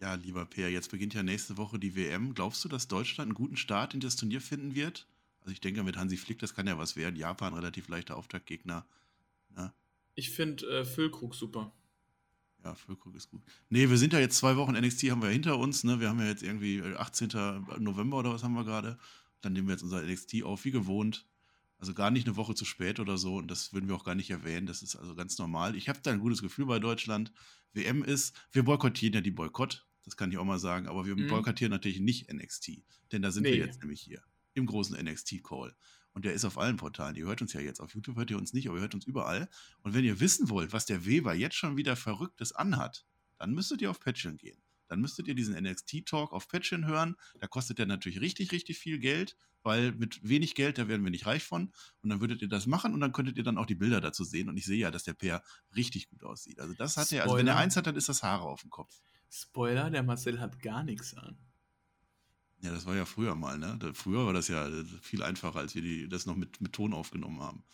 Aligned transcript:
Ja, 0.00 0.14
lieber 0.14 0.46
Peer, 0.46 0.70
jetzt 0.70 0.90
beginnt 0.90 1.12
ja 1.12 1.22
nächste 1.22 1.58
Woche 1.58 1.78
die 1.78 1.94
WM. 1.94 2.32
Glaubst 2.32 2.64
du, 2.64 2.68
dass 2.68 2.88
Deutschland 2.88 3.28
einen 3.28 3.34
guten 3.34 3.58
Start 3.58 3.92
in 3.92 4.00
das 4.00 4.16
Turnier 4.16 4.40
finden 4.40 4.74
wird? 4.74 5.06
Also 5.40 5.52
ich 5.52 5.60
denke, 5.60 5.82
mit 5.82 5.96
Hansi 5.98 6.16
Flick, 6.16 6.38
das 6.38 6.54
kann 6.54 6.66
ja 6.66 6.78
was 6.78 6.96
werden. 6.96 7.16
Japan, 7.16 7.52
relativ 7.52 7.88
leichter 7.88 8.16
Auftaktgegner. 8.16 8.86
Ne? 9.54 9.72
Ich 10.14 10.30
finde 10.30 10.66
äh, 10.66 10.84
Füllkrug 10.86 11.34
super. 11.34 11.72
Ja, 12.64 12.74
Füllkrug 12.74 13.14
ist 13.14 13.30
gut. 13.30 13.42
Nee, 13.68 13.90
wir 13.90 13.98
sind 13.98 14.14
ja 14.14 14.20
jetzt 14.20 14.38
zwei 14.38 14.56
Wochen 14.56 14.72
NXT 14.72 15.04
haben 15.10 15.22
wir 15.22 15.28
hinter 15.28 15.58
uns. 15.58 15.84
Ne? 15.84 16.00
Wir 16.00 16.08
haben 16.08 16.18
ja 16.18 16.26
jetzt 16.26 16.42
irgendwie 16.42 16.82
18. 16.82 17.28
November 17.78 18.18
oder 18.18 18.32
was 18.32 18.42
haben 18.42 18.54
wir 18.54 18.64
gerade. 18.64 18.98
Dann 19.42 19.52
nehmen 19.52 19.68
wir 19.68 19.72
jetzt 19.72 19.82
unser 19.82 20.02
NXT 20.02 20.42
auf, 20.44 20.64
wie 20.64 20.70
gewohnt. 20.70 21.26
Also 21.78 21.94
gar 21.94 22.10
nicht 22.10 22.26
eine 22.26 22.36
Woche 22.36 22.54
zu 22.54 22.64
spät 22.64 23.00
oder 23.00 23.18
so. 23.18 23.36
Und 23.36 23.50
das 23.50 23.74
würden 23.74 23.88
wir 23.88 23.96
auch 23.96 24.04
gar 24.04 24.14
nicht 24.14 24.30
erwähnen. 24.30 24.66
Das 24.66 24.82
ist 24.82 24.96
also 24.96 25.14
ganz 25.14 25.38
normal. 25.38 25.76
Ich 25.76 25.90
habe 25.90 26.00
da 26.02 26.10
ein 26.10 26.20
gutes 26.20 26.40
Gefühl 26.40 26.66
bei 26.66 26.78
Deutschland. 26.78 27.32
WM 27.72 28.02
ist, 28.02 28.34
wir 28.52 28.64
boykottieren 28.64 29.14
ja 29.14 29.20
die 29.20 29.30
Boykott. 29.30 29.86
Das 30.04 30.16
kann 30.16 30.30
ich 30.30 30.38
auch 30.38 30.44
mal 30.44 30.58
sagen. 30.58 30.86
Aber 30.86 31.06
wir 31.06 31.16
mhm. 31.16 31.28
boykottieren 31.28 31.70
natürlich 31.70 32.00
nicht 32.00 32.32
NXT. 32.32 32.82
Denn 33.12 33.22
da 33.22 33.30
sind 33.30 33.44
nee. 33.44 33.52
wir 33.52 33.58
jetzt 33.58 33.80
nämlich 33.80 34.00
hier. 34.00 34.22
Im 34.54 34.66
großen 34.66 34.96
NXT-Call. 34.96 35.74
Und 36.12 36.24
der 36.24 36.32
ist 36.32 36.44
auf 36.44 36.58
allen 36.58 36.76
Portalen. 36.76 37.14
Ihr 37.16 37.26
hört 37.26 37.40
uns 37.40 37.52
ja 37.52 37.60
jetzt. 37.60 37.80
Auf 37.80 37.94
YouTube 37.94 38.16
hört 38.16 38.30
ihr 38.30 38.38
uns 38.38 38.52
nicht, 38.52 38.68
aber 38.68 38.78
ihr 38.78 38.82
hört 38.82 38.94
uns 38.94 39.06
überall. 39.06 39.48
Und 39.82 39.94
wenn 39.94 40.04
ihr 40.04 40.18
wissen 40.20 40.48
wollt, 40.48 40.72
was 40.72 40.86
der 40.86 41.06
Weber 41.06 41.34
jetzt 41.34 41.54
schon 41.54 41.76
wieder 41.76 41.94
Verrücktes 41.94 42.52
anhat, 42.52 43.06
dann 43.38 43.52
müsstet 43.54 43.80
ihr 43.80 43.90
auf 43.90 44.00
Patreon 44.00 44.36
gehen. 44.36 44.60
Dann 44.88 45.00
müsstet 45.00 45.28
ihr 45.28 45.36
diesen 45.36 45.54
NXT-Talk 45.54 46.32
auf 46.32 46.48
Patreon 46.48 46.84
hören. 46.84 47.14
Da 47.38 47.46
kostet 47.46 47.78
der 47.78 47.86
natürlich 47.86 48.20
richtig, 48.20 48.50
richtig 48.50 48.76
viel 48.76 48.98
Geld, 48.98 49.36
weil 49.62 49.92
mit 49.92 50.18
wenig 50.28 50.56
Geld, 50.56 50.78
da 50.78 50.88
werden 50.88 51.04
wir 51.04 51.12
nicht 51.12 51.26
reich 51.26 51.44
von. 51.44 51.72
Und 52.02 52.10
dann 52.10 52.20
würdet 52.20 52.42
ihr 52.42 52.48
das 52.48 52.66
machen 52.66 52.92
und 52.92 52.98
dann 52.98 53.12
könntet 53.12 53.38
ihr 53.38 53.44
dann 53.44 53.56
auch 53.56 53.66
die 53.66 53.76
Bilder 53.76 54.00
dazu 54.00 54.24
sehen. 54.24 54.48
Und 54.48 54.56
ich 54.56 54.64
sehe 54.64 54.78
ja, 54.78 54.90
dass 54.90 55.04
der 55.04 55.14
Peer 55.14 55.44
richtig 55.76 56.08
gut 56.08 56.24
aussieht. 56.24 56.58
Also 56.58 56.74
das 56.74 56.96
hat 56.96 57.12
er, 57.12 57.22
also 57.22 57.36
wenn 57.36 57.46
er 57.46 57.56
eins 57.56 57.76
hat, 57.76 57.86
dann 57.86 57.94
ist 57.94 58.08
das 58.08 58.24
Haare 58.24 58.42
auf 58.42 58.62
dem 58.62 58.70
Kopf. 58.70 59.00
Spoiler, 59.30 59.90
der 59.90 60.02
Marcel 60.02 60.40
hat 60.40 60.60
gar 60.60 60.82
nichts 60.82 61.14
an. 61.14 61.38
Ja, 62.62 62.72
das 62.72 62.84
war 62.84 62.94
ja 62.94 63.06
früher 63.06 63.34
mal, 63.34 63.56
ne? 63.56 63.78
Früher 63.94 64.26
war 64.26 64.32
das 64.32 64.48
ja 64.48 64.68
äh, 64.68 64.84
viel 65.00 65.22
einfacher, 65.22 65.58
als 65.58 65.74
wir 65.74 65.82
die, 65.82 66.08
das 66.08 66.26
noch 66.26 66.36
mit, 66.36 66.60
mit 66.60 66.72
Ton 66.72 66.92
aufgenommen 66.92 67.40
haben. 67.40 67.64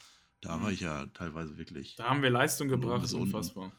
Da 0.41 0.57
mhm. 0.57 0.63
war 0.63 0.71
ich 0.71 0.81
ja 0.81 1.07
teilweise 1.07 1.57
wirklich. 1.59 1.97
Da 1.97 2.11
haben 2.11 2.23
wir 2.23 2.31
Leistung 2.31 2.69
gebracht, 2.69 3.03
das 3.03 3.13
ist 3.13 3.19
unfassbar. 3.19 3.73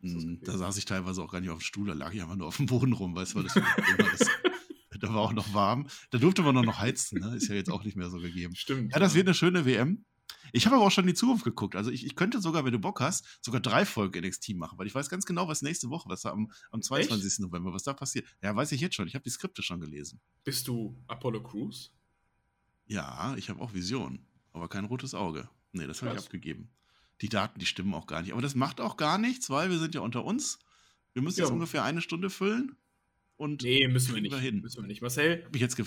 Mhm, 0.00 0.40
da 0.42 0.56
saß 0.56 0.76
ich 0.78 0.86
teilweise 0.86 1.22
auch 1.22 1.30
gar 1.30 1.40
nicht 1.40 1.50
auf 1.50 1.58
dem 1.58 1.64
Stuhl, 1.64 1.86
da 1.86 1.92
lag 1.92 2.12
ich 2.12 2.22
einfach 2.22 2.36
nur 2.36 2.48
auf 2.48 2.56
dem 2.56 2.66
Boden 2.66 2.94
rum, 2.94 3.14
weißt 3.14 3.34
du, 3.34 3.38
weil 3.38 3.44
das 3.44 3.54
Da 5.00 5.08
war 5.08 5.22
auch 5.22 5.32
noch 5.32 5.54
warm. 5.54 5.88
Da 6.10 6.18
durfte 6.18 6.42
man 6.42 6.54
noch 6.54 6.78
heizen, 6.78 7.20
ne? 7.20 7.34
Ist 7.36 7.48
ja 7.48 7.54
jetzt 7.54 7.70
auch 7.70 7.84
nicht 7.84 7.96
mehr 7.96 8.10
so 8.10 8.18
gegeben. 8.18 8.54
Stimmt. 8.54 8.92
Ja, 8.92 8.98
das 8.98 9.12
ja. 9.12 9.16
wird 9.16 9.28
eine 9.28 9.34
schöne 9.34 9.64
WM. 9.64 10.04
Ich 10.52 10.66
habe 10.66 10.76
aber 10.76 10.86
auch 10.86 10.90
schon 10.90 11.04
in 11.04 11.08
die 11.08 11.14
Zukunft 11.14 11.44
geguckt. 11.44 11.76
Also 11.76 11.90
ich, 11.90 12.04
ich, 12.04 12.16
könnte 12.16 12.40
sogar, 12.40 12.64
wenn 12.64 12.72
du 12.72 12.78
Bock 12.78 13.00
hast, 13.00 13.38
sogar 13.40 13.60
drei 13.60 13.84
Folgen 13.84 14.24
NXT 14.24 14.54
machen, 14.54 14.78
weil 14.78 14.86
ich 14.86 14.94
weiß 14.94 15.08
ganz 15.08 15.26
genau, 15.26 15.48
was 15.48 15.62
nächste 15.62 15.90
Woche, 15.90 16.08
was 16.08 16.22
da 16.22 16.30
am, 16.30 16.50
am 16.70 16.82
22. 16.82 17.26
Echt? 17.26 17.40
November, 17.40 17.72
was 17.72 17.82
da 17.82 17.92
passiert. 17.92 18.26
Ja, 18.42 18.54
weiß 18.54 18.72
ich 18.72 18.80
jetzt 18.80 18.94
schon. 18.94 19.06
Ich 19.06 19.14
habe 19.14 19.22
die 19.22 19.30
Skripte 19.30 19.62
schon 19.62 19.80
gelesen. 19.80 20.20
Bist 20.44 20.68
du 20.68 20.96
Apollo 21.06 21.42
Crews? 21.42 21.92
Ja, 22.86 23.34
ich 23.36 23.48
habe 23.48 23.60
auch 23.60 23.72
Vision, 23.72 24.26
aber 24.52 24.68
kein 24.68 24.84
rotes 24.84 25.14
Auge. 25.14 25.48
Nee, 25.72 25.86
das 25.86 26.02
habe 26.02 26.12
ich 26.12 26.18
abgegeben. 26.18 26.70
Die 27.20 27.28
Daten, 27.28 27.60
die 27.60 27.66
stimmen 27.66 27.94
auch 27.94 28.06
gar 28.06 28.22
nicht. 28.22 28.32
Aber 28.32 28.42
das 28.42 28.54
macht 28.54 28.80
auch 28.80 28.96
gar 28.96 29.18
nichts, 29.18 29.50
weil 29.50 29.70
wir 29.70 29.78
sind 29.78 29.94
ja 29.94 30.00
unter 30.00 30.24
uns. 30.24 30.58
Wir 31.12 31.22
müssen 31.22 31.38
ja. 31.38 31.44
jetzt 31.44 31.52
ungefähr 31.52 31.84
eine 31.84 32.00
Stunde 32.00 32.30
füllen. 32.30 32.76
Und 33.36 33.62
nee, 33.62 33.86
müssen 33.88 34.14
wir 34.14 34.22
nicht. 34.22 34.34
Hin. 34.34 34.60
Müssen 34.60 34.82
wir 34.82 34.86
nicht. 34.86 35.02
Marcel? 35.02 35.44
Hab 35.44 35.54
ich 35.54 35.60
jetzt 35.60 35.80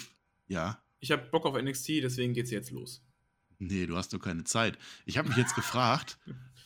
ja. 0.47 0.83
Ich 0.99 1.11
habe 1.11 1.23
Bock 1.29 1.45
auf 1.45 1.61
NXT, 1.61 1.89
deswegen 2.01 2.33
geht's 2.33 2.51
jetzt 2.51 2.71
los. 2.71 3.03
Nee, 3.59 3.85
du 3.85 3.97
hast 3.97 4.13
doch 4.13 4.19
keine 4.19 4.43
Zeit. 4.43 4.77
Ich 5.05 5.17
habe 5.17 5.29
mich 5.29 5.37
jetzt 5.37 5.55
gefragt, 5.55 6.17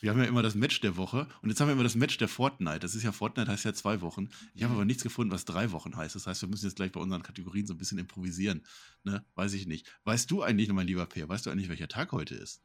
wir 0.01 0.11
haben 0.11 0.19
ja 0.19 0.25
immer 0.25 0.43
das 0.43 0.55
Match 0.55 0.79
der 0.81 0.97
Woche 0.97 1.27
und 1.41 1.49
jetzt 1.49 1.59
haben 1.59 1.67
wir 1.67 1.73
immer 1.73 1.83
das 1.83 1.95
Match 1.95 2.17
der 2.17 2.27
Fortnite. 2.27 2.79
Das 2.79 2.95
ist 2.95 3.03
ja 3.03 3.11
Fortnite 3.11 3.51
heißt 3.51 3.65
ja 3.65 3.73
zwei 3.73 4.01
Wochen. 4.01 4.29
Ich 4.53 4.63
habe 4.63 4.73
aber 4.73 4.85
nichts 4.85 5.03
gefunden, 5.03 5.31
was 5.31 5.45
drei 5.45 5.71
Wochen 5.71 5.95
heißt. 5.95 6.15
Das 6.15 6.27
heißt, 6.27 6.41
wir 6.41 6.49
müssen 6.49 6.65
jetzt 6.65 6.75
gleich 6.75 6.91
bei 6.91 6.99
unseren 6.99 7.23
Kategorien 7.23 7.65
so 7.65 7.73
ein 7.73 7.77
bisschen 7.77 7.97
improvisieren. 7.97 8.63
Ne? 9.03 9.25
Weiß 9.35 9.53
ich 9.53 9.65
nicht. 9.65 9.87
Weißt 10.03 10.29
du 10.29 10.43
eigentlich, 10.43 10.71
mein 10.71 10.87
lieber 10.87 11.05
Peer, 11.05 11.27
weißt 11.27 11.45
du 11.45 11.49
eigentlich, 11.49 11.69
welcher 11.69 11.87
Tag 11.87 12.11
heute 12.11 12.35
ist? 12.35 12.61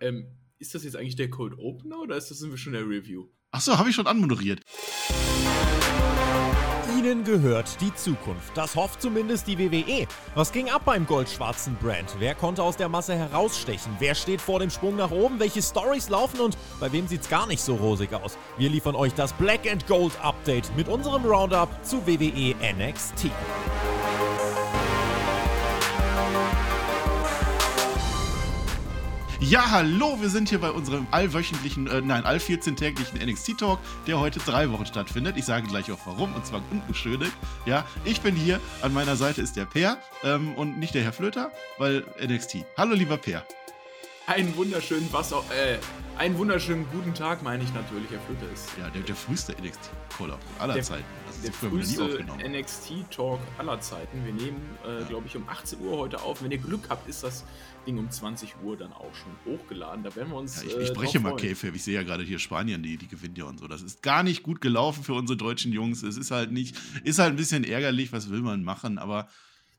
Ähm, 0.00 0.26
ist 0.58 0.74
das 0.74 0.84
jetzt 0.84 0.96
eigentlich 0.96 1.16
der 1.16 1.30
Cold 1.30 1.58
Opener 1.58 2.00
oder 2.00 2.16
ist 2.16 2.30
das 2.30 2.38
sind 2.38 2.50
wir 2.50 2.58
schon 2.58 2.72
der 2.72 2.88
Review? 2.88 3.28
Achso, 3.54 3.78
habe 3.78 3.88
ich 3.88 3.94
schon 3.94 4.08
anmoderiert. 4.08 4.60
Ihnen 6.98 7.22
gehört 7.22 7.80
die 7.80 7.94
Zukunft. 7.94 8.56
Das 8.56 8.74
hofft 8.74 9.00
zumindest 9.00 9.46
die 9.46 9.56
WWE. 9.56 10.08
Was 10.34 10.50
ging 10.50 10.70
ab 10.70 10.82
beim 10.84 11.06
goldschwarzen 11.06 11.76
Brand? 11.76 12.16
Wer 12.18 12.34
konnte 12.34 12.64
aus 12.64 12.76
der 12.76 12.88
Masse 12.88 13.14
herausstechen? 13.14 13.94
Wer 14.00 14.16
steht 14.16 14.40
vor 14.40 14.58
dem 14.58 14.70
Sprung 14.70 14.96
nach 14.96 15.12
oben? 15.12 15.38
Welche 15.38 15.62
Stories 15.62 16.08
laufen 16.08 16.40
und 16.40 16.58
bei 16.80 16.90
wem 16.90 17.06
sieht's 17.06 17.28
gar 17.28 17.46
nicht 17.46 17.62
so 17.62 17.76
rosig 17.76 18.12
aus? 18.12 18.36
Wir 18.58 18.70
liefern 18.70 18.96
euch 18.96 19.14
das 19.14 19.32
Black 19.34 19.70
and 19.70 19.86
Gold 19.86 20.14
Update 20.20 20.76
mit 20.76 20.88
unserem 20.88 21.24
Roundup 21.24 21.68
zu 21.84 22.04
WWE 22.08 22.56
NXT. 22.76 23.30
Ja, 29.46 29.70
hallo, 29.70 30.16
wir 30.22 30.30
sind 30.30 30.48
hier 30.48 30.58
bei 30.58 30.70
unserem 30.70 31.06
allwöchentlichen, 31.10 31.86
äh, 31.86 32.00
nein, 32.00 32.24
all 32.24 32.38
14-täglichen 32.38 33.22
NXT-Talk, 33.22 33.78
der 34.06 34.18
heute 34.18 34.40
drei 34.40 34.70
Wochen 34.70 34.86
stattfindet. 34.86 35.36
Ich 35.36 35.44
sage 35.44 35.66
gleich 35.66 35.92
auch 35.92 35.98
warum, 36.06 36.34
und 36.34 36.46
zwar 36.46 36.62
unbeschödigt. 36.70 37.34
Ja, 37.66 37.84
ich 38.06 38.22
bin 38.22 38.34
hier, 38.34 38.58
an 38.80 38.94
meiner 38.94 39.16
Seite 39.16 39.42
ist 39.42 39.56
der 39.56 39.66
Peer 39.66 39.98
ähm, 40.22 40.54
und 40.54 40.78
nicht 40.78 40.94
der 40.94 41.02
Herr 41.02 41.12
Flöter, 41.12 41.52
weil 41.76 42.06
NXT. 42.26 42.64
Hallo, 42.78 42.94
lieber 42.94 43.18
Peer. 43.18 43.44
Einen 44.26 44.56
wunderschönen 44.56 45.12
Wasser, 45.12 45.44
äh, 45.50 45.76
einen 46.16 46.38
wunderschönen 46.38 46.86
guten 46.90 47.12
Tag, 47.12 47.42
meine 47.42 47.62
ich 47.62 47.74
natürlich, 47.74 48.10
Herr 48.10 48.20
Flöter 48.20 48.50
ist. 48.50 48.70
Ja, 48.80 48.88
der, 48.88 49.02
der 49.02 49.14
früheste 49.14 49.52
NXT-Caller 49.52 50.38
aller 50.58 50.72
der, 50.72 50.82
Zeiten. 50.82 51.04
Das 51.26 51.42
der 51.42 51.52
früheste 51.52 52.24
NXT-Talk 52.48 53.40
aller 53.58 53.78
Zeiten. 53.82 54.24
Wir 54.24 54.32
nehmen, 54.32 54.78
äh, 54.86 55.00
ja. 55.00 55.06
glaube 55.06 55.26
ich, 55.26 55.36
um 55.36 55.46
18 55.46 55.80
Uhr 55.82 55.98
heute 55.98 56.22
auf. 56.22 56.42
Wenn 56.42 56.50
ihr 56.50 56.56
Glück 56.56 56.88
habt, 56.88 57.06
ist 57.06 57.22
das 57.22 57.44
Ding 57.84 57.98
um 57.98 58.10
20 58.10 58.56
Uhr 58.62 58.76
dann 58.76 58.92
auch 58.92 59.14
schon 59.14 59.32
hochgeladen. 59.44 60.02
Da 60.02 60.14
werden 60.16 60.30
wir 60.30 60.36
uns. 60.36 60.62
Ja, 60.62 60.68
ich, 60.68 60.76
ich 60.76 60.90
äh, 60.90 60.92
breche 60.92 61.20
mal 61.20 61.36
Käfe. 61.36 61.68
Ich 61.68 61.84
sehe 61.84 61.94
ja 61.94 62.02
gerade 62.02 62.24
hier 62.24 62.38
Spanien, 62.38 62.82
die, 62.82 62.96
die 62.96 63.08
gewinnt 63.08 63.38
ja 63.38 63.44
und 63.44 63.58
so. 63.58 63.68
Das 63.68 63.82
ist 63.82 64.02
gar 64.02 64.22
nicht 64.22 64.42
gut 64.42 64.60
gelaufen 64.60 65.04
für 65.04 65.14
unsere 65.14 65.36
deutschen 65.36 65.72
Jungs. 65.72 66.02
Es 66.02 66.16
ist 66.16 66.30
halt 66.30 66.52
nicht, 66.52 66.76
ist 67.04 67.18
halt 67.18 67.30
ein 67.30 67.36
bisschen 67.36 67.64
ärgerlich, 67.64 68.12
was 68.12 68.30
will 68.30 68.40
man 68.40 68.64
machen, 68.64 68.98
aber. 68.98 69.28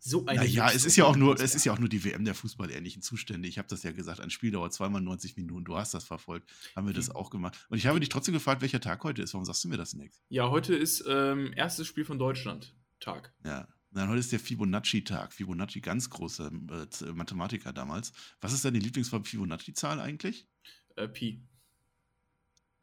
So 0.07 0.23
eine 0.27 0.45
ja, 0.45 0.69
es 0.69 0.85
ist 0.85 0.97
ja 0.97 1.05
auch 1.05 1.15
nur, 1.15 1.39
es 1.39 1.55
ist 1.55 1.65
ja 1.65 1.73
auch 1.73 1.79
nur 1.79 1.89
die 1.89 2.03
WM 2.05 2.25
der 2.25 2.35
fußballähnlichen 2.35 3.01
Zustände. 3.01 3.47
Ich 3.47 3.57
habe 3.57 3.67
das 3.67 3.81
ja 3.81 3.91
gesagt, 3.91 4.19
ein 4.19 4.29
Spiel 4.29 4.51
dauert 4.51 4.71
zweimal 4.71 5.01
90 5.01 5.35
Minuten. 5.35 5.65
Du 5.65 5.77
hast 5.77 5.95
das 5.95 6.03
verfolgt, 6.03 6.47
haben 6.75 6.85
wir 6.85 6.93
das 6.93 7.09
auch 7.09 7.31
gemacht. 7.31 7.57
Und 7.69 7.79
ich 7.79 7.87
habe 7.87 7.99
dich 7.99 8.09
trotzdem 8.09 8.35
gefragt, 8.35 8.61
welcher 8.61 8.79
Tag 8.79 9.03
heute 9.03 9.23
ist. 9.23 9.33
Warum 9.33 9.45
sagst 9.45 9.63
du 9.63 9.67
mir 9.67 9.77
das 9.77 9.95
nicht? 9.95 10.13
Ja, 10.29 10.51
heute 10.51 10.75
ist 10.75 11.03
ähm, 11.07 11.53
erstes 11.55 11.87
Spiel 11.87 12.05
von 12.05 12.19
Deutschland 12.19 12.75
Tag. 12.99 13.33
Ja, 13.43 13.67
Nein, 13.95 14.09
heute 14.09 14.19
ist 14.19 14.33
der 14.33 14.41
Fibonacci-Tag. 14.41 15.31
Fibonacci, 15.31 15.79
ganz 15.79 16.09
großer 16.09 16.51
äh, 16.51 17.13
Mathematiker 17.13 17.71
damals. 17.71 18.11
Was 18.41 18.51
ist 18.51 18.65
deine 18.65 18.77
Lieblings-Fibonacci-Zahl 18.79 20.01
eigentlich? 20.01 20.49
Äh, 20.97 21.07
Pi. 21.07 21.41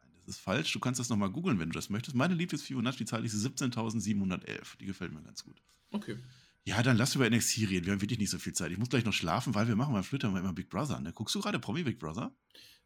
Nein, 0.01 0.11
das 0.25 0.37
ist 0.37 0.41
falsch. 0.41 0.73
Du 0.73 0.81
kannst 0.81 0.99
das 1.01 1.11
nochmal 1.11 1.29
googeln, 1.29 1.59
wenn 1.59 1.69
du 1.69 1.75
das 1.75 1.91
möchtest. 1.91 2.17
Meine 2.17 2.33
Lieblings-Fibonacci-Zahl 2.33 3.27
ist 3.27 3.35
17.711. 3.35 4.79
Die 4.79 4.87
gefällt 4.87 5.13
mir 5.13 5.23
ganz 5.23 5.45
gut. 5.45 5.63
Okay. 5.91 6.17
Ja, 6.65 6.83
dann 6.83 6.97
lass 6.97 7.15
über 7.15 7.29
NXT 7.29 7.59
reden. 7.69 7.85
Wir 7.85 7.93
haben 7.93 8.01
wirklich 8.01 8.19
nicht 8.19 8.31
so 8.31 8.39
viel 8.39 8.55
Zeit. 8.55 8.73
Ich 8.73 8.79
muss 8.79 8.89
gleich 8.89 9.05
noch 9.05 9.13
schlafen, 9.13 9.55
weil 9.55 9.69
wir 9.69 9.77
machen 9.77 9.93
beim 9.93 10.05
Flitter 10.05 10.29
immer 10.29 10.55
Big 10.55 10.71
Brother. 10.71 10.99
Ne? 10.99 11.13
Guckst 11.13 11.35
du 11.35 11.43
gerade 11.43 11.59
Promi 11.59 11.83
Big 11.83 11.99
Brother? 11.99 12.35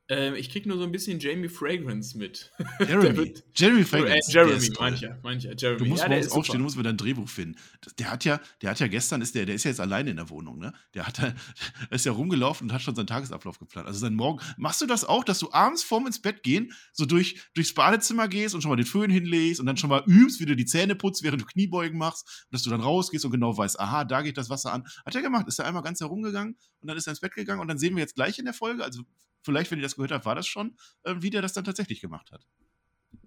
Ähm, 0.09 0.35
ich 0.37 0.51
krieg 0.51 0.67
nur 0.67 0.79
so 0.79 0.85
ein 0.85 0.93
bisschen 0.93 1.19
Jamie 1.19 1.49
Fragrance 1.49 2.17
mit. 2.17 2.53
Jeremy. 2.79 3.35
Jeremy 3.57 3.85
Fragrance. 3.85 4.31
Äh, 4.31 4.35
Jeremy, 4.35 4.71
mancher, 4.79 5.19
mancher. 5.23 5.55
Jeremy. 5.57 5.79
Du 5.79 5.85
musst 5.87 6.03
ja, 6.03 6.09
morgens 6.09 6.31
aufstehen, 6.31 6.59
du 6.59 6.63
musst 6.63 6.77
mir 6.77 6.85
dein 6.85 6.97
Drehbuch 6.97 7.29
finden. 7.29 7.59
Der 7.99 8.13
hat 8.13 8.25
ja, 8.25 8.41
der 8.63 8.71
hat 8.71 8.79
ja 8.79 8.87
gestern, 8.87 9.21
ist 9.21 9.35
der, 9.35 9.47
der 9.47 9.57
ist 9.57 9.65
ja 9.65 9.71
jetzt 9.71 9.81
alleine 9.81 10.11
in 10.11 10.17
der 10.17 10.31
Wohnung, 10.31 10.59
ne? 10.59 10.73
Der 10.95 11.09
hat 11.09 11.21
ist 11.91 12.07
ja 12.07 12.13
rumgelaufen 12.13 12.69
und 12.69 12.73
hat 12.73 12.83
schon 12.83 12.95
seinen 12.95 13.09
Tagesablauf 13.09 13.59
geplant. 13.59 13.89
Also 13.89 13.99
sein 13.99 14.15
Morgen. 14.15 14.41
Machst 14.57 14.81
du 14.81 14.87
das 14.87 15.05
auch, 15.05 15.25
dass 15.25 15.41
du 15.41 15.53
abends 15.53 15.83
vorm 15.83 16.07
ins 16.07 16.23
Bett 16.23 16.45
gehen, 16.45 16.73
so 16.93 17.05
durch, 17.05 17.41
durchs 17.55 17.75
Badezimmer 17.75 18.29
gehst 18.29 18.55
und 18.55 18.63
schon 18.63 18.69
mal 18.69 18.77
den 18.77 18.87
Föhn 18.87 19.11
hinlegst 19.11 19.59
und 19.59 19.67
dann 19.67 19.77
schon 19.77 19.91
mal 19.91 20.05
übst, 20.07 20.39
wie 20.39 20.47
du 20.47 20.55
die 20.55 20.67
Zähne 20.67 20.95
putzt, 20.95 21.25
während 21.25 21.43
du 21.43 21.47
Kniebeugen 21.47 21.99
machst, 21.99 22.47
und 22.47 22.55
dass 22.55 22.63
du 22.63 22.71
dann 22.71 22.81
rausgehst 22.81 23.25
und 23.25 23.33
genau 23.33 23.57
weißt, 23.57 23.81
aha, 23.81 24.05
da 24.05 24.23
geht 24.23 24.39
das 24.39 24.51
Wasser 24.51 24.73
an. 24.73 24.85
Hat 25.05 25.17
er 25.17 25.23
gemacht, 25.23 25.49
ist 25.49 25.59
er 25.59 25.67
einmal 25.67 25.83
ganz 25.83 26.01
herumgegangen 26.01 26.57
und 26.81 26.89
dann 26.89 26.97
ist 26.97 27.09
er 27.09 27.11
ins 27.11 27.21
Bett 27.21 27.35
gegangen 27.35 27.61
und 27.61 27.67
dann 27.67 27.79
sehen 27.79 27.97
wir 27.97 28.03
jetzt 28.03 28.15
gleich 28.15 28.39
in 28.39 28.45
der 28.45 28.55
Folge, 28.55 28.85
also 28.85 29.03
vielleicht, 29.47 29.71
wenn 29.71 29.79
ihr 29.79 29.85
das 29.85 29.97
gehört 29.97 30.11
habt, 30.11 30.27
war 30.27 30.35
das 30.35 30.47
schon, 30.47 30.77
äh, 31.05 31.15
wie 31.19 31.31
der 31.31 31.41
das 31.41 31.55
dann 31.55 31.65
tatsächlich 31.65 32.01
gemacht 32.01 32.31
hat. 32.33 32.47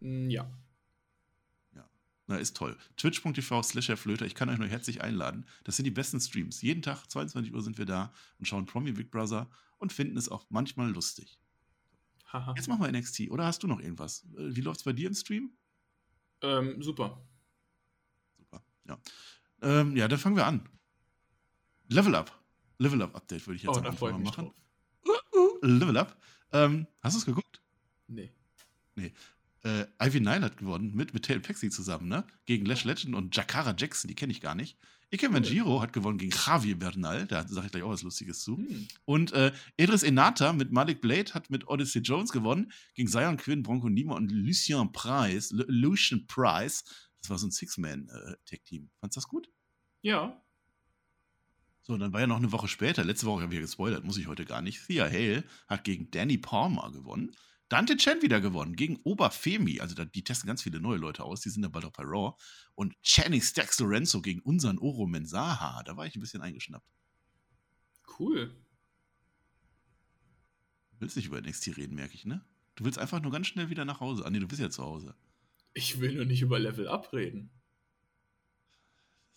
Mm, 0.02 0.30
ja. 0.30 0.52
Ja, 1.74 1.90
na, 2.28 2.38
ist 2.38 2.56
toll. 2.56 2.78
Twitch.tv 2.98 3.64
slash 3.64 3.92
Flöter, 3.96 4.26
ich 4.26 4.36
kann 4.36 4.50
euch 4.50 4.60
nur 4.60 4.68
herzlich 4.68 5.02
einladen. 5.02 5.48
Das 5.64 5.78
sind 5.78 5.86
die 5.86 5.92
besten 5.92 6.20
Streams. 6.20 6.62
Jeden 6.62 6.84
Tag, 6.84 7.10
22 7.10 7.54
Uhr 7.54 7.64
sind 7.64 7.78
wir 7.78 7.86
da 7.86 8.14
und 8.38 8.46
schauen 8.46 8.66
Promi 8.66 8.92
Big 8.92 9.10
Brother 9.10 9.50
und 9.78 9.94
finden 9.94 10.18
es 10.18 10.30
auch 10.30 10.46
manchmal 10.50 10.92
lustig. 10.92 11.40
Haha. 12.32 12.54
Jetzt 12.56 12.68
machen 12.68 12.82
wir 12.82 12.92
NXT. 12.92 13.32
Oder 13.32 13.46
hast 13.46 13.64
du 13.64 13.68
noch 13.68 13.80
irgendwas? 13.80 14.26
Äh, 14.38 14.56
wie 14.56 14.62
läuft 14.62 14.82
es 14.82 14.84
bei 14.84 14.94
dir 14.94 15.08
im 15.08 15.16
Stream? 15.16 15.52
Ähm, 16.42 16.82
super. 16.82 17.26
Super, 18.38 18.64
ja. 18.88 19.00
Ähm, 19.62 19.96
ja, 19.96 20.08
dann 20.08 20.20
fangen 20.20 20.36
wir 20.36 20.46
an. 20.46 20.70
Level 21.88 22.14
Up. 22.14 22.38
Level 22.78 23.02
Up 23.02 23.16
Update 23.16 23.48
würde 23.48 23.56
ich 23.58 23.64
jetzt 23.64 23.78
oh, 23.78 23.82
einfach 23.82 24.12
mal 24.12 24.20
machen. 24.20 24.46
Drauf. 24.46 24.54
Level 25.62 25.98
Up. 25.98 26.18
Ähm, 26.52 26.88
hast 27.02 27.16
du 27.16 27.20
es 27.20 27.26
geguckt? 27.26 27.62
Nee. 28.08 28.32
Nee. 28.96 29.14
Äh, 29.64 29.86
Ivy 30.02 30.22
Nile 30.22 30.42
hat 30.42 30.58
gewonnen, 30.58 30.96
mit, 30.96 31.14
mit 31.14 31.26
Tail 31.26 31.40
Paxi 31.40 31.70
zusammen, 31.70 32.08
ne? 32.08 32.26
Gegen 32.46 32.66
Lash 32.66 32.86
Legend 32.86 33.14
und 33.16 33.36
Jakara 33.36 33.76
Jackson, 33.78 34.08
die 34.08 34.16
kenne 34.16 34.32
ich 34.32 34.42
gar 34.42 34.56
nicht. 34.56 34.78
Ike 35.12 35.28
Manjiro 35.30 35.82
hat 35.82 35.92
gewonnen 35.92 36.20
gegen 36.20 36.32
Javier 36.32 36.78
Bernal, 36.78 37.26
da 37.26 37.48
sage 37.48 37.66
ich 37.66 37.72
gleich 37.72 37.84
auch 37.84 37.90
was 37.90 38.04
Lustiges 38.04 38.42
zu. 38.42 38.58
Hm. 38.58 38.88
Und 39.06 39.34
äh, 39.34 39.52
Edris 39.76 40.04
Enata 40.04 40.54
mit 40.54 40.72
Malik 40.72 41.02
Blade 41.02 41.34
hat 41.34 41.50
mit 41.50 41.68
Odyssey 41.68 42.02
Jones 42.02 42.32
gewonnen, 42.32 42.72
gegen 42.94 43.08
Zion 43.08 43.38
Quinn, 43.38 43.64
Bronco 43.64 43.90
Nima 43.90 44.16
und 44.16 44.32
Lucien 44.32 44.92
Price. 44.92 45.52
L 45.52 45.66
Lucian 45.68 46.28
Price. 46.28 46.84
Das 47.22 47.30
war 47.32 47.40
so 47.40 47.48
ein 47.48 47.52
Six-Man-Tech-Team. 47.52 48.84
Äh, 48.84 49.00
Fandest 49.00 49.18
du 49.18 49.20
das 49.20 49.28
gut? 49.28 49.50
Ja. 50.02 50.42
So, 51.90 51.98
dann 51.98 52.14
war 52.14 52.20
ja 52.20 52.28
noch 52.28 52.38
eine 52.38 52.52
Woche 52.52 52.68
später, 52.68 53.04
letzte 53.04 53.26
Woche 53.26 53.42
habe 53.42 53.52
ich 53.52 53.58
ja 53.58 53.64
gespoilert, 53.64 54.04
muss 54.04 54.18
ich 54.18 54.28
heute 54.28 54.46
gar 54.46 54.62
nicht. 54.62 54.86
Thea 54.86 55.06
Hale 55.06 55.44
hat 55.68 55.84
gegen 55.84 56.12
Danny 56.12 56.38
Palmer 56.38 56.92
gewonnen. 56.92 57.36
Dante 57.68 57.98
Chen 57.98 58.22
wieder 58.22 58.40
gewonnen 58.40 58.76
gegen 58.76 58.98
Oberfemi. 58.98 59.80
Also 59.80 59.96
da, 59.96 60.06
die 60.06 60.24
testen 60.24 60.46
ganz 60.46 60.62
viele 60.62 60.80
neue 60.80 61.00
Leute 61.00 61.24
aus, 61.24 61.42
die 61.42 61.50
sind 61.50 61.64
ja 61.64 61.70
bald 61.70 61.86
auch 61.86 61.92
bei 61.92 62.04
Raw. 62.04 62.38
Und 62.76 62.94
Channing 63.02 63.42
Stax 63.42 63.80
Lorenzo 63.80 64.22
gegen 64.22 64.40
unseren 64.42 64.78
Oro 64.78 65.08
Mensaha. 65.08 65.82
Da 65.82 65.98
war 65.98 66.06
ich 66.06 66.16
ein 66.16 66.20
bisschen 66.20 66.42
eingeschnappt. 66.42 66.86
Cool. 68.20 68.50
Du 70.92 71.00
willst 71.00 71.16
nicht 71.16 71.26
über 71.26 71.42
NXT 71.42 71.76
reden, 71.76 71.96
merke 71.96 72.14
ich, 72.14 72.24
ne? 72.24 72.46
Du 72.76 72.86
willst 72.86 73.00
einfach 73.00 73.20
nur 73.20 73.32
ganz 73.32 73.48
schnell 73.48 73.72
wieder 73.72 73.86
nach 73.86 74.00
Hause. 74.00 74.28
Ah, 74.28 74.30
nee, 74.30 74.38
du 74.38 74.48
bist 74.48 74.62
ja 74.62 74.70
zu 74.70 74.84
Hause. 74.84 75.16
Ich 75.74 76.00
will 76.00 76.14
nur 76.14 76.26
nicht 76.26 76.44
über 76.44 76.60
Level 76.60 76.88
Up 76.88 77.14
reden. 77.14 77.50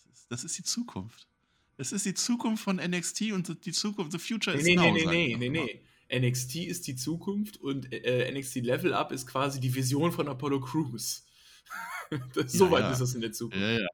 Das 0.03 0.19
ist, 0.19 0.31
das 0.31 0.43
ist 0.43 0.55
die 0.59 0.63
Zukunft. 0.63 1.32
Es 1.77 1.91
ist 1.91 2.05
die 2.05 2.13
Zukunft 2.13 2.63
von 2.63 2.77
NXT 2.77 3.31
und 3.33 3.65
die 3.65 3.71
Zukunft, 3.71 4.11
the 4.11 4.19
future 4.19 4.55
nee, 4.55 4.61
is 4.61 4.67
nee, 4.67 4.75
now. 4.75 4.93
Nee, 4.93 5.05
nee, 5.05 5.35
nee, 5.37 5.49
nee, 5.49 5.79
nee. 6.09 6.29
NXT 6.29 6.55
ist 6.57 6.87
die 6.87 6.95
Zukunft 6.95 7.57
und 7.57 7.91
äh, 7.91 8.31
NXT 8.31 8.57
Level 8.57 8.93
Up 8.93 9.11
ist 9.11 9.25
quasi 9.25 9.59
die 9.59 9.73
Vision 9.73 10.11
von 10.11 10.27
Apollo 10.27 10.61
Crews. 10.61 11.25
Soweit 12.45 12.81
ja, 12.81 12.87
ja. 12.87 12.91
ist 12.91 13.01
das 13.01 13.15
in 13.15 13.21
der 13.21 13.31
Zukunft. 13.31 13.59
Ja, 13.59 13.79
ja. 13.79 13.87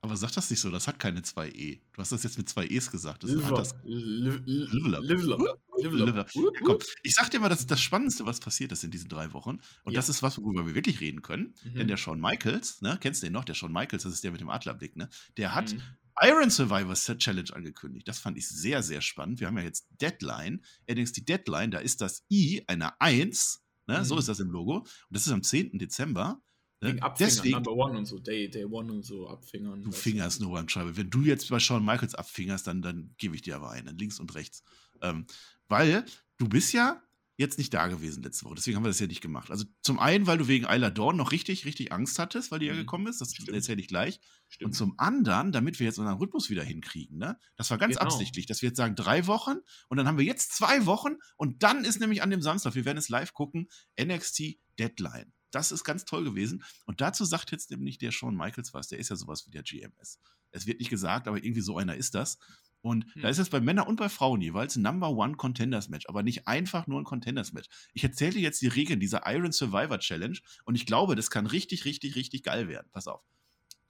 Aber 0.00 0.16
sag 0.16 0.30
das 0.32 0.48
nicht 0.48 0.60
so, 0.60 0.70
das 0.70 0.86
hat 0.86 1.00
keine 1.00 1.22
zwei 1.22 1.48
E. 1.48 1.80
Du 1.92 2.00
hast 2.00 2.12
das 2.12 2.22
jetzt 2.22 2.38
mit 2.38 2.48
zwei 2.48 2.66
E's 2.66 2.90
gesagt. 2.90 3.24
Das 3.24 3.32
Liver. 3.32 3.56
Das 3.56 3.74
Level 3.82 4.94
Up. 4.94 5.02
Level 5.02 5.32
Up. 5.32 5.58
Level 5.82 6.18
Up. 6.20 6.30
Ja, 6.32 6.42
komm, 6.64 6.78
ich 7.02 7.14
sag 7.14 7.30
dir 7.30 7.40
mal, 7.40 7.48
das 7.48 7.60
ist 7.60 7.70
das 7.70 7.80
Spannendste, 7.80 8.24
was 8.24 8.38
passiert 8.38 8.70
ist 8.70 8.84
in 8.84 8.92
diesen 8.92 9.08
drei 9.08 9.32
Wochen. 9.32 9.58
Und 9.82 9.92
ja. 9.92 9.98
das 9.98 10.08
ist 10.08 10.22
was, 10.22 10.38
worüber 10.38 10.66
wir 10.66 10.76
wirklich 10.76 11.00
reden 11.00 11.22
können. 11.22 11.52
Mhm. 11.64 11.74
Denn 11.74 11.88
der 11.88 11.96
Shawn 11.96 12.20
Michaels, 12.20 12.80
ne, 12.80 12.96
kennst 13.00 13.22
du 13.22 13.26
den 13.26 13.32
noch? 13.32 13.44
Der 13.44 13.54
Shawn 13.54 13.72
Michaels, 13.72 14.04
das 14.04 14.12
ist 14.12 14.22
der 14.22 14.30
mit 14.30 14.40
dem 14.40 14.50
Adlerblick, 14.50 14.94
ne? 14.94 15.08
Der 15.36 15.54
hat 15.56 15.72
mhm. 15.72 15.82
Iron 16.22 16.50
Survivors 16.50 17.04
Challenge 17.18 17.52
angekündigt. 17.54 18.08
Das 18.08 18.18
fand 18.18 18.38
ich 18.38 18.48
sehr, 18.48 18.82
sehr 18.82 19.00
spannend. 19.00 19.40
Wir 19.40 19.46
haben 19.46 19.58
ja 19.58 19.64
jetzt 19.64 19.88
Deadline, 20.00 20.62
NXT 20.90 21.28
Deadline, 21.28 21.70
da 21.70 21.78
ist 21.78 22.00
das 22.00 22.24
I 22.30 22.62
eine 22.66 23.00
1, 23.00 23.62
ne? 23.86 23.98
Mhm. 23.98 24.04
so 24.04 24.18
ist 24.18 24.28
das 24.28 24.40
im 24.40 24.50
Logo. 24.50 24.78
Und 24.78 24.88
das 25.10 25.26
ist 25.26 25.32
am 25.32 25.42
10. 25.42 25.78
Dezember. 25.78 26.42
Ne? 26.80 26.90
Abfingern, 27.00 27.14
Deswegen, 27.18 27.54
Number 27.54 27.72
One 27.72 27.98
und 27.98 28.06
so, 28.06 28.18
Day, 28.18 28.48
Day 28.48 28.64
One 28.64 28.92
und 28.92 29.04
so, 29.04 29.28
Abfingern. 29.28 29.82
Du 29.82 29.90
fingerst 29.90 30.40
nur 30.40 30.52
beim 30.52 30.68
Schreiben. 30.68 30.96
Wenn 30.96 31.10
du 31.10 31.22
jetzt 31.22 31.48
bei 31.50 31.58
Shawn 31.58 31.84
Michaels 31.84 32.14
abfingerst, 32.14 32.66
dann, 32.66 32.82
dann 32.82 33.14
gebe 33.18 33.34
ich 33.34 33.42
dir 33.42 33.56
aber 33.56 33.70
einen, 33.70 33.98
links 33.98 34.20
und 34.20 34.34
rechts. 34.36 34.62
Ähm, 35.02 35.26
weil 35.68 36.04
du 36.36 36.48
bist 36.48 36.72
ja 36.72 37.02
jetzt 37.36 37.58
nicht 37.58 37.72
da 37.72 37.86
gewesen 37.86 38.22
letzte 38.22 38.44
Woche. 38.44 38.56
Deswegen 38.56 38.76
haben 38.76 38.84
wir 38.84 38.90
das 38.90 39.00
ja 39.00 39.06
nicht 39.06 39.20
gemacht. 39.20 39.50
Also 39.50 39.64
zum 39.80 39.98
einen, 39.98 40.26
weil 40.26 40.38
du 40.38 40.48
wegen 40.48 40.66
Isla 40.66 40.90
Dawn 40.90 41.16
noch 41.16 41.32
richtig, 41.32 41.64
richtig 41.64 41.92
Angst 41.92 42.18
hattest, 42.18 42.50
weil 42.50 42.58
die 42.58 42.66
ja 42.66 42.74
mhm. 42.74 42.78
gekommen 42.78 43.06
ist. 43.06 43.20
Das 43.20 43.32
Stimmt. 43.32 43.50
erzähle 43.50 43.80
ich 43.80 43.88
gleich. 43.88 44.20
Stimmt. 44.48 44.68
Und 44.68 44.72
zum 44.72 44.94
anderen, 44.98 45.52
damit 45.52 45.78
wir 45.78 45.86
jetzt 45.86 45.98
unseren 45.98 46.16
Rhythmus 46.16 46.48
wieder 46.48 46.62
hinkriegen. 46.62 47.18
Ne? 47.18 47.38
Das 47.56 47.70
war 47.70 47.78
ganz 47.78 47.96
genau. 47.96 48.06
absichtlich, 48.06 48.46
dass 48.46 48.62
wir 48.62 48.68
jetzt 48.70 48.78
sagen 48.78 48.94
drei 48.94 49.26
Wochen 49.26 49.56
und 49.88 49.96
dann 49.98 50.08
haben 50.08 50.18
wir 50.18 50.24
jetzt 50.24 50.54
zwei 50.54 50.86
Wochen 50.86 51.16
und 51.36 51.62
dann 51.62 51.84
ist 51.84 52.00
nämlich 52.00 52.22
an 52.22 52.30
dem 52.30 52.42
Samstag, 52.42 52.74
wir 52.74 52.84
werden 52.84 52.98
es 52.98 53.08
live 53.08 53.32
gucken, 53.34 53.68
NXT 54.00 54.58
Deadline. 54.78 55.32
Das 55.50 55.72
ist 55.72 55.84
ganz 55.84 56.04
toll 56.04 56.24
gewesen. 56.24 56.62
Und 56.84 57.00
dazu 57.00 57.24
sagt 57.24 57.52
jetzt 57.52 57.70
nämlich 57.70 57.98
der 57.98 58.12
Shawn 58.12 58.36
Michaels 58.36 58.74
was. 58.74 58.88
Der 58.88 58.98
ist 58.98 59.08
ja 59.08 59.16
sowas 59.16 59.46
wie 59.46 59.50
der 59.50 59.62
GMS. 59.62 60.20
Es 60.50 60.66
wird 60.66 60.78
nicht 60.78 60.90
gesagt, 60.90 61.28
aber 61.28 61.38
irgendwie 61.38 61.60
so 61.60 61.76
einer 61.76 61.96
ist 61.96 62.14
das. 62.14 62.38
Und 62.80 63.04
hm. 63.14 63.22
da 63.22 63.28
ist 63.28 63.38
es 63.38 63.50
bei 63.50 63.60
Männern 63.60 63.86
und 63.88 63.96
bei 63.96 64.08
Frauen 64.08 64.40
jeweils 64.40 64.76
ein 64.76 64.82
Number 64.82 65.10
One 65.10 65.34
Contenders 65.34 65.88
Match, 65.88 66.06
aber 66.08 66.22
nicht 66.22 66.46
einfach 66.46 66.86
nur 66.86 67.00
ein 67.00 67.04
Contenders 67.04 67.52
Match. 67.52 67.68
Ich 67.92 68.04
erzähle 68.04 68.32
dir 68.32 68.42
jetzt 68.42 68.62
die 68.62 68.68
Regeln 68.68 69.00
dieser 69.00 69.22
Iron 69.26 69.52
Survivor 69.52 69.98
Challenge 69.98 70.38
und 70.64 70.74
ich 70.74 70.86
glaube, 70.86 71.16
das 71.16 71.30
kann 71.30 71.46
richtig, 71.46 71.84
richtig, 71.84 72.14
richtig 72.14 72.44
geil 72.44 72.68
werden. 72.68 72.88
Pass 72.92 73.08
auf. 73.08 73.22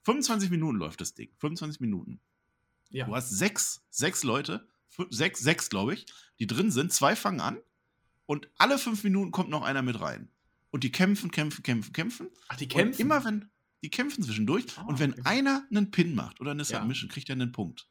25 0.09 0.49
Minuten 0.49 0.79
läuft 0.79 1.03
das 1.03 1.13
Ding. 1.13 1.29
25 1.37 1.81
Minuten. 1.81 2.19
Ja. 2.89 3.05
Du 3.05 3.15
hast 3.15 3.29
sechs, 3.29 3.83
sechs 3.91 4.23
Leute, 4.23 4.67
sechs, 5.11 5.41
sechs 5.41 5.69
glaube 5.69 5.93
ich, 5.93 6.07
die 6.39 6.47
drin 6.47 6.71
sind. 6.71 6.95
Zwei 6.95 7.15
fangen 7.15 7.41
an 7.41 7.59
und 8.25 8.49
alle 8.57 8.79
fünf 8.79 9.05
Minuten 9.05 9.33
kommt 9.33 9.51
noch 9.51 9.61
einer 9.63 9.83
mit 9.83 10.01
rein. 10.01 10.31
Und 10.71 10.83
die 10.83 10.91
kämpfen, 10.91 11.31
kämpfen, 11.31 11.63
kämpfen, 11.63 11.93
kämpfen. 11.93 12.29
Ach, 12.49 12.57
die 12.57 12.69
kämpfen? 12.69 12.95
Und 12.95 13.01
immer 13.01 13.23
wenn, 13.23 13.51
die 13.83 13.91
kämpfen 13.91 14.25
zwischendurch. 14.25 14.65
Oh, 14.79 14.89
und 14.89 14.99
wenn 14.99 15.13
okay. 15.13 15.23
einer 15.27 15.67
einen 15.71 15.91
Pin 15.91 16.15
macht 16.15 16.41
oder 16.41 16.53
eine 16.53 16.65
Submission, 16.65 17.11
ja. 17.11 17.13
kriegt 17.13 17.29
er 17.29 17.35
einen 17.35 17.53
Punkt. 17.53 17.87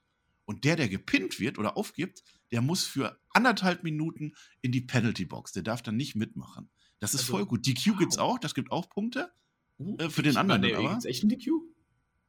Und 0.45 0.63
der, 0.63 0.75
der 0.75 0.89
gepinnt 0.89 1.39
wird 1.39 1.59
oder 1.59 1.77
aufgibt, 1.77 2.23
der 2.49 2.63
muss 2.63 2.83
für 2.83 3.19
anderthalb 3.29 3.83
Minuten 3.83 4.33
in 4.61 4.71
die 4.71 4.81
Penalty 4.81 5.25
Box. 5.25 5.51
Der 5.51 5.61
darf 5.61 5.83
dann 5.83 5.97
nicht 5.97 6.15
mitmachen. 6.15 6.67
Das 6.99 7.13
ist 7.13 7.21
also, 7.21 7.33
voll 7.33 7.45
gut. 7.45 7.67
DQ 7.67 7.91
wow. 7.91 7.97
gibt's 7.99 8.17
auch, 8.17 8.39
das 8.39 8.55
gibt 8.55 8.71
auch 8.71 8.89
Punkte. 8.89 9.31
Uh, 9.77 9.97
äh, 9.99 10.09
für 10.09 10.23
den 10.23 10.35
anderen. 10.35 10.61
Nee, 10.61 10.73
aber. 10.73 10.89
Gibt's 10.89 11.05
echt 11.05 11.23
ein 11.23 11.29
DQ? 11.29 11.51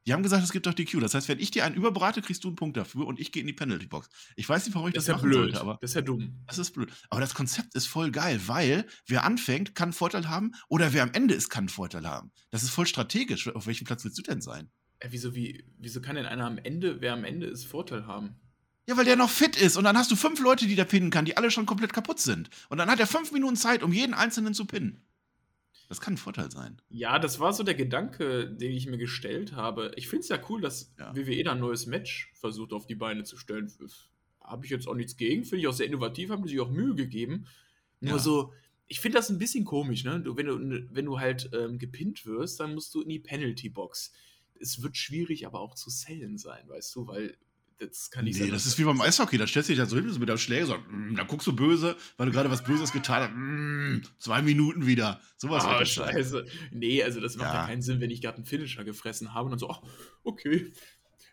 Die 0.09 0.13
haben 0.13 0.23
gesagt, 0.23 0.43
es 0.43 0.51
gibt 0.51 0.65
doch 0.65 0.73
DQ. 0.73 1.01
Das 1.01 1.13
heißt, 1.13 1.27
wenn 1.27 1.37
ich 1.37 1.51
dir 1.51 1.65
einen 1.65 1.75
überbrate, 1.75 2.23
kriegst 2.23 2.43
du 2.43 2.47
einen 2.47 2.55
Punkt 2.55 2.75
dafür 2.75 3.05
und 3.05 3.19
ich 3.19 3.31
gehe 3.31 3.41
in 3.41 3.45
die 3.45 3.53
Penalty 3.53 3.85
Box. 3.85 4.09
Ich 4.35 4.49
weiß 4.49 4.65
nicht, 4.65 4.73
warum 4.73 4.87
ich 4.87 4.95
das, 4.95 5.05
das 5.05 5.17
machen 5.17 5.29
blöd. 5.29 5.51
sollte, 5.51 5.61
aber. 5.61 5.77
Das 5.81 5.91
ist 5.91 5.95
ja 5.95 6.01
dumm. 6.01 6.33
Das 6.47 6.57
ist 6.57 6.71
blöd. 6.71 6.89
Aber 7.11 7.21
das 7.21 7.35
Konzept 7.35 7.75
ist 7.75 7.85
voll 7.85 8.09
geil, 8.09 8.41
weil 8.47 8.87
wer 9.05 9.23
anfängt, 9.23 9.75
kann 9.75 9.89
einen 9.89 9.93
Vorteil 9.93 10.27
haben 10.27 10.53
oder 10.67 10.93
wer 10.93 11.03
am 11.03 11.11
Ende 11.13 11.35
ist, 11.35 11.49
kann 11.49 11.65
einen 11.65 11.69
Vorteil 11.69 12.07
haben. 12.07 12.31
Das 12.49 12.63
ist 12.63 12.71
voll 12.71 12.87
strategisch. 12.87 13.53
Auf 13.53 13.67
welchem 13.67 13.85
Platz 13.85 14.03
willst 14.03 14.17
du 14.17 14.23
denn 14.23 14.41
sein? 14.41 14.71
Äh, 14.97 15.09
wieso, 15.11 15.35
wie, 15.35 15.63
wieso 15.77 16.01
kann 16.01 16.15
denn 16.15 16.25
einer 16.25 16.47
am 16.47 16.57
Ende, 16.57 17.01
wer 17.01 17.13
am 17.13 17.23
Ende 17.23 17.45
ist, 17.45 17.65
Vorteil 17.65 18.07
haben? 18.07 18.35
Ja, 18.87 18.97
weil 18.97 19.05
der 19.05 19.15
noch 19.15 19.29
fit 19.29 19.57
ist 19.57 19.77
und 19.77 19.83
dann 19.83 19.95
hast 19.95 20.09
du 20.09 20.15
fünf 20.15 20.39
Leute, 20.39 20.65
die 20.65 20.75
der 20.75 20.85
pinnen 20.85 21.11
kann, 21.11 21.25
die 21.25 21.37
alle 21.37 21.51
schon 21.51 21.67
komplett 21.67 21.93
kaputt 21.93 22.19
sind. 22.19 22.49
Und 22.69 22.79
dann 22.79 22.89
hat 22.89 22.99
er 22.99 23.05
fünf 23.05 23.31
Minuten 23.31 23.57
Zeit, 23.57 23.83
um 23.83 23.93
jeden 23.93 24.15
einzelnen 24.15 24.55
zu 24.55 24.65
pinnen. 24.65 25.03
Das 25.89 25.99
kann 25.99 26.13
ein 26.13 26.17
Vorteil 26.17 26.51
sein. 26.51 26.79
Ja, 26.89 27.17
das 27.17 27.39
war 27.39 27.51
so 27.51 27.63
der 27.63 27.73
Gedanke, 27.73 28.47
den 28.47 28.71
ich 28.71 28.85
mir 28.85 28.99
gestellt 28.99 29.53
habe. 29.53 29.91
Ich 29.95 30.07
finde 30.07 30.21
es 30.21 30.29
ja 30.29 30.39
cool, 30.47 30.61
dass 30.61 30.93
ja. 30.99 31.15
WWE 31.15 31.43
da 31.43 31.53
ein 31.53 31.59
neues 31.59 31.87
Match 31.87 32.31
versucht 32.35 32.73
auf 32.73 32.85
die 32.85 32.95
Beine 32.95 33.23
zu 33.23 33.37
stellen. 33.37 33.71
Habe 34.39 34.65
ich 34.65 34.71
jetzt 34.71 34.87
auch 34.87 34.93
nichts 34.93 35.17
gegen, 35.17 35.43
finde 35.43 35.61
ich 35.61 35.67
auch 35.67 35.73
sehr 35.73 35.87
innovativ, 35.87 36.29
haben 36.29 36.47
sich 36.47 36.59
auch 36.59 36.69
Mühe 36.69 36.93
gegeben. 36.93 37.47
Nur 38.01 38.13
ja. 38.13 38.19
so, 38.19 38.53
ich 38.87 38.99
finde 38.99 39.17
das 39.17 39.29
ein 39.29 39.39
bisschen 39.39 39.65
komisch, 39.65 40.03
ne? 40.03 40.19
Du, 40.21 40.37
wenn, 40.37 40.45
du, 40.45 40.87
wenn 40.91 41.05
du 41.05 41.19
halt 41.19 41.49
ähm, 41.53 41.79
gepinnt 41.79 42.23
wirst, 42.27 42.59
dann 42.59 42.75
musst 42.75 42.93
du 42.93 43.01
in 43.01 43.09
die 43.09 43.19
Penalty 43.19 43.69
Box. 43.69 44.13
Es 44.59 44.83
wird 44.83 44.95
schwierig, 44.95 45.47
aber 45.47 45.59
auch 45.59 45.73
zu 45.73 45.89
sellen 45.89 46.37
sein, 46.37 46.69
weißt 46.69 46.95
du, 46.95 47.07
weil 47.07 47.35
das 47.79 48.11
kann 48.11 48.25
nicht 48.25 48.35
nee, 48.35 48.45
sein. 48.45 48.51
das 48.51 48.65
ist 48.65 48.77
wie 48.77 48.83
beim 48.83 48.99
Eishockey. 49.01 49.37
Da 49.37 49.47
stellst 49.47 49.69
du 49.69 49.73
dich 49.73 49.79
da 49.79 49.85
so 49.85 49.95
hin 49.95 50.11
mit 50.19 50.29
der 50.29 50.37
Schläge 50.37 50.65
so, 50.65 50.77
mm, 50.77 51.15
da 51.15 51.23
guckst 51.23 51.47
du 51.47 51.55
böse, 51.55 51.95
weil 52.17 52.27
du 52.27 52.33
gerade 52.33 52.51
was 52.51 52.63
Böses 52.63 52.91
getan 52.91 53.21
hast. 53.21 53.31
Mm, 53.33 54.01
zwei 54.19 54.41
Minuten 54.41 54.85
wieder. 54.85 55.21
Sowas 55.37 55.63
oh, 55.65 55.85
scheiße. 55.85 56.45
Nee, 56.71 57.03
also 57.03 57.21
das 57.21 57.37
macht 57.37 57.53
ja. 57.53 57.61
ja, 57.61 57.65
keinen 57.65 57.81
Sinn, 57.81 58.01
wenn 58.01 58.11
ich 58.11 58.21
gerade 58.21 58.37
einen 58.37 58.45
Finisher 58.45 58.83
gefressen 58.83 59.33
habe 59.33 59.45
und 59.45 59.51
dann 59.51 59.59
so, 59.59 59.69
oh, 59.69 59.77
okay. 60.23 60.71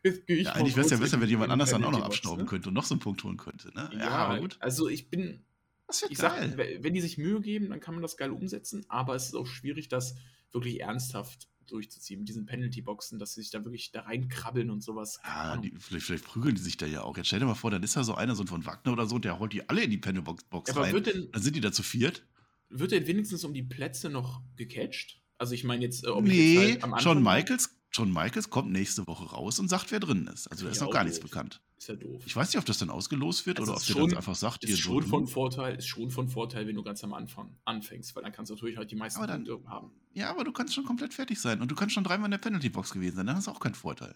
Jetzt 0.02 0.26
gehe 0.26 0.36
ich 0.36 0.44
ja, 0.44 0.52
eigentlich 0.52 0.76
wäre 0.76 0.86
es 0.86 0.92
ja 0.92 0.98
besser, 0.98 1.20
wenn 1.20 1.28
jemand 1.28 1.50
anders 1.50 1.70
dann 1.70 1.82
auch 1.82 1.90
noch 1.90 2.02
abstauben 2.02 2.42
ne? 2.42 2.48
könnte 2.48 2.68
und 2.68 2.74
noch 2.74 2.84
so 2.84 2.94
einen 2.94 3.00
Punkt 3.00 3.24
holen 3.24 3.36
könnte. 3.36 3.74
Ne? 3.74 3.90
Ja, 3.92 4.34
ja 4.34 4.38
gut. 4.38 4.56
Also 4.60 4.88
ich 4.88 5.10
bin. 5.10 5.44
Das 5.88 6.02
ich 6.08 6.18
geil. 6.18 6.54
sag, 6.56 6.82
wenn 6.82 6.94
die 6.94 7.00
sich 7.00 7.16
Mühe 7.16 7.40
geben, 7.40 7.70
dann 7.70 7.80
kann 7.80 7.94
man 7.94 8.02
das 8.02 8.16
geil 8.16 8.30
umsetzen, 8.30 8.84
aber 8.88 9.14
es 9.14 9.26
ist 9.26 9.34
auch 9.34 9.46
schwierig, 9.46 9.88
das 9.88 10.16
wirklich 10.52 10.80
ernsthaft 10.80 11.48
durchzuziehen 11.70 12.20
mit 12.20 12.28
diesen 12.28 12.46
Penalty-Boxen, 12.46 13.18
dass 13.18 13.34
sie 13.34 13.42
sich 13.42 13.50
da 13.50 13.64
wirklich 13.64 13.92
da 13.92 14.02
reinkrabbeln 14.02 14.70
und 14.70 14.82
sowas. 14.82 15.20
Ja, 15.24 15.56
die, 15.56 15.74
vielleicht, 15.78 16.06
vielleicht, 16.06 16.24
prügeln 16.24 16.54
die 16.54 16.62
sich 16.62 16.76
da 16.76 16.86
ja 16.86 17.02
auch. 17.02 17.16
Jetzt 17.16 17.26
stell 17.26 17.40
dir 17.40 17.46
mal 17.46 17.54
vor, 17.54 17.70
dann 17.70 17.82
ist 17.82 17.96
da 17.96 18.04
so 18.04 18.14
einer, 18.14 18.34
so 18.34 18.44
von 18.44 18.64
Wagner 18.66 18.92
oder 18.92 19.06
so, 19.06 19.18
der 19.18 19.38
holt 19.38 19.52
die 19.52 19.68
alle 19.68 19.82
in 19.82 19.90
die 19.90 19.98
Penalty-Box 19.98 20.74
ja, 20.74 20.80
rein. 20.80 21.02
Denn, 21.02 21.28
dann 21.32 21.42
sind 21.42 21.56
die 21.56 21.60
da 21.60 21.72
zu 21.72 21.82
viert. 21.82 22.26
Wird 22.68 22.92
denn 22.92 23.06
wenigstens 23.06 23.44
um 23.44 23.54
die 23.54 23.62
Plätze 23.62 24.10
noch 24.10 24.42
gecatcht? 24.56 25.22
Also 25.38 25.54
ich 25.54 25.64
meine 25.64 25.84
jetzt, 25.84 26.04
äh, 26.04 26.08
ob 26.08 26.24
nee, 26.24 26.32
ich 26.32 26.54
jetzt 26.54 26.82
halt 26.82 26.84
am 26.84 26.98
John 26.98 27.22
Michaels 27.22 27.75
John 27.92 28.12
Michaels 28.12 28.50
kommt 28.50 28.70
nächste 28.70 29.06
Woche 29.06 29.24
raus 29.30 29.58
und 29.58 29.68
sagt, 29.68 29.90
wer 29.90 30.00
drin 30.00 30.26
ist. 30.26 30.48
Also 30.48 30.66
da 30.66 30.70
ist 30.70 30.80
noch 30.80 30.90
gar 30.90 31.04
nichts 31.04 31.20
bekannt. 31.20 31.62
Ist 31.78 31.88
ja 31.88 31.96
doof. 31.96 32.22
Ich 32.26 32.34
weiß 32.34 32.48
nicht, 32.48 32.58
ob 32.58 32.64
das 32.64 32.78
dann 32.78 32.90
ausgelost 32.90 33.46
wird 33.46 33.58
also 33.58 33.72
oder 33.72 34.02
ob 34.02 34.08
der 34.08 34.18
einfach 34.18 34.34
sagt, 34.34 34.64
ist 34.64 34.78
schon 34.78 35.02
so 35.02 35.08
von 35.08 35.26
Vorteil, 35.26 35.76
ist 35.76 35.86
schon 35.86 36.10
von 36.10 36.28
Vorteil, 36.28 36.66
wenn 36.66 36.74
du 36.74 36.82
ganz 36.82 37.04
am 37.04 37.14
Anfang 37.14 37.56
anfängst, 37.64 38.14
weil 38.16 38.22
dann 38.22 38.32
kannst 38.32 38.50
du 38.50 38.54
natürlich 38.54 38.76
halt 38.76 38.90
die 38.90 38.96
meisten 38.96 39.18
aber 39.18 39.26
dann, 39.26 39.44
Punkte 39.44 39.68
haben. 39.68 39.92
Ja, 40.14 40.30
aber 40.30 40.44
du 40.44 40.52
kannst 40.52 40.74
schon 40.74 40.84
komplett 40.84 41.14
fertig 41.14 41.40
sein 41.40 41.60
und 41.60 41.70
du 41.70 41.74
kannst 41.74 41.94
schon 41.94 42.04
dreimal 42.04 42.26
in 42.26 42.32
der 42.32 42.38
Penalty 42.38 42.70
Box 42.70 42.92
gewesen 42.92 43.16
sein, 43.16 43.26
dann 43.26 43.36
hast 43.36 43.46
du 43.46 43.50
auch 43.50 43.60
keinen 43.60 43.74
Vorteil. 43.74 44.14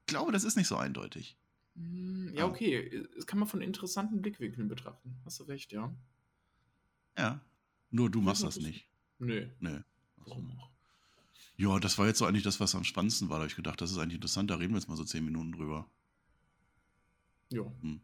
Ich 0.00 0.06
glaube, 0.06 0.32
das 0.32 0.44
ist 0.44 0.56
nicht 0.56 0.66
so 0.66 0.76
eindeutig. 0.76 1.36
Hm, 1.76 2.32
ja, 2.34 2.46
okay. 2.46 3.06
Das 3.14 3.26
kann 3.26 3.38
man 3.38 3.48
von 3.48 3.60
interessanten 3.60 4.20
Blickwinkeln 4.22 4.68
betrachten. 4.68 5.16
Hast 5.24 5.40
du 5.40 5.44
recht, 5.44 5.72
ja. 5.72 5.94
Ja. 7.16 7.40
Nur 7.90 8.10
du 8.10 8.20
machst 8.20 8.42
das 8.42 8.58
nicht. 8.58 8.88
Nö. 9.18 9.48
Nö. 9.60 9.80
Warum 10.16 10.50
auch? 10.58 10.70
Ja, 11.56 11.78
das 11.80 11.98
war 11.98 12.06
jetzt 12.06 12.18
so 12.18 12.26
eigentlich 12.26 12.44
das, 12.44 12.60
was 12.60 12.74
am 12.74 12.84
spannendsten 12.84 13.28
war. 13.28 13.36
Da 13.36 13.42
habe 13.42 13.50
ich 13.50 13.56
gedacht, 13.56 13.80
das 13.80 13.90
ist 13.90 13.98
eigentlich 13.98 14.16
interessant, 14.16 14.50
da 14.50 14.56
reden 14.56 14.72
wir 14.72 14.78
jetzt 14.78 14.88
mal 14.88 14.96
so 14.96 15.04
zehn 15.04 15.24
Minuten 15.24 15.52
drüber. 15.52 15.90
Jo. 17.50 17.72
Hm. 17.80 18.00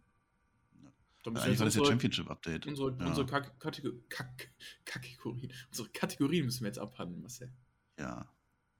Ja. 0.83 0.91
Eigentlich 1.25 1.59
war 1.59 1.67
das 1.67 1.75
ja 1.75 1.85
Championship-Update. 1.85 2.67
Unsere, 2.67 2.97
ja. 2.99 3.07
unsere 3.07 3.27
Kategorien, 3.27 4.03
Kategorien, 4.85 5.53
unsere 5.71 5.89
Kategorien 5.91 6.45
müssen 6.45 6.61
wir 6.61 6.69
jetzt 6.69 6.79
abhandeln, 6.79 7.21
Marcel. 7.21 7.53
Ja, 7.99 8.29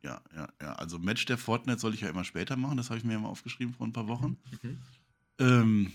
ja, 0.03 0.23
ja, 0.35 0.53
ja. 0.61 0.73
Also 0.75 0.99
Match 0.99 1.25
der 1.27 1.39
Fortnite 1.39 1.79
soll 1.79 1.95
ich 1.95 2.01
ja 2.01 2.09
immer 2.09 2.25
später 2.25 2.57
machen, 2.57 2.77
das 2.77 2.91
habe 2.91 2.99
ich 2.99 3.05
mir 3.05 3.13
ja 3.13 3.19
mal 3.19 3.29
aufgeschrieben 3.29 3.75
vor 3.75 3.87
ein 3.87 3.93
paar 3.93 4.09
Wochen. 4.09 4.39
Mhm. 4.63 4.83
Ähm, 5.39 5.93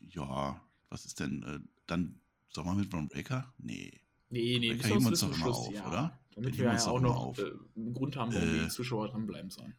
ja, 0.00 0.60
was 0.88 1.06
ist 1.06 1.20
denn 1.20 1.42
äh, 1.42 1.60
dann 1.86 2.20
Sommer 2.48 2.74
mit 2.74 2.90
Von 2.90 3.08
Breaker? 3.08 3.52
Nee. 3.58 4.00
Nee, 4.28 4.58
nee, 4.58 4.74
Breaker 4.74 4.88
heben 4.88 5.02
wir 5.02 5.08
uns 5.08 5.20
doch 5.20 5.34
immer 5.34 5.46
auf, 5.46 5.72
ja. 5.72 5.88
oder? 5.88 6.20
Damit 6.40 6.58
wir 6.58 6.64
ja 6.64 6.86
auch 6.86 7.00
noch 7.00 7.38
äh, 7.38 7.52
einen 7.76 7.94
Grund 7.94 8.16
haben, 8.16 8.32
warum 8.32 8.48
äh, 8.48 8.62
die 8.64 8.68
Zuschauer 8.68 9.08
dranbleiben 9.08 9.50
sollen. 9.50 9.74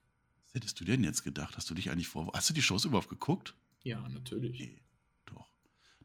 Was 0.45 0.53
hättest 0.53 0.79
du 0.79 0.85
denn 0.85 1.03
jetzt 1.03 1.23
gedacht? 1.23 1.57
Hast 1.57 1.69
du 1.69 1.73
dich 1.73 1.89
eigentlich 1.89 2.07
vor. 2.07 2.31
Hast 2.33 2.49
du 2.49 2.53
die 2.53 2.61
Shows 2.61 2.85
überhaupt 2.85 3.09
geguckt? 3.09 3.55
Ja, 3.83 4.07
natürlich. 4.09 4.59
Nee, 4.59 4.81
doch. 5.25 5.49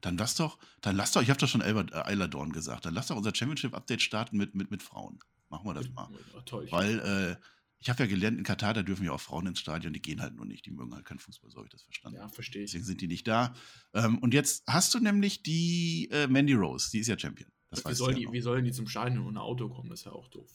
Dann 0.00 0.16
lass 0.16 0.36
doch, 0.36 0.58
dann 0.80 0.96
lass 0.96 1.12
doch, 1.12 1.22
ich 1.22 1.30
habe 1.30 1.38
doch 1.38 1.48
schon 1.48 1.62
Eiler 1.62 2.28
Dorn 2.28 2.52
gesagt, 2.52 2.86
dann 2.86 2.94
lass 2.94 3.08
doch 3.08 3.16
unser 3.16 3.34
Championship-Update 3.34 4.00
starten 4.00 4.36
mit, 4.36 4.54
mit, 4.54 4.70
mit 4.70 4.82
Frauen. 4.82 5.18
Machen 5.48 5.66
wir 5.66 5.74
das 5.74 5.88
mal. 5.90 6.08
Ja, 6.34 6.40
toll. 6.42 6.66
Weil, 6.70 6.98
äh, 7.00 7.36
ich 7.78 7.90
habe 7.90 8.02
ja 8.02 8.08
gelernt, 8.08 8.38
in 8.38 8.44
Katar, 8.44 8.72
da 8.72 8.82
dürfen 8.82 9.04
ja 9.04 9.12
auch 9.12 9.20
Frauen 9.20 9.46
ins 9.46 9.60
Stadion, 9.60 9.92
die 9.92 10.00
gehen 10.00 10.20
halt 10.22 10.34
nur 10.34 10.46
nicht, 10.46 10.64
die 10.64 10.70
mögen 10.70 10.94
halt 10.94 11.04
keinen 11.04 11.18
Fußball, 11.18 11.50
so 11.50 11.58
habe 11.58 11.66
ich 11.66 11.72
das 11.72 11.82
verstanden. 11.82 12.18
Ja, 12.18 12.28
verstehe 12.28 12.62
ich. 12.62 12.70
Deswegen 12.70 12.84
sind 12.84 13.00
die 13.00 13.08
nicht 13.08 13.28
da. 13.28 13.54
Ähm, 13.92 14.18
und 14.18 14.32
jetzt 14.32 14.64
hast 14.66 14.94
du 14.94 14.98
nämlich 14.98 15.42
die 15.42 16.08
äh, 16.10 16.26
Mandy 16.26 16.54
Rose, 16.54 16.90
die 16.90 17.00
ist 17.00 17.08
ja 17.08 17.18
Champion. 17.18 17.50
Das 17.70 17.84
wie, 17.84 17.94
soll 17.94 18.14
die, 18.14 18.28
wie 18.30 18.40
sollen 18.40 18.64
die 18.64 18.72
zum 18.72 18.86
Stadion 18.86 19.26
ohne 19.26 19.40
Auto 19.40 19.68
kommen? 19.68 19.90
Das 19.90 20.00
ist 20.00 20.06
ja 20.06 20.12
auch 20.12 20.28
doof. 20.28 20.50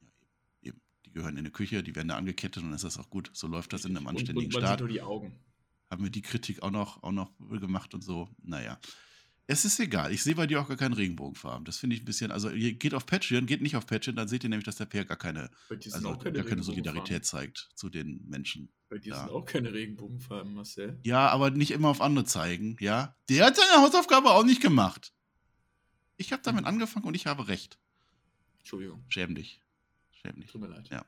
Ja, 0.00 0.08
eben, 0.08 0.28
eben. 0.62 0.80
Die 1.04 1.12
gehören 1.12 1.34
in 1.34 1.40
eine 1.40 1.50
Küche, 1.50 1.82
die 1.82 1.94
werden 1.94 2.08
da 2.08 2.16
angekettet 2.16 2.62
und 2.62 2.70
dann 2.70 2.76
ist 2.76 2.84
das 2.84 2.98
auch 2.98 3.10
gut. 3.10 3.30
So 3.32 3.46
läuft 3.46 3.72
das 3.72 3.84
in 3.84 3.96
einem 3.96 4.06
anständigen 4.06 4.48
und, 4.50 4.54
und 4.54 4.62
Staat. 4.62 4.88
Die 4.88 5.02
Augen. 5.02 5.38
Haben 5.90 6.04
wir 6.04 6.10
die 6.10 6.22
Kritik 6.22 6.62
auch 6.62 6.70
noch, 6.70 7.02
auch 7.02 7.12
noch 7.12 7.32
gemacht 7.38 7.94
und 7.94 8.04
so. 8.04 8.28
Naja. 8.42 8.78
Es 9.50 9.64
ist 9.64 9.80
egal. 9.80 10.12
Ich 10.12 10.22
sehe 10.22 10.36
bei 10.36 10.46
dir 10.46 10.60
auch 10.60 10.68
gar 10.68 10.76
keinen 10.76 10.92
Regenbogenfarben. 10.92 11.64
Das 11.64 11.78
finde 11.78 11.96
ich 11.96 12.02
ein 12.02 12.04
bisschen. 12.04 12.30
Also, 12.30 12.50
ihr 12.50 12.74
geht 12.74 12.94
auf 12.94 13.04
Patreon, 13.04 13.46
geht 13.46 13.62
nicht 13.62 13.74
auf 13.74 13.84
Patreon, 13.84 14.14
dann 14.14 14.28
seht 14.28 14.44
ihr 14.44 14.48
nämlich, 14.48 14.64
dass 14.64 14.76
der 14.76 14.84
PR 14.84 15.04
gar 15.04 15.16
keine, 15.16 15.50
also, 15.68 16.16
keine, 16.18 16.36
gar 16.36 16.44
keine 16.44 16.62
Solidarität 16.62 17.24
zeigt 17.24 17.68
zu 17.74 17.88
den 17.88 18.24
Menschen. 18.28 18.72
Bei 18.88 18.98
dir 18.98 19.16
sind 19.16 19.30
auch 19.30 19.44
keine 19.44 19.72
Regenbogenfarben, 19.72 20.54
Marcel. 20.54 21.00
Ja, 21.02 21.28
aber 21.30 21.50
nicht 21.50 21.72
immer 21.72 21.88
auf 21.88 22.00
andere 22.00 22.24
zeigen, 22.26 22.76
ja. 22.78 23.16
Der 23.28 23.46
hat 23.46 23.56
seine 23.56 23.82
Hausaufgabe 23.82 24.30
auch 24.30 24.44
nicht 24.44 24.62
gemacht. 24.62 25.12
Ich 26.20 26.32
habe 26.32 26.42
damit 26.42 26.66
angefangen 26.66 27.06
und 27.06 27.14
ich 27.14 27.26
habe 27.26 27.48
recht. 27.48 27.78
Entschuldigung. 28.58 29.02
Schäm 29.08 29.34
dich. 29.34 29.62
Schäm 30.10 30.38
dich. 30.38 30.50
Tut 30.50 30.60
mir 30.60 30.66
leid. 30.66 30.86
Ja. 30.90 31.06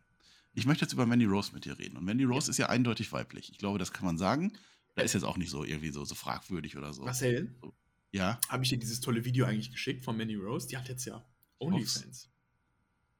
Ich 0.54 0.64
möchte 0.64 0.86
jetzt 0.86 0.94
über 0.94 1.04
Mandy 1.04 1.26
Rose 1.26 1.52
mit 1.52 1.66
dir 1.66 1.78
reden. 1.78 1.98
Und 1.98 2.04
Mandy 2.04 2.24
Rose 2.24 2.46
ja. 2.46 2.50
ist 2.52 2.56
ja 2.56 2.70
eindeutig 2.70 3.12
weiblich. 3.12 3.50
Ich 3.50 3.58
glaube, 3.58 3.78
das 3.78 3.92
kann 3.92 4.06
man 4.06 4.16
sagen. 4.16 4.54
Da 4.94 5.02
ist 5.02 5.12
jetzt 5.12 5.24
auch 5.24 5.36
nicht 5.36 5.50
so 5.50 5.64
irgendwie 5.64 5.90
so, 5.90 6.06
so 6.06 6.14
fragwürdig 6.14 6.78
oder 6.78 6.94
so. 6.94 7.02
Marcel? 7.02 7.54
So. 7.60 7.74
Ja. 8.10 8.40
Habe 8.48 8.64
ich 8.64 8.70
dir 8.70 8.78
dieses 8.78 9.00
tolle 9.00 9.22
Video 9.26 9.44
eigentlich 9.44 9.70
geschickt 9.70 10.02
von 10.02 10.16
Manny 10.16 10.34
Rose? 10.34 10.66
Die 10.68 10.78
hat 10.78 10.88
jetzt 10.88 11.04
ja 11.04 11.22
OnlyFans. 11.58 12.30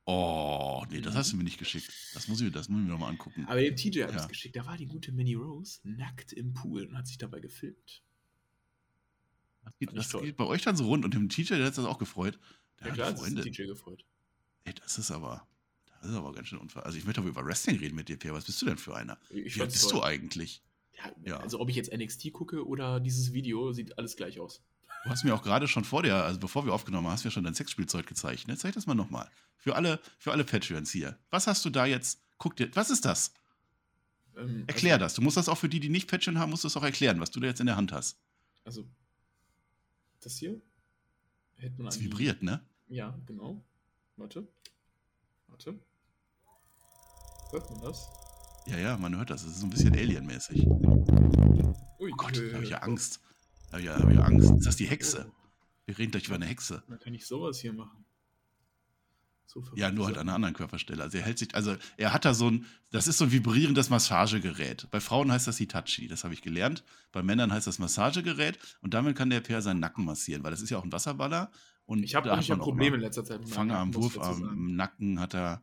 Oh, 0.07 0.87
nee, 0.91 1.03
das 1.03 1.15
hast 1.15 1.33
du 1.33 1.37
mir 1.37 1.45
nicht 1.45 1.59
geschickt. 1.59 1.93
Das 2.15 2.27
muss 2.27 2.41
ich, 2.41 2.51
das 2.53 2.71
muss 2.71 2.81
ich 2.81 2.87
mir 2.87 2.93
nochmal 2.93 3.11
angucken. 3.11 3.45
Aber 3.49 3.61
dem 3.61 3.77
TJ 3.77 4.05
habe 4.05 4.13
ich 4.13 4.19
es 4.19 4.29
geschickt. 4.29 4.57
Da 4.57 4.65
war 4.65 4.79
die 4.79 4.87
gute 4.87 5.13
Manny 5.13 5.35
Rose 5.35 5.81
nackt 5.85 6.33
im 6.33 6.55
Pool 6.55 6.87
und 6.87 6.97
hat 6.97 7.07
sich 7.07 7.19
dabei 7.19 7.41
gefilmt. 7.41 8.03
Das 9.65 9.79
geht, 9.79 9.97
das 9.97 10.13
geht 10.13 10.37
bei 10.37 10.45
euch 10.45 10.63
dann 10.63 10.77
so 10.77 10.87
rund 10.87 11.05
und 11.05 11.15
dem 11.15 11.29
TJ, 11.29 11.55
der 11.55 11.67
hat 11.67 11.79
das 11.79 11.85
auch 11.85 11.99
gefreut. 11.99 12.39
Der 12.81 12.89
ja, 12.89 12.95
klar, 12.95 13.17
Freunde. 13.17 13.43
TJ 13.43 13.67
gefreut. 13.67 14.05
Ey, 14.65 14.75
das 14.75 14.99
ist 14.99 15.11
aber, 15.11 15.47
das 16.01 16.11
ist 16.11 16.17
aber 16.17 16.33
ganz 16.33 16.49
schön 16.49 16.59
unfair. 16.59 16.85
Also 16.85 16.99
ich 16.99 17.05
möchte 17.05 17.21
aber 17.21 17.31
über 17.31 17.45
Wrestling 17.45 17.79
reden 17.79 17.95
mit 17.95 18.09
dir, 18.09 18.17
Pierre. 18.17 18.35
Was 18.35 18.45
bist 18.45 18.61
du 18.61 18.67
denn 18.67 18.79
für 18.79 18.97
einer? 18.97 19.19
Ich 19.31 19.57
Wie 19.57 19.61
bist 19.61 19.91
toll. 19.91 20.01
du 20.01 20.03
eigentlich? 20.03 20.63
Ja, 20.97 21.13
ja, 21.25 21.37
Also 21.39 21.61
ob 21.61 21.69
ich 21.71 21.77
jetzt 21.77 21.93
NXT 21.93 22.33
gucke 22.33 22.67
oder 22.67 23.01
dieses 23.01 23.33
Video, 23.33 23.73
sieht 23.73 23.99
alles 23.99 24.17
gleich 24.17 24.39
aus. 24.41 24.63
Du 25.05 25.11
hast 25.11 25.25
mir 25.25 25.35
auch 25.35 25.43
gerade 25.43 25.67
schon 25.67 25.85
vor 25.85 26.03
dir, 26.03 26.15
also 26.17 26.39
bevor 26.39 26.65
wir 26.65 26.73
aufgenommen 26.73 27.07
haben, 27.07 27.15
hast 27.15 27.25
du 27.25 27.29
mir 27.29 27.33
schon 27.33 27.45
dein 27.45 27.55
Sexspielzeug 27.55 28.07
gezeigt. 28.07 28.47
Ne? 28.47 28.57
Zeig 28.57 28.75
das 28.75 28.87
mal 28.87 28.95
nochmal. 28.95 29.29
Für 29.57 29.75
alle, 29.75 30.01
für 30.19 30.33
alle 30.33 30.45
Patreons 30.45 30.91
hier. 30.93 31.19
Was 31.31 31.47
hast 31.47 31.65
du 31.65 31.71
da 31.71 31.87
jetzt? 31.87 32.21
Guck 32.39 32.57
dir, 32.57 32.69
was 32.75 32.91
ist 32.91 33.05
das? 33.05 33.33
Ähm, 34.37 34.65
Erklär 34.67 34.95
also, 34.95 35.05
das. 35.05 35.15
Du 35.15 35.23
musst 35.23 35.37
das 35.37 35.49
auch 35.49 35.59
für 35.59 35.69
die, 35.69 35.81
die 35.81 35.89
nicht 35.89 36.09
Patreon 36.09 36.39
haben, 36.39 36.51
musst 36.51 36.65
du 36.65 36.67
das 36.67 36.77
auch 36.77 36.85
erklären, 36.85 37.21
was 37.21 37.31
du 37.31 37.41
da 37.41 37.49
jetzt 37.49 37.61
in 37.61 37.67
der 37.67 37.77
Hand 37.77 37.93
hast. 37.93 38.19
Also, 38.65 38.87
das 40.25 40.37
hier 40.37 40.61
hält 41.57 41.79
man 41.79 41.87
Das 41.87 42.01
vibriert, 42.01 42.43
ne? 42.43 42.65
Ja, 42.89 43.19
genau. 43.27 43.65
Warte. 44.17 44.47
Warte. 45.49 45.79
Hört 47.51 47.71
man 47.71 47.81
das? 47.83 48.09
Ja, 48.67 48.79
ja, 48.79 48.97
man 48.97 49.17
hört 49.17 49.31
das. 49.31 49.43
Das 49.43 49.53
ist 49.53 49.61
so 49.61 49.67
ein 49.67 49.71
bisschen 49.71 49.95
alienmäßig. 49.95 50.67
Oh 50.67 52.09
Gott, 52.17 52.37
da 52.37 52.55
habe 52.55 52.65
ich 52.65 52.71
ja 52.71 52.79
Angst. 52.79 53.21
Da 53.71 53.79
habe 53.79 53.83
ich, 53.83 53.89
hab 53.89 54.09
ich 54.09 54.17
ja 54.17 54.23
Angst. 54.23 54.51
Ist 54.51 54.67
das 54.67 54.77
die 54.77 54.87
Hexe? 54.87 55.31
Wir 55.87 55.99
reden 55.99 56.13
gleich 56.13 56.27
über 56.27 56.37
eine 56.37 56.47
Hexe. 56.47 56.83
Man 56.87 56.99
kann 56.99 57.15
ich 57.15 57.27
sowas 57.27 57.59
hier 57.61 57.73
machen. 57.73 58.05
So 59.47 59.63
ja, 59.75 59.91
nur 59.91 60.07
halt 60.07 60.17
an 60.17 60.29
einer 60.29 60.35
anderen 60.35 60.55
Körperstelle. 60.55 61.03
Also 61.03 61.19
er 61.19 61.25
hält 61.25 61.39
sich, 61.39 61.55
also 61.55 61.77
er 61.99 62.13
hat 62.13 62.25
da 62.25 62.33
so 62.33 62.51
ein, 62.51 62.67
das 62.91 63.07
ist 63.07 63.19
so 63.19 63.25
ein 63.25 63.33
vibrierendes 63.33 63.91
Massagegerät. 63.91 64.89
Bei 64.91 65.01
Frauen 65.01 65.31
heißt 65.31 65.47
das 65.47 65.59
Hitachi, 65.59 66.09
das 66.09 66.25
habe 66.25 66.33
ich 66.33 66.41
gelernt. 66.41 66.85
Bei 67.13 67.23
Männern 67.23 67.53
heißt 67.53 67.67
das 67.67 67.79
Massagegerät 67.79 68.59
und 68.81 68.95
damit 68.95 69.17
kann 69.17 69.29
der 69.29 69.41
Per 69.41 69.61
seinen 69.61 69.81
Nacken 69.81 70.05
massieren, 70.05 70.43
weil 70.43 70.53
das 70.53 70.63
ist 70.63 70.71
ja 70.71 70.79
auch 70.79 70.85
ein 70.85 70.93
Wasserballer. 70.93 71.51
Und 71.85 72.03
ich 72.03 72.15
habe 72.15 72.31
hab 72.31 72.59
Probleme 72.59 72.97
in 72.97 73.03
letzter 73.03 73.25
Zeit. 73.25 73.47
Fangarm, 73.49 73.95
Wurfarm, 73.95 74.43
im 74.45 74.77
Nacken 74.77 75.21
hat 75.21 75.35
er. 75.35 75.63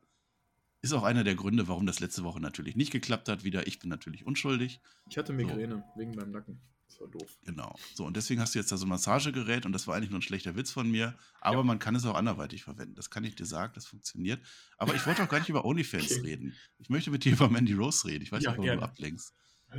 Ist 0.82 0.94
auch 0.94 1.04
einer 1.04 1.26
der 1.26 1.36
Gründe, 1.36 1.68
warum 1.68 1.86
das 1.86 2.00
letzte 2.00 2.24
Woche 2.24 2.40
natürlich 2.40 2.78
nicht 2.78 2.92
geklappt 2.92 3.28
hat. 3.28 3.44
Wieder, 3.44 3.68
ich 3.68 3.80
bin 3.80 3.90
natürlich 3.90 4.26
unschuldig. 4.26 4.80
Ich 5.10 5.18
hatte 5.18 5.34
Migräne 5.34 5.84
so. 5.94 6.00
wegen 6.00 6.12
meinem 6.12 6.32
Nacken. 6.32 6.62
Das 6.90 7.00
war 7.02 7.08
doof. 7.08 7.38
Genau. 7.46 7.76
So, 7.94 8.06
und 8.06 8.18
deswegen 8.18 8.42
hast 8.42 8.56
du 8.56 8.60
jetzt 8.60 8.72
da 8.72 8.78
so 8.78 8.86
ein 8.86 8.90
Massagegerät 8.90 9.66
und 9.66 9.74
das 9.74 9.88
war 9.88 9.96
eigentlich 9.96 10.10
nur 10.10 10.20
ein 10.20 10.24
schlechter 10.24 10.56
Witz 10.56 10.72
von 10.72 10.90
mir. 10.90 11.16
Aber 11.40 11.58
ja. 11.58 11.64
man 11.64 11.78
kann 11.78 11.96
es 11.96 12.04
auch 12.06 12.16
anderweitig 12.16 12.64
verwenden. 12.64 12.96
Das 12.96 13.10
kann 13.12 13.24
ich 13.24 13.36
dir 13.36 13.46
sagen, 13.46 13.74
das 13.76 13.86
funktioniert. 13.86 14.42
Aber 14.78 14.96
ich 14.96 15.06
wollte 15.06 15.24
auch 15.24 15.30
gar 15.30 15.40
nicht 15.40 15.50
über 15.50 15.66
OnlyFans 15.66 16.12
okay. 16.12 16.22
reden. 16.22 16.56
Ich 16.80 16.90
möchte 16.90 17.12
mit 17.12 17.24
dir 17.26 17.34
über 17.34 17.48
Mandy 17.48 17.74
Rose 17.74 18.08
reden. 18.08 18.24
Ich 18.24 18.32
weiß 18.32 18.44
ja, 18.44 18.52
nicht, 18.52 18.60
warum 18.60 18.80
du 18.80 18.84
ablenkst. 18.84 19.34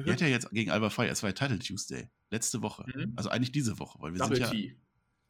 Die 0.06 0.12
hat 0.12 0.20
ja 0.20 0.28
jetzt 0.28 0.48
gegen 0.50 0.70
Alba 0.70 0.88
Fire, 0.88 1.08
es 1.08 1.22
war 1.22 1.30
ja 1.30 1.34
Title 1.34 1.58
Tuesday, 1.58 2.08
letzte 2.30 2.62
Woche. 2.62 2.84
Mhm. 2.94 3.12
Also 3.16 3.28
eigentlich 3.28 3.50
diese 3.50 3.80
Woche, 3.80 3.98
weil 4.00 4.12
wir 4.12 4.20
Double 4.20 4.36
sind 4.36 4.44
ja. 4.44 4.50
T. 4.50 4.76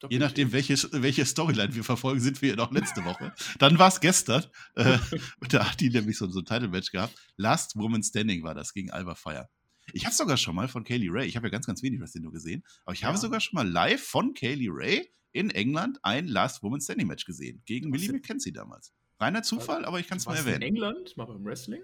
Je 0.09 0.17
nachdem, 0.17 0.51
welche, 0.51 0.75
welche 0.93 1.25
Storyline 1.25 1.75
wir 1.75 1.83
verfolgen, 1.83 2.19
sind 2.19 2.41
wir 2.41 2.49
ja 2.49 2.55
noch 2.55 2.71
letzte 2.71 3.05
Woche. 3.05 3.33
Dann 3.59 3.77
war 3.77 3.87
es 3.87 3.99
gestern. 3.99 4.43
Äh, 4.75 4.97
da 5.49 5.69
hat 5.69 5.79
die 5.79 5.89
nämlich 5.89 6.17
so, 6.17 6.27
so 6.29 6.39
ein 6.39 6.45
Title-Match 6.45 6.91
gehabt. 6.91 7.15
Last 7.37 7.75
Woman 7.75 8.01
Standing 8.01 8.43
war 8.43 8.55
das 8.55 8.73
gegen 8.73 8.89
Alba 8.89 9.13
Fire. 9.13 9.47
Ich 9.93 10.05
habe 10.05 10.15
sogar 10.15 10.37
schon 10.37 10.55
mal 10.55 10.67
von 10.67 10.83
Kaylee 10.83 11.09
Ray, 11.09 11.27
ich 11.27 11.35
habe 11.35 11.47
ja 11.47 11.51
ganz, 11.51 11.65
ganz 11.65 11.83
wenig 11.83 11.99
Wrestling 11.99 12.23
nur 12.23 12.31
gesehen, 12.31 12.63
aber 12.85 12.93
ich 12.93 13.01
ja. 13.01 13.07
habe 13.07 13.17
sogar 13.17 13.39
schon 13.39 13.55
mal 13.55 13.67
live 13.67 14.01
von 14.01 14.33
Kaylee 14.33 14.69
Ray 14.69 15.11
in 15.31 15.49
England 15.49 15.99
ein 16.03 16.27
Last 16.27 16.63
Woman 16.63 16.81
Standing 16.81 17.07
Match 17.07 17.25
gesehen. 17.25 17.61
Gegen 17.65 17.89
Millie 17.89 18.11
McKenzie 18.11 18.51
damals. 18.51 18.93
Reiner 19.19 19.43
Zufall, 19.43 19.85
aber 19.85 19.99
ich 19.99 20.07
kann 20.07 20.17
es 20.17 20.25
mal 20.25 20.35
erwähnen. 20.35 20.61
in 20.63 20.75
England? 20.75 21.15
Mal 21.15 21.25
beim 21.25 21.45
Wrestling? 21.45 21.83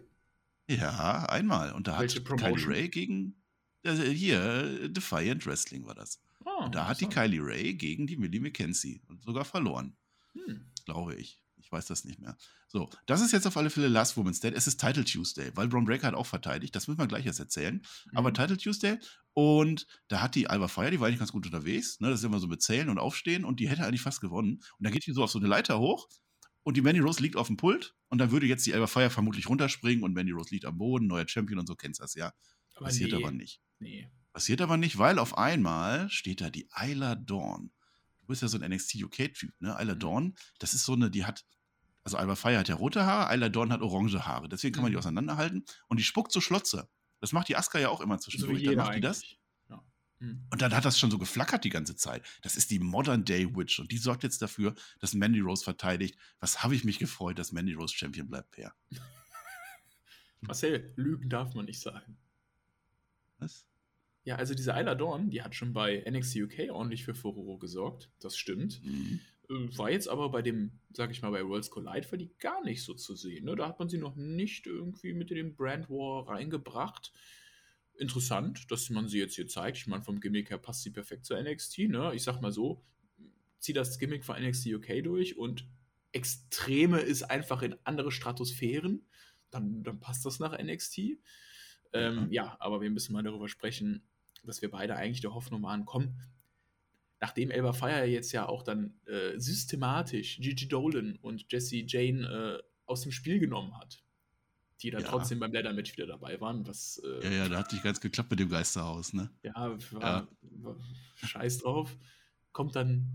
Ja, 0.70 1.26
einmal. 1.30 1.72
Und 1.72 1.88
da 1.88 2.00
Welche 2.00 2.20
hat 2.20 2.40
Kylie 2.40 2.68
Ray 2.68 2.90
gegen, 2.90 3.42
äh, 3.84 3.94
hier, 3.94 4.90
Defiant 4.90 5.46
Wrestling 5.46 5.86
war 5.86 5.96
das. 5.96 6.22
Oh, 6.46 6.66
und 6.66 6.76
da 6.76 6.88
hat 6.88 7.00
die 7.00 7.08
Kylie 7.08 7.42
Ray 7.42 7.74
gegen 7.74 8.08
die 8.08 8.18
Millie 8.18 8.42
McKenzie 8.42 9.02
und 9.08 9.22
sogar 9.22 9.46
verloren. 9.46 9.96
Hm. 10.34 10.66
Glaube 10.86 11.16
ich. 11.16 11.42
Ich 11.68 11.72
weiß 11.74 11.86
das 11.86 12.06
nicht 12.06 12.18
mehr. 12.20 12.38
So, 12.70 12.90
das 13.08 13.20
ist 13.20 13.34
jetzt 13.34 13.46
auf 13.46 13.58
alle 13.58 13.70
Fälle 13.70 13.90
Last 13.90 14.16
Woman's 14.16 14.40
Dead. 14.40 14.54
Es 14.54 14.68
ist 14.68 14.80
Title 14.80 15.04
Tuesday, 15.04 15.52
weil 15.56 15.68
Braun 15.68 15.84
Breaker 15.84 16.08
hat 16.08 16.14
auch 16.14 16.26
verteidigt. 16.26 16.74
Das 16.74 16.88
müssen 16.88 16.98
wir 16.98 17.08
gleich 17.08 17.26
erst 17.26 17.42
erzählen. 17.42 17.76
Mhm. 18.06 18.18
Aber 18.18 18.32
Title 18.32 18.56
Tuesday. 18.56 19.00
Und 19.34 19.86
da 20.08 20.22
hat 20.22 20.36
die 20.36 20.48
Alba 20.48 20.70
Fire, 20.70 20.90
die 20.90 21.02
war 21.02 21.08
eigentlich 21.08 21.20
ganz 21.20 21.34
gut 21.34 21.46
unterwegs. 21.46 22.00
Ne? 22.00 22.10
Das 22.10 22.22
ist 22.22 22.24
immer 22.24 22.40
so 22.40 22.48
mit 22.48 22.62
Zählen 22.62 22.88
und 22.88 23.00
Aufstehen. 23.00 23.44
Und 23.44 23.60
die 23.60 23.68
hätte 23.68 23.86
eigentlich 23.86 24.00
fast 24.00 24.22
gewonnen. 24.22 24.62
Und 24.78 24.86
dann 24.86 24.94
geht 24.94 25.06
die 25.06 25.12
so 25.12 25.26
auf 25.26 25.30
so 25.30 25.40
eine 25.40 25.50
Leiter 25.50 25.78
hoch. 25.78 26.08
Und 26.64 26.78
die 26.78 26.82
Manny 26.82 27.00
Rose 27.00 27.22
liegt 27.22 27.36
auf 27.36 27.48
dem 27.48 27.58
Pult. 27.58 27.96
Und 28.08 28.20
dann 28.20 28.32
würde 28.32 28.46
jetzt 28.46 28.66
die 28.66 28.74
Alba 28.74 28.88
Fire 28.88 29.10
vermutlich 29.10 29.50
runterspringen. 29.50 30.06
Und 30.06 30.14
Manny 30.14 30.32
Rose 30.32 30.52
liegt 30.52 30.64
am 30.64 30.78
Boden. 30.78 31.08
Neuer 31.08 31.28
Champion 31.28 31.60
und 31.60 31.68
so 31.68 31.76
kennst 31.76 32.00
du 32.00 32.04
das 32.04 32.16
ja. 32.16 32.32
Aber 32.76 32.86
Passiert 32.86 33.12
nee. 33.12 33.18
aber 33.18 33.32
nicht. 33.34 33.60
Nee. 33.80 34.10
Passiert 34.32 34.62
aber 34.62 34.78
nicht, 34.78 34.98
weil 34.98 35.20
auf 35.20 35.38
einmal 35.38 36.10
steht 36.10 36.40
da 36.40 36.50
die 36.50 36.70
Isla 36.74 37.16
Dawn. 37.16 37.72
Du 38.28 38.28
bist 38.28 38.42
ja 38.42 38.50
so 38.50 38.60
ein 38.60 38.72
NXT 38.72 39.04
UK-Typ, 39.04 39.54
ne? 39.62 39.78
Isla 39.80 39.96
mhm. 39.96 40.00
Dawn, 40.00 40.36
das 40.60 40.74
ist 40.74 40.84
so 40.84 40.94
eine, 40.94 41.10
die 41.10 41.24
hat 41.24 41.46
also 42.08 42.16
Alba 42.16 42.36
Fire 42.38 42.58
hat 42.58 42.70
ja 42.70 42.76
rote 42.76 43.06
Haare, 43.06 43.36
Isla 43.36 43.50
Dawn 43.50 43.74
hat 43.74 43.82
orange 43.82 44.26
Haare. 44.26 44.48
Deswegen 44.48 44.74
kann 44.74 44.82
man 44.82 44.92
die 44.92 44.96
mhm. 44.96 45.00
auseinanderhalten. 45.00 45.66
Und 45.90 46.00
die 46.00 46.06
spuckt 46.06 46.32
so 46.32 46.40
Schlotze. 46.40 46.88
Das 47.20 47.34
macht 47.34 47.50
die 47.50 47.58
Aska 47.58 47.80
ja 47.80 47.90
auch 47.90 48.00
immer 48.00 48.18
zwischendurch. 48.18 48.64
So 48.64 48.66
dann 48.68 48.78
macht 48.78 48.96
die 48.96 49.02
das. 49.02 49.24
Ja. 49.70 49.84
Mhm. 50.20 50.48
Und 50.50 50.62
dann 50.62 50.74
hat 50.74 50.86
das 50.86 50.98
schon 50.98 51.12
so 51.12 51.18
geflackert 51.18 51.66
die 51.66 51.70
ganze 51.70 51.98
Zeit. 51.98 52.26
Das 52.44 52.56
ist 52.56 52.72
die 52.72 52.80
Modern 52.80 53.26
Day 53.26 53.54
Witch. 53.54 53.80
Und 53.80 53.92
die 53.92 53.98
sorgt 53.98 54.24
jetzt 54.24 54.42
dafür, 54.42 54.74
dass 55.02 55.16
Mandy 55.16 55.42
Rose 55.42 55.66
verteidigt. 55.66 56.18
Was 56.40 56.64
habe 56.64 56.76
ich 56.76 56.86
mich 56.86 56.98
gefreut, 56.98 57.40
dass 57.40 57.52
Mandy 57.52 57.74
Rose 57.74 57.94
Champion 57.94 58.30
bleibt, 58.30 58.52
Per. 58.52 58.74
Marcel, 60.40 60.94
Lügen 60.96 61.28
darf 61.28 61.56
man 61.56 61.66
nicht 61.66 61.82
sagen. 61.82 62.18
Was? 63.38 63.66
Ja, 64.24 64.38
also 64.38 64.54
diese 64.54 64.72
Isla 64.72 64.96
Dawn, 64.96 65.30
die 65.30 65.42
hat 65.42 65.56
schon 65.56 65.74
bei 65.74 66.06
NXT 66.10 66.38
UK 66.38 66.72
ordentlich 66.72 67.04
für 67.04 67.16
Furore 67.16 67.60
gesorgt. 67.60 68.10
Das 68.22 68.38
stimmt. 68.38 68.82
Mhm. 68.82 69.20
Äh, 69.50 69.78
war 69.78 69.90
jetzt 69.90 70.08
aber 70.08 70.30
bei 70.30 70.42
dem, 70.42 70.80
sag 70.94 71.12
ich 71.12 71.22
mal, 71.22 71.32
bei 71.32 71.46
Worlds 71.46 71.70
Collide 71.70 72.08
für 72.08 72.18
die 72.18 72.32
gar 72.40 72.64
nicht 72.64 72.84
so 72.84 72.94
zu 72.94 73.16
sehen. 73.16 73.46
Ne? 73.46 73.56
Da 73.56 73.68
hat 73.68 73.80
man 73.80 73.90
sie 73.90 73.98
noch 73.98 74.16
nicht 74.16 74.68
irgendwie 74.68 75.14
mit 75.14 75.32
in 75.32 75.38
den 75.38 75.56
Brand 75.56 75.90
War 75.90 76.28
reingebracht. 76.28 77.12
interessant, 78.00 78.70
dass 78.72 78.90
man 78.90 79.08
sie 79.08 79.20
jetzt 79.20 79.36
hier 79.36 79.48
zeigt. 79.48 79.78
Ich 79.78 79.88
meine, 79.88 80.04
vom 80.04 80.20
Gimmick 80.20 80.52
her 80.52 80.60
passt 80.60 80.84
sie 80.84 80.92
perfekt 80.92 81.26
zur 81.26 81.42
NXT. 81.42 81.90
Ne? 81.90 82.12
Ich 82.14 82.24
sag 82.24 82.42
mal 82.42 82.52
so, 82.52 82.84
zieh 83.60 83.74
das 83.74 83.98
Gimmick 83.98 84.24
von 84.24 84.40
NXT 84.40 84.68
UK 84.68 85.04
durch 85.04 85.38
und 85.38 85.68
Extreme 86.12 87.00
ist 87.00 87.24
einfach 87.24 87.62
in 87.62 87.76
andere 87.84 88.12
Stratosphären. 88.12 89.06
Dann, 89.50 89.84
dann 89.84 90.00
passt 90.00 90.26
das 90.26 90.40
nach 90.40 90.58
NXT. 90.58 91.18
Ähm, 91.94 92.26
mhm. 92.26 92.32
Ja, 92.32 92.58
aber 92.60 92.82
wir 92.82 92.90
müssen 92.90 93.14
mal 93.14 93.24
darüber 93.24 93.48
sprechen, 93.48 94.04
dass 94.44 94.62
wir 94.62 94.72
beide 94.72 94.96
eigentlich 94.96 95.22
der 95.22 95.34
Hoffnung 95.34 95.64
waren, 95.64 95.86
komm, 95.86 96.16
nachdem 97.20 97.52
Elba 97.52 97.74
Fire 97.74 98.06
jetzt 98.06 98.32
ja 98.32 98.48
auch 98.48 98.64
dann 98.64 99.00
äh, 99.06 99.40
systematisch 99.40 100.38
Gigi 100.40 100.68
Dolan 100.68 101.18
und 101.22 101.46
Jesse 101.52 101.84
Jane 101.86 102.60
äh, 102.60 102.64
aus 102.86 103.02
dem 103.02 103.12
Spiel 103.12 103.40
genommen 103.40 103.78
hat, 103.78 104.04
die 104.82 104.92
dann 104.92 105.02
ja. 105.02 105.08
trotzdem 105.10 105.40
beim 105.40 105.52
Leather-Match 105.52 105.94
wieder 105.94 106.08
dabei 106.08 106.40
waren. 106.40 106.66
Was, 106.68 107.02
äh, 107.04 107.24
ja, 107.24 107.32
ja, 107.32 107.50
da 107.50 107.58
hat 107.60 107.72
nicht 107.72 107.84
ganz 107.84 108.00
geklappt 108.00 108.30
mit 108.32 108.40
dem 108.40 108.50
Geisterhaus, 108.50 109.14
ne? 109.14 109.30
Ja, 109.44 109.78
war, 109.92 110.02
ja. 110.02 110.28
War 110.42 110.78
scheiß 111.16 111.60
drauf. 111.60 111.98
Kommt 112.52 112.76
dann 112.76 113.12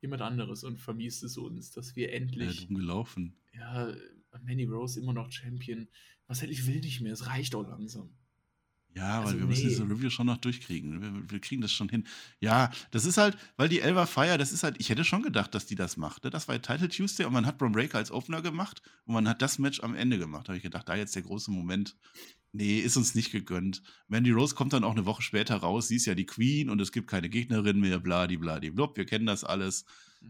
jemand 0.00 0.22
anderes 0.22 0.64
und 0.64 0.78
vermiest 0.78 1.22
es 1.24 1.36
uns, 1.36 1.72
dass 1.72 1.96
wir 1.96 2.12
endlich. 2.12 2.60
Ja, 2.60 2.66
dumm 2.66 2.76
gelaufen. 2.76 3.36
Ja, 3.52 3.94
Manny 4.42 4.64
Rose 4.64 5.00
immer 5.00 5.12
noch 5.12 5.32
Champion. 5.32 5.88
Was 6.26 6.42
hätte 6.42 6.52
ich 6.52 6.66
will 6.66 6.80
nicht 6.80 7.00
mehr, 7.00 7.12
es 7.12 7.26
reicht 7.26 7.54
auch 7.54 7.66
langsam. 7.66 8.10
Ja, 8.96 9.18
weil 9.18 9.26
also, 9.26 9.34
wir 9.34 9.40
nee. 9.42 9.50
müssen 9.50 9.68
diese 9.68 9.82
Review 9.82 10.08
schon 10.08 10.26
noch 10.26 10.38
durchkriegen. 10.38 11.02
Wir, 11.02 11.30
wir, 11.30 11.38
kriegen 11.38 11.60
das 11.60 11.70
schon 11.70 11.90
hin. 11.90 12.06
Ja, 12.40 12.70
das 12.92 13.04
ist 13.04 13.18
halt, 13.18 13.36
weil 13.58 13.68
die 13.68 13.80
Elva 13.80 14.06
Fire, 14.06 14.38
das 14.38 14.52
ist 14.52 14.62
halt, 14.62 14.76
ich 14.78 14.88
hätte 14.88 15.04
schon 15.04 15.22
gedacht, 15.22 15.54
dass 15.54 15.66
die 15.66 15.74
das 15.74 15.98
macht. 15.98 16.24
Ne? 16.24 16.30
Das 16.30 16.48
war 16.48 16.60
Title 16.62 16.88
Tuesday 16.88 17.26
und 17.26 17.34
man 17.34 17.44
hat 17.44 17.58
Bron 17.58 17.72
Breaker 17.72 17.98
als 17.98 18.10
Opener 18.10 18.40
gemacht 18.40 18.80
und 19.04 19.12
man 19.12 19.28
hat 19.28 19.42
das 19.42 19.58
Match 19.58 19.80
am 19.80 19.94
Ende 19.94 20.16
gemacht. 20.18 20.44
Da 20.44 20.52
habe 20.52 20.56
ich 20.56 20.62
gedacht, 20.62 20.88
da 20.88 20.96
jetzt 20.96 21.14
der 21.14 21.22
große 21.22 21.50
Moment. 21.50 21.94
Nee, 22.52 22.78
ist 22.78 22.96
uns 22.96 23.14
nicht 23.14 23.32
gegönnt. 23.32 23.82
Mandy 24.08 24.30
Rose 24.30 24.54
kommt 24.54 24.72
dann 24.72 24.82
auch 24.82 24.92
eine 24.92 25.04
Woche 25.04 25.20
später 25.20 25.56
raus. 25.56 25.88
Sie 25.88 25.96
ist 25.96 26.06
ja 26.06 26.14
die 26.14 26.24
Queen 26.24 26.70
und 26.70 26.80
es 26.80 26.90
gibt 26.90 27.06
keine 27.06 27.28
Gegnerin 27.28 27.78
mehr, 27.78 28.00
bladi, 28.00 28.38
bladi, 28.38 28.70
blub. 28.70 28.96
Wir 28.96 29.04
kennen 29.04 29.26
das 29.26 29.44
alles. 29.44 29.84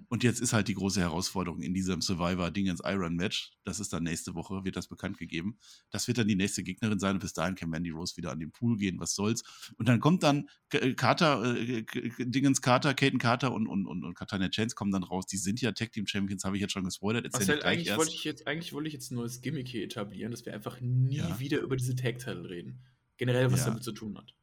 Und 0.08 0.24
jetzt 0.24 0.40
ist 0.40 0.52
halt 0.52 0.68
die 0.68 0.74
große 0.74 1.00
Herausforderung 1.00 1.60
in 1.62 1.74
diesem 1.74 2.00
Survivor-Dingens 2.00 2.80
Iron 2.84 3.16
Match. 3.16 3.52
Das 3.64 3.80
ist 3.80 3.92
dann 3.92 4.04
nächste 4.04 4.34
Woche, 4.34 4.64
wird 4.64 4.76
das 4.76 4.88
bekannt 4.88 5.18
gegeben. 5.18 5.58
Das 5.90 6.08
wird 6.08 6.18
dann 6.18 6.28
die 6.28 6.36
nächste 6.36 6.62
Gegnerin 6.62 6.98
sein 6.98 7.14
und 7.14 7.20
bis 7.20 7.32
dahin 7.32 7.54
kann 7.54 7.70
Mandy 7.70 7.90
Rose 7.90 8.16
wieder 8.16 8.30
an 8.30 8.40
den 8.40 8.52
Pool 8.52 8.76
gehen, 8.76 8.98
was 8.98 9.14
soll's. 9.14 9.42
Und 9.76 9.88
dann 9.88 10.00
kommt 10.00 10.22
dann 10.22 10.48
äh, 10.72 10.94
Carter, 10.94 11.56
äh, 11.56 11.84
Dingens 12.18 12.62
Carter, 12.62 12.94
Katen 12.94 13.18
Carter 13.18 13.52
und, 13.52 13.66
und, 13.66 13.86
und, 13.86 14.04
und 14.04 14.14
Katana 14.14 14.48
Chance 14.48 14.74
kommen 14.74 14.92
dann 14.92 15.02
raus. 15.02 15.26
Die 15.26 15.38
sind 15.38 15.60
ja 15.60 15.72
Tag 15.72 15.92
Team 15.92 16.06
Champions, 16.06 16.44
habe 16.44 16.56
ich 16.56 16.62
jetzt 16.62 16.72
schon 16.72 16.84
gespoilert. 16.84 17.32
Marcel, 17.32 17.62
eigentlich 17.62 17.96
wollte 17.96 18.12
ich 18.12 18.24
jetzt, 18.24 18.46
eigentlich 18.46 18.72
wollte 18.72 18.88
ich 18.88 18.94
jetzt 18.94 19.10
ein 19.10 19.16
neues 19.16 19.40
Gimmick 19.40 19.68
hier 19.68 19.84
etablieren, 19.84 20.30
dass 20.30 20.46
wir 20.46 20.54
einfach 20.54 20.80
nie 20.80 21.16
ja. 21.16 21.38
wieder 21.38 21.60
über 21.60 21.76
diese 21.76 21.94
Tag-Title 21.94 22.48
reden. 22.48 22.82
Generell, 23.16 23.50
was 23.50 23.60
ja. 23.60 23.66
damit 23.66 23.82
zu 23.82 23.92
tun 23.92 24.16
hat. 24.18 24.34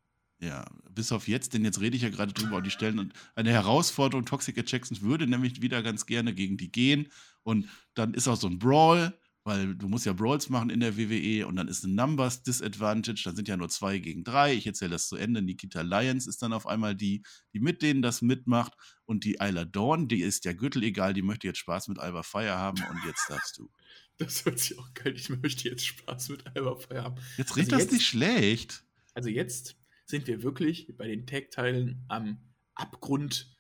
Ja, 0.44 0.66
bis 0.90 1.12
auf 1.14 1.28
jetzt, 1.30 1.54
denn 1.54 1.64
jetzt 1.64 1.80
rede 1.80 1.96
ich 1.96 2.02
ja 2.02 2.10
gerade 2.10 2.34
drüber 2.34 2.58
und 2.58 2.66
die 2.66 2.72
stellen 2.72 3.14
eine 3.36 3.52
Herausforderung. 3.52 4.26
Toxic 4.26 4.62
Jacksons 4.70 5.02
würde 5.02 5.26
nämlich 5.26 5.62
wieder 5.62 5.82
ganz 5.82 6.06
gerne 6.06 6.34
gegen 6.34 6.58
die 6.58 6.72
gehen 6.72 7.08
und 7.44 7.70
dann 7.94 8.14
ist 8.14 8.28
auch 8.28 8.36
so 8.36 8.48
ein 8.48 8.60
Brawl, 8.60 9.18
weil 9.46 9.76
du 9.76 9.88
musst 9.88 10.06
ja 10.06 10.14
Brawls 10.14 10.50
machen 10.50 10.70
in 10.70 10.82
der 10.82 10.98
WWE 10.98 11.48
und 11.48 11.56
dann 11.56 11.68
ist 11.68 11.84
ein 11.84 11.96
Numbers 11.96 12.44
Disadvantage, 12.44 13.24
dann 13.24 13.36
sind 13.36 13.48
ja 13.48 13.56
nur 13.56 13.70
zwei 13.70 14.00
gegen 14.00 14.24
drei. 14.24 14.54
Ich 14.54 14.68
erzähle 14.68 14.92
das 14.92 15.08
zu 15.08 15.16
Ende. 15.16 15.42
Nikita 15.42 15.82
Lyons 15.82 16.28
ist 16.28 16.42
dann 16.42 16.54
auf 16.54 16.68
einmal 16.68 16.96
die, 16.96 17.24
die 17.54 17.60
mit 17.60 17.82
denen 17.82 18.02
das 18.02 18.22
mitmacht 18.22 18.74
und 19.06 19.24
die 19.24 19.38
Isla 19.40 19.64
Dawn, 19.66 20.08
die 20.08 20.22
ist 20.22 20.46
der 20.46 20.56
Gürtel 20.56 20.84
egal, 20.84 21.14
die 21.14 21.22
möchte 21.22 21.48
jetzt 21.48 21.60
Spaß 21.60 21.88
mit 21.88 22.00
Alba 22.00 22.24
Fire 22.24 22.58
haben 22.58 22.82
und 22.90 23.00
jetzt 23.06 23.30
darfst 23.30 23.58
du. 23.58 23.70
Das 24.20 24.46
hört 24.46 24.60
sich 24.60 24.78
auch 24.78 24.94
geil. 24.94 25.16
Ich 25.16 25.30
möchte 25.30 25.68
jetzt 25.68 25.88
Spaß 25.88 26.30
mit 26.30 26.46
Alba 26.46 26.76
Fire 26.76 27.04
haben. 27.04 27.16
Jetzt 27.36 27.56
redet 27.56 27.74
also 27.74 27.86
das 27.86 27.94
nicht 27.94 28.06
schlecht. 28.06 28.84
Also 29.16 29.30
jetzt 29.30 29.76
sind 30.06 30.28
wir 30.28 30.44
wirklich 30.44 30.96
bei 30.98 31.08
den 31.08 31.26
Tag-Teilen 31.26 32.06
am 32.08 32.40
Abgrund 32.76 33.56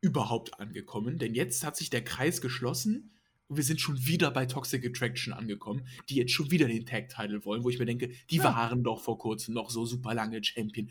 überhaupt 0.00 0.60
angekommen. 0.60 1.18
Denn 1.18 1.34
jetzt 1.34 1.64
hat 1.64 1.76
sich 1.76 1.90
der 1.90 2.04
Kreis 2.04 2.40
geschlossen 2.40 3.12
und 3.48 3.56
wir 3.56 3.64
sind 3.64 3.80
schon 3.80 4.06
wieder 4.06 4.30
bei 4.30 4.46
Toxic 4.46 4.84
Attraction 4.84 5.32
angekommen, 5.32 5.86
die 6.08 6.16
jetzt 6.16 6.32
schon 6.32 6.50
wieder 6.50 6.66
den 6.66 6.84
Tag-Title 6.84 7.44
wollen, 7.44 7.62
wo 7.62 7.70
ich 7.70 7.78
mir 7.78 7.86
denke, 7.86 8.10
die 8.30 8.36
ja. 8.36 8.44
waren 8.44 8.82
doch 8.82 9.00
vor 9.00 9.18
kurzem 9.18 9.54
noch 9.54 9.70
so 9.70 9.86
super 9.86 10.14
lange 10.14 10.42
Champion. 10.42 10.90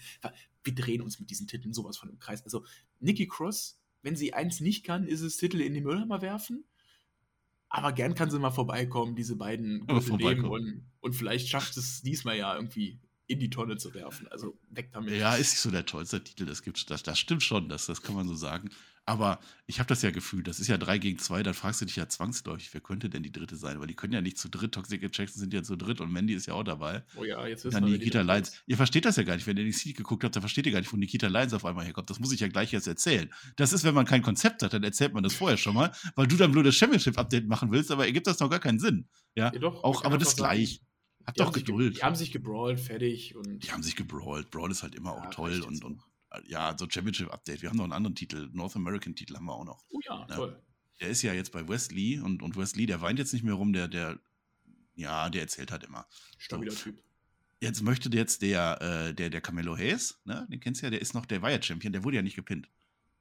Wir 0.64 0.74
drehen 0.76 1.02
uns 1.02 1.20
mit 1.20 1.30
diesen 1.30 1.48
Titeln 1.48 1.74
sowas 1.74 1.98
von 1.98 2.10
im 2.10 2.20
Kreis. 2.20 2.44
Also, 2.44 2.66
Nikki 3.00 3.28
Cross, 3.28 3.82
wenn 4.04 4.16
sie 4.16 4.34
eins 4.34 4.62
nicht 4.62 4.86
kann, 4.86 5.06
ist 5.06 5.22
es 5.22 5.38
Titel 5.38 5.60
in 5.60 5.74
die 5.74 5.82
Mülleimer 5.82 6.22
werfen. 6.22 6.64
Aber 7.68 7.92
gern 7.92 8.16
kann 8.16 8.30
sie 8.30 8.40
mal 8.40 8.52
vorbeikommen, 8.52 9.16
diese 9.16 9.36
beiden 9.36 9.86
Gürtel 9.86 10.16
nehmen 10.16 10.46
und, 10.46 10.86
und 11.02 11.14
vielleicht 11.14 11.50
schafft 11.50 11.76
es 11.76 12.02
diesmal 12.04 12.38
ja 12.38 12.56
irgendwie 12.56 13.02
in 13.28 13.40
die 13.40 13.50
Tonne 13.50 13.78
zu 13.78 13.94
werfen. 13.94 14.28
Also 14.30 14.58
weg 14.70 14.92
damit. 14.92 15.14
Ja, 15.16 15.36
ist 15.36 15.52
nicht 15.52 15.62
so 15.62 15.72
der 15.72 15.86
tollste 15.86 16.24
Titel, 16.24 16.46
das 16.46 16.62
gibt 16.62 16.90
das, 16.90 17.04
das 17.04 17.20
stimmt 17.20 17.44
schon, 17.44 17.70
das, 17.70 17.86
das 17.86 18.02
kann 18.02 18.16
man 18.16 18.28
so 18.28 18.36
sagen. 18.36 18.70
Aber 19.08 19.40
ich 19.68 19.78
habe 19.80 19.88
das 19.88 20.02
ja 20.02 20.10
gefühlt, 20.10 20.48
das 20.48 20.60
ist 20.60 20.68
ja 20.68 20.80
3 20.80 20.98
gegen 20.98 21.20
2, 21.20 21.44
dann 21.44 21.54
fragst 21.54 21.80
du 21.80 21.86
dich 21.86 21.96
ja 21.96 22.10
zwangsläufig, 22.10 22.74
wer 22.74 22.82
könnte 22.82 23.08
denn 23.08 23.22
die 23.22 23.32
dritte 23.32 23.56
sein? 23.56 23.80
Weil 23.80 23.86
die 23.86 23.94
können 23.94 24.14
ja 24.14 24.22
nicht 24.22 24.40
zu 24.40 24.50
dritt, 24.50 24.72
Toxic 24.72 25.00
Jackson 25.04 25.40
sind 25.40 25.54
ja 25.54 25.62
zu 25.62 25.76
dritt 25.76 26.02
und 26.02 26.12
Mandy 26.12 26.34
ist 26.34 26.48
ja 26.48 26.56
auch 26.56 26.64
dabei. 26.64 27.04
Oh 27.16 27.24
ja, 27.24 27.46
jetzt 27.46 27.66
ist 27.66 27.76
Dann 27.76 27.84
Nikita 27.84 28.22
Lyons. 28.22 28.64
Ihr 28.66 28.78
versteht 28.78 29.06
das 29.06 29.16
ja 29.16 29.24
gar 29.24 29.36
nicht, 29.36 29.46
wenn 29.46 29.58
ihr 29.58 29.66
NXT 29.66 29.96
geguckt 29.96 30.24
habt, 30.24 30.36
dann 30.36 30.42
versteht 30.42 30.66
ihr 30.66 30.72
gar 30.72 30.80
nicht, 30.80 30.92
wo 30.92 30.98
Nikita 30.98 31.28
Lyons 31.28 31.54
auf 31.54 31.66
einmal 31.66 31.86
herkommt. 31.86 32.10
Das 32.10 32.20
muss 32.20 32.32
ich 32.32 32.40
ja 32.40 32.48
gleich 32.48 32.72
jetzt 32.72 32.88
erzählen. 32.88 33.32
Das 33.58 33.74
ist, 33.74 33.84
wenn 33.84 33.94
man 33.94 34.06
kein 34.06 34.24
Konzept 34.24 34.64
hat, 34.64 34.74
dann 34.74 34.84
erzählt 34.84 35.14
man 35.14 35.22
das 35.22 35.36
vorher 35.36 35.58
schon 35.58 35.76
mal, 35.76 35.92
weil 36.16 36.26
du 36.26 36.36
dann 36.36 36.52
blödes 36.52 36.76
Championship-Update 36.76 37.48
machen 37.48 37.72
willst, 37.72 37.92
aber 37.92 38.08
ergibt 38.08 38.26
das 38.26 38.40
noch 38.40 38.50
gar 38.50 38.60
keinen 38.60 38.80
Sinn. 38.80 39.08
Ja, 39.36 39.52
ja 39.54 39.60
doch, 39.60 39.84
auch, 39.84 40.04
aber 40.04 40.18
das 40.18 40.36
gleich. 40.36 40.82
Habt 41.26 41.40
doch 41.40 41.52
Geduld. 41.52 41.98
Die 41.98 42.04
haben 42.04 42.16
sich 42.16 42.32
gebrawlt, 42.32 42.80
fertig. 42.80 43.36
Und 43.36 43.60
die 43.60 43.72
haben 43.72 43.84
sich 43.84 43.96
gebrawlt. 43.96 44.52
Brawl 44.52 44.72
ist 44.72 44.84
halt 44.84 44.96
immer 44.96 45.16
ja, 45.16 45.28
auch 45.28 45.34
toll 45.34 45.62
und, 45.62 45.84
und 45.84 46.02
ja, 46.48 46.76
so 46.78 46.88
Championship-Update. 46.90 47.62
Wir 47.62 47.70
haben 47.70 47.78
noch 47.78 47.84
einen 47.84 47.94
anderen 47.94 48.16
Titel, 48.16 48.50
North 48.54 48.76
American-Titel 48.76 49.36
haben 49.36 49.46
wir 49.46 49.54
auch 49.54 49.66
noch. 49.66 49.84
Oh 49.90 50.00
ja, 50.06 50.20
ja, 50.20 50.28
ne? 50.28 50.36
toll. 50.36 50.64
Der 51.02 51.10
ist 51.10 51.22
ja 51.22 51.34
jetzt 51.34 51.52
bei 51.52 51.68
Wesley 51.68 52.20
und, 52.20 52.42
und 52.42 52.56
Wesley, 52.56 52.86
der 52.86 53.02
weint 53.02 53.20
jetzt 53.20 53.34
nicht 53.34 53.44
mehr 53.44 53.54
rum, 53.54 53.74
der, 53.74 53.88
der, 53.88 54.20
ja, 54.96 55.30
der 55.30 55.42
erzählt 55.42 55.72
halt 55.72 55.84
immer. 55.84 56.08
Stabiler 56.38 56.72
so. 56.72 56.84
Typ. 56.84 57.04
Jetzt 57.60 57.82
möchte 57.82 58.10
jetzt 58.10 58.42
der, 58.42 58.82
äh, 58.82 59.14
der, 59.14 59.30
der 59.30 59.42
Camelo 59.42 59.78
Hayes, 59.78 60.22
ne, 60.26 60.48
den 60.50 60.60
kennst 60.60 60.82
du 60.82 60.86
ja, 60.86 60.92
der 60.92 61.02
ist 61.02 61.14
noch, 61.14 61.26
der 61.26 61.42
war 61.42 61.52
ja 61.52 61.62
Champion, 61.62 61.94
der 61.94 62.04
wurde 62.04 62.18
ja 62.18 62.22
nicht 62.22 62.36
gepinnt. 62.36 62.70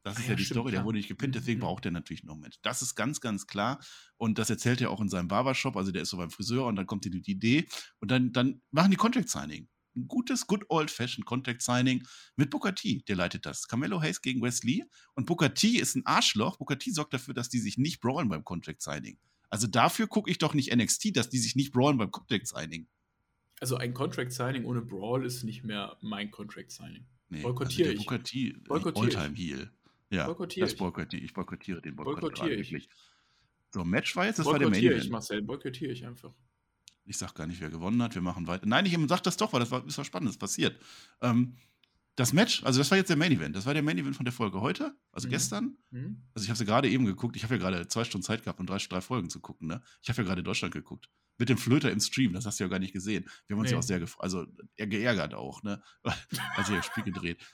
Das 0.05 0.19
ist 0.19 0.25
ja, 0.25 0.31
ja 0.31 0.37
die 0.37 0.45
stimmt, 0.45 0.61
Story, 0.61 0.73
der 0.73 0.85
wurde 0.85 0.99
nicht 0.99 1.09
gepinnt, 1.09 1.35
deswegen 1.35 1.61
mhm. 1.61 1.65
braucht 1.65 1.87
er 1.87 1.91
natürlich 1.91 2.25
noch 2.25 2.35
einen 2.35 2.43
Mensch. 2.43 2.57
Das 2.61 2.83
ist 2.83 2.95
ganz, 2.95 3.23
ganz 3.23 3.47
klar. 3.47 3.81
Und 4.19 4.39
das 4.39 4.51
erzählt 4.51 4.83
er 4.83 4.91
auch 4.91 5.01
in 5.01 5.09
seinem 5.09 5.29
Barbershop. 5.29 5.79
Also 5.79 5.93
der 5.93 6.03
ist 6.03 6.11
so 6.11 6.19
beim 6.19 6.31
Friseur 6.31 6.67
und 6.67 6.77
dann 6.77 6.87
kommt 6.87 7.07
die 7.07 7.09
Idee 7.09 7.67
und 8.01 8.11
dann, 8.11 8.31
dann 8.33 8.61
machen 8.71 8.91
die 8.91 8.99
Contract 8.99 9.31
Signing. 9.31 9.67
Ein 9.97 10.07
gutes, 10.07 10.47
good 10.47 10.65
old-fashioned 10.69 11.25
Contract 11.25 11.63
Signing 11.63 12.07
mit 12.37 12.51
Booker 12.51 12.75
T, 12.75 13.03
der 13.09 13.17
leitet 13.17 13.47
das. 13.47 13.67
Carmelo 13.67 14.03
Hayes 14.03 14.21
gegen 14.21 14.43
Wesley 14.43 14.85
und 15.15 15.25
Booker 15.25 15.55
T 15.55 15.69
ist 15.69 15.95
ein 15.97 16.05
Arschloch. 16.05 16.59
Booker 16.59 16.79
T 16.79 16.91
sorgt 16.91 17.15
dafür, 17.15 17.33
dass 17.33 17.49
die 17.49 17.61
sich 17.61 17.79
nicht 17.79 18.01
brawlen 18.01 18.29
beim 18.29 18.45
Contract 18.45 18.83
Signing. 18.83 19.19
Also 19.49 19.69
dafür 19.69 20.07
gucke 20.07 20.31
ich 20.31 20.37
doch 20.37 20.53
nicht 20.53 20.75
NXT, 20.75 21.17
dass 21.17 21.31
die 21.31 21.39
sich 21.39 21.57
nicht 21.57 21.73
brawlen 21.73 21.97
beim 21.97 22.11
Contract 22.11 22.47
Signing. 22.47 22.89
Also 23.61 23.77
ein 23.77 23.95
Contract 23.95 24.33
Signing 24.33 24.67
ohne 24.67 24.83
Brawl 24.83 25.25
ist 25.25 25.45
nicht 25.45 25.65
mehr 25.65 25.97
mein 26.03 26.31
Contract 26.31 26.73
Signing. 26.73 27.07
Nee, 27.31 27.41
Boykottiere 27.41 27.91
also 27.91 28.03
der 28.03 28.05
Booker 28.05 28.23
T, 28.23 28.55
Alltime 28.69 29.35
Heel. 29.35 29.71
Ja, 30.15 30.27
boykottiere 30.27 30.67
das 30.67 30.77
boykottiere 30.77 31.23
ich. 31.23 31.33
boykottiere 31.35 31.83
den 31.83 31.97
Boykott 31.97 32.21
boykottiere 32.21 32.55
ich. 32.55 32.89
So, 33.73 33.85
Match 33.85 34.15
war 34.15 34.27
jetzt, 34.27 34.39
das 34.39 34.47
war 34.47 34.59
der 34.59 34.71
Main 34.71 34.83
Event. 34.83 35.05
ich, 35.05 35.11
Marcel, 35.11 35.43
boykottiere 35.43 35.93
ich 35.93 36.07
einfach. 36.07 36.33
Ich 37.07 37.19
sag 37.19 37.35
gar 37.35 37.47
nicht, 37.47 37.61
wer 37.61 37.71
gewonnen 37.71 38.03
hat. 38.03 38.15
Wir 38.15 38.23
machen 38.23 38.47
weiter. 38.47 38.67
Nein, 38.67 38.87
ich 38.87 38.97
sag 39.09 39.23
das 39.23 39.37
doch, 39.37 39.53
weil 39.53 39.61
das 39.61 39.71
war, 39.71 39.87
ist 39.87 39.99
was 39.99 40.07
Spannendes 40.07 40.39
passiert. 40.39 40.81
Ähm, 41.21 41.57
das 42.17 42.33
Match, 42.33 42.63
also 42.63 42.79
das 42.79 42.91
war 42.91 42.99
jetzt 42.99 43.11
der 43.11 43.17
Main 43.17 43.33
Event. 43.33 43.57
Das 43.57 43.67
war 43.67 43.75
der 43.75 43.83
Main 43.83 43.99
Event 43.99 44.15
von 44.15 44.25
der 44.25 44.33
Folge 44.33 44.61
heute, 44.61 44.95
also 45.11 45.27
mhm. 45.27 45.33
gestern. 45.33 45.77
Mhm. 45.91 46.23
Also 46.33 46.45
ich 46.45 46.51
habe 46.51 46.57
sie 46.57 46.65
gerade 46.65 46.89
eben 46.89 47.05
geguckt. 47.05 47.35
Ich 47.37 47.43
habe 47.43 47.55
ja 47.55 47.61
gerade 47.61 47.89
zwei 47.89 48.05
Stunden 48.05 48.25
Zeit 48.25 48.45
gehabt, 48.45 48.61
um 48.61 48.67
drei, 48.67 48.79
drei 48.79 49.01
Folgen 49.01 49.29
zu 49.29 49.41
gucken. 49.41 49.67
Ne? 49.67 49.83
Ich 50.03 50.09
habe 50.09 50.23
ja 50.23 50.29
gerade 50.29 50.43
Deutschland 50.43 50.73
geguckt. 50.73 51.11
Mit 51.37 51.49
dem 51.49 51.59
Flöter 51.59 51.91
im 51.91 51.99
Stream, 51.99 52.33
das 52.33 52.47
hast 52.47 52.61
du 52.61 52.65
ja 52.65 52.69
gar 52.69 52.79
nicht 52.79 52.93
gesehen. 52.93 53.29
Wir 53.49 53.57
haben 53.57 53.61
uns 53.61 53.71
nee. 53.71 53.73
ja 53.73 53.79
auch 53.81 53.83
sehr, 53.83 54.01
also 54.19 54.47
eher 54.77 54.87
geärgert 54.87 55.35
auch, 55.35 55.65
ne? 55.65 55.83
als 56.55 56.69
ich 56.69 56.77
das 56.77 56.87
Spiel 56.87 57.03
gedreht. 57.03 57.45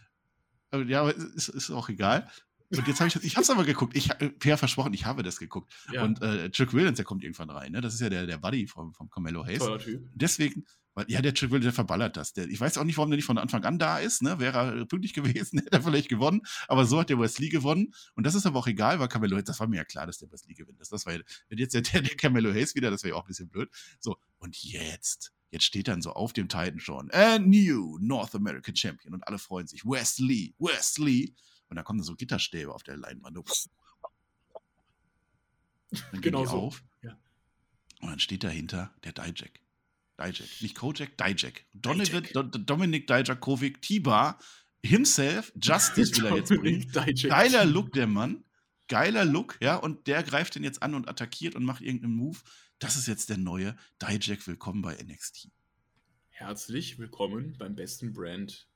Ja, 0.87 1.01
aber 1.01 1.17
ist, 1.17 1.49
ist 1.49 1.71
auch 1.71 1.89
egal. 1.89 2.31
Und 2.71 2.87
jetzt 2.87 3.01
habe 3.01 3.09
ich 3.09 3.15
das, 3.15 3.25
ich 3.25 3.35
habe 3.37 3.43
es 3.43 3.51
aber 3.51 3.65
geguckt. 3.65 3.97
Ich 3.97 4.11
habe 4.11 4.31
Per 4.31 4.57
versprochen, 4.57 4.95
ich 4.95 5.05
habe 5.05 5.23
das 5.23 5.39
geguckt. 5.39 5.73
Ja. 5.93 6.05
Und 6.05 6.23
äh, 6.23 6.51
Chuck 6.51 6.73
Williams, 6.73 6.97
der 6.97 7.05
kommt 7.05 7.25
irgendwann 7.25 7.51
rein. 7.51 7.73
Ne? 7.73 7.81
Das 7.81 7.95
ist 7.95 8.01
ja 8.01 8.09
der, 8.09 8.27
der 8.27 8.39
Buddy 8.39 8.67
vom, 8.67 8.95
vom 8.95 9.11
Carmelo 9.11 9.45
Hayes. 9.45 9.59
Toller 9.59 9.79
Typ. 9.79 10.09
Deswegen, 10.15 10.65
weil, 10.95 11.07
ja, 11.09 11.21
der 11.21 11.35
Chuck 11.35 11.51
Williams, 11.51 11.65
der 11.65 11.73
verballert 11.73 12.17
das. 12.17 12.33
Der, 12.33 12.49
ich 12.49 12.61
weiß 12.61 12.79
auch 12.79 12.85
nicht, 12.85 12.97
warum 12.97 13.11
der 13.11 13.17
nicht 13.17 13.27
von 13.27 13.39
Anfang 13.39 13.65
an 13.65 13.79
da 13.79 13.99
ist. 13.99 14.23
Ne? 14.23 14.39
Wäre 14.39 14.59
er 14.59 14.87
pünktlich 14.87 15.15
gewesen, 15.15 15.59
hätte 15.59 15.73
er 15.73 15.83
vielleicht 15.83 16.09
gewonnen. 16.09 16.43
Aber 16.69 16.87
so 16.87 17.01
hat 17.01 17.11
der 17.11 17.19
Wesley 17.19 17.49
gewonnen. 17.49 17.93
Und 18.15 18.25
das 18.25 18.35
ist 18.35 18.47
aber 18.47 18.59
auch 18.61 18.67
egal, 18.69 19.01
weil 19.01 19.09
Carmelo 19.09 19.37
Hayes, 19.37 19.47
das 19.47 19.59
war 19.59 19.67
mir 19.67 19.77
ja 19.77 19.85
klar, 19.85 20.07
dass 20.07 20.19
der 20.19 20.31
Wesley 20.31 20.55
gewinnt. 20.55 20.81
Das, 20.81 20.89
das 20.91 21.07
war 21.07 21.15
jetzt 21.49 21.75
der, 21.75 21.83
der 21.83 22.17
Carmelo 22.17 22.53
Hayes 22.53 22.75
wieder, 22.77 22.91
das 22.91 23.03
wäre 23.03 23.15
ja 23.15 23.21
auch 23.21 23.25
ein 23.25 23.29
bisschen 23.29 23.49
blöd. 23.49 23.69
So, 23.99 24.17
und 24.39 24.57
jetzt 24.63 25.33
Jetzt 25.51 25.65
steht 25.65 25.89
dann 25.89 26.01
so 26.01 26.13
auf 26.13 26.33
dem 26.33 26.49
Titan 26.49 26.79
schon, 26.79 27.11
a 27.11 27.39
new 27.39 27.99
North 28.01 28.35
American 28.35 28.77
Champion 28.77 29.15
und 29.15 29.27
alle 29.27 29.39
freuen 29.39 29.67
sich. 29.67 29.85
Wesley, 29.85 30.55
Wesley. 30.59 31.35
Und 31.71 31.77
da 31.77 31.83
kommen 31.83 32.03
so 32.03 32.17
Gitterstäbe 32.17 32.75
auf 32.75 32.83
der 32.83 32.97
Leinwand. 32.97 33.39
Dann 36.13 36.21
genau 36.21 36.45
so. 36.45 36.57
auf. 36.57 36.85
Ja. 37.03 37.17
Und 38.01 38.11
dann 38.11 38.19
steht 38.19 38.45
dahinter 38.45 38.93
der 39.05 39.13
Dijak. 39.13 39.61
Dijak. 40.19 40.49
Nicht 40.61 40.75
Kojak, 40.75 41.17
Dijak. 41.17 41.65
Dijak. 41.73 42.33
Dominik 42.67 43.07
Dijakovic, 43.07 43.81
Tiba, 43.83 44.39
himself, 44.85 45.53
Justice 45.61 46.17
will 46.17 46.27
er 46.27 46.37
jetzt 46.37 46.49
bringen. 46.49 46.91
Geiler 46.91 47.65
Look, 47.65 47.93
der 47.93 48.09
Mann. 48.09 48.45
Geiler 48.89 49.25
Look, 49.25 49.57
ja. 49.61 49.77
Und 49.77 50.09
der 50.09 50.25
greift 50.25 50.57
den 50.57 50.65
jetzt 50.65 50.83
an 50.83 50.95
und 50.95 51.09
attackiert 51.09 51.55
und 51.55 51.65
macht 51.65 51.83
irgendeinen 51.83 52.17
Move. 52.17 52.39
Das 52.81 52.97
ist 52.97 53.07
jetzt 53.07 53.29
der 53.31 53.39
neue 53.39 53.77
Dijak. 54.03 54.47
Willkommen 54.47 54.83
bei 54.83 54.95
NXT. 55.01 55.49
Herzlich 56.31 56.99
willkommen 56.99 57.57
beim 57.59 57.77
besten 57.77 58.13
Brand 58.13 58.70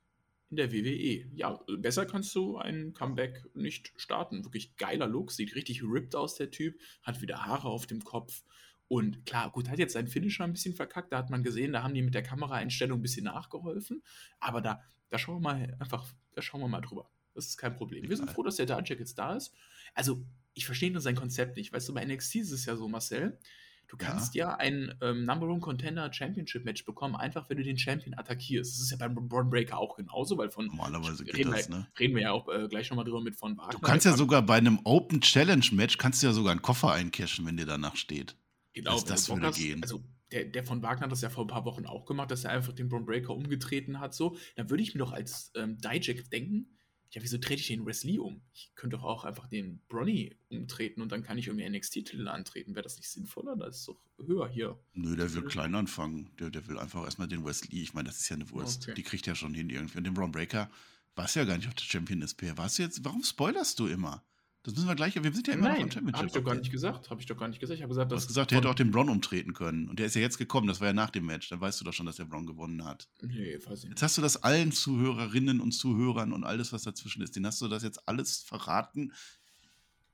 in 0.51 0.57
der 0.57 0.73
WWE. 0.73 1.27
Ja, 1.35 1.61
besser 1.79 2.07
kannst 2.07 2.35
du 2.35 2.59
ein 2.59 2.95
Comeback 2.95 3.45
nicht 3.55 3.93
starten. 3.97 4.45
Wirklich 4.45 4.77
geiler 4.77 5.07
Look, 5.07 5.33
sieht 5.33 5.55
richtig 5.55 5.83
ripped 5.83 6.15
aus, 6.15 6.37
der 6.37 6.51
Typ, 6.51 6.79
hat 7.03 7.21
wieder 7.21 7.45
Haare 7.45 7.69
auf 7.69 7.87
dem 7.87 8.05
Kopf. 8.05 8.45
Und 8.89 9.25
klar, 9.25 9.51
gut, 9.51 9.69
hat 9.69 9.79
jetzt 9.79 9.95
seinen 9.95 10.09
Finisher 10.09 10.45
ein 10.45 10.53
bisschen 10.53 10.75
verkackt, 10.75 11.13
da 11.13 11.19
hat 11.19 11.31
man 11.31 11.43
gesehen, 11.43 11.73
da 11.73 11.83
haben 11.83 11.95
die 11.95 12.03
mit 12.03 12.15
der 12.15 12.23
Kameraeinstellung 12.23 12.99
ein 12.99 13.03
bisschen 13.03 13.25
nachgeholfen. 13.25 14.03
Aber 14.39 14.61
da, 14.61 14.83
da 15.09 15.19
schauen 15.19 15.37
wir 15.37 15.41
mal 15.41 15.77
einfach, 15.81 16.07
da 16.33 16.43
schauen 16.43 16.61
wir 16.61 16.69
mal 16.69 16.81
drüber. 16.81 17.11
Das 17.35 17.47
ist 17.47 17.57
kein 17.57 17.75
Problem. 17.75 18.09
Wir 18.09 18.17
sind 18.17 18.31
froh, 18.31 18.43
dass 18.43 18.57
der 18.57 18.67
Darjack 18.67 19.01
jetzt 19.01 19.19
da 19.19 19.35
ist. 19.35 19.53
Also, 19.95 20.25
ich 20.53 20.67
verstehe 20.67 20.93
nur 20.93 21.01
sein 21.01 21.17
Konzept 21.17 21.57
nicht. 21.57 21.73
Weißt 21.73 21.89
du, 21.89 21.95
bei 21.95 22.05
NXT 22.05 22.37
ist 22.37 22.53
es 22.53 22.65
ja 22.67 22.77
so, 22.77 22.87
Marcel, 22.87 23.39
Du 23.89 23.97
kannst 23.97 24.35
ja, 24.35 24.51
ja 24.51 24.57
ein 24.57 24.95
ähm, 25.03 25.25
Number 25.25 25.47
One 25.47 25.61
Contender 25.61 26.13
Championship 26.13 26.65
Match 26.65 26.85
bekommen, 26.85 27.17
einfach 27.17 27.49
wenn 27.49 27.59
du 27.59 27.63
den 27.63 27.79
Champion 27.79 28.15
attackierst. 28.15 28.73
Das 28.73 28.81
ist 28.81 28.91
ja 28.91 28.97
beim 28.97 29.15
Braun 29.29 29.51
Breaker 29.51 29.79
auch 29.79 29.97
genauso, 29.97 30.39
weil 30.39 30.51
von. 30.51 30.67
Normalerweise 30.67 31.25
geht 31.25 31.47
das, 31.47 31.69
wir, 31.69 31.77
ne? 31.77 31.89
Reden 31.99 32.15
wir 32.15 32.23
ja 32.23 32.33
auch 32.33 32.49
äh, 32.49 32.69
gleich 32.69 32.91
nochmal 32.91 33.05
drüber 33.05 33.21
mit 33.21 33.37
von 33.37 33.57
Wagner. 33.57 33.73
Du 33.73 33.79
kannst 33.79 34.07
ja 34.07 34.17
sogar 34.17 34.43
bei 34.43 34.57
einem 34.57 34.81
Open 34.85 35.21
Challenge 35.21 35.67
Match 35.73 35.99
kannst 35.99 36.23
du 36.23 36.29
ja 36.29 36.33
sogar 36.33 36.53
einen 36.53 36.63
Koffer 36.63 36.93
eincashen, 36.93 37.47
wenn 37.47 37.57
dir 37.57 37.67
danach 37.67 37.97
steht. 37.97 38.37
Genau, 38.73 38.93
also 38.93 39.07
das 39.07 39.29
würde 39.29 39.51
gehen. 39.53 39.83
Also 39.83 40.03
der, 40.33 40.47
der, 40.47 40.65
von 40.65 40.83
Wagner 40.83 41.05
hat 41.05 41.13
das 41.13 41.21
ja 41.21 41.31
vor 41.31 41.45
ein 41.45 41.49
paar 41.49 41.65
Wochen 41.65 41.87
auch 41.87 42.07
gemacht, 42.07 42.31
dass 42.31 42.45
er 42.45 42.51
einfach 42.51 42.73
den 42.73 42.89
Braun 42.89 43.07
Breaker 43.07 43.35
umgetreten 43.35 44.01
hat. 44.01 44.15
So, 44.15 44.37
dann 44.57 44.69
würde 44.71 44.83
ich 44.83 44.95
mir 44.95 44.99
doch 44.99 45.13
als 45.13 45.53
ähm, 45.55 45.79
Dijak 45.79 46.29
denken, 46.31 46.74
ja, 47.15 47.23
wieso 47.23 47.39
trete 47.39 47.61
ich 47.61 47.69
den 47.69 47.87
Wesley 47.87 48.19
um? 48.19 48.43
Ich 48.53 48.73
könnte 48.75 48.97
doch 48.97 49.05
auch 49.05 49.25
einfach 49.25 49.47
den 49.47 49.81
Bronny 49.89 50.35
umtreten 50.51 51.01
und 51.01 51.13
dann 51.13 51.23
kann 51.23 51.39
ich 51.39 51.47
irgendwie 51.47 51.69
NXT-Titel 51.69 52.27
antreten. 52.27 52.75
Wäre 52.75 52.83
das 52.83 52.97
nicht 52.97 53.09
sinnvoller? 53.09 53.55
Das 53.55 53.79
ist 53.79 53.89
doch 53.89 54.01
höher 54.19 54.49
hier. 54.49 54.77
Nö, 54.95 55.15
der 55.15 55.33
will 55.33 55.43
klein 55.43 55.77
anfangen. 55.77 56.31
Der, 56.41 56.51
der 56.51 56.67
will 56.67 56.77
einfach 56.77 57.05
erstmal 57.05 57.29
den 57.29 57.45
Wesley. 57.45 57.83
Ich 57.83 57.95
meine, 57.95 58.09
das 58.09 58.19
ist 58.19 58.29
ja 58.31 58.35
eine 58.35 58.51
Wurst. 58.51 58.83
Okay. 58.83 58.95
Die 58.95 59.05
kriegt 59.05 59.29
er 59.29 59.37
schon 59.37 59.55
hin 59.55 59.71
irgendwie. 59.71 59.99
Und 59.99 60.05
den 60.05 60.15
Braun 60.15 60.33
Breaker 60.33 60.69
war 61.15 61.27
es 61.27 61.35
ja 61.35 61.45
gar 61.45 61.57
nicht 61.57 61.69
auf 61.69 61.75
der 61.75 61.85
Champion 61.85 62.21
SP. 62.27 62.51
Was 62.57 62.79
jetzt? 62.79 63.05
Warum 63.05 63.23
spoilerst 63.23 63.79
du 63.79 63.87
immer? 63.87 64.25
Das 64.65 64.75
müssen 64.75 64.89
wir 64.89 64.95
gleich. 64.95 65.15
Wir 65.15 65.31
sind 65.31 65.47
ja 65.47 65.53
immer 65.53 65.69
Nein, 65.69 65.77
noch 65.77 65.85
im 65.85 65.93
Championship. 65.93 66.17
Habe 66.17 66.27
ich 66.27 66.33
doch 66.33 66.45
gar 66.45 66.55
nicht 66.55 66.73
gesagt. 66.73 67.11
Habe 67.11 67.21
ich 67.21 67.27
doch 67.27 67.37
gar 67.37 67.49
nicht 67.49 67.61
gesagt. 67.61 67.77
Ich 67.77 67.83
habe 67.83 67.91
gesagt, 67.91 68.11
du 68.11 68.17
hast 68.17 68.27
gesagt, 68.27 68.51
er 68.51 68.59
hätte 68.59 68.71
auch 68.71 68.75
den 68.75 68.91
Braun 68.91 69.11
umtreten 69.11 69.53
können. 69.53 69.91
Und 69.91 69.99
der 69.99 70.07
ist 70.07 70.15
ja 70.15 70.23
jetzt 70.23 70.39
gekommen. 70.39 70.69
Das 70.69 70.81
war 70.81 70.87
ja 70.87 70.95
nach 70.95 71.11
dem 71.11 71.27
Match. 71.27 71.51
Dann 71.51 71.61
weißt 71.61 71.83
du 71.83 71.85
doch 71.85 71.93
schon, 71.93 72.07
dass 72.07 72.17
der 72.17 72.25
Braun 72.25 72.47
gewonnen 72.47 72.83
hat. 72.83 73.07
Nee, 73.21 73.57
weiß 73.57 73.81
ich 73.81 73.85
nicht. 73.85 73.91
Jetzt 73.91 74.03
hast 74.03 74.17
du 74.17 74.23
das 74.23 74.43
allen 74.43 74.73
Zuhörerinnen 74.73 75.61
und 75.61 75.73
Zuhörern 75.73 76.33
und 76.33 76.45
alles, 76.45 76.73
was 76.73 76.83
dazwischen 76.83 77.21
ist. 77.21 77.37
Den 77.37 77.47
hast 77.47 77.61
du 77.61 77.69
das 77.69 77.83
jetzt 77.83 78.09
alles 78.09 78.39
verraten. 78.39 79.13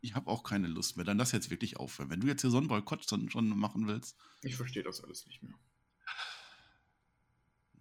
Ich 0.01 0.17
habe 0.17 0.29
auch 0.29 0.43
keine 0.43 0.67
Lust 0.67 0.97
mehr. 0.97 1.07
Dann 1.07 1.19
lass 1.19 1.31
jetzt 1.31 1.51
wirklich 1.51 1.77
aufhören. 1.77 2.11
Wenn 2.11 2.19
du 2.19 2.27
jetzt 2.27 2.41
hier 2.41 2.51
so 2.51 2.59
einen 2.59 2.67
Boykott 2.67 3.07
schon 3.09 3.49
machen 3.57 3.87
willst. 3.87 4.17
Ich 4.43 4.57
verstehe 4.57 4.83
das 4.83 5.01
alles 5.05 5.27
nicht 5.27 5.45
mehr. 5.45 5.55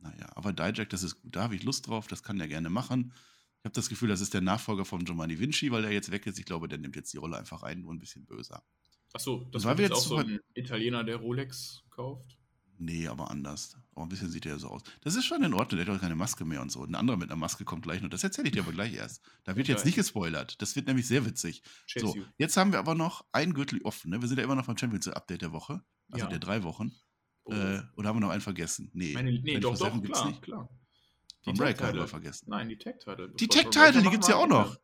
Naja, 0.01 0.29
aber 0.35 0.53
Dijak, 0.53 0.89
das 0.89 1.01
ist 1.01 1.19
gut. 1.19 1.35
Da 1.35 1.41
habe 1.41 1.55
ich 1.55 1.63
Lust 1.63 1.87
drauf. 1.87 2.05
Das 2.05 2.21
kann 2.21 2.37
der 2.37 2.47
gerne 2.47 2.69
machen. 2.69 3.11
Ich 3.61 3.65
habe 3.65 3.73
das 3.73 3.89
Gefühl, 3.89 4.07
das 4.07 4.21
ist 4.21 4.33
der 4.33 4.41
Nachfolger 4.41 4.85
von 4.85 5.03
Giovanni 5.03 5.37
Vinci, 5.37 5.69
weil 5.71 5.83
er 5.83 5.91
jetzt 5.91 6.11
weg 6.11 6.25
ist. 6.27 6.39
Ich 6.39 6.45
glaube, 6.45 6.69
der 6.69 6.77
nimmt 6.77 6.95
jetzt 6.95 7.11
die 7.11 7.17
Rolle 7.17 7.37
einfach 7.37 7.61
ein, 7.63 7.81
nur 7.81 7.93
ein 7.93 7.99
bisschen 7.99 8.25
böser. 8.25 8.63
Achso, 9.13 9.47
das 9.51 9.65
war 9.65 9.77
jetzt 9.79 9.91
auch 9.91 9.99
so 9.99 10.17
ein 10.17 10.39
Italiener, 10.53 11.03
der 11.03 11.17
Rolex 11.17 11.83
kauft? 11.89 12.37
Nee, 12.77 13.07
aber 13.07 13.29
anders. 13.29 13.75
Aber 13.93 14.03
ein 14.05 14.09
bisschen 14.09 14.29
sieht 14.29 14.45
er 14.45 14.57
so 14.57 14.69
aus. 14.69 14.83
Das 15.01 15.15
ist 15.15 15.25
schon 15.25 15.43
in 15.43 15.53
Ordnung, 15.53 15.77
der 15.77 15.85
hat 15.85 15.93
doch 15.93 16.01
keine 16.01 16.15
Maske 16.15 16.45
mehr 16.45 16.61
und 16.61 16.71
so. 16.71 16.81
Ein 16.85 16.95
anderer 16.95 17.17
mit 17.17 17.29
einer 17.29 17.37
Maske 17.37 17.65
kommt 17.65 17.83
gleich 17.83 18.01
noch. 18.01 18.09
Das 18.09 18.23
erzähle 18.23 18.47
ich 18.47 18.53
dir 18.53 18.61
aber 18.61 18.71
gleich 18.71 18.93
erst. 18.93 19.21
Da 19.43 19.57
wird 19.57 19.65
okay. 19.65 19.73
jetzt 19.73 19.85
nicht 19.85 19.95
gespoilert. 19.95 20.61
Das 20.61 20.77
wird 20.77 20.87
nämlich 20.87 21.05
sehr 21.05 21.25
witzig. 21.25 21.61
Chase 21.91 22.05
so, 22.05 22.15
you. 22.15 22.23
jetzt 22.37 22.55
haben 22.55 22.71
wir 22.71 22.79
aber 22.79 22.95
noch 22.95 23.25
ein 23.33 23.53
Gürtel 23.53 23.81
offen. 23.81 24.11
Ne? 24.11 24.21
Wir 24.21 24.29
sind 24.29 24.37
ja 24.37 24.45
immer 24.45 24.55
noch 24.55 24.67
beim 24.67 24.77
Championship-Update 24.77 25.41
der 25.41 25.51
Woche. 25.51 25.83
Also 26.09 26.25
ja. 26.25 26.29
der 26.29 26.39
drei 26.39 26.63
Wochen. 26.63 26.93
Oh. 27.43 27.51
Äh, 27.51 27.81
oder 27.97 28.09
haben 28.09 28.15
wir 28.15 28.21
noch 28.21 28.29
einen 28.29 28.41
vergessen? 28.41 28.89
Nee. 28.93 29.13
Meine, 29.13 29.33
nee, 29.33 29.59
doch, 29.59 29.77
doch, 29.77 30.01
klar, 30.01 30.39
klar. 30.39 30.69
Die 31.45 31.53
Breaker 31.53 31.87
haben 31.87 31.97
wir 31.97 32.07
vergessen. 32.07 32.47
Nein, 32.49 32.69
die 32.69 32.77
Tech-Title. 32.77 33.33
Die 33.39 33.47
Tech-Title, 33.47 34.01
die 34.01 34.09
gibt 34.09 34.23
es 34.23 34.29
ja 34.29 34.35
auch 34.35 34.47
noch. 34.47 34.77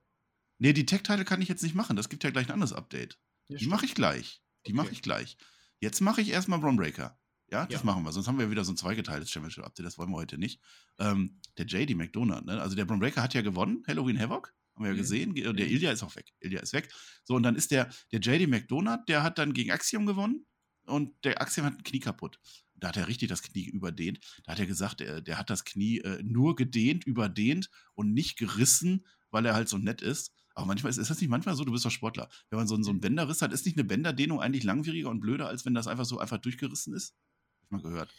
Nee, 0.57 0.73
die 0.73 0.85
Tech-Title 0.85 1.25
kann 1.25 1.41
ich 1.41 1.49
jetzt 1.49 1.63
nicht 1.63 1.75
machen. 1.75 1.95
Das 1.95 2.09
gibt 2.09 2.23
ja 2.23 2.29
gleich 2.29 2.47
ein 2.47 2.53
anderes 2.53 2.73
Update. 2.73 3.19
Ja, 3.47 3.57
die 3.57 3.67
mache 3.67 3.85
ich 3.85 3.93
gleich. 3.93 4.41
Die 4.65 4.71
okay. 4.71 4.77
mache 4.77 4.91
ich 4.91 5.01
gleich. 5.01 5.37
Jetzt 5.79 5.99
mache 6.01 6.21
ich 6.21 6.29
erstmal 6.29 6.59
Braun 6.59 6.77
Breaker. 6.77 7.19
Ja, 7.51 7.65
das 7.65 7.81
ja. 7.81 7.85
machen 7.85 8.03
wir. 8.03 8.11
Sonst 8.11 8.27
haben 8.27 8.39
wir 8.39 8.49
wieder 8.49 8.63
so 8.63 8.71
ein 8.71 8.77
zweigeteiltes 8.77 9.29
Championship-Update. 9.29 9.85
Das 9.85 9.97
wollen 9.97 10.09
wir 10.09 10.15
heute 10.15 10.37
nicht. 10.37 10.61
Ähm, 10.97 11.39
der 11.57 11.65
JD 11.65 11.95
McDonald, 11.95 12.45
ne? 12.45 12.61
also 12.61 12.75
der 12.75 12.85
Braun 12.85 12.99
Breaker 12.99 13.21
hat 13.21 13.33
ja 13.33 13.41
gewonnen. 13.41 13.83
Halloween 13.87 14.19
Havoc. 14.19 14.53
Haben 14.75 14.85
wir 14.85 14.87
ja 14.87 14.93
mhm. 14.93 14.97
gesehen. 14.97 15.35
Der 15.35 15.53
mhm. 15.53 15.59
Ilya 15.59 15.91
ist 15.91 16.03
auch 16.03 16.15
weg. 16.15 16.33
Ilya 16.39 16.61
ist 16.61 16.73
weg. 16.73 16.89
So, 17.23 17.35
und 17.35 17.43
dann 17.43 17.55
ist 17.55 17.71
der, 17.71 17.89
der 18.11 18.19
JD 18.19 18.47
McDonald, 18.47 19.01
der 19.07 19.23
hat 19.23 19.37
dann 19.37 19.53
gegen 19.53 19.71
Axiom 19.71 20.05
gewonnen. 20.05 20.45
Und 20.85 21.23
der 21.23 21.41
Axiom 21.41 21.65
hat 21.65 21.73
ein 21.73 21.83
Knie 21.83 21.99
kaputt 21.99 22.39
da 22.75 22.89
hat 22.89 22.97
er 22.97 23.07
richtig 23.07 23.29
das 23.29 23.41
Knie 23.41 23.65
überdehnt. 23.65 24.19
Da 24.43 24.53
hat 24.53 24.59
er 24.59 24.65
gesagt, 24.65 24.99
der, 24.99 25.21
der 25.21 25.37
hat 25.37 25.49
das 25.49 25.65
Knie 25.65 25.99
äh, 25.99 26.21
nur 26.23 26.55
gedehnt, 26.55 27.05
überdehnt 27.05 27.69
und 27.93 28.13
nicht 28.13 28.37
gerissen, 28.37 29.05
weil 29.31 29.45
er 29.45 29.53
halt 29.53 29.69
so 29.69 29.77
nett 29.77 30.01
ist. 30.01 30.33
Aber 30.53 30.65
manchmal 30.65 30.89
ist, 30.89 30.97
ist 30.97 31.09
das 31.09 31.19
nicht 31.19 31.29
manchmal 31.29 31.55
so, 31.55 31.65
du 31.65 31.71
bist 31.71 31.85
doch 31.85 31.91
Sportler. 31.91 32.29
Wenn 32.49 32.57
man 32.57 32.67
so, 32.67 32.81
so 32.81 32.89
einen 32.89 33.01
Bänderriss 33.01 33.41
hat, 33.41 33.51
ist 33.51 33.65
nicht 33.65 33.77
eine 33.77 33.83
Bänderdehnung 33.83 34.41
eigentlich 34.41 34.63
langwieriger 34.63 35.09
und 35.09 35.19
blöder, 35.19 35.47
als 35.47 35.65
wenn 35.65 35.73
das 35.73 35.87
einfach 35.87 36.05
so 36.05 36.19
einfach 36.19 36.37
durchgerissen 36.37 36.93
ist? 36.93 37.15
Hab 37.71 37.79
ich 37.79 37.83
mal 37.83 37.89
gehört. 37.89 38.13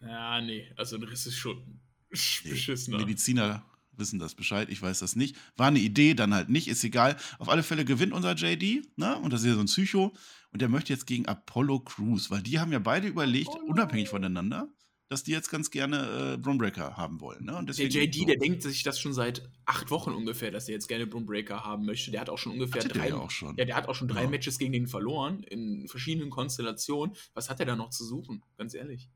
Ja, 0.00 0.40
nee, 0.40 0.72
also 0.76 0.96
ein 0.96 1.02
Riss 1.02 1.26
ist 1.26 1.36
schon 1.36 1.58
nee, 2.10 2.50
beschissener. 2.50 2.98
Mediziner 2.98 3.64
wissen 3.96 4.18
das 4.18 4.34
Bescheid, 4.34 4.68
ich 4.70 4.80
weiß 4.80 5.00
das 5.00 5.16
nicht. 5.16 5.36
War 5.56 5.68
eine 5.68 5.78
Idee, 5.78 6.14
dann 6.14 6.34
halt 6.34 6.48
nicht, 6.48 6.68
ist 6.68 6.84
egal. 6.84 7.16
Auf 7.38 7.48
alle 7.48 7.62
Fälle 7.62 7.84
gewinnt 7.84 8.12
unser 8.12 8.34
JD, 8.34 8.96
ne? 8.96 9.18
Und 9.18 9.32
das 9.32 9.42
ist 9.42 9.48
ja 9.48 9.54
so 9.54 9.60
ein 9.60 9.66
Psycho. 9.66 10.12
Und 10.52 10.60
der 10.60 10.68
möchte 10.68 10.92
jetzt 10.92 11.06
gegen 11.06 11.26
Apollo 11.26 11.80
Crews, 11.80 12.30
weil 12.30 12.42
die 12.42 12.58
haben 12.58 12.72
ja 12.72 12.78
beide 12.78 13.08
überlegt, 13.08 13.48
oh. 13.50 13.70
unabhängig 13.70 14.08
voneinander, 14.08 14.68
dass 15.08 15.22
die 15.22 15.32
jetzt 15.32 15.50
ganz 15.50 15.70
gerne 15.70 16.34
äh, 16.34 16.36
Broombreaker 16.38 16.96
haben 16.96 17.20
wollen. 17.20 17.44
Ne? 17.44 17.64
der 17.64 17.88
JD, 17.88 18.14
so. 18.14 18.24
der 18.24 18.36
denkt 18.36 18.62
sich 18.62 18.82
das 18.82 18.98
schon 18.98 19.12
seit 19.12 19.48
acht 19.66 19.90
Wochen 19.90 20.12
ungefähr, 20.12 20.50
dass 20.50 20.68
er 20.68 20.74
jetzt 20.74 20.88
gerne 20.88 21.06
Broombreaker 21.06 21.64
haben 21.64 21.84
möchte. 21.84 22.10
Der 22.10 22.20
hat 22.20 22.30
auch 22.30 22.38
schon 22.38 22.52
ungefähr 22.52 22.82
Hatte 22.82 22.94
drei. 22.94 23.08
Der, 23.08 23.20
auch 23.20 23.30
schon. 23.30 23.56
Ja, 23.56 23.64
der 23.66 23.76
hat 23.76 23.88
auch 23.88 23.94
schon 23.94 24.08
drei 24.08 24.24
ja. 24.24 24.30
Matches 24.30 24.58
gegen 24.58 24.72
den 24.72 24.86
verloren 24.86 25.42
in 25.42 25.86
verschiedenen 25.88 26.30
Konstellationen. 26.30 27.14
Was 27.34 27.50
hat 27.50 27.60
er 27.60 27.66
da 27.66 27.76
noch 27.76 27.90
zu 27.90 28.04
suchen? 28.04 28.42
Ganz 28.56 28.74
ehrlich. 28.74 29.10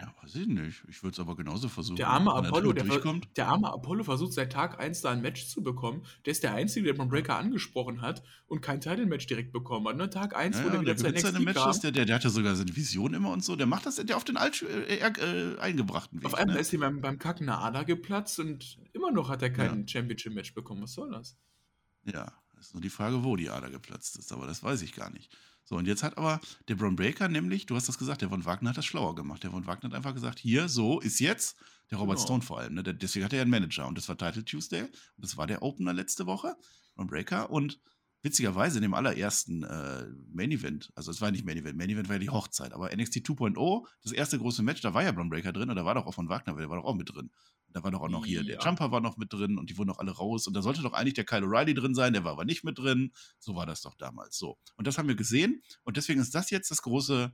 Ja, 0.00 0.14
weiß 0.22 0.34
ich 0.36 0.46
nicht. 0.46 0.82
Ich 0.88 1.02
würde 1.02 1.12
es 1.12 1.20
aber 1.20 1.36
genauso 1.36 1.68
versuchen. 1.68 1.96
Der 1.96 2.08
arme, 2.08 2.32
Apollo, 2.32 2.72
der, 2.72 2.84
der, 3.36 3.48
arme 3.48 3.70
Apollo 3.70 4.04
versucht 4.04 4.32
seit 4.32 4.50
Tag 4.50 4.80
1 4.80 5.02
da 5.02 5.10
ein 5.10 5.20
Match 5.20 5.46
zu 5.46 5.62
bekommen. 5.62 6.06
Der 6.24 6.30
ist 6.30 6.42
der 6.42 6.54
Einzige, 6.54 6.86
der 6.86 6.94
Braun 6.94 7.10
Breaker 7.10 7.36
angesprochen 7.36 8.00
hat 8.00 8.22
und 8.46 8.62
kein 8.62 8.80
Title-Match 8.80 9.26
direkt 9.26 9.52
bekommen 9.52 9.86
hat. 9.88 9.96
Ne? 9.96 10.08
Tag 10.08 10.34
1 10.34 10.56
ja, 10.56 10.64
wurde 10.64 10.76
ja, 10.76 10.82
wieder 10.82 10.96
zu 10.96 11.08
NXT 11.08 11.26
seine 11.26 11.40
Matches, 11.40 11.80
der, 11.80 11.92
der, 11.92 12.06
der 12.06 12.14
hatte 12.14 12.30
sogar 12.30 12.56
seine 12.56 12.74
Vision 12.74 13.12
immer 13.12 13.30
und 13.30 13.44
so. 13.44 13.56
Der 13.56 13.66
macht 13.66 13.84
das 13.84 13.96
der 13.96 14.16
auf 14.16 14.24
den 14.24 14.38
alt, 14.38 14.62
äh, 14.62 14.96
äh, 14.96 15.58
eingebrachten 15.58 16.20
Weg. 16.20 16.26
Auf 16.26 16.34
einmal 16.34 16.56
ne? 16.56 16.60
ist 16.62 16.72
ihm 16.72 16.80
beim, 16.80 17.00
beim 17.02 17.18
Kacken 17.18 17.48
eine 17.48 17.58
Ader 17.58 17.84
geplatzt 17.84 18.40
und 18.40 18.78
immer 18.94 19.10
noch 19.10 19.28
hat 19.28 19.42
er 19.42 19.50
kein 19.50 19.80
ja. 19.80 19.88
Championship-Match 19.88 20.54
bekommen. 20.54 20.82
Was 20.82 20.94
soll 20.94 21.10
das? 21.10 21.36
Ja, 22.04 22.32
ist 22.58 22.72
nur 22.72 22.80
die 22.80 22.90
Frage, 22.90 23.22
wo 23.22 23.36
die 23.36 23.50
Ader 23.50 23.70
geplatzt 23.70 24.16
ist, 24.18 24.32
aber 24.32 24.46
das 24.46 24.62
weiß 24.62 24.80
ich 24.80 24.94
gar 24.94 25.10
nicht. 25.10 25.36
So, 25.70 25.76
und 25.76 25.86
jetzt 25.86 26.02
hat 26.02 26.18
aber 26.18 26.40
der 26.66 26.74
Braun 26.74 26.96
Breaker 26.96 27.28
nämlich, 27.28 27.64
du 27.64 27.76
hast 27.76 27.88
das 27.88 27.96
gesagt, 27.96 28.22
der 28.22 28.28
von 28.28 28.44
Wagner 28.44 28.70
hat 28.70 28.76
das 28.76 28.84
schlauer 28.84 29.14
gemacht. 29.14 29.44
Der 29.44 29.52
von 29.52 29.68
Wagner 29.68 29.88
hat 29.88 29.94
einfach 29.94 30.14
gesagt, 30.14 30.40
hier, 30.40 30.68
so 30.68 30.98
ist 30.98 31.20
jetzt. 31.20 31.56
Der 31.92 31.98
Robert 31.98 32.16
genau. 32.16 32.26
Stone 32.26 32.42
vor 32.42 32.58
allem, 32.58 32.74
ne? 32.74 32.82
deswegen 32.82 33.24
hat 33.24 33.32
er 33.32 33.36
ja 33.36 33.42
einen 33.42 33.52
Manager 33.52 33.86
und 33.86 33.96
das 33.96 34.08
war 34.08 34.18
Title 34.18 34.44
Tuesday 34.44 34.82
und 34.82 34.90
das 35.16 35.36
war 35.36 35.46
der 35.46 35.62
Opener 35.62 35.92
letzte 35.92 36.26
Woche, 36.26 36.56
Braun 36.96 37.06
Breaker 37.06 37.50
und 37.50 37.80
witzigerweise 38.22 38.78
in 38.78 38.82
dem 38.82 38.94
allerersten 38.94 39.62
äh, 39.62 40.06
Main 40.32 40.50
Event, 40.50 40.92
also 40.94 41.10
es 41.12 41.20
war 41.20 41.30
nicht 41.30 41.44
Main 41.44 41.56
Event, 41.56 41.76
Main 41.76 41.90
Event 41.90 42.08
war 42.08 42.16
ja 42.16 42.20
die 42.20 42.30
Hochzeit, 42.30 42.72
aber 42.72 42.94
NXT 42.94 43.18
2.0, 43.18 43.86
das 44.02 44.12
erste 44.12 44.38
große 44.38 44.62
Match, 44.62 44.80
da 44.82 44.94
war 44.94 45.02
ja 45.02 45.12
Braun 45.12 45.30
Breaker 45.30 45.52
drin 45.52 45.70
und 45.70 45.76
da 45.76 45.84
war 45.84 45.94
doch 45.94 46.06
auch 46.06 46.14
von 46.14 46.28
Wagner, 46.28 46.54
der 46.54 46.68
war 46.68 46.78
doch 46.78 46.84
auch 46.84 46.94
mit 46.94 47.12
drin. 47.12 47.30
Da 47.72 47.82
war 47.82 47.90
doch 47.90 48.00
auch 48.00 48.08
noch 48.08 48.24
hier, 48.24 48.42
ja. 48.42 48.56
der 48.56 48.58
Jumper 48.64 48.90
war 48.90 49.00
noch 49.00 49.16
mit 49.16 49.32
drin 49.32 49.58
und 49.58 49.70
die 49.70 49.78
wurden 49.78 49.88
doch 49.88 49.98
alle 49.98 50.12
raus. 50.12 50.46
Und 50.46 50.54
da 50.54 50.62
sollte 50.62 50.82
doch 50.82 50.92
eigentlich 50.92 51.14
der 51.14 51.24
Kyle 51.24 51.44
O'Reilly 51.44 51.74
drin 51.74 51.94
sein, 51.94 52.12
der 52.12 52.24
war 52.24 52.32
aber 52.32 52.44
nicht 52.44 52.64
mit 52.64 52.78
drin. 52.78 53.12
So 53.38 53.54
war 53.54 53.66
das 53.66 53.82
doch 53.82 53.94
damals. 53.94 54.36
So. 54.36 54.58
Und 54.76 54.86
das 54.86 54.98
haben 54.98 55.08
wir 55.08 55.14
gesehen. 55.14 55.62
Und 55.84 55.96
deswegen 55.96 56.20
ist 56.20 56.34
das 56.34 56.50
jetzt 56.50 56.70
das 56.70 56.82
große, 56.82 57.32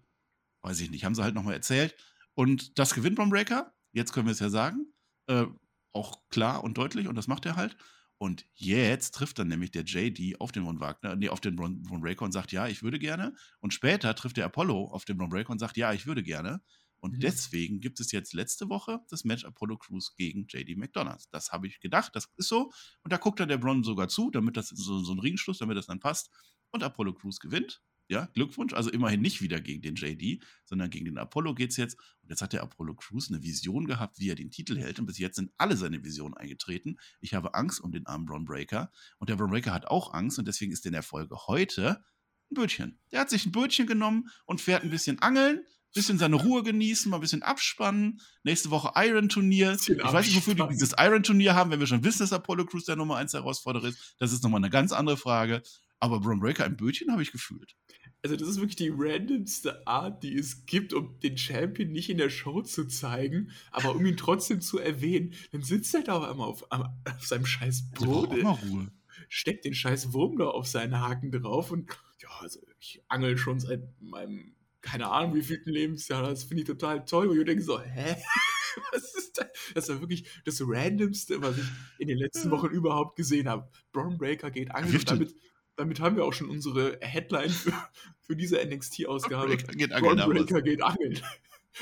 weiß 0.63 0.81
ich 0.81 0.91
nicht, 0.91 1.05
haben 1.05 1.15
sie 1.15 1.23
halt 1.23 1.35
nochmal 1.35 1.55
erzählt. 1.55 1.95
Und 2.35 2.79
das 2.79 2.95
gewinnt 2.95 3.17
Breaker. 3.17 3.73
Jetzt 3.93 4.13
können 4.13 4.27
wir 4.27 4.33
es 4.33 4.41
ja 4.41 4.51
sagen. 4.51 4.93
Äh, 5.27 5.47
auch 5.93 6.29
klar 6.29 6.63
und 6.63 6.77
deutlich. 6.77 7.09
Und 7.09 7.15
das 7.15 7.29
macht 7.29 7.47
er 7.47 7.57
halt. 7.57 7.77
Und 8.19 8.47
jetzt 8.55 9.15
trifft 9.15 9.39
dann 9.39 9.49
nämlich 9.49 9.73
der 9.73 9.85
JD 9.85 10.41
auf 10.41 10.51
den 10.51 10.65
Von 10.65 10.81
Wagner, 10.81 11.17
nee, 11.17 11.29
auf 11.29 11.41
den 11.41 11.59
Von 11.59 12.01
Breaker 12.01 12.25
und 12.25 12.33
sagt, 12.33 12.51
ja, 12.53 12.67
ich 12.67 12.83
würde 12.83 12.99
gerne. 12.99 13.35
Und 13.61 13.75
später 13.75 14.15
trifft 14.15 14.39
der 14.39 14.47
Apollo 14.47 14.87
auf 14.91 15.05
den 15.05 15.19
Von 15.19 15.29
Breaker 15.29 15.51
und 15.51 15.59
sagt, 15.59 15.77
ja, 15.77 15.93
ich 15.93 16.07
würde 16.07 16.23
gerne. 16.23 16.63
Und 17.01 17.15
mhm. 17.15 17.21
deswegen 17.21 17.81
gibt 17.81 18.01
es 18.01 18.13
jetzt 18.13 18.33
letzte 18.33 18.69
Woche 18.69 19.01
das 19.11 19.25
Match 19.25 19.45
Apollo 19.45 19.79
Crews 19.79 20.15
gegen 20.17 20.47
JD 20.49 20.77
McDonalds. 20.77 21.29
Das 21.31 21.53
habe 21.53 21.67
ich 21.67 21.81
gedacht, 21.81 22.15
das 22.15 22.29
ist 22.37 22.49
so. 22.49 22.73
Und 23.03 23.13
da 23.13 23.17
guckt 23.17 23.41
dann 23.41 23.49
der 23.49 23.59
Bron 23.59 23.85
sogar 23.85 24.09
zu, 24.09 24.31
damit 24.31 24.57
das 24.57 24.69
so, 24.69 24.99
so 24.99 25.13
ein 25.13 25.19
Ringschluss, 25.19 25.59
damit 25.59 25.77
das 25.77 25.87
dann 25.87 26.01
passt. 26.01 26.31
Und 26.71 26.83
Apollo 26.83 27.15
Crews 27.15 27.41
gewinnt. 27.41 27.83
Ja, 28.09 28.27
Glückwunsch. 28.35 28.73
Also 28.73 28.91
immerhin 28.91 29.21
nicht 29.21 29.43
wieder 29.43 29.61
gegen 29.61 29.83
den 29.83 29.97
JD, 29.97 30.41
sondern 30.65 30.91
gegen 30.91 31.07
den 31.07 31.19
Apollo 31.19 31.55
geht 31.55 31.71
es 31.71 31.77
jetzt. 31.77 31.99
Und 32.23 32.31
jetzt 32.31 32.41
hat 32.41 32.53
der 32.53 32.63
Apollo 32.63 32.95
Crews 32.95 33.31
eine 33.31 33.43
Vision 33.43 33.87
gehabt, 33.87 34.21
wie 34.21 34.31
er 34.31 34.37
den 34.37 34.51
Titel 34.51 34.79
hält. 34.79 35.01
Und 35.01 35.07
bis 35.07 35.19
jetzt 35.19 35.37
sind 35.37 35.53
alle 35.57 35.77
seine 35.77 36.05
Visionen 36.05 36.35
eingetreten. 36.35 36.99
Ich 37.21 37.35
habe 37.35 37.55
Angst 37.55 37.81
um 37.81 37.91
den 37.91 38.07
armen 38.07 38.27
Braun 38.27 38.45
Breaker. 38.45 38.93
Und 39.19 39.29
der 39.29 39.37
Braun 39.37 39.51
Breaker 39.51 39.73
hat 39.73 39.87
auch 39.87 40.15
Angst. 40.15 40.39
Und 40.39 40.47
deswegen 40.47 40.73
ist 40.73 40.87
in 40.87 40.93
der 40.93 41.03
Folge 41.03 41.37
heute 41.49 42.05
ein 42.51 42.55
Bötchen. 42.55 43.01
Der 43.11 43.21
hat 43.21 43.31
sich 43.31 43.45
ein 43.45 43.53
Bötchen 43.53 43.89
genommen 43.89 44.29
und 44.45 44.61
fährt 44.61 44.85
ein 44.85 44.91
bisschen 44.91 45.19
angeln 45.19 45.65
bisschen 45.97 46.19
seine 46.19 46.37
Ruhe 46.37 46.63
genießen, 46.63 47.11
mal 47.11 47.17
ein 47.19 47.21
bisschen 47.21 47.43
abspannen. 47.43 48.21
Nächste 48.45 48.71
Woche 48.71 48.93
Iron-Turnier. 48.95 49.73
Ich 49.73 49.89
weiß 49.89 50.27
nicht, 50.27 50.37
wofür 50.37 50.55
die 50.55 50.69
dieses 50.73 50.95
Iron-Turnier 50.97 51.55
haben, 51.55 51.71
wenn 51.71 51.81
wir 51.81 51.87
schon 51.87 52.05
wissen, 52.05 52.21
dass 52.21 52.33
Apollo 52.33 52.67
Crews 52.67 52.85
der 52.85 52.97
Nummer 52.97 53.17
1 53.17 53.35
Herausforderer 53.35 53.89
ist. 53.89 54.15
Das 54.19 54.33
ist 54.33 54.43
nochmal 54.45 54.61
eine 54.61 54.71
ganz 54.71 54.93
andere 54.93 55.17
Frage. 55.17 55.63
Aber 55.99 56.21
Braun 56.21 56.41
Breaker 56.41 56.67
im 56.67 56.77
Bötchen 56.77 57.11
habe 57.11 57.23
ich 57.23 57.33
gefühlt. 57.33 57.75
Also, 58.23 58.37
das 58.37 58.49
ist 58.49 58.57
wirklich 58.57 58.77
die 58.77 58.93
randomste 58.93 59.87
Art, 59.87 60.23
die 60.23 60.37
es 60.37 60.67
gibt, 60.67 60.93
um 60.93 61.19
den 61.21 61.39
Champion 61.39 61.93
nicht 61.93 62.11
in 62.11 62.19
der 62.19 62.29
Show 62.29 62.61
zu 62.63 62.87
zeigen, 62.87 63.53
aber 63.71 63.95
um 63.95 64.05
ihn 64.05 64.17
trotzdem 64.17 64.61
zu 64.61 64.79
erwähnen. 64.79 65.35
Dann 65.53 65.63
sitzt 65.63 65.95
er 65.95 66.03
da 66.03 66.31
einmal 66.31 66.49
auf, 66.49 66.67
auf 66.71 67.27
seinem 67.27 67.47
scheiß 67.47 67.91
Boden. 67.93 68.47
Ruhe. 68.47 68.93
Steckt 69.29 69.65
den 69.65 69.75
scheiß 69.75 70.13
Wurm 70.13 70.37
da 70.37 70.49
auf 70.49 70.67
seinen 70.67 71.01
Haken 71.01 71.31
drauf 71.31 71.71
und 71.71 71.89
ja, 72.21 72.29
also 72.41 72.61
ich 72.79 73.03
angel 73.09 73.39
schon 73.39 73.61
seit 73.61 73.83
meinem 74.01 74.56
keine 74.87 75.11
Ahnung, 75.11 75.35
wie 75.35 75.43
vielten 75.43 75.71
Lebensjahr. 75.71 76.23
Das 76.23 76.45
finde 76.45 76.63
ich 76.63 76.67
total 76.67 77.05
toll. 77.05 77.27
Und 77.27 77.39
ich 77.39 77.45
denke 77.45 77.63
so, 77.63 77.81
hä? 77.81 78.17
Was 78.93 79.15
ist 79.15 79.39
das? 79.39 79.47
Das 79.75 79.89
war 79.89 80.01
wirklich 80.01 80.29
das 80.45 80.61
Randomste, 80.61 81.41
was 81.41 81.57
ich 81.57 81.65
in 81.99 82.09
den 82.09 82.19
letzten 82.19 82.51
Wochen 82.51 82.67
überhaupt 82.67 83.17
gesehen 83.17 83.49
habe. 83.49 83.69
Braun 83.91 84.19
Breaker 84.19 84.51
geht 84.51 84.71
angeln. 84.71 84.95
Und 84.95 85.11
damit, 85.11 85.35
damit 85.77 86.01
haben 86.01 86.17
wir 86.17 86.25
auch 86.25 86.35
schon 86.35 86.51
unsere 86.51 86.99
Headline 87.01 87.49
für, 87.49 87.73
für 88.21 88.37
diese 88.37 88.57
NXT-Ausgabe. 88.63 89.57
Braun 89.57 90.19
Breaker 90.29 90.63
geht 90.63 90.83
angeln. 90.83 91.21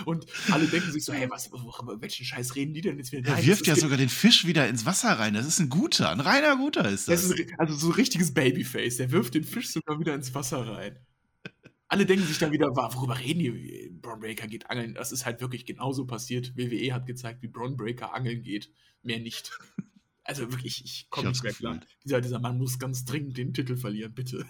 Und 0.05 0.27
alle 0.53 0.67
denken 0.67 0.93
sich 0.93 1.05
so, 1.05 1.13
hey, 1.13 1.29
was, 1.31 1.51
welchen 1.53 2.25
Scheiß 2.25 2.55
reden 2.55 2.75
die 2.75 2.81
denn 2.81 2.97
jetzt 2.97 3.11
wieder? 3.11 3.29
Er 3.29 3.45
wirft 3.45 3.67
ja 3.67 3.75
sogar 3.75 3.99
den 3.99 4.09
Fisch 4.09 4.47
wieder 4.47 4.69
ins 4.69 4.87
Wasser 4.87 5.11
rein. 5.19 5.35
Das 5.35 5.47
ist 5.47 5.59
ein 5.59 5.69
guter, 5.69 6.11
ein 6.11 6.21
reiner 6.21 6.57
guter 6.57 6.89
ist 6.89 7.09
das. 7.09 7.29
das 7.29 7.39
ist, 7.39 7.51
also 7.59 7.75
so 7.75 7.89
ein 7.89 7.95
richtiges 7.95 8.33
Babyface. 8.35 8.99
Der 8.99 9.11
wirft 9.11 9.35
den 9.35 9.45
Fisch 9.45 9.69
sogar 9.69 9.99
wieder 9.99 10.15
ins 10.15 10.33
Wasser 10.35 10.67
rein 10.67 10.99
alle 11.95 12.07
denken 12.07 12.27
sich 12.27 12.39
dann 12.39 12.51
wieder, 12.51 12.75
worüber 12.75 13.17
reden 13.21 13.39
die? 13.39 13.89
Braun 14.03 14.19
Breaker 14.19 14.49
geht 14.49 14.69
angeln. 14.69 14.95
Das 14.95 15.13
ist 15.13 15.25
halt 15.25 15.41
wirklich 15.41 15.65
genauso 15.65 16.07
passiert. 16.07 16.57
WWE 16.57 16.93
hat 16.93 17.07
gezeigt, 17.07 17.41
wie 17.43 17.47
Braun 17.47 17.77
Breaker 17.77 18.13
angeln 18.13 18.43
geht. 18.43 18.69
Mehr 19.03 19.21
nicht. 19.21 19.53
Also 20.25 20.51
wirklich, 20.51 20.85
ich 20.85 21.09
komme 21.11 21.29
nicht 21.29 21.45
mehr 21.45 21.53
klar. 21.53 21.79
Dieser, 22.03 22.21
dieser 22.21 22.41
Mann 22.41 22.59
muss 22.59 22.79
ganz 22.79 23.05
dringend 23.05 23.37
den 23.37 23.53
Titel 23.53 23.77
verlieren, 23.77 24.13
bitte. 24.13 24.45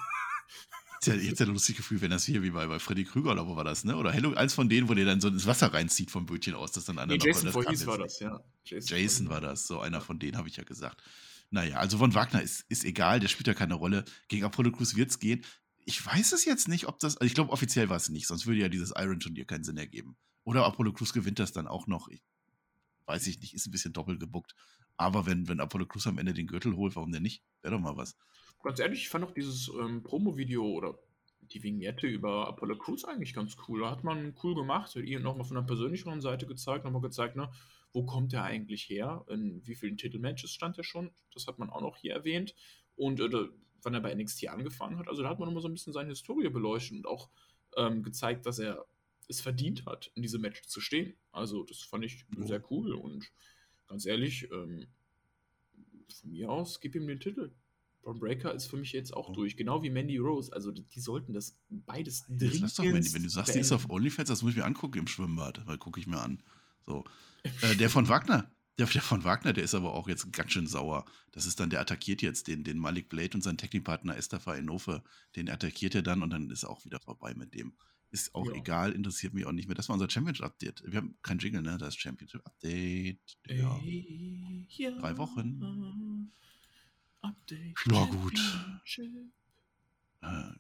Ich 1.01 1.09
hätte 1.09 1.45
ja 1.45 1.47
ein 1.47 1.53
lustiges 1.53 1.79
Gefühl, 1.79 2.01
wenn 2.01 2.11
das 2.11 2.25
hier 2.25 2.43
wie 2.43 2.51
bei, 2.51 2.67
bei 2.67 2.79
Freddy 2.79 3.05
Krüger 3.05 3.33
oder 3.33 3.47
wo 3.47 3.57
war 3.57 3.65
das, 3.65 3.85
ne? 3.85 3.95
Oder 3.97 4.11
Hello, 4.11 4.33
eins 4.33 4.55
von 4.55 4.71
denen, 4.71 4.89
wo 4.89 4.95
der 4.95 5.05
dann 5.05 5.21
so 5.21 5.29
ins 5.29 5.47
Wasser 5.47 5.75
reinzieht 5.75 6.11
vom 6.11 6.25
Bötchen 6.25 6.55
aus, 6.55 6.73
dass 6.73 6.87
dann 6.87 6.99
einer 6.99 7.13
nee, 7.13 7.19
Jason 7.23 7.53
Voorhees 7.53 7.87
war 7.87 7.99
das, 7.99 8.21
ja. 8.21 8.41
Jason, 8.65 8.97
Jason 8.97 9.29
war 9.29 9.43
das, 9.43 9.67
so 9.67 9.81
einer 9.81 10.01
von 10.01 10.19
denen 10.19 10.39
habe 10.39 10.49
ich 10.49 10.57
ja 10.57 10.63
gesagt. 10.63 11.03
Naja, 11.51 11.77
also 11.77 11.99
von 11.99 12.15
Wagner 12.15 12.41
ist, 12.41 12.65
ist 12.71 12.85
egal, 12.85 13.21
der 13.21 13.29
spielt 13.29 13.49
ja 13.49 13.55
keine 13.55 13.75
Rolle. 13.75 14.05
Gegen 14.29 14.45
Apollo 14.45 14.73
Crews 14.73 14.97
wird 14.97 15.11
es 15.11 15.19
gehen 15.19 15.45
ich 15.87 16.05
weiß 16.05 16.33
es 16.33 16.45
jetzt 16.45 16.69
nicht, 16.69 16.87
ob 16.87 16.99
das, 16.99 17.17
also 17.17 17.27
ich 17.27 17.35
glaube, 17.35 17.53
offiziell 17.53 17.89
war 17.89 17.97
es 17.97 18.09
nicht, 18.09 18.27
sonst 18.27 18.47
würde 18.47 18.61
ja 18.61 18.69
dieses 18.69 18.93
Iron-Turnier 18.97 19.45
keinen 19.45 19.65
Sinn 19.65 19.77
ergeben. 19.77 20.17
Oder 20.45 20.65
Apollo 20.65 20.93
Crews 20.93 21.13
gewinnt 21.13 21.39
das 21.39 21.53
dann 21.53 21.67
auch 21.67 21.87
noch. 21.87 22.09
Ich, 22.09 22.23
weiß 23.07 23.27
ich 23.27 23.41
nicht, 23.41 23.55
ist 23.55 23.67
ein 23.67 23.71
bisschen 23.71 23.93
doppelt 23.93 24.21
gebuckt. 24.21 24.55
Aber 24.97 25.27
wenn, 25.27 25.49
wenn 25.49 25.61
Apollo 25.61 25.87
Crews 25.87 26.07
am 26.07 26.19
Ende 26.19 26.35
den 26.35 26.47
Gürtel 26.47 26.77
holt, 26.77 26.95
warum 26.97 27.13
denn 27.13 27.23
nicht? 27.23 27.43
Wäre 27.63 27.75
doch 27.75 27.81
mal 27.81 27.97
was. 27.97 28.17
Ganz 28.63 28.79
ehrlich, 28.79 29.01
ich 29.01 29.09
fand 29.09 29.25
auch 29.25 29.33
dieses 29.33 29.69
ähm, 29.69 30.03
Promo-Video 30.03 30.65
oder 30.65 30.99
die 31.41 31.63
Vignette 31.63 32.07
über 32.07 32.49
Apollo 32.49 32.79
Crews 32.79 33.05
eigentlich 33.05 33.35
ganz 33.35 33.57
cool. 33.69 33.81
Da 33.81 33.91
hat 33.91 34.05
man 34.05 34.35
cool 34.43 34.55
gemacht, 34.55 34.95
ihn 34.97 35.23
nochmal 35.23 35.45
von 35.45 35.57
der 35.57 35.63
persönlicheren 35.63 36.21
Seite 36.21 36.47
gezeigt, 36.47 36.85
nochmal 36.85 37.03
gezeigt, 37.03 37.37
ne, 37.37 37.51
wo 37.93 38.05
kommt 38.07 38.33
er 38.33 38.45
eigentlich 38.45 38.89
her, 38.89 39.25
in 39.29 39.61
wie 39.67 39.75
vielen 39.75 39.97
Titelmatches 39.97 40.51
stand 40.51 40.79
er 40.79 40.85
schon. 40.85 41.11
Das 41.33 41.47
hat 41.47 41.59
man 41.59 41.71
auch 41.71 41.83
noch 41.83 41.97
hier 41.97 42.15
erwähnt. 42.15 42.55
Und 42.97 43.21
äh, 43.21 43.49
wann 43.85 43.95
er 43.95 44.01
bei 44.01 44.15
NXT 44.15 44.49
angefangen 44.49 44.99
hat. 44.99 45.09
Also 45.09 45.23
da 45.23 45.29
hat 45.29 45.39
man 45.39 45.49
immer 45.49 45.61
so 45.61 45.69
ein 45.69 45.75
bisschen 45.75 45.93
seine 45.93 46.11
Historie 46.11 46.49
beleuchtet 46.49 46.99
und 46.99 47.07
auch 47.07 47.31
ähm, 47.77 48.03
gezeigt, 48.03 48.47
dass 48.47 48.59
er 48.59 48.85
es 49.29 49.41
verdient 49.41 49.87
hat, 49.87 50.11
in 50.15 50.23
diesem 50.23 50.43
Match 50.43 50.63
zu 50.63 50.81
stehen. 50.81 51.15
Also 51.33 51.65
das 51.65 51.81
fand 51.81 52.05
ich 52.05 52.25
oh. 52.37 52.43
sehr 52.45 52.63
cool 52.71 52.95
und 52.95 53.31
ganz 53.87 54.07
ehrlich, 54.07 54.49
ähm, 54.53 54.87
von 56.21 56.31
mir 56.31 56.51
aus, 56.51 56.81
gib 56.81 56.95
ihm 56.95 57.07
den 57.07 57.21
Titel. 57.21 57.53
Braun 58.03 58.19
Breaker 58.19 58.55
ist 58.55 58.67
für 58.67 58.77
mich 58.77 58.93
jetzt 58.93 59.15
auch 59.15 59.31
oh. 59.31 59.33
durch, 59.33 59.57
genau 59.57 59.83
wie 59.83 59.91
Mandy 59.91 60.19
Rose. 60.19 60.53
Also 60.53 60.71
die, 60.71 60.85
die 60.85 61.01
sollten 61.01 61.33
das 61.33 61.59
beides 61.69 62.27
dringend. 62.27 62.61
Lass 62.61 62.75
doch, 62.75 62.85
Mandy, 62.85 63.13
wenn 63.15 63.23
du 63.23 63.31
sagst, 63.31 63.55
die 63.55 63.61
ist 63.61 63.73
auf 63.73 63.89
OnlyFans, 63.89 64.29
das 64.29 64.43
muss 64.43 64.53
ich 64.53 64.59
mir 64.59 64.65
angucken 64.65 64.99
im 64.99 65.07
Schwimmbad, 65.07 65.67
weil 65.67 65.79
gucke 65.79 66.01
ich 66.01 66.07
mir 66.07 66.21
an. 66.21 66.43
So. 66.87 67.05
Äh, 67.63 67.77
der 67.77 67.91
von 67.91 68.09
Wagner, 68.09 68.51
der, 68.79 68.87
der, 68.87 69.03
von 69.03 69.25
Wagner, 69.25 69.53
der 69.53 69.65
ist 69.65 69.75
aber 69.75 69.95
auch 69.95 70.09
jetzt 70.09 70.33
ganz 70.33 70.53
schön 70.53 70.67
sauer. 70.67 71.05
Das 71.33 71.47
ist 71.47 71.61
dann, 71.61 71.71
der 71.71 71.81
attackiert 71.81 72.23
jetzt 72.23 72.49
den, 72.49 72.65
den 72.65 72.79
Malik 72.79 73.09
Blade 73.09 73.31
und 73.35 73.43
seinen 73.43 73.59
Technikpartner 73.59 74.17
Estafa 74.17 74.55
Enofe. 74.55 75.03
Den 75.37 75.49
attackiert 75.49 75.95
er 75.95 76.03
dann 76.03 76.23
und 76.23 76.31
dann 76.31 76.51
ist 76.51 76.65
er 76.65 76.71
auch 76.71 76.85
wieder 76.85 77.01
vorbei 77.01 77.35
mit 77.35 77.55
dem. 77.55 77.75
Ist 78.11 78.35
auch 78.35 78.47
ja. 78.47 78.55
egal, 78.55 78.93
interessiert 78.93 79.35
mich 79.35 79.45
auch 79.45 79.53
nicht 79.53 79.67
mehr. 79.67 79.75
Das 79.75 79.89
war 79.89 79.95
unser 79.95 80.09
Championship-Update. 80.09 80.85
Wir 80.87 80.99
haben 80.99 81.17
kein 81.23 81.39
Jingle, 81.39 81.63
ne? 81.63 81.79
Das 81.79 81.97
Championship-Update. 81.97 83.39
Ja. 83.49 83.81
ja. 84.69 84.91
Drei 84.93 85.17
Wochen. 85.19 86.31
Update. 87.23 87.77
Ja, 87.91 88.05
gut. 88.05 88.39
Äh, 90.23 90.53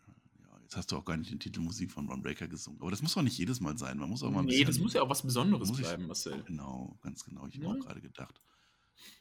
Jetzt 0.74 0.78
hast 0.78 0.90
du 0.90 0.96
auch 0.96 1.04
gar 1.04 1.16
nicht 1.16 1.30
den 1.30 1.38
Titel 1.38 1.60
Musik 1.60 1.92
von 1.92 2.08
Ron 2.08 2.20
Breaker 2.20 2.48
gesungen. 2.48 2.80
Aber 2.80 2.90
das 2.90 3.00
muss 3.00 3.16
auch 3.16 3.22
nicht 3.22 3.38
jedes 3.38 3.60
Mal 3.60 3.78
sein. 3.78 3.96
Man 3.96 4.08
muss 4.10 4.24
auch 4.24 4.30
mal 4.32 4.40
ein 4.40 4.46
Nee, 4.46 4.64
das 4.64 4.80
muss 4.80 4.92
ja 4.92 5.02
auch 5.02 5.08
was 5.08 5.22
Besonderes 5.22 5.70
bleiben, 5.70 6.08
Marcel. 6.08 6.42
Genau, 6.42 6.98
ganz 7.00 7.24
genau. 7.24 7.46
Ich 7.46 7.54
habe 7.54 7.66
ja. 7.66 7.70
auch 7.70 7.78
gerade 7.78 8.00
gedacht. 8.00 8.40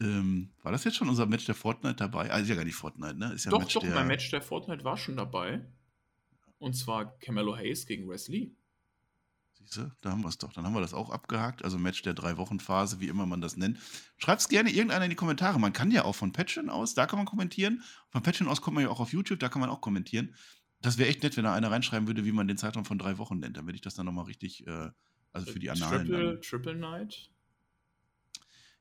Ähm, 0.02 0.50
war 0.63 0.72
das 0.72 0.84
jetzt 0.84 0.96
schon 0.96 1.10
unser 1.10 1.28
Match 1.28 1.46
der 1.46 1.54
Fortnite 1.54 1.98
dabei? 1.98 2.32
Ah, 2.32 2.39
ist 2.39 2.50
ja 2.50 2.56
gar 2.56 2.63
nicht 2.63 2.74
Fortnite, 2.74 3.13
ne? 3.13 3.34
Ist 3.34 3.46
ja 3.46 3.52
doch, 3.52 3.60
Match 3.60 3.76
doch, 3.76 3.84
der... 3.84 3.94
mein 3.94 4.08
Match 4.08 4.32
der 4.32 4.42
Fortnite 4.42 4.84
war 4.84 4.98
schon 4.98 5.16
dabei. 5.16 5.63
Und 6.58 6.74
zwar 6.74 7.20
Camelo 7.20 7.56
Hayes 7.56 7.86
gegen 7.86 8.10
Wesley. 8.10 8.56
Siehste, 9.52 9.96
da 10.02 10.10
haben 10.10 10.24
wir 10.24 10.30
es 10.30 10.39
doch. 10.39 10.54
Dann 10.54 10.66
haben 10.66 10.74
wir 10.74 10.82
das 10.82 10.96
auch 10.96 11.12
abgehakt. 11.12 11.63
Also 11.63 11.78
Match 11.78 12.02
der 12.02 12.16
Drei-Wochen-Phase, 12.16 13.00
wie 13.00 13.10
immer 13.10 13.28
man 13.28 13.42
das 13.42 13.58
nennt. 13.58 13.78
Schreibt 14.18 14.42
es 14.42 14.50
gerne 14.50 14.72
irgendeiner 14.72 15.06
in 15.06 15.12
die 15.12 15.16
Kommentare. 15.16 15.60
Man 15.60 15.72
kann 15.72 15.92
ja 15.92 16.04
auch 16.04 16.16
von 16.16 16.32
Patreon 16.32 16.72
aus, 16.72 16.96
da 16.96 17.06
kann 17.06 17.20
man 17.20 17.28
kommentieren. 17.28 17.84
Von 18.10 18.24
Patreon 18.24 18.50
aus 18.50 18.60
kommt 18.60 18.74
man 18.74 18.86
ja 18.86 18.89
auch 18.89 19.00
auf 19.00 19.13
YouTube, 19.13 19.39
da 19.39 19.50
kann 19.50 19.60
man 19.60 19.70
auch 19.70 19.82
kommentieren. 19.82 20.34
Das 20.84 20.98
wäre 20.98 21.08
echt 21.08 21.24
nett, 21.24 21.38
wenn 21.38 21.46
da 21.46 21.54
einer 21.54 21.72
reinschreiben 21.72 22.08
würde, 22.08 22.26
wie 22.26 22.34
man 22.34 22.46
den 22.46 22.58
Zeitraum 22.58 22.84
von 22.84 22.98
drei 23.00 23.17
Wochen 23.17 23.39
nennt. 23.39 23.56
Dann 23.56 23.65
würde 23.65 23.76
ich 23.76 23.82
das 23.82 23.96
dann 23.96 24.06
nochmal 24.06 24.26
richtig, 24.26 24.67
äh, 24.67 24.91
also 25.32 25.50
für 25.50 25.58
die 25.58 25.69
Annalen. 25.69 26.06
Triple, 26.06 26.41
Triple 26.41 26.76
Night? 26.76 27.32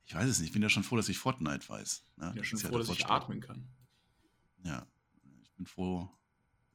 Ich 0.05 0.13
weiß 0.13 0.27
es 0.27 0.39
nicht. 0.39 0.49
Ich 0.49 0.53
bin 0.53 0.61
ja 0.61 0.67
schon 0.67 0.83
froh, 0.83 0.97
dass 0.97 1.07
ich 1.07 1.17
Fortnite 1.17 1.67
weiß. 1.67 2.05
Ne? 2.17 2.27
Ich 2.27 2.33
bin 2.33 2.43
schon 2.43 2.59
froh, 2.59 2.73
ja 2.73 2.77
dass 2.79 2.89
ich 2.89 3.05
atmen 3.05 3.39
kann. 3.39 3.69
Ja, 4.65 4.85
ich 5.43 5.53
bin 5.53 5.65
froh. 5.65 6.09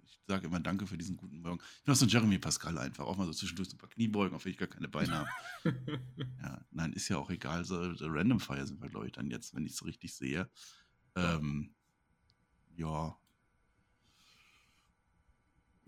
Ich 0.07 0.19
sage 0.27 0.47
immer 0.47 0.61
Danke 0.61 0.87
für 0.87 0.97
diesen 0.97 1.19
guten 1.19 1.43
Morgen. 1.43 1.61
Ich 1.77 1.85
bin 1.85 1.93
auch 1.93 1.99
so 1.99 2.07
ein 2.07 2.09
Jeremy 2.09 2.39
Pascal 2.39 2.79
einfach. 2.79 3.05
Auch 3.05 3.19
mal 3.19 3.27
so 3.27 3.35
zwischendurch 3.35 3.69
so 3.69 3.77
ein 3.77 3.79
paar 3.79 3.91
Kniebeugen, 3.91 4.35
auf 4.35 4.47
ich 4.47 4.57
gar 4.57 4.69
keine 4.69 4.89
Beine 4.89 5.13
habe. 5.13 5.29
ja, 6.43 6.59
nein, 6.71 6.95
ist 6.95 7.11
ja 7.11 7.19
auch 7.19 7.29
egal. 7.29 7.67
So, 7.67 7.93
so 7.93 8.07
Random 8.09 8.41
Fire 8.41 8.67
sind 8.67 8.81
wir, 8.81 8.89
glaube 8.89 9.07
ich, 9.07 9.13
dann 9.13 9.31
jetzt, 9.31 9.55
wenn 9.55 9.67
ich 9.67 9.73
es 9.73 9.85
richtig 9.85 10.15
sehe. 10.15 10.49
Ähm, 11.17 11.75
ja, 12.77 13.15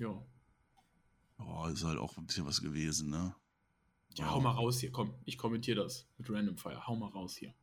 ja. 0.01 0.23
Oh, 1.39 1.67
ist 1.67 1.85
halt 1.85 1.99
auch 1.99 2.17
ein 2.17 2.27
bisschen 2.27 2.47
was 2.47 2.61
gewesen, 2.61 3.11
ne? 3.11 3.35
Ja, 4.17 4.25
ja. 4.25 4.31
hau 4.33 4.41
mal 4.41 4.51
raus 4.51 4.81
hier, 4.81 4.91
komm. 4.91 5.15
Ich 5.25 5.39
kommentiere 5.39 5.83
das 5.83 6.07
mit 6.19 6.29
Random 6.29 6.57
Fire. 6.57 6.87
Hau 6.87 6.97
mal 6.97 7.09
raus 7.09 7.37
hier. 7.37 7.55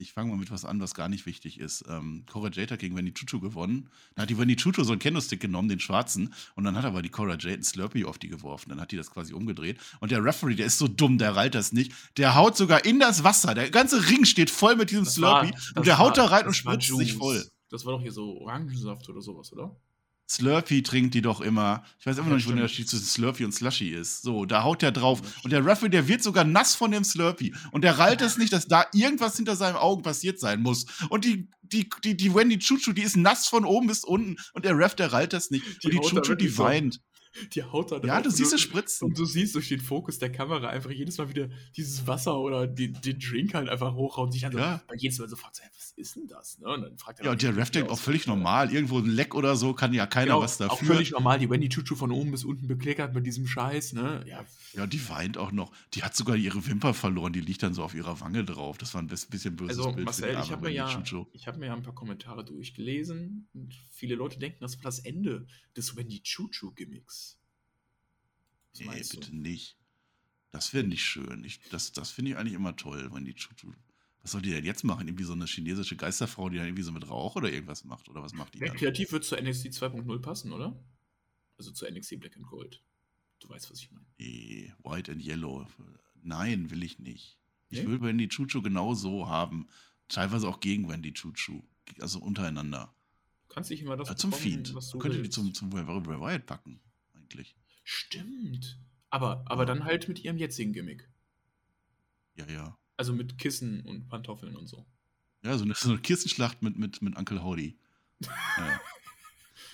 Ich 0.00 0.12
fange 0.12 0.30
mal 0.30 0.36
mit 0.38 0.52
was 0.52 0.64
an, 0.64 0.80
was 0.80 0.94
gar 0.94 1.08
nicht 1.08 1.26
wichtig 1.26 1.58
ist. 1.58 1.84
Ähm, 1.88 2.24
Cora 2.30 2.50
Jade 2.52 2.72
hat 2.72 2.78
gegen 2.78 2.96
Wendy 2.96 3.12
Chuchu 3.12 3.40
gewonnen. 3.40 3.90
Dann 4.14 4.22
hat 4.22 4.30
die 4.30 4.38
Wendy 4.38 4.54
Chuchu 4.54 4.84
so 4.84 4.92
einen 4.92 5.00
Candlestick 5.00 5.40
genommen, 5.40 5.68
den 5.68 5.80
schwarzen, 5.80 6.32
und 6.54 6.62
dann 6.62 6.76
hat 6.76 6.84
aber 6.84 7.02
die 7.02 7.08
Cora 7.08 7.32
Jade 7.32 7.54
einen 7.54 7.62
Slurpee 7.64 8.04
auf 8.04 8.16
die 8.16 8.28
geworfen. 8.28 8.70
Dann 8.70 8.80
hat 8.80 8.92
die 8.92 8.96
das 8.96 9.10
quasi 9.10 9.32
umgedreht. 9.32 9.80
Und 9.98 10.12
der 10.12 10.22
Referee, 10.22 10.54
der 10.54 10.66
ist 10.66 10.78
so 10.78 10.86
dumm, 10.86 11.18
der 11.18 11.34
reilt 11.34 11.56
das 11.56 11.72
nicht. 11.72 11.92
Der 12.16 12.36
haut 12.36 12.56
sogar 12.56 12.84
in 12.84 13.00
das 13.00 13.24
Wasser. 13.24 13.54
Der 13.54 13.70
ganze 13.70 14.08
Ring 14.08 14.24
steht 14.24 14.50
voll 14.50 14.76
mit 14.76 14.90
diesem 14.90 15.04
das 15.04 15.14
Slurpee. 15.14 15.50
War, 15.50 15.76
und 15.78 15.86
der 15.86 15.98
war, 15.98 16.06
haut 16.06 16.16
da 16.16 16.26
rein 16.26 16.46
und 16.46 16.54
spritzt 16.54 16.96
sich 16.96 17.14
voll. 17.14 17.44
Das 17.68 17.84
war 17.84 17.94
doch 17.94 18.00
hier 18.00 18.12
so 18.12 18.38
Orangensaft 18.40 19.08
oder 19.08 19.20
sowas, 19.20 19.52
oder? 19.52 19.76
Slurpee 20.28 20.82
trinkt 20.82 21.14
die 21.14 21.22
doch 21.22 21.40
immer. 21.40 21.84
Ich 21.98 22.06
weiß 22.06 22.18
immer 22.18 22.28
noch 22.28 22.36
nicht, 22.36 22.46
wo 22.46 22.50
der 22.50 22.62
Unterschied 22.62 22.88
zwischen 22.88 23.04
Slurpee 23.04 23.44
und 23.44 23.52
Slushy 23.52 23.88
ist. 23.88 24.22
So, 24.22 24.44
da 24.44 24.62
haut 24.62 24.82
der 24.82 24.92
drauf. 24.92 25.22
Und 25.42 25.52
der 25.52 25.64
Referee, 25.64 25.88
der 25.88 26.06
wird 26.06 26.22
sogar 26.22 26.44
nass 26.44 26.74
von 26.74 26.90
dem 26.90 27.02
Slurpee. 27.02 27.54
Und 27.72 27.82
der 27.82 27.98
rallt 27.98 28.20
es 28.20 28.36
nicht, 28.36 28.52
dass 28.52 28.68
da 28.68 28.84
irgendwas 28.92 29.36
hinter 29.36 29.56
seinen 29.56 29.76
Augen 29.76 30.02
passiert 30.02 30.38
sein 30.38 30.60
muss. 30.60 30.84
Und 31.08 31.24
die, 31.24 31.48
die, 31.62 31.88
die, 32.04 32.16
die 32.16 32.34
Wendy 32.34 32.58
Chuchu, 32.58 32.92
die 32.92 33.02
ist 33.02 33.16
nass 33.16 33.46
von 33.46 33.64
oben 33.64 33.86
bis 33.86 34.04
unten. 34.04 34.36
Und 34.52 34.64
der 34.66 34.76
Ref, 34.76 34.94
der 34.94 35.12
rallt 35.12 35.32
das 35.32 35.50
nicht. 35.50 35.64
Die 35.82 35.86
und 35.86 35.94
die 35.94 36.08
Chuchu, 36.08 36.34
die 36.34 36.58
weint. 36.58 37.00
Die 37.52 37.62
haut 37.62 37.90
da 37.92 37.96
Ja, 37.96 38.00
drauf 38.14 38.22
du 38.22 38.28
und 38.30 38.34
siehst 38.36 38.52
es 38.52 38.60
spritzen. 38.60 39.08
Und 39.08 39.18
du 39.18 39.24
siehst 39.24 39.54
durch 39.54 39.68
den 39.68 39.80
Fokus 39.80 40.18
der 40.18 40.30
Kamera 40.32 40.68
einfach 40.68 40.90
jedes 40.90 41.18
Mal 41.18 41.28
wieder 41.28 41.48
dieses 41.76 42.06
Wasser 42.06 42.38
oder 42.38 42.66
den, 42.66 42.92
den 43.00 43.18
Drink 43.18 43.54
halt 43.54 43.68
einfach 43.68 43.94
hochhauen 43.94 44.26
und 44.28 44.32
sich 44.32 44.42
dann 44.42 44.52
so, 44.52 44.58
Ja. 44.58 44.82
jedes 44.96 45.18
Mal 45.18 45.28
so 45.28 45.36
fragt, 45.36 45.56
so, 45.56 45.62
"Hä, 45.62 45.68
was 45.76 45.92
ist 45.92 46.16
denn 46.16 46.26
das? 46.26 46.58
Ne? 46.58 46.68
Und 46.68 46.82
dann 46.82 46.98
fragt 46.98 47.20
er 47.20 47.26
Ja, 47.26 47.30
und 47.32 47.42
der 47.42 47.56
Ref 47.56 47.70
denkt 47.70 47.90
auch 47.90 47.98
völlig 47.98 48.26
normal. 48.26 48.72
Irgendwo 48.72 48.98
ein 48.98 49.06
Leck 49.06 49.34
oder 49.34 49.56
so, 49.56 49.72
kann 49.74 49.92
ja 49.94 50.06
keiner 50.06 50.26
Genau, 50.26 50.40
was 50.40 50.60
auch 50.60 50.68
dafür. 50.68 50.94
völlig 50.94 51.10
normal, 51.12 51.38
die 51.38 51.48
Wendy 51.50 51.68
Chuchu 51.68 51.94
von 51.96 52.10
oben 52.12 52.30
bis 52.30 52.44
unten 52.44 52.66
bekleckert 52.66 53.14
mit 53.14 53.26
diesem 53.26 53.46
Scheiß, 53.46 53.92
ne? 53.92 54.24
Ja, 54.26 54.44
Ja, 54.74 54.86
die 54.86 55.08
weint 55.08 55.38
auch 55.38 55.50
noch. 55.52 55.72
Die 55.94 56.02
hat 56.02 56.14
sogar 56.16 56.36
ihre 56.36 56.66
Wimper 56.66 56.92
verloren, 56.94 57.32
die 57.32 57.40
liegt 57.40 57.62
dann 57.62 57.74
so 57.74 57.82
auf 57.82 57.94
ihrer 57.94 58.20
Wange 58.20 58.44
drauf. 58.44 58.78
Das 58.78 58.94
war 58.94 59.02
ein 59.02 59.06
bis- 59.06 59.26
bisschen 59.26 59.56
böses 59.56 59.78
also 59.78 59.92
Bild 59.92 60.04
Marcel, 60.04 60.38
ich 60.42 60.50
habe 60.52 60.66
mir, 60.66 60.72
ja, 60.72 61.02
ich 61.32 61.46
hab 61.46 61.56
mir 61.56 61.66
ja 61.66 61.74
ein 61.74 61.82
paar 61.82 61.94
Kommentare 61.94 62.44
durchgelesen 62.44 63.48
und 63.54 63.74
viele 63.90 64.14
Leute 64.14 64.38
denken, 64.38 64.58
das 64.60 64.76
war 64.76 64.82
das 64.84 64.98
Ende 65.00 65.46
des 65.76 65.96
Wendy 65.96 66.20
Chuchu-Gimmicks. 66.22 67.27
Nee, 68.80 69.02
bitte 69.10 69.36
nicht. 69.36 69.76
Das 70.50 70.72
wäre 70.72 70.86
nicht 70.86 71.04
schön. 71.04 71.44
Ich, 71.44 71.60
das 71.70 71.92
das 71.92 72.10
finde 72.10 72.30
ich 72.32 72.36
eigentlich 72.36 72.54
immer 72.54 72.74
toll, 72.76 73.10
wenn 73.12 73.24
die 73.24 73.34
Chuchu. 73.34 73.72
Was 74.22 74.32
soll 74.32 74.42
die 74.42 74.50
denn 74.50 74.64
jetzt 74.64 74.82
machen? 74.84 75.06
Irgendwie 75.06 75.24
so 75.24 75.32
eine 75.32 75.46
chinesische 75.46 75.96
Geisterfrau, 75.96 76.48
die 76.48 76.56
dann 76.56 76.66
irgendwie 76.66 76.82
so 76.82 76.92
mit 76.92 77.08
Rauch 77.08 77.36
oder 77.36 77.52
irgendwas 77.52 77.84
macht? 77.84 78.08
Oder 78.08 78.22
was 78.22 78.32
macht 78.34 78.54
die 78.54 78.58
Ja, 78.58 78.66
dann? 78.68 78.76
kreativ 78.76 79.12
wird 79.12 79.24
zu 79.24 79.36
NXT 79.36 79.66
2.0 79.68 80.18
passen, 80.20 80.52
oder? 80.52 80.78
Also 81.56 81.70
zu 81.72 81.86
NXT 81.90 82.18
Black 82.20 82.36
and 82.36 82.46
Gold. 82.46 82.82
Du 83.40 83.48
weißt, 83.48 83.70
was 83.70 83.78
ich 83.80 83.90
meine. 83.92 84.06
Nee, 84.18 84.72
White 84.82 85.12
and 85.12 85.22
Yellow. 85.24 85.66
Nein, 86.22 86.70
will 86.70 86.82
ich 86.82 86.98
nicht. 86.98 87.38
Ich 87.70 87.80
Nee? 87.82 87.86
will 87.88 88.00
Wendy 88.00 88.28
Chuchu 88.28 88.62
genau 88.62 88.94
so 88.94 89.28
haben. 89.28 89.68
Teilweise 90.08 90.48
auch 90.48 90.60
gegen 90.60 90.88
Wendy 90.88 91.12
Chuchu. 91.12 91.62
Also 92.00 92.18
untereinander. 92.18 92.92
Du 93.48 93.54
kannst 93.54 93.70
dich 93.70 93.80
immer 93.82 93.96
das 93.96 94.08
Ja, 94.08 94.16
zum 94.16 94.30
bekommen, 94.30 94.42
Fiend. 94.50 94.74
was 94.74 94.88
du 94.90 94.98
Könnte 94.98 95.22
die 95.22 95.30
zum, 95.30 95.54
zum 95.54 95.70
Bray 95.70 95.86
Wyatt 95.86 96.46
packen, 96.46 96.80
eigentlich. 97.14 97.54
Stimmt. 97.90 98.78
Aber, 99.08 99.44
aber 99.46 99.64
dann 99.64 99.84
halt 99.84 100.08
mit 100.08 100.22
ihrem 100.22 100.36
jetzigen 100.36 100.74
Gimmick. 100.74 101.08
Ja, 102.34 102.46
ja. 102.46 102.76
Also 102.98 103.14
mit 103.14 103.38
Kissen 103.38 103.80
und 103.80 104.08
Pantoffeln 104.08 104.56
und 104.56 104.66
so. 104.66 104.84
Ja, 105.42 105.56
so 105.56 105.64
eine, 105.64 105.74
so 105.74 105.88
eine 105.88 105.98
Kirstenschlacht 105.98 106.60
mit, 106.60 106.76
mit, 106.76 107.00
mit 107.00 107.16
Uncle 107.16 107.42
Howdy. 107.42 107.78
Ja. 108.58 108.80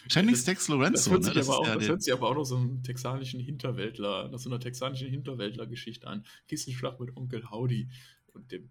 Channing 0.07 0.35
Das- 0.35 0.43
Stax 0.43 0.61
Das, 0.61 0.69
Lorenzo, 0.69 1.11
hört 1.11 1.23
ne? 1.23 1.25
sich, 1.27 1.35
Das 1.35 1.49
aber 1.49 1.65
ist 1.65 1.69
auch, 1.71 1.75
das 1.75 1.89
hört 1.89 2.03
sich 2.03 2.13
aber 2.13 2.29
auch 2.29 2.35
noch 2.37 2.45
so 2.45 2.57
einem 2.57 2.83
texanischen 2.85 3.41
Hinterwäldler, 3.41 4.29
nach 4.29 4.39
so 4.39 4.49
einer 4.49 4.61
texanischen 4.61 5.09
Hinterwäldler-Geschichte 5.09 6.07
an. 6.07 6.25
Kissenschlag 6.47 7.01
mit 7.01 7.17
Onkel 7.17 7.51
Howdy 7.51 7.89
und 8.33 8.53
dem 8.53 8.71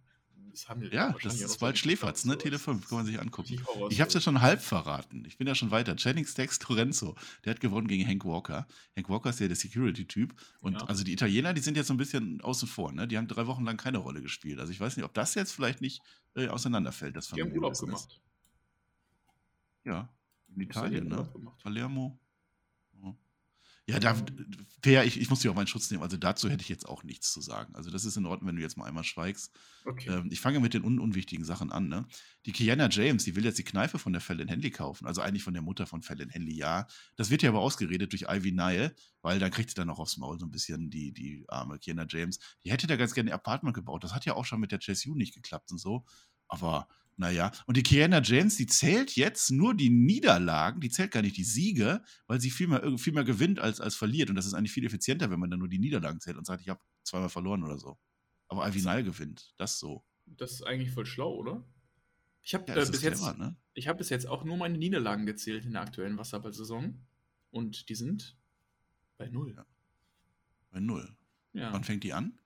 misshandelt. 0.53 0.93
ja, 0.93 1.11
wahrscheinlich 1.13 1.41
das 1.41 1.51
ist 1.51 1.59
bald 1.59 1.77
Schläferz, 1.77 2.23
ne? 2.25 2.37
Tele 2.37 2.57
5, 2.57 2.87
kann 2.87 2.99
man 2.99 3.05
sich 3.05 3.19
angucken. 3.19 3.59
Ich 3.89 3.99
hab's 3.99 4.13
ja 4.13 4.21
schon 4.21 4.41
halb 4.41 4.61
verraten. 4.61 5.25
Ich 5.25 5.37
bin 5.37 5.47
ja 5.47 5.55
schon 5.55 5.71
weiter. 5.71 5.95
Channing 5.97 6.25
Stax 6.25 6.59
Lorenzo, 6.69 7.15
der 7.43 7.51
hat 7.55 7.59
gewonnen 7.59 7.87
gegen 7.87 8.07
Hank 8.07 8.23
Walker. 8.23 8.65
Hank 8.95 9.09
Walker 9.09 9.31
ist 9.31 9.39
ja 9.41 9.47
der 9.47 9.57
Security-Typ. 9.57 10.33
Und 10.61 10.73
Ja. 10.79 10.85
also 10.87 11.03
die 11.03 11.11
Italiener, 11.13 11.53
die 11.53 11.61
sind 11.61 11.75
jetzt 11.75 11.87
so 11.87 11.93
ein 11.93 11.97
bisschen 11.97 12.39
außen 12.41 12.67
vor, 12.67 12.91
ne? 12.93 13.07
Die 13.07 13.17
haben 13.17 13.27
drei 13.27 13.45
Wochen 13.47 13.65
lang 13.65 13.75
keine 13.77 13.97
Rolle 13.97 14.21
gespielt. 14.21 14.59
Also 14.59 14.71
ich 14.71 14.79
weiß 14.79 14.95
nicht, 14.95 15.05
ob 15.05 15.13
das 15.13 15.35
jetzt 15.35 15.51
vielleicht 15.51 15.81
nicht 15.81 16.01
äh, 16.35 16.47
auseinanderfällt, 16.47 17.15
das 17.17 17.27
Die 17.29 17.41
haben 17.41 17.51
Urlaub 17.51 17.77
gemacht. 17.77 18.21
Ja, 19.85 20.09
in 20.55 20.61
ja 20.61 20.67
Italien, 20.67 21.07
ne? 21.09 21.27
Palermo. 21.61 22.17
Ja. 23.85 23.99
Da, 23.99 24.15
fair, 24.81 25.03
ich, 25.03 25.19
ich 25.19 25.29
muss 25.29 25.41
dir 25.41 25.51
auch 25.51 25.55
meinen 25.55 25.67
Schutz 25.67 25.91
nehmen. 25.91 26.03
Also 26.03 26.15
dazu 26.15 26.49
hätte 26.49 26.61
ich 26.61 26.69
jetzt 26.69 26.87
auch 26.87 27.03
nichts 27.03 27.33
zu 27.33 27.41
sagen. 27.41 27.75
Also 27.75 27.91
das 27.91 28.05
ist 28.05 28.15
in 28.15 28.25
Ordnung, 28.25 28.47
wenn 28.47 28.55
du 28.55 28.61
jetzt 28.61 28.77
mal 28.77 28.85
einmal 28.85 29.03
schweigst. 29.03 29.51
Okay. 29.83 30.09
Ähm, 30.09 30.29
ich 30.31 30.39
fange 30.39 30.61
mit 30.61 30.73
den 30.73 30.85
un 30.85 30.99
unwichtigen 30.99 31.43
Sachen 31.43 31.69
an. 31.69 31.89
Ne? 31.89 32.05
Die 32.45 32.53
Kiana 32.53 32.87
James, 32.89 33.25
die 33.25 33.35
will 33.35 33.43
jetzt 33.43 33.57
die 33.57 33.65
Kneife 33.65 33.99
von 33.99 34.13
der 34.13 34.21
Fallon 34.21 34.47
Henley 34.47 34.71
kaufen. 34.71 35.05
Also 35.05 35.21
eigentlich 35.21 35.43
von 35.43 35.53
der 35.53 35.63
Mutter 35.63 35.85
von 35.85 36.01
Fallon 36.01 36.29
Henley, 36.29 36.55
ja. 36.55 36.87
Das 37.17 37.29
wird 37.29 37.43
ja 37.43 37.49
aber 37.49 37.59
ausgeredet 37.59 38.13
durch 38.13 38.25
Ivy 38.29 38.53
Nile, 38.53 38.95
weil 39.21 39.39
dann 39.39 39.51
kriegt 39.51 39.69
sie 39.69 39.75
dann 39.75 39.89
auch 39.89 39.99
aufs 39.99 40.15
Maul 40.15 40.39
so 40.39 40.45
ein 40.45 40.51
bisschen 40.51 40.89
die, 40.89 41.11
die 41.11 41.43
arme 41.49 41.77
Kiana 41.77 42.05
James. 42.07 42.39
Die 42.63 42.71
hätte 42.71 42.87
da 42.87 42.95
ganz 42.95 43.13
gerne 43.13 43.31
ein 43.31 43.35
Apartment 43.35 43.75
gebaut. 43.75 44.05
Das 44.05 44.13
hat 44.13 44.23
ja 44.23 44.35
auch 44.35 44.45
schon 44.45 44.61
mit 44.61 44.71
der 44.71 44.79
JSU 44.79 45.13
nicht 45.13 45.33
geklappt 45.33 45.71
und 45.71 45.77
so. 45.77 46.05
Aber 46.47 46.87
naja, 47.15 47.51
und 47.67 47.77
die 47.77 47.83
Kiana 47.83 48.21
James, 48.23 48.55
die 48.55 48.65
zählt 48.65 49.15
jetzt 49.15 49.51
nur 49.51 49.75
die 49.75 49.89
Niederlagen, 49.89 50.81
die 50.81 50.89
zählt 50.89 51.11
gar 51.11 51.21
nicht 51.21 51.37
die 51.37 51.43
Siege, 51.43 52.01
weil 52.27 52.41
sie 52.41 52.49
viel 52.49 52.67
mehr, 52.67 52.97
viel 52.97 53.13
mehr 53.13 53.23
gewinnt 53.23 53.59
als, 53.59 53.79
als 53.79 53.95
verliert. 53.95 54.29
Und 54.29 54.35
das 54.35 54.45
ist 54.45 54.53
eigentlich 54.53 54.71
viel 54.71 54.85
effizienter, 54.85 55.29
wenn 55.29 55.39
man 55.39 55.49
dann 55.51 55.59
nur 55.59 55.69
die 55.69 55.79
Niederlagen 55.79 56.19
zählt 56.19 56.37
und 56.37 56.45
sagt, 56.45 56.61
ich 56.61 56.69
habe 56.69 56.81
zweimal 57.03 57.29
verloren 57.29 57.63
oder 57.63 57.77
so. 57.77 57.99
Aber 58.47 58.67
Ivy 58.67 58.81
Nile 58.81 59.03
gewinnt. 59.03 59.53
Das 59.57 59.79
so. 59.79 60.03
Das 60.25 60.53
ist 60.53 60.63
eigentlich 60.63 60.91
voll 60.91 61.05
schlau, 61.05 61.35
oder? 61.35 61.63
Ich 62.41 62.53
habe 62.53 62.65
Ja, 62.67 62.75
äh, 62.75 62.85
bis 62.89 63.01
jetzt, 63.01 63.21
clever, 63.21 63.37
ne? 63.37 63.55
ich 63.73 63.87
habe 63.87 63.99
bis 63.99 64.09
jetzt 64.09 64.27
auch 64.27 64.43
nur 64.43 64.57
meine 64.57 64.77
Niederlagen 64.77 65.25
gezählt 65.25 65.65
in 65.65 65.73
der 65.73 65.81
aktuellen 65.81 66.17
Wasserball-Saison 66.17 66.99
und 67.51 67.89
die 67.89 67.95
sind 67.95 68.37
bei 69.17 69.29
null. 69.29 69.53
Ja. 69.55 69.65
Bei 70.71 70.79
null. 70.79 71.15
Ja, 71.53 71.71
Wann 71.71 71.83
fängt 71.83 72.03
die 72.03 72.13
an? 72.13 72.39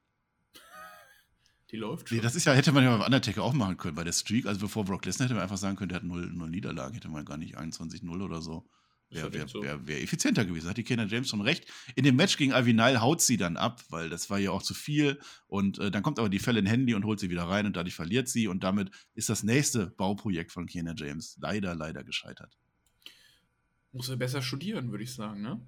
Die 1.71 1.77
läuft 1.77 2.12
Nee, 2.12 2.17
schon. 2.17 2.23
das 2.23 2.36
ist 2.36 2.45
ja, 2.45 2.53
hätte 2.53 2.71
man 2.71 2.84
ja 2.84 2.95
beim 2.95 3.06
Undertaker 3.06 3.43
auch 3.43 3.53
machen 3.53 3.77
können, 3.77 3.95
bei 3.95 4.03
der 4.03 4.13
Streak. 4.13 4.45
Also 4.45 4.60
bevor 4.62 4.86
Brock 4.86 5.06
Lesnar 5.06 5.25
hätte 5.25 5.34
man 5.36 5.43
einfach 5.43 5.58
sagen 5.58 5.75
können, 5.75 5.89
der 5.89 5.97
hat 5.97 6.03
null, 6.03 6.32
null 6.32 6.49
Niederlagen, 6.49 6.93
hätte 6.93 7.10
man 7.10 7.25
gar 7.25 7.38
nicht 7.38 7.58
21-0 7.58 8.23
oder 8.23 8.41
so. 8.41 8.67
Wäre 9.10 9.32
wär, 9.32 9.47
so. 9.47 9.63
wär, 9.63 9.88
wär 9.88 10.01
effizienter 10.03 10.43
gewesen. 10.43 10.69
Hat 10.69 10.77
die 10.77 10.84
Kenner 10.84 11.08
James 11.08 11.30
schon 11.30 11.39
recht. 11.39 11.65
In 11.95 12.03
dem 12.03 12.17
Match 12.17 12.36
gegen 12.36 12.51
Ivy 12.51 12.73
Nile 12.73 12.99
haut 12.99 13.21
sie 13.21 13.38
dann 13.38 13.56
ab, 13.56 13.82
weil 13.89 14.10
das 14.10 14.30
war 14.30 14.38
ja 14.38 14.51
auch 14.51 14.62
zu 14.62 14.73
viel. 14.73 15.19
Und 15.47 15.80
äh, 15.80 15.91
dann 15.91 16.03
kommt 16.03 16.19
aber 16.19 16.27
die 16.27 16.39
Fallon 16.39 16.65
Handy 16.65 16.93
und 16.93 17.06
holt 17.06 17.19
sie 17.19 17.30
wieder 17.30 17.43
rein 17.43 17.65
und 17.65 17.77
dadurch 17.77 17.95
verliert 17.95 18.27
sie. 18.27 18.49
Und 18.49 18.63
damit 18.63 18.91
ist 19.13 19.30
das 19.30 19.43
nächste 19.43 19.88
Bauprojekt 19.88 20.51
von 20.51 20.65
Kenner 20.65 20.93
James 20.97 21.38
leider, 21.41 21.73
leider 21.73 22.03
gescheitert. 22.03 22.58
Muss 23.93 24.10
er 24.10 24.17
besser 24.17 24.41
studieren, 24.41 24.91
würde 24.91 25.06
ich 25.06 25.13
sagen, 25.13 25.41
ne? 25.41 25.65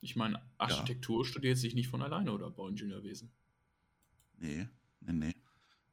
Ich 0.00 0.16
meine, 0.16 0.40
Architektur 0.56 1.26
studiert 1.26 1.58
sich 1.58 1.74
nicht 1.74 1.88
von 1.88 2.02
alleine 2.02 2.32
oder 2.32 2.50
Bauingenieurwesen. 2.50 3.30
Nee, 4.38 4.68
nee, 5.00 5.12
nee. 5.12 5.34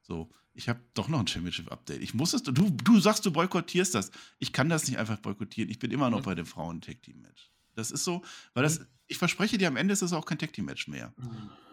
So, 0.01 0.29
ich 0.53 0.69
habe 0.69 0.79
doch 0.93 1.07
noch 1.07 1.19
ein 1.19 1.27
Championship-Update. 1.27 2.01
Ich 2.01 2.13
muss 2.13 2.33
es, 2.33 2.43
du, 2.43 2.51
du 2.53 2.99
sagst, 2.99 3.25
du 3.25 3.31
boykottierst 3.31 3.95
das. 3.95 4.11
Ich 4.39 4.53
kann 4.53 4.69
das 4.69 4.87
nicht 4.87 4.97
einfach 4.97 5.17
boykottieren. 5.19 5.69
Ich 5.69 5.79
bin 5.79 5.91
immer 5.91 6.09
noch 6.09 6.19
Mhm. 6.19 6.25
bei 6.25 6.35
dem 6.35 6.45
Frauen-Tag-Team-Match. 6.45 7.51
Das 7.75 7.91
ist 7.91 8.03
so, 8.05 8.23
weil 8.53 8.63
das, 8.63 8.79
ich 9.07 9.17
verspreche 9.17 9.57
dir, 9.57 9.67
am 9.67 9.75
Ende 9.75 9.91
ist 9.93 10.01
es 10.01 10.13
auch 10.13 10.25
kein 10.25 10.37
Tag-Team-Match 10.37 10.87
mehr. 10.87 11.13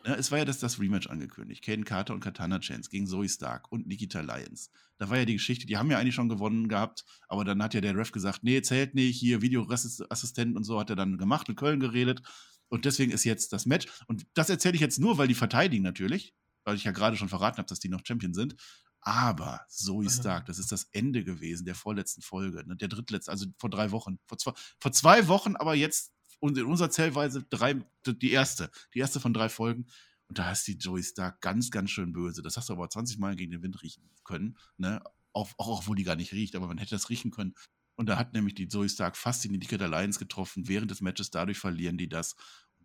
Ne, 0.04 0.16
es 0.16 0.32
war 0.32 0.38
ja 0.38 0.44
das, 0.44 0.58
das 0.58 0.80
Rematch 0.80 1.06
angekündigt. 1.06 1.62
Caden 1.64 1.84
Carter 1.84 2.12
und 2.14 2.18
Katana 2.20 2.58
Chance 2.58 2.90
gegen 2.90 3.06
Zoe 3.06 3.28
Stark 3.28 3.70
und 3.70 3.86
Nikita 3.86 4.20
Lyons. 4.20 4.70
Da 4.98 5.08
war 5.10 5.18
ja 5.18 5.24
die 5.24 5.34
Geschichte, 5.34 5.64
die 5.66 5.76
haben 5.76 5.90
ja 5.92 5.98
eigentlich 5.98 6.16
schon 6.16 6.28
gewonnen 6.28 6.66
gehabt, 6.68 7.04
aber 7.28 7.44
dann 7.44 7.62
hat 7.62 7.74
ja 7.74 7.80
der 7.80 7.96
Ref 7.96 8.10
gesagt, 8.10 8.42
nee, 8.42 8.60
zählt 8.62 8.96
nicht, 8.96 9.16
hier 9.16 9.42
Videoassistent 9.42 10.56
und 10.56 10.64
so 10.64 10.80
hat 10.80 10.90
er 10.90 10.96
dann 10.96 11.18
gemacht, 11.18 11.48
in 11.48 11.54
Köln 11.54 11.78
geredet. 11.78 12.22
Und 12.68 12.84
deswegen 12.84 13.12
ist 13.12 13.22
jetzt 13.24 13.52
das 13.52 13.64
Match. 13.66 13.86
Und 14.06 14.26
das 14.34 14.50
erzähle 14.50 14.74
ich 14.74 14.80
jetzt 14.80 14.98
nur, 14.98 15.18
weil 15.18 15.28
die 15.28 15.34
verteidigen 15.34 15.84
natürlich, 15.84 16.34
weil 16.64 16.76
ich 16.76 16.84
ja 16.84 16.92
gerade 16.92 17.16
schon 17.16 17.28
verraten 17.28 17.58
habe, 17.58 17.68
dass 17.68 17.80
die 17.80 17.88
noch 17.88 18.02
Champion 18.04 18.34
sind. 18.34 18.56
Aber 19.00 19.60
Zoe. 19.68 20.08
Stark, 20.08 20.46
das 20.46 20.58
ist 20.58 20.70
das 20.70 20.84
Ende 20.92 21.24
gewesen 21.24 21.64
der 21.64 21.74
vorletzten 21.74 22.22
Folge, 22.22 22.64
ne, 22.66 22.76
der 22.76 22.88
drittletzte, 22.88 23.32
also 23.32 23.46
vor 23.58 23.68
drei 23.68 23.90
Wochen. 23.90 24.18
Vor 24.26 24.38
zwei, 24.38 24.52
vor 24.78 24.92
zwei 24.92 25.26
Wochen, 25.26 25.56
aber 25.56 25.74
jetzt 25.74 26.12
und 26.38 26.58
in 26.58 26.66
unserer 26.66 26.90
Zählweise 26.90 27.44
drei, 27.50 27.74
die 28.06 28.32
erste, 28.32 28.70
die 28.94 28.98
erste 28.98 29.20
von 29.20 29.32
drei 29.32 29.48
Folgen. 29.48 29.86
Und 30.28 30.38
da 30.38 30.50
ist 30.50 30.66
die 30.66 30.76
Joey 30.76 31.02
Stark 31.02 31.40
ganz, 31.40 31.70
ganz 31.70 31.90
schön 31.90 32.12
böse. 32.12 32.42
Das 32.42 32.56
hast 32.56 32.68
du 32.68 32.72
aber 32.72 32.88
20 32.88 33.18
Mal 33.18 33.36
gegen 33.36 33.52
den 33.52 33.62
Wind 33.62 33.80
riechen 33.82 34.08
können. 34.24 34.56
Ne? 34.76 35.02
Auch, 35.32 35.50
auch 35.58 35.80
obwohl 35.80 35.94
die 35.94 36.04
gar 36.04 36.16
nicht 36.16 36.32
riecht, 36.32 36.56
aber 36.56 36.66
man 36.66 36.78
hätte 36.78 36.94
das 36.94 37.10
riechen 37.10 37.30
können. 37.30 37.54
Und 37.94 38.06
da 38.06 38.16
hat 38.16 38.32
nämlich 38.32 38.54
die 38.54 38.66
Zoe 38.66 38.88
Stark 38.88 39.16
fast 39.16 39.44
die 39.44 39.50
Nikita 39.50 39.86
Lions 39.86 40.18
getroffen. 40.18 40.66
Während 40.66 40.90
des 40.90 41.00
Matches 41.00 41.30
dadurch 41.30 41.58
verlieren 41.58 41.98
die 41.98 42.08
das. 42.08 42.34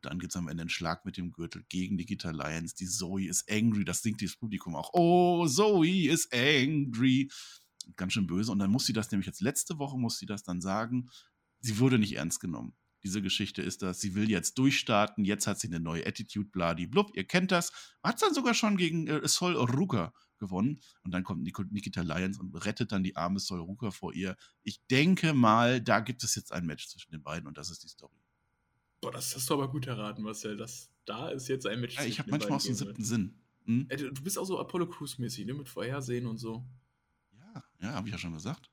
Dann 0.01 0.19
gibt 0.19 0.33
es 0.33 0.38
am 0.38 0.47
Ende 0.47 0.62
einen 0.62 0.69
Schlag 0.69 1.05
mit 1.05 1.17
dem 1.17 1.31
Gürtel 1.31 1.63
gegen 1.69 1.95
Nikita 1.95 2.31
Lions. 2.31 2.75
Die 2.75 2.88
Zoe 2.88 3.27
ist 3.27 3.49
angry. 3.51 3.86
Das 3.86 4.01
singt 4.01 4.21
dieses 4.21 4.38
Publikum 4.38 4.75
auch. 4.75 4.91
Oh, 4.93 5.47
Zoe 5.47 6.10
ist 6.10 6.33
angry. 6.33 7.29
Ganz 7.95 8.13
schön 8.13 8.27
böse. 8.27 8.51
Und 8.51 8.60
dann 8.60 8.71
muss 8.71 8.86
sie 8.86 8.93
das 8.93 9.12
nämlich 9.12 9.27
jetzt 9.27 9.41
letzte 9.41 9.77
Woche, 9.77 9.97
muss 9.97 10.17
sie 10.17 10.25
das 10.25 10.43
dann 10.43 10.62
sagen, 10.62 11.10
sie 11.60 11.79
wurde 11.79 11.99
nicht 11.99 12.15
ernst 12.15 12.39
genommen. 12.39 12.75
Diese 13.03 13.21
Geschichte 13.21 13.62
ist 13.62 13.83
das, 13.83 14.01
sie 14.01 14.15
will 14.15 14.29
jetzt 14.29 14.57
durchstarten, 14.57 15.23
jetzt 15.23 15.47
hat 15.47 15.60
sie 15.60 15.67
eine 15.67 15.79
neue 15.79 16.05
Attitude, 16.05 16.49
bladi 16.49 16.88
blub, 16.88 17.12
ihr 17.15 17.25
kennt 17.25 17.51
das. 17.51 17.71
Hat 18.03 18.21
dann 18.21 18.33
sogar 18.33 18.53
schon 18.53 18.75
gegen 18.75 19.07
äh, 19.07 19.25
Sol 19.27 19.55
Ruka 19.55 20.13
gewonnen. 20.38 20.81
Und 21.03 21.12
dann 21.12 21.23
kommt 21.23 21.43
Nik 21.43 21.60
Nikita 21.71 22.01
Lyons 22.01 22.39
und 22.39 22.53
rettet 22.65 22.91
dann 22.91 23.03
die 23.03 23.15
arme 23.15 23.39
Sol 23.39 23.60
Ruka 23.60 23.91
vor 23.91 24.13
ihr. 24.13 24.36
Ich 24.63 24.81
denke 24.89 25.33
mal, 25.33 25.81
da 25.81 25.99
gibt 25.99 26.23
es 26.23 26.36
jetzt 26.36 26.51
ein 26.51 26.65
Match 26.65 26.88
zwischen 26.88 27.12
den 27.12 27.23
beiden 27.23 27.47
und 27.47 27.57
das 27.57 27.69
ist 27.69 27.83
die 27.83 27.88
Story. 27.88 28.16
Boah, 29.01 29.12
das 29.12 29.36
hast 29.36 29.49
du 29.49 29.53
aber 29.53 29.69
gut 29.69 29.88
erraten, 29.88 30.23
Marcel. 30.23 30.57
Das, 30.57 30.89
da 31.05 31.29
ist 31.29 31.47
jetzt 31.47 31.65
ein 31.67 31.79
Match. 31.79 31.95
Ja, 31.95 32.03
ich 32.05 32.19
habe 32.19 32.31
manchmal 32.31 32.53
auch 32.57 32.62
so 32.62 32.69
einen 32.69 32.77
siebten. 32.77 33.03
Sinn. 33.03 33.36
Hm? 33.65 33.86
Ey, 33.89 33.97
du 33.97 34.23
bist 34.23 34.38
auch 34.39 34.45
so 34.45 34.60
Apollo 34.60 34.88
Crews-mäßig, 34.89 35.45
ne? 35.45 35.53
Mit 35.53 35.67
Vorhersehen 35.69 36.25
und 36.25 36.38
so. 36.38 36.65
Ja, 37.38 37.63
ja, 37.81 37.93
habe 37.93 38.07
ich 38.07 38.13
ja 38.13 38.17
schon 38.17 38.33
gesagt. 38.33 38.69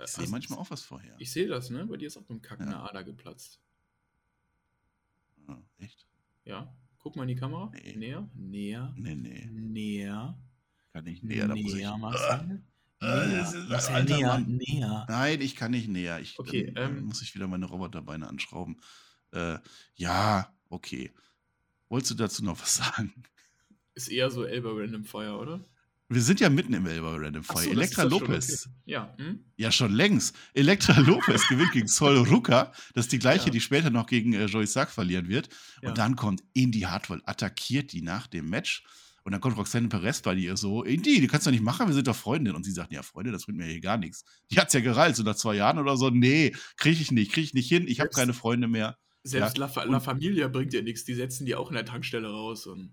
Ich 0.00 0.06
sehe 0.10 0.18
Also, 0.20 0.30
manchmal 0.30 0.58
auch 0.58 0.70
was 0.70 0.82
vorher. 0.82 1.16
Ich 1.18 1.32
sehe 1.32 1.46
das, 1.48 1.70
ne? 1.70 1.86
Bei 1.86 1.96
dir 1.96 2.06
ist 2.08 2.16
auch 2.16 2.22
beim 2.24 2.40
Kacken 2.42 2.68
Ja. 2.68 2.78
eine 2.80 2.88
Ader 2.90 3.04
geplatzt. 3.04 3.60
Ja, 5.48 5.62
echt? 5.78 6.06
Ja? 6.44 6.74
Guck 6.98 7.16
mal 7.16 7.22
in 7.22 7.28
die 7.28 7.36
Kamera. 7.36 7.70
Nee. 7.74 7.96
Näher. 7.96 8.28
Näher. 8.34 8.94
Nee, 8.96 9.14
nee, 9.14 9.46
Näher. 9.50 10.38
kann 10.92 11.06
ich 11.06 11.22
näher. 11.22 11.48
Da 11.48 11.54
muss 11.54 11.66
ich, 11.66 11.74
näher, 11.74 11.96
Marcel. 11.98 12.62
Äh, 13.00 13.06
näher. 13.28 13.42
ist- 13.42 13.68
Marcel, 13.68 13.94
Alter, 13.94 14.16
näher. 14.16 14.26
Mann. 14.28 14.56
Näher. 14.56 15.06
Nein, 15.08 15.40
ich 15.40 15.56
kann 15.56 15.70
nicht 15.72 15.88
näher. 15.88 16.20
Ich, 16.20 16.38
Okay, 16.38 16.72
ähm, 16.76 17.04
muss 17.04 17.22
ich 17.22 17.34
wieder 17.34 17.46
meine 17.48 17.66
Roboterbeine 17.66 18.26
anschrauben. 18.28 18.80
Äh, 19.34 19.58
ja, 19.94 20.54
okay. 20.68 21.12
Wolltest 21.88 22.12
du 22.12 22.14
dazu 22.14 22.44
noch 22.44 22.60
was 22.60 22.76
sagen? 22.76 23.24
Ist 23.94 24.08
eher 24.08 24.30
so 24.30 24.44
Elba 24.44 24.70
Random 24.72 25.04
Fire, 25.04 25.38
oder? 25.38 25.64
Wir 26.08 26.20
sind 26.20 26.38
ja 26.38 26.50
mitten 26.50 26.74
im 26.74 26.86
Elba 26.86 27.16
Random 27.16 27.42
Fire. 27.42 27.64
So, 27.64 27.70
Elektra 27.70 28.02
Lopez. 28.02 28.66
Okay. 28.66 28.74
Ja. 28.84 29.14
Hm? 29.18 29.44
Ja, 29.56 29.72
schon 29.72 29.92
längst. 29.92 30.36
Elektra 30.52 30.98
Lopez 31.00 31.48
gewinnt 31.48 31.72
gegen 31.72 31.88
Sol 31.88 32.18
Ruka. 32.18 32.72
Das 32.94 33.06
ist 33.06 33.12
die 33.12 33.18
gleiche, 33.18 33.46
ja. 33.46 33.50
die 33.50 33.60
später 33.60 33.90
noch 33.90 34.06
gegen 34.06 34.32
äh, 34.34 34.44
Joey 34.46 34.66
Sack 34.66 34.90
verlieren 34.90 35.28
wird. 35.28 35.48
Ja. 35.82 35.88
Und 35.88 35.98
dann 35.98 36.14
kommt 36.14 36.42
Indy 36.52 36.80
Hartwell, 36.80 37.22
attackiert 37.24 37.92
die 37.92 38.02
nach 38.02 38.26
dem 38.26 38.48
Match. 38.50 38.84
Und 39.24 39.32
dann 39.32 39.40
kommt 39.40 39.56
Roxanne 39.56 39.88
Perez 39.88 40.20
bei 40.20 40.34
ihr 40.34 40.56
so, 40.58 40.84
Indy, 40.84 41.22
du 41.22 41.26
kannst 41.28 41.46
doch 41.46 41.50
nicht 41.50 41.62
machen, 41.62 41.86
wir 41.86 41.94
sind 41.94 42.06
doch 42.06 42.16
Freundin. 42.16 42.54
Und 42.54 42.64
sie 42.64 42.72
sagt, 42.72 42.92
ja, 42.92 43.02
Freunde, 43.02 43.32
das 43.32 43.46
bringt 43.46 43.58
mir 43.58 43.64
hier 43.64 43.80
gar 43.80 43.96
nichts. 43.96 44.24
Die 44.50 44.58
hat's 44.58 44.74
ja 44.74 44.80
gereilt, 44.80 45.16
so 45.16 45.22
nach 45.22 45.36
zwei 45.36 45.54
Jahren 45.54 45.78
oder 45.78 45.96
so. 45.96 46.10
Nee, 46.10 46.54
kriege 46.76 47.00
ich 47.00 47.10
nicht, 47.10 47.32
kriege 47.32 47.46
ich 47.46 47.54
nicht 47.54 47.68
hin, 47.68 47.88
ich 47.88 48.00
habe 48.00 48.10
keine 48.10 48.34
Freunde 48.34 48.68
mehr. 48.68 48.98
Selbst 49.26 49.56
ja. 49.56 49.70
La, 49.74 49.84
La 49.84 50.00
Familia 50.00 50.48
bringt 50.48 50.74
ja 50.74 50.82
nichts, 50.82 51.04
die 51.04 51.14
setzen 51.14 51.46
die 51.46 51.54
auch 51.54 51.70
in 51.70 51.74
der 51.74 51.86
Tankstelle 51.86 52.28
raus 52.28 52.66
und 52.66 52.92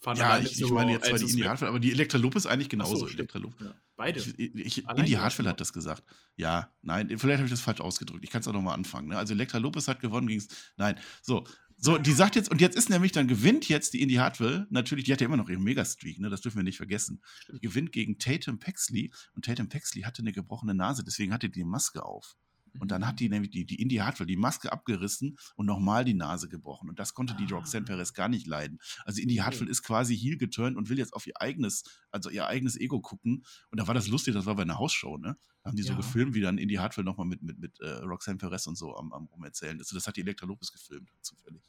fahren 0.00 0.16
Ja, 0.16 0.38
ich, 0.38 0.60
ich 0.60 0.70
meine 0.70 0.92
jetzt 0.92 1.06
zwar 1.06 1.18
die 1.18 1.30
Indy 1.30 1.42
Hartwell, 1.42 1.68
aber 1.68 1.78
die 1.78 1.92
Elektra 1.92 2.18
Lopez 2.18 2.46
eigentlich 2.46 2.68
genauso. 2.68 2.96
So, 2.96 3.08
Elektra 3.08 3.38
Lopez. 3.38 3.64
Ja, 3.64 3.74
beide. 3.96 4.20
Ich, 4.20 4.38
ich, 4.38 4.88
Indy 4.88 5.12
Hartwell 5.12 5.46
hat 5.46 5.60
das 5.60 5.72
gesagt. 5.72 6.02
Ja, 6.34 6.70
nein, 6.82 7.08
vielleicht 7.16 7.38
habe 7.38 7.44
ich 7.44 7.50
das 7.52 7.60
falsch 7.60 7.80
ausgedrückt. 7.80 8.24
Ich 8.24 8.30
kann 8.30 8.40
es 8.40 8.48
auch 8.48 8.52
nochmal 8.52 8.74
anfangen. 8.74 9.08
Ne? 9.08 9.18
Also 9.18 9.34
Elektra 9.34 9.58
Lopez 9.58 9.86
hat 9.86 10.00
gewonnen 10.00 10.26
gegen 10.26 10.44
Nein, 10.76 10.98
so. 11.22 11.44
So, 11.78 11.98
die 11.98 12.12
sagt 12.12 12.36
jetzt, 12.36 12.50
und 12.50 12.62
jetzt 12.62 12.74
ist 12.74 12.88
nämlich, 12.88 13.12
dann 13.12 13.28
gewinnt 13.28 13.68
jetzt 13.68 13.92
die 13.92 14.00
Indy 14.00 14.14
Hartwell, 14.14 14.66
natürlich, 14.70 15.04
die 15.04 15.12
hat 15.12 15.20
ja 15.20 15.26
immer 15.26 15.36
noch 15.36 15.50
ihren 15.50 15.62
Megastreak, 15.62 16.18
ne, 16.18 16.30
das 16.30 16.40
dürfen 16.40 16.56
wir 16.56 16.64
nicht 16.64 16.78
vergessen. 16.78 17.20
Die 17.52 17.60
gewinnt 17.60 17.92
gegen 17.92 18.18
Tatum 18.18 18.58
Paxley 18.58 19.12
und 19.34 19.44
Tatum 19.44 19.68
Paxley 19.68 20.00
hatte 20.00 20.22
eine 20.22 20.32
gebrochene 20.32 20.74
Nase, 20.74 21.04
deswegen 21.04 21.34
hatte 21.34 21.50
die 21.50 21.64
Maske 21.64 22.02
auf. 22.02 22.38
Und 22.80 22.90
dann 22.90 23.06
hat 23.06 23.20
die 23.20 23.28
nämlich 23.28 23.50
die, 23.50 23.64
die 23.64 23.80
Indy 23.80 23.96
Hartwell 23.96 24.26
die 24.26 24.36
Maske 24.36 24.72
abgerissen 24.72 25.36
und 25.54 25.66
nochmal 25.66 26.04
die 26.04 26.14
Nase 26.14 26.48
gebrochen. 26.48 26.88
Und 26.88 26.98
das 26.98 27.14
konnte 27.14 27.34
die 27.34 27.52
ah. 27.52 27.56
Roxanne 27.56 27.84
Perez 27.84 28.12
gar 28.14 28.28
nicht 28.28 28.46
leiden. 28.46 28.78
Also 29.04 29.20
Indy 29.20 29.36
Hartwell 29.36 29.68
ist 29.68 29.82
quasi 29.82 30.16
heel 30.16 30.36
geturnt 30.36 30.76
und 30.76 30.88
will 30.88 30.98
jetzt 30.98 31.12
auf 31.12 31.26
ihr 31.26 31.40
eigenes, 31.40 31.84
also 32.10 32.30
ihr 32.30 32.46
eigenes 32.46 32.76
Ego 32.78 33.00
gucken. 33.00 33.44
Und 33.70 33.80
da 33.80 33.86
war 33.86 33.94
das 33.94 34.08
lustig, 34.08 34.34
das 34.34 34.46
war 34.46 34.56
bei 34.56 34.62
einer 34.62 34.78
Hausshow, 34.78 35.18
ne? 35.18 35.36
Da 35.62 35.70
haben 35.70 35.76
die 35.76 35.82
ja. 35.82 35.92
so 35.92 35.96
gefilmt, 35.96 36.34
wie 36.34 36.40
dann 36.40 36.58
Indy 36.58 36.74
Hartwell 36.74 37.04
nochmal 37.04 37.26
mit, 37.26 37.42
mit, 37.42 37.58
mit 37.58 37.80
äh, 37.80 37.88
Roxanne 37.88 38.38
Perez 38.38 38.66
und 38.66 38.76
so 38.76 38.96
am, 38.96 39.12
am 39.12 39.26
Rumerzählen 39.26 39.78
ist. 39.80 39.92
Das 39.92 40.06
hat 40.06 40.16
die 40.16 40.20
Elektra 40.20 40.46
Lopez 40.46 40.70
gefilmt, 40.70 41.10
zufällig. 41.22 41.62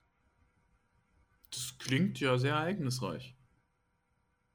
Das 1.49 1.75
klingt 1.79 2.19
ja 2.19 2.37
sehr 2.37 2.53
ereignisreich. 2.53 3.35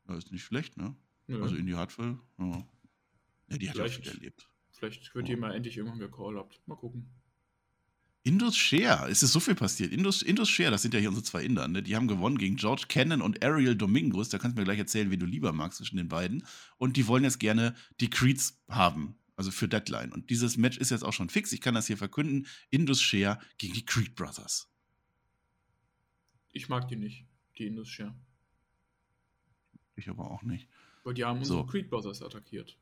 Das 0.07 0.18
ist 0.18 0.32
nicht 0.32 0.44
schlecht, 0.44 0.76
ne? 0.76 0.94
Ja. 1.26 1.40
Also 1.40 1.57
Indy 1.57 1.72
Hartwell, 1.72 2.18
ja. 2.38 2.66
ja 3.48 3.59
die 3.59 3.70
hat 3.70 3.76
ja 3.76 3.88
viel 3.88 4.09
erlebt. 4.09 4.48
Vielleicht 4.83 5.14
wird 5.14 5.24
oh. 5.24 5.28
die 5.28 5.37
mal 5.37 5.55
endlich 5.55 5.76
irgendwann 5.76 6.01
gecallt. 6.01 6.61
Mal 6.66 6.74
gucken. 6.74 7.07
Indus 8.24 8.57
Share, 8.57 9.09
es 9.09 9.22
ist 9.22 9.33
so 9.33 9.39
viel 9.39 9.55
passiert. 9.55 9.93
Indus, 9.93 10.22
Indus 10.22 10.49
Share, 10.49 10.72
das 10.72 10.83
sind 10.83 10.93
ja 10.93 10.99
hier 10.99 11.09
unsere 11.09 11.24
zwei 11.24 11.45
Inder, 11.45 11.68
ne? 11.68 11.85
die 11.85 11.95
haben 11.95 12.09
gewonnen 12.09 12.37
gegen 12.39 12.57
George 12.57 12.87
Cannon 12.89 13.22
und 13.22 13.45
Ariel 13.45 13.76
Domingos. 13.76 14.28
Da 14.28 14.39
kannst 14.39 14.57
du 14.57 14.61
mir 14.61 14.64
gleich 14.64 14.80
erzählen, 14.80 15.12
wie 15.12 15.16
du 15.16 15.26
lieber 15.26 15.53
magst 15.53 15.78
zwischen 15.78 15.99
den 15.99 16.09
beiden. 16.09 16.45
Und 16.78 16.97
die 16.97 17.07
wollen 17.07 17.22
jetzt 17.22 17.39
gerne 17.39 17.76
die 18.01 18.11
Creeds 18.11 18.61
haben, 18.68 19.16
also 19.37 19.53
für 19.53 19.68
Deadline. 19.68 20.12
Und 20.12 20.30
dieses 20.30 20.57
Match 20.57 20.78
ist 20.78 20.91
jetzt 20.91 21.05
auch 21.05 21.12
schon 21.12 21.30
fix. 21.30 21.53
Ich 21.53 21.61
kann 21.61 21.74
das 21.74 21.87
hier 21.87 21.97
verkünden. 21.97 22.49
Indus 22.70 23.01
Share 23.01 23.39
gegen 23.59 23.74
die 23.74 23.87
Creed 23.87 24.16
Brothers. 24.16 24.68
Ich 26.51 26.68
mag 26.68 26.89
die 26.89 26.97
nicht, 26.97 27.24
die 27.57 27.66
Indus 27.66 27.89
Share. 27.89 28.16
Ich 29.95 30.09
aber 30.09 30.28
auch 30.28 30.43
nicht. 30.43 30.68
Weil 31.05 31.14
die 31.14 31.24
haben 31.24 31.39
unsere 31.39 31.66
Creed 31.66 31.89
Brothers 31.89 32.20
attackiert. 32.20 32.76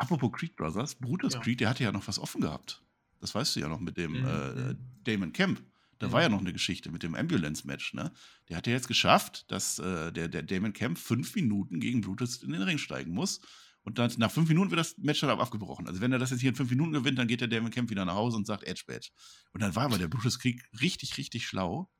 Apropos 0.00 0.32
Creed 0.32 0.56
Brothers, 0.56 0.94
Brutus 0.94 1.34
ja. 1.34 1.40
Creed, 1.40 1.60
der 1.60 1.68
hatte 1.68 1.84
ja 1.84 1.92
noch 1.92 2.08
was 2.08 2.18
offen 2.18 2.40
gehabt. 2.40 2.82
Das 3.20 3.34
weißt 3.34 3.54
du 3.54 3.60
ja 3.60 3.68
noch 3.68 3.80
mit 3.80 3.98
dem 3.98 4.12
mhm. 4.12 4.26
äh, 4.26 4.74
Damon 5.04 5.32
Camp. 5.34 5.62
Da 5.98 6.08
mhm. 6.08 6.12
war 6.12 6.22
ja 6.22 6.30
noch 6.30 6.40
eine 6.40 6.54
Geschichte 6.54 6.90
mit 6.90 7.02
dem 7.02 7.14
Ambulance-Match, 7.14 7.92
ne? 7.92 8.10
Der 8.48 8.56
hat 8.56 8.66
ja 8.66 8.72
jetzt 8.72 8.88
geschafft, 8.88 9.44
dass 9.50 9.78
äh, 9.78 10.10
der, 10.10 10.28
der 10.28 10.42
Damon 10.42 10.72
Camp 10.72 10.96
fünf 10.96 11.34
Minuten 11.34 11.80
gegen 11.80 12.00
Brutus 12.00 12.42
in 12.42 12.52
den 12.52 12.62
Ring 12.62 12.78
steigen 12.78 13.12
muss. 13.12 13.42
Und 13.82 13.98
dann 13.98 14.10
nach 14.16 14.30
fünf 14.30 14.48
Minuten 14.48 14.70
wird 14.70 14.80
das 14.80 14.96
Match 14.96 15.20
dann 15.20 15.38
abgebrochen. 15.38 15.86
Also 15.86 16.00
wenn 16.00 16.12
er 16.12 16.18
das 16.18 16.30
jetzt 16.30 16.40
hier 16.40 16.50
in 16.50 16.56
fünf 16.56 16.70
Minuten 16.70 16.92
gewinnt, 16.92 17.18
dann 17.18 17.28
geht 17.28 17.42
der 17.42 17.48
Damon 17.48 17.70
Camp 17.70 17.90
wieder 17.90 18.06
nach 18.06 18.14
Hause 18.14 18.38
und 18.38 18.46
sagt 18.46 18.64
Edge 18.64 18.84
Badge. 18.86 19.10
Und 19.52 19.60
dann 19.60 19.76
war 19.76 19.84
aber 19.84 19.98
der 19.98 20.08
Brutus 20.08 20.38
Krieg 20.38 20.62
richtig, 20.80 21.18
richtig 21.18 21.46
schlau 21.46 21.90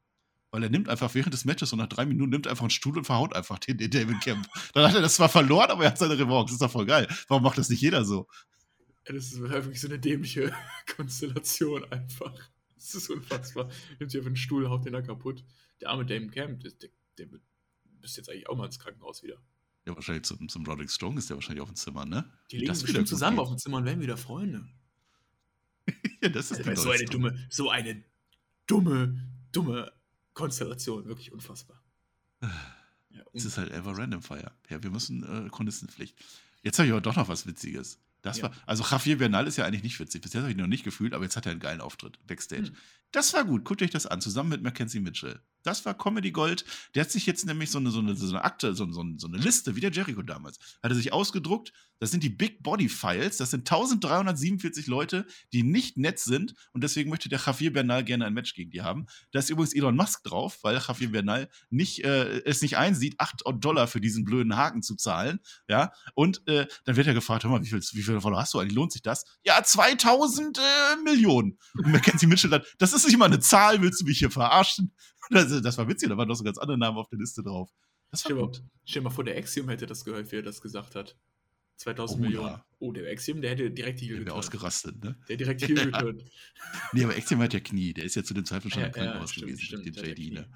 weil 0.51 0.63
er 0.63 0.71
nimmt 0.71 0.89
einfach 0.89 1.15
während 1.15 1.33
des 1.33 1.45
Matches 1.45 1.73
und 1.73 1.79
nach 1.79 1.89
drei 1.89 2.07
Minuten 2.07 2.31
nimmt 2.31 2.47
einfach 2.47 2.63
einen 2.63 2.71
Stuhl 2.71 2.99
und 2.99 3.05
verhaut 3.05 3.35
einfach 3.35 3.59
den, 3.59 3.79
den 3.79 3.91
David 3.91 4.21
Kemp. 4.21 4.47
Dann 4.75 4.89
hat 4.89 4.95
er 4.95 5.01
das 5.01 5.15
zwar 5.15 5.29
verloren, 5.29 5.71
aber 5.71 5.85
er 5.85 5.91
hat 5.91 5.99
seine 5.99 6.19
Revanche. 6.19 6.47
Das 6.47 6.53
ist 6.53 6.63
doch 6.63 6.71
voll 6.71 6.87
geil. 6.87 7.09
Warum 7.29 7.43
macht 7.43 7.59
das 7.59 7.69
nicht 7.69 7.81
jeder 7.81 8.05
so? 8.05 8.27
Das 9.05 9.17
ist 9.17 9.41
wirklich 9.41 9.81
so 9.81 9.89
eine 9.89 9.99
dämliche 9.99 10.53
Konstellation 10.97 11.85
einfach. 11.93 12.35
Das 12.75 12.95
ist 12.95 13.11
unfassbar. 13.11 13.69
Nimmt 13.99 14.11
sich 14.11 14.21
auf 14.21 14.27
den 14.27 14.37
Stuhl, 14.37 14.69
haut 14.69 14.85
den 14.85 14.93
da 14.93 15.03
kaputt. 15.03 15.45
Der 15.81 15.91
arme 15.91 16.05
Damon 16.05 16.31
Camp, 16.31 16.61
der, 16.61 16.73
der, 16.73 16.91
der 17.19 17.27
müsste 18.01 18.21
jetzt 18.21 18.31
eigentlich 18.31 18.49
auch 18.49 18.57
mal 18.57 18.67
ins 18.67 18.79
Krankenhaus 18.79 19.23
wieder. 19.23 19.37
Ja, 19.87 19.95
wahrscheinlich 19.95 20.25
zum, 20.25 20.49
zum 20.49 20.67
Roderick 20.67 20.91
Strong 20.91 21.17
ist 21.17 21.31
der 21.31 21.37
wahrscheinlich 21.37 21.63
auf 21.63 21.71
dem 21.71 21.77
Zimmer, 21.77 22.05
ne? 22.05 22.31
Die 22.51 22.57
liegen 22.57 22.69
das 22.69 22.83
bestimmt 22.83 23.09
zusammen 23.09 23.37
geht. 23.37 23.43
auf 23.43 23.49
dem 23.49 23.59
Zimmer 23.59 23.79
und 23.79 23.85
werden 23.87 24.01
wieder 24.01 24.17
Freunde. 24.17 24.69
ja, 26.23 26.29
das 26.29 26.51
ist 26.51 26.67
also, 26.67 26.83
so 26.83 26.91
eine 26.91 27.05
dumme, 27.05 27.47
so 27.49 27.71
eine 27.71 28.05
dumme, 28.67 29.27
dumme 29.53 29.93
Konstellation, 30.35 31.07
wirklich 31.07 31.33
unfassbar. 31.33 31.83
Ja, 33.13 33.25
es 33.33 33.45
ist 33.45 33.59
halt 33.59 33.73
ever 33.73 33.99
random 33.99 34.23
fire. 34.23 34.53
Ja, 34.69 34.81
wir 34.85 34.91
müssen 34.91 35.25
äh, 35.25 35.51
Chronistenpflicht. 35.51 36.17
Jetzt 36.63 36.79
habe 36.79 36.87
ich 36.87 36.93
aber 36.93 37.01
doch 37.01 37.17
noch 37.17 37.27
was 37.27 37.45
Witziges. 37.45 37.99
Das 38.23 38.39
ja. 38.39 38.45
war, 38.45 38.53
also 38.67 38.85
Javier 38.85 39.19
Bernal 39.19 39.47
ist 39.47 39.57
ja 39.57 39.65
eigentlich 39.65 39.83
nicht 39.83 39.99
witzig. 39.99 40.23
Bisher 40.23 40.43
habe 40.43 40.51
ich 40.51 40.57
ihn 40.57 40.61
noch 40.61 40.69
nicht 40.69 40.85
gefühlt, 40.85 41.15
aber 41.15 41.25
jetzt 41.25 41.37
hat 41.37 41.47
er 41.47 41.53
einen 41.53 41.61
geilen 41.61 41.81
Auftritt 41.81 42.25
backstage. 42.27 42.69
Hm. 42.69 42.77
Das 43.13 43.33
war 43.33 43.45
gut. 43.45 43.65
Guckt 43.65 43.83
euch 43.83 43.91
das 43.91 44.07
an, 44.07 44.21
zusammen 44.21 44.51
mit 44.51 44.63
Mackenzie 44.63 45.01
Mitchell. 45.01 45.41
Das 45.63 45.85
war 45.85 45.95
Comedy 45.95 46.31
Gold. 46.31 46.65
Der 46.95 47.05
hat 47.05 47.11
sich 47.11 47.27
jetzt 47.27 47.47
nämlich 47.47 47.71
so 47.71 47.79
eine, 47.79 47.91
so 47.91 48.01
eine, 48.01 48.15
so 48.15 48.29
eine 48.29 48.45
Akte, 48.45 48.75
so, 48.75 48.91
so, 48.91 49.05
so 49.17 49.27
eine 49.27 49.39
Liste, 49.39 49.77
wie 49.77 49.81
der 49.81 49.91
Jericho 49.91 50.23
damals, 50.23 50.59
hat 50.83 50.91
er 50.91 50.95
sich 50.95 51.13
ausgedruckt. 51.13 51.73
Das 52.01 52.11
sind 52.11 52.23
die 52.23 52.31
Big 52.31 52.63
Body 52.63 52.89
Files. 52.89 53.37
Das 53.37 53.51
sind 53.51 53.71
1347 53.71 54.87
Leute, 54.87 55.27
die 55.53 55.63
nicht 55.63 55.99
nett 55.99 56.19
sind. 56.19 56.55
Und 56.73 56.83
deswegen 56.83 57.11
möchte 57.11 57.29
der 57.29 57.41
Javier 57.45 57.73
Bernal 57.73 58.03
gerne 58.03 58.25
ein 58.25 58.33
Match 58.33 58.55
gegen 58.55 58.71
die 58.71 58.81
haben. 58.81 59.07
Da 59.33 59.39
ist 59.39 59.51
übrigens 59.51 59.75
Elon 59.75 59.97
Musk 59.97 60.25
drauf, 60.25 60.59
weil 60.63 60.79
Javier 60.79 61.13
Bernal 61.13 61.51
nicht, 61.69 62.03
äh, 62.05 62.41
es 62.45 62.63
nicht 62.63 62.79
einsieht, 62.79 63.17
8 63.19 63.43
Dollar 63.57 63.87
für 63.87 64.01
diesen 64.01 64.25
blöden 64.25 64.57
Haken 64.57 64.83
zu 64.83 64.97
zahlen. 64.97 65.41
Ja. 65.69 65.93
Und 66.15 66.47
äh, 66.49 66.67
dann 66.85 66.97
wird 66.97 67.07
er 67.07 67.15
gefragt, 67.15 67.45
hör 67.45 67.51
mal, 67.51 67.63
wie 67.63 67.69
viel, 67.69 67.81
wie 67.81 68.03
viel 68.03 68.21
Follower 68.21 68.41
hast 68.41 68.55
du 68.55 68.59
eigentlich? 68.59 68.75
Lohnt 68.75 68.93
sich 68.93 69.03
das? 69.03 69.25
Ja, 69.45 69.63
2000 69.63 70.59
äh, 70.59 70.63
Millionen. 71.05 71.59
Und 71.75 71.93
Mackenzie 71.93 72.27
Mitchell 72.27 72.51
dann, 72.51 72.63
das 72.79 72.95
ist 72.95 73.07
nicht 73.07 73.19
mal 73.19 73.27
eine 73.27 73.41
Zahl, 73.41 73.83
willst 73.83 74.01
du 74.01 74.07
mich 74.07 74.19
hier 74.19 74.31
verarschen? 74.31 74.95
Das, 75.51 75.63
das 75.63 75.79
war 75.79 75.89
witzig, 75.89 76.09
da 76.09 76.17
waren 76.17 76.29
noch 76.29 76.35
so 76.35 76.45
ganz 76.45 76.59
andere 76.59 76.79
Namen 76.79 76.99
auf 76.99 77.09
der 77.09 77.19
Liste 77.19 77.43
drauf. 77.43 77.71
Das 78.11 78.23
stell, 78.23 78.35
mal, 78.35 78.51
stell 78.85 79.03
mal 79.03 79.11
vor, 79.11 79.25
der 79.25 79.37
Axiom 79.37 79.69
hätte 79.69 79.87
das 79.87 80.05
gehört, 80.05 80.31
wie 80.33 80.37
er 80.37 80.43
das 80.43 80.61
gesagt 80.61 80.95
hat. 80.95 81.17
2000 81.77 82.19
oh, 82.19 82.23
Millionen. 82.23 82.49
Ja. 82.49 82.67
Oh, 82.79 82.93
der 82.93 83.11
Axiom, 83.11 83.41
der 83.41 83.53
hätte 83.53 83.71
direkt 83.71 84.01
hier 84.01 84.19
getönt. 84.19 84.31
ausgerastet, 84.31 85.03
ne? 85.03 85.17
Der 85.29 85.37
direkt 85.37 85.65
hier 85.65 85.75
getönt. 85.91 86.25
nee, 86.93 87.05
aber 87.05 87.15
Axiom 87.15 87.41
hat 87.41 87.55
ja 87.55 87.61
Knie. 87.61 87.95
Der 87.95 88.05
ist 88.05 88.17
ja 88.17 88.23
zu 88.23 88.35
dem 88.35 88.45
Zeitpunkt 88.45 88.75
schon 88.75 88.83
ja, 88.83 88.89
im 88.89 88.93
Krankenhaus 88.93 89.35
ja, 89.37 89.43
gewesen, 89.43 89.61
stimmt, 89.61 89.87
den 89.87 89.95
JD, 89.95 90.33
ne? 90.35 90.49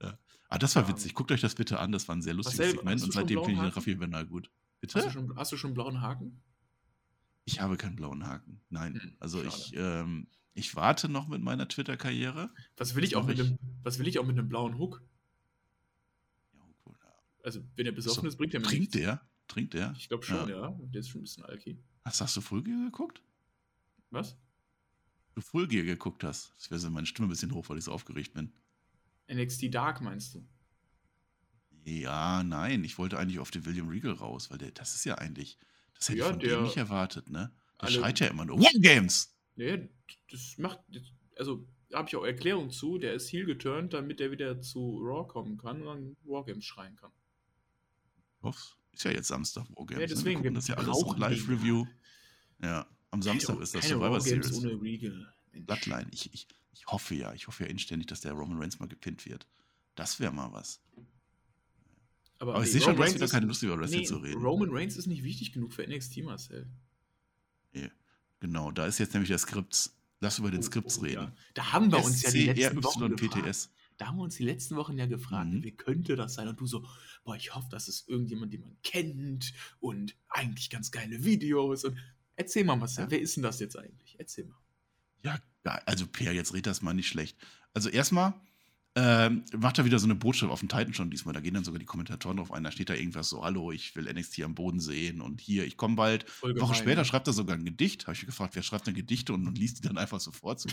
Ja. 0.00 0.18
Ah, 0.48 0.58
das 0.58 0.74
war 0.76 0.88
witzig. 0.88 1.14
Guckt 1.14 1.32
euch 1.32 1.40
das 1.40 1.54
bitte 1.54 1.80
an. 1.80 1.92
Das 1.92 2.08
war 2.08 2.16
ein 2.16 2.22
sehr 2.22 2.34
lustiges 2.34 2.58
Marcel, 2.58 2.76
Segment 2.76 3.02
und 3.02 3.12
seitdem 3.12 3.44
finde 3.44 3.52
ich 3.52 3.68
den 3.68 3.74
Raffi 3.74 3.94
Bernal 3.94 4.26
gut. 4.26 4.50
Bitte? 4.80 4.94
Hast 4.94 5.06
du, 5.06 5.10
schon, 5.10 5.36
hast 5.36 5.52
du 5.52 5.56
schon 5.56 5.68
einen 5.68 5.74
blauen 5.74 6.00
Haken? 6.00 6.40
Ich 7.44 7.60
habe 7.60 7.76
keinen 7.76 7.96
blauen 7.96 8.26
Haken. 8.26 8.60
Nein. 8.70 8.94
Hm, 8.94 9.16
also 9.20 9.42
schade. 9.42 9.54
ich, 9.56 9.72
ähm, 9.76 10.28
ich 10.54 10.76
warte 10.76 11.08
noch 11.08 11.28
mit 11.28 11.42
meiner 11.42 11.68
Twitter-Karriere. 11.68 12.50
Was 12.76 12.94
will 12.94 13.04
ich 13.04 13.16
auch 13.16 13.26
mit 13.26 13.38
einem, 13.40 13.58
was 13.82 13.98
will 13.98 14.06
ich 14.06 14.18
auch 14.18 14.24
mit 14.24 14.38
einem 14.38 14.48
blauen 14.48 14.78
Hook? 14.78 15.02
Also, 17.42 17.60
wenn 17.76 17.84
er 17.84 17.92
besoffen 17.92 18.22
so, 18.22 18.28
ist, 18.28 18.36
bringt 18.36 18.54
er 18.54 18.60
mir 18.60 18.66
Trinkt 18.66 18.94
nichts. 18.94 18.96
der? 18.96 19.20
Trinkt 19.48 19.74
der? 19.74 19.94
Ich 19.98 20.08
glaube 20.08 20.24
schon, 20.24 20.48
ja. 20.48 20.70
ja. 20.70 20.78
Der 20.80 21.00
ist 21.00 21.10
schon 21.10 21.20
ein 21.20 21.24
bisschen 21.24 21.44
alki. 21.44 21.78
Hast, 22.02 22.20
hast 22.22 22.36
du 22.36 22.40
Fullgear 22.40 22.84
geguckt? 22.84 23.20
Was? 24.10 24.36
Du 25.34 25.42
Fullgear 25.42 25.84
geguckt 25.84 26.24
hast. 26.24 26.54
Wäre 26.70 26.80
so 26.80 26.88
meine 26.88 27.06
Stimme 27.06 27.28
ein 27.28 27.30
bisschen 27.30 27.52
hoch, 27.52 27.68
weil 27.68 27.76
ich 27.76 27.84
so 27.84 27.92
aufgeregt 27.92 28.32
bin. 28.32 28.52
NXT 29.30 29.74
Dark 29.74 30.00
meinst 30.00 30.34
du? 30.34 30.46
Ja, 31.84 32.42
nein. 32.42 32.82
Ich 32.84 32.96
wollte 32.96 33.18
eigentlich 33.18 33.40
auf 33.40 33.50
den 33.50 33.66
William 33.66 33.88
Regal 33.88 34.12
raus, 34.12 34.50
weil 34.50 34.58
der, 34.58 34.70
das 34.70 34.94
ist 34.94 35.04
ja 35.04 35.16
eigentlich, 35.16 35.58
das 35.94 36.08
hätte 36.08 36.20
ja, 36.20 36.26
ich 36.26 36.30
von 36.30 36.40
der, 36.40 36.56
dem 36.56 36.64
nicht 36.64 36.76
erwartet, 36.76 37.28
ne? 37.28 37.52
Der 37.82 37.88
schreit 37.88 38.20
ja 38.20 38.28
immer 38.28 38.46
nur 38.46 38.56
One 38.56 38.80
Games! 38.80 39.33
Nee, 39.56 39.88
das 40.30 40.58
macht. 40.58 40.80
Also, 41.36 41.66
habe 41.92 42.08
ich 42.08 42.16
auch 42.16 42.24
Erklärung 42.24 42.70
zu. 42.70 42.98
Der 42.98 43.14
ist 43.14 43.32
heel 43.32 43.46
geturnt, 43.46 43.92
damit 43.92 44.20
er 44.20 44.30
wieder 44.30 44.60
zu 44.60 44.98
Raw 45.00 45.26
kommen 45.26 45.56
kann 45.58 45.82
und 45.82 45.86
dann 45.86 46.16
Wargames 46.24 46.64
schreien 46.64 46.96
kann. 46.96 47.12
Was? 48.40 48.76
Ist 48.92 49.04
ja 49.04 49.10
jetzt 49.10 49.28
Samstag 49.28 49.66
Wargames. 49.70 50.00
Ja, 50.00 50.06
deswegen. 50.06 50.42
Ne? 50.42 50.52
Das 50.52 50.64
ist 50.64 50.68
ja 50.68 50.76
alles 50.76 50.98
so 50.98 51.14
Live-Review. 51.14 51.86
Ja, 52.62 52.86
am 53.10 53.22
Samstag 53.22 53.60
ist 53.60 53.74
das 53.74 53.88
Survivor 53.88 54.20
Series. 54.20 54.52
Ohne 54.58 54.80
Regal. 54.80 55.32
Bloodline. 55.52 56.08
Ich, 56.10 56.32
ich, 56.32 56.48
ich 56.72 56.86
hoffe 56.86 57.14
ja, 57.14 57.32
ich 57.32 57.46
hoffe 57.46 57.64
ja 57.64 57.70
inständig, 57.70 58.08
dass 58.08 58.20
der 58.20 58.32
Roman 58.32 58.60
Reigns 58.60 58.78
mal 58.78 58.88
gepinnt 58.88 59.24
wird. 59.26 59.46
Das 59.94 60.18
wäre 60.18 60.32
mal 60.32 60.52
was. 60.52 60.80
Aber, 62.38 62.56
Aber 62.56 62.64
ich 62.64 62.72
sehe 62.72 62.80
schon, 62.80 62.96
du 62.96 63.02
hast 63.02 63.14
wieder 63.14 63.28
keine 63.28 63.46
Lust, 63.46 63.62
über 63.62 63.78
Wrestling 63.78 64.00
nee, 64.00 64.06
zu 64.06 64.16
reden. 64.16 64.42
Roman 64.42 64.68
Reigns 64.70 64.96
ist 64.96 65.06
nicht 65.06 65.22
wichtig 65.22 65.52
genug 65.52 65.72
für 65.72 65.86
NXT, 65.86 66.18
Marcel. 66.24 66.68
Nee. 67.72 67.90
Genau, 68.44 68.70
da 68.70 68.84
ist 68.84 68.98
jetzt 68.98 69.14
nämlich 69.14 69.30
der 69.30 69.38
Skript 69.38 69.90
Lass 70.20 70.38
über 70.38 70.50
den 70.50 70.60
oh, 70.60 70.62
Skripts 70.62 70.98
oh, 70.98 71.00
reden. 71.00 71.14
Ja. 71.14 71.32
Da 71.54 71.72
haben 71.72 71.90
wir 71.90 72.04
uns 72.04 72.20
ja 72.20 72.30
die 72.30 72.44
letzten 72.44 72.84
Wochen 72.84 73.16
gefragt. 73.16 73.70
Da 73.96 74.06
haben 74.06 74.16
wir 74.18 74.24
uns 74.24 74.36
die 74.36 74.44
letzten 74.44 74.76
Wochen 74.76 74.98
ja 74.98 75.06
gefragt, 75.06 75.50
mhm. 75.50 75.62
wie 75.62 75.70
könnte 75.70 76.14
das 76.14 76.34
sein? 76.34 76.46
Und 76.46 76.60
du 76.60 76.66
so, 76.66 76.84
boah, 77.24 77.36
ich 77.36 77.54
hoffe, 77.54 77.68
das 77.70 77.88
ist 77.88 78.06
irgendjemand, 78.06 78.52
den 78.52 78.60
man 78.60 78.76
kennt 78.82 79.54
und 79.80 80.14
eigentlich 80.28 80.68
ganz 80.68 80.90
geile 80.90 81.24
Videos. 81.24 81.84
Und 81.84 81.96
erzähl 82.36 82.64
mal, 82.64 82.76
Marcel, 82.76 83.04
ja. 83.04 83.10
wer 83.12 83.20
ist 83.22 83.36
denn 83.36 83.42
das 83.42 83.60
jetzt 83.60 83.78
eigentlich? 83.78 84.16
Erzähl 84.18 84.44
mal. 84.44 84.58
Ja, 85.22 85.40
also 85.86 86.06
Per, 86.06 86.34
jetzt 86.34 86.52
red 86.52 86.66
das 86.66 86.82
mal 86.82 86.92
nicht 86.92 87.08
schlecht. 87.08 87.38
Also 87.72 87.88
erstmal 87.88 88.34
ähm, 88.96 89.44
macht 89.56 89.78
er 89.78 89.84
wieder 89.84 89.98
so 89.98 90.06
eine 90.06 90.14
Botschaft 90.14 90.52
auf 90.52 90.60
dem 90.60 90.68
Titan 90.68 90.94
schon 90.94 91.10
diesmal. 91.10 91.34
Da 91.34 91.40
gehen 91.40 91.54
dann 91.54 91.64
sogar 91.64 91.80
die 91.80 91.84
Kommentatoren 91.84 92.36
drauf 92.36 92.52
ein. 92.52 92.62
Da 92.62 92.70
steht 92.70 92.90
da 92.90 92.94
irgendwas 92.94 93.28
so: 93.28 93.44
Hallo, 93.44 93.72
ich 93.72 93.96
will 93.96 94.12
NXT 94.12 94.42
am 94.42 94.54
Boden 94.54 94.78
sehen 94.78 95.20
und 95.20 95.40
hier, 95.40 95.66
ich 95.66 95.76
komme 95.76 95.96
bald. 95.96 96.26
Eine 96.42 96.60
Woche 96.60 96.74
später 96.74 97.04
schreibt 97.04 97.26
er 97.26 97.32
sogar 97.32 97.56
ein 97.56 97.64
Gedicht. 97.64 98.06
Habe 98.06 98.14
ich 98.14 98.24
gefragt, 98.24 98.54
wer 98.54 98.62
schreibt 98.62 98.86
denn 98.86 98.94
Gedichte 98.94 99.32
und, 99.32 99.46
und 99.48 99.58
liest 99.58 99.78
die 99.78 99.88
dann 99.88 99.98
einfach 99.98 100.20
sofort. 100.20 100.60
So, 100.60 100.68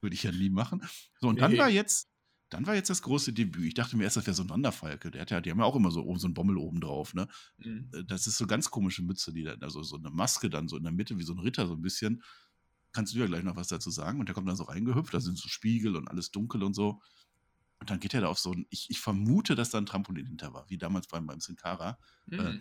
würde 0.00 0.14
ich 0.14 0.22
ja 0.22 0.32
nie 0.32 0.50
machen. 0.50 0.82
So, 1.20 1.28
und 1.28 1.40
dann 1.40 1.56
war 1.58 1.68
jetzt, 1.68 2.08
dann 2.48 2.66
war 2.66 2.74
jetzt 2.74 2.90
das 2.90 3.02
große 3.02 3.32
Debüt. 3.32 3.66
Ich 3.66 3.74
dachte 3.74 3.96
mir 3.96 4.04
erst, 4.04 4.16
das 4.16 4.26
wäre 4.26 4.34
so 4.34 4.42
ein 4.42 4.50
Wanderfalke. 4.50 5.10
Der 5.10 5.22
hat 5.22 5.30
ja, 5.30 5.40
die 5.40 5.50
haben 5.50 5.58
ja 5.58 5.64
auch 5.64 5.76
immer 5.76 5.90
so, 5.90 6.16
so 6.16 6.26
einen 6.26 6.34
Bommel 6.34 6.56
oben 6.58 6.80
drauf, 6.80 7.14
ne? 7.14 7.28
Mhm. 7.58 7.90
Äh, 7.92 8.04
das 8.04 8.26
ist 8.26 8.38
so 8.38 8.46
ganz 8.46 8.70
komische 8.70 9.02
Mütze, 9.02 9.32
die 9.32 9.44
dann, 9.44 9.62
also 9.62 9.82
so 9.82 9.96
eine 9.96 10.10
Maske 10.10 10.50
dann 10.50 10.68
so 10.68 10.76
in 10.76 10.84
der 10.84 10.92
Mitte, 10.92 11.18
wie 11.18 11.22
so 11.22 11.32
ein 11.32 11.38
Ritter, 11.38 11.66
so 11.66 11.74
ein 11.74 11.82
bisschen. 11.82 12.22
Kannst 12.92 13.14
du 13.14 13.18
ja 13.18 13.26
gleich 13.26 13.44
noch 13.44 13.56
was 13.56 13.68
dazu 13.68 13.90
sagen? 13.90 14.20
Und 14.20 14.26
der 14.26 14.34
kommt 14.34 14.48
dann 14.48 14.56
so 14.56 14.64
reingehüpft, 14.64 15.14
da 15.14 15.20
sind 15.20 15.38
so 15.38 15.48
Spiegel 15.48 15.96
und 15.96 16.08
alles 16.08 16.30
dunkel 16.30 16.62
und 16.62 16.74
so. 16.74 17.00
Und 17.78 17.88
dann 17.88 18.00
geht 18.00 18.14
er 18.14 18.20
da 18.20 18.28
auf 18.28 18.38
so 18.38 18.52
ein, 18.52 18.66
ich, 18.70 18.90
ich 18.90 19.00
vermute, 19.00 19.54
dass 19.54 19.70
da 19.70 19.78
ein 19.78 19.86
Trampolin 19.86 20.26
hinter 20.26 20.52
war, 20.52 20.68
wie 20.68 20.76
damals 20.76 21.06
beim, 21.06 21.26
beim 21.26 21.40
Sin 21.40 21.56
Cara. 21.56 21.98
Mhm. 22.26 22.38
Äh, 22.38 22.60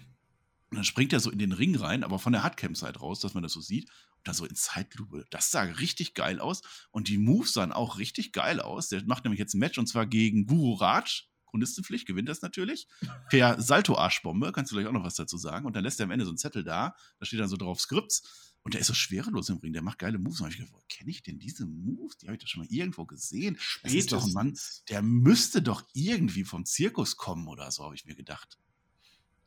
und 0.71 0.75
dann 0.75 0.85
springt 0.85 1.13
er 1.13 1.19
so 1.19 1.31
in 1.31 1.39
den 1.39 1.51
Ring 1.51 1.75
rein, 1.75 2.03
aber 2.03 2.19
von 2.19 2.31
der 2.31 2.43
Hardcam-Side 2.43 2.99
raus, 2.99 3.19
dass 3.19 3.33
man 3.33 3.41
das 3.41 3.53
so 3.53 3.61
sieht. 3.61 3.89
Und 3.89 4.27
dann 4.27 4.35
so 4.35 4.45
in 4.45 4.55
Zeitlupe. 4.55 5.25
Das 5.31 5.49
sah 5.49 5.61
richtig 5.61 6.13
geil 6.13 6.39
aus. 6.39 6.61
Und 6.91 7.07
die 7.07 7.17
Moves 7.17 7.53
sahen 7.53 7.71
auch 7.71 7.97
richtig 7.97 8.33
geil 8.33 8.59
aus. 8.59 8.87
Der 8.89 9.03
macht 9.05 9.23
nämlich 9.23 9.39
jetzt 9.39 9.55
ein 9.55 9.59
Match 9.59 9.77
und 9.77 9.87
zwar 9.87 10.05
gegen 10.05 10.45
Guru 10.45 10.75
Raj. 10.75 11.25
Chronistenpflicht, 11.49 12.05
gewinnt 12.05 12.29
das 12.29 12.43
natürlich. 12.43 12.87
Per 13.29 13.59
Salto-Arschbombe, 13.59 14.51
kannst 14.51 14.71
du 14.71 14.75
gleich 14.75 14.85
auch 14.85 14.91
noch 14.91 15.03
was 15.03 15.15
dazu 15.15 15.35
sagen. 15.37 15.65
Und 15.65 15.75
dann 15.75 15.83
lässt 15.83 15.99
er 15.99 16.03
am 16.03 16.11
Ende 16.11 16.25
so 16.25 16.29
einen 16.29 16.37
Zettel 16.37 16.63
da. 16.63 16.95
Da 17.17 17.25
steht 17.25 17.39
dann 17.39 17.49
so 17.49 17.57
drauf 17.57 17.81
Skripts. 17.81 18.48
Und 18.63 18.73
der 18.73 18.81
ist 18.81 18.87
so 18.87 18.93
schwerelos 18.93 19.49
im 19.49 19.57
Ring, 19.57 19.73
der 19.73 19.81
macht 19.81 19.99
geile 19.99 20.19
Moves. 20.19 20.39
Und 20.39 20.45
hab 20.45 20.51
ich 20.51 20.57
gedacht, 20.57 20.73
wo 20.73 20.83
kenne 20.89 21.09
ich 21.09 21.23
denn 21.23 21.39
diese 21.39 21.65
Moves? 21.65 22.17
Die 22.17 22.27
habe 22.27 22.35
ich 22.35 22.41
doch 22.41 22.47
schon 22.47 22.63
mal 22.63 22.69
irgendwo 22.69 23.05
gesehen. 23.05 23.57
Das 23.83 23.93
ist 23.93 24.11
doch 24.11 24.25
ein 24.25 24.33
Mann, 24.33 24.57
der 24.89 25.01
müsste 25.01 25.61
doch 25.61 25.83
irgendwie 25.93 26.43
vom 26.43 26.65
Zirkus 26.65 27.15
kommen 27.15 27.47
oder 27.47 27.71
so, 27.71 27.85
habe 27.85 27.95
ich 27.95 28.05
mir 28.05 28.15
gedacht. 28.15 28.59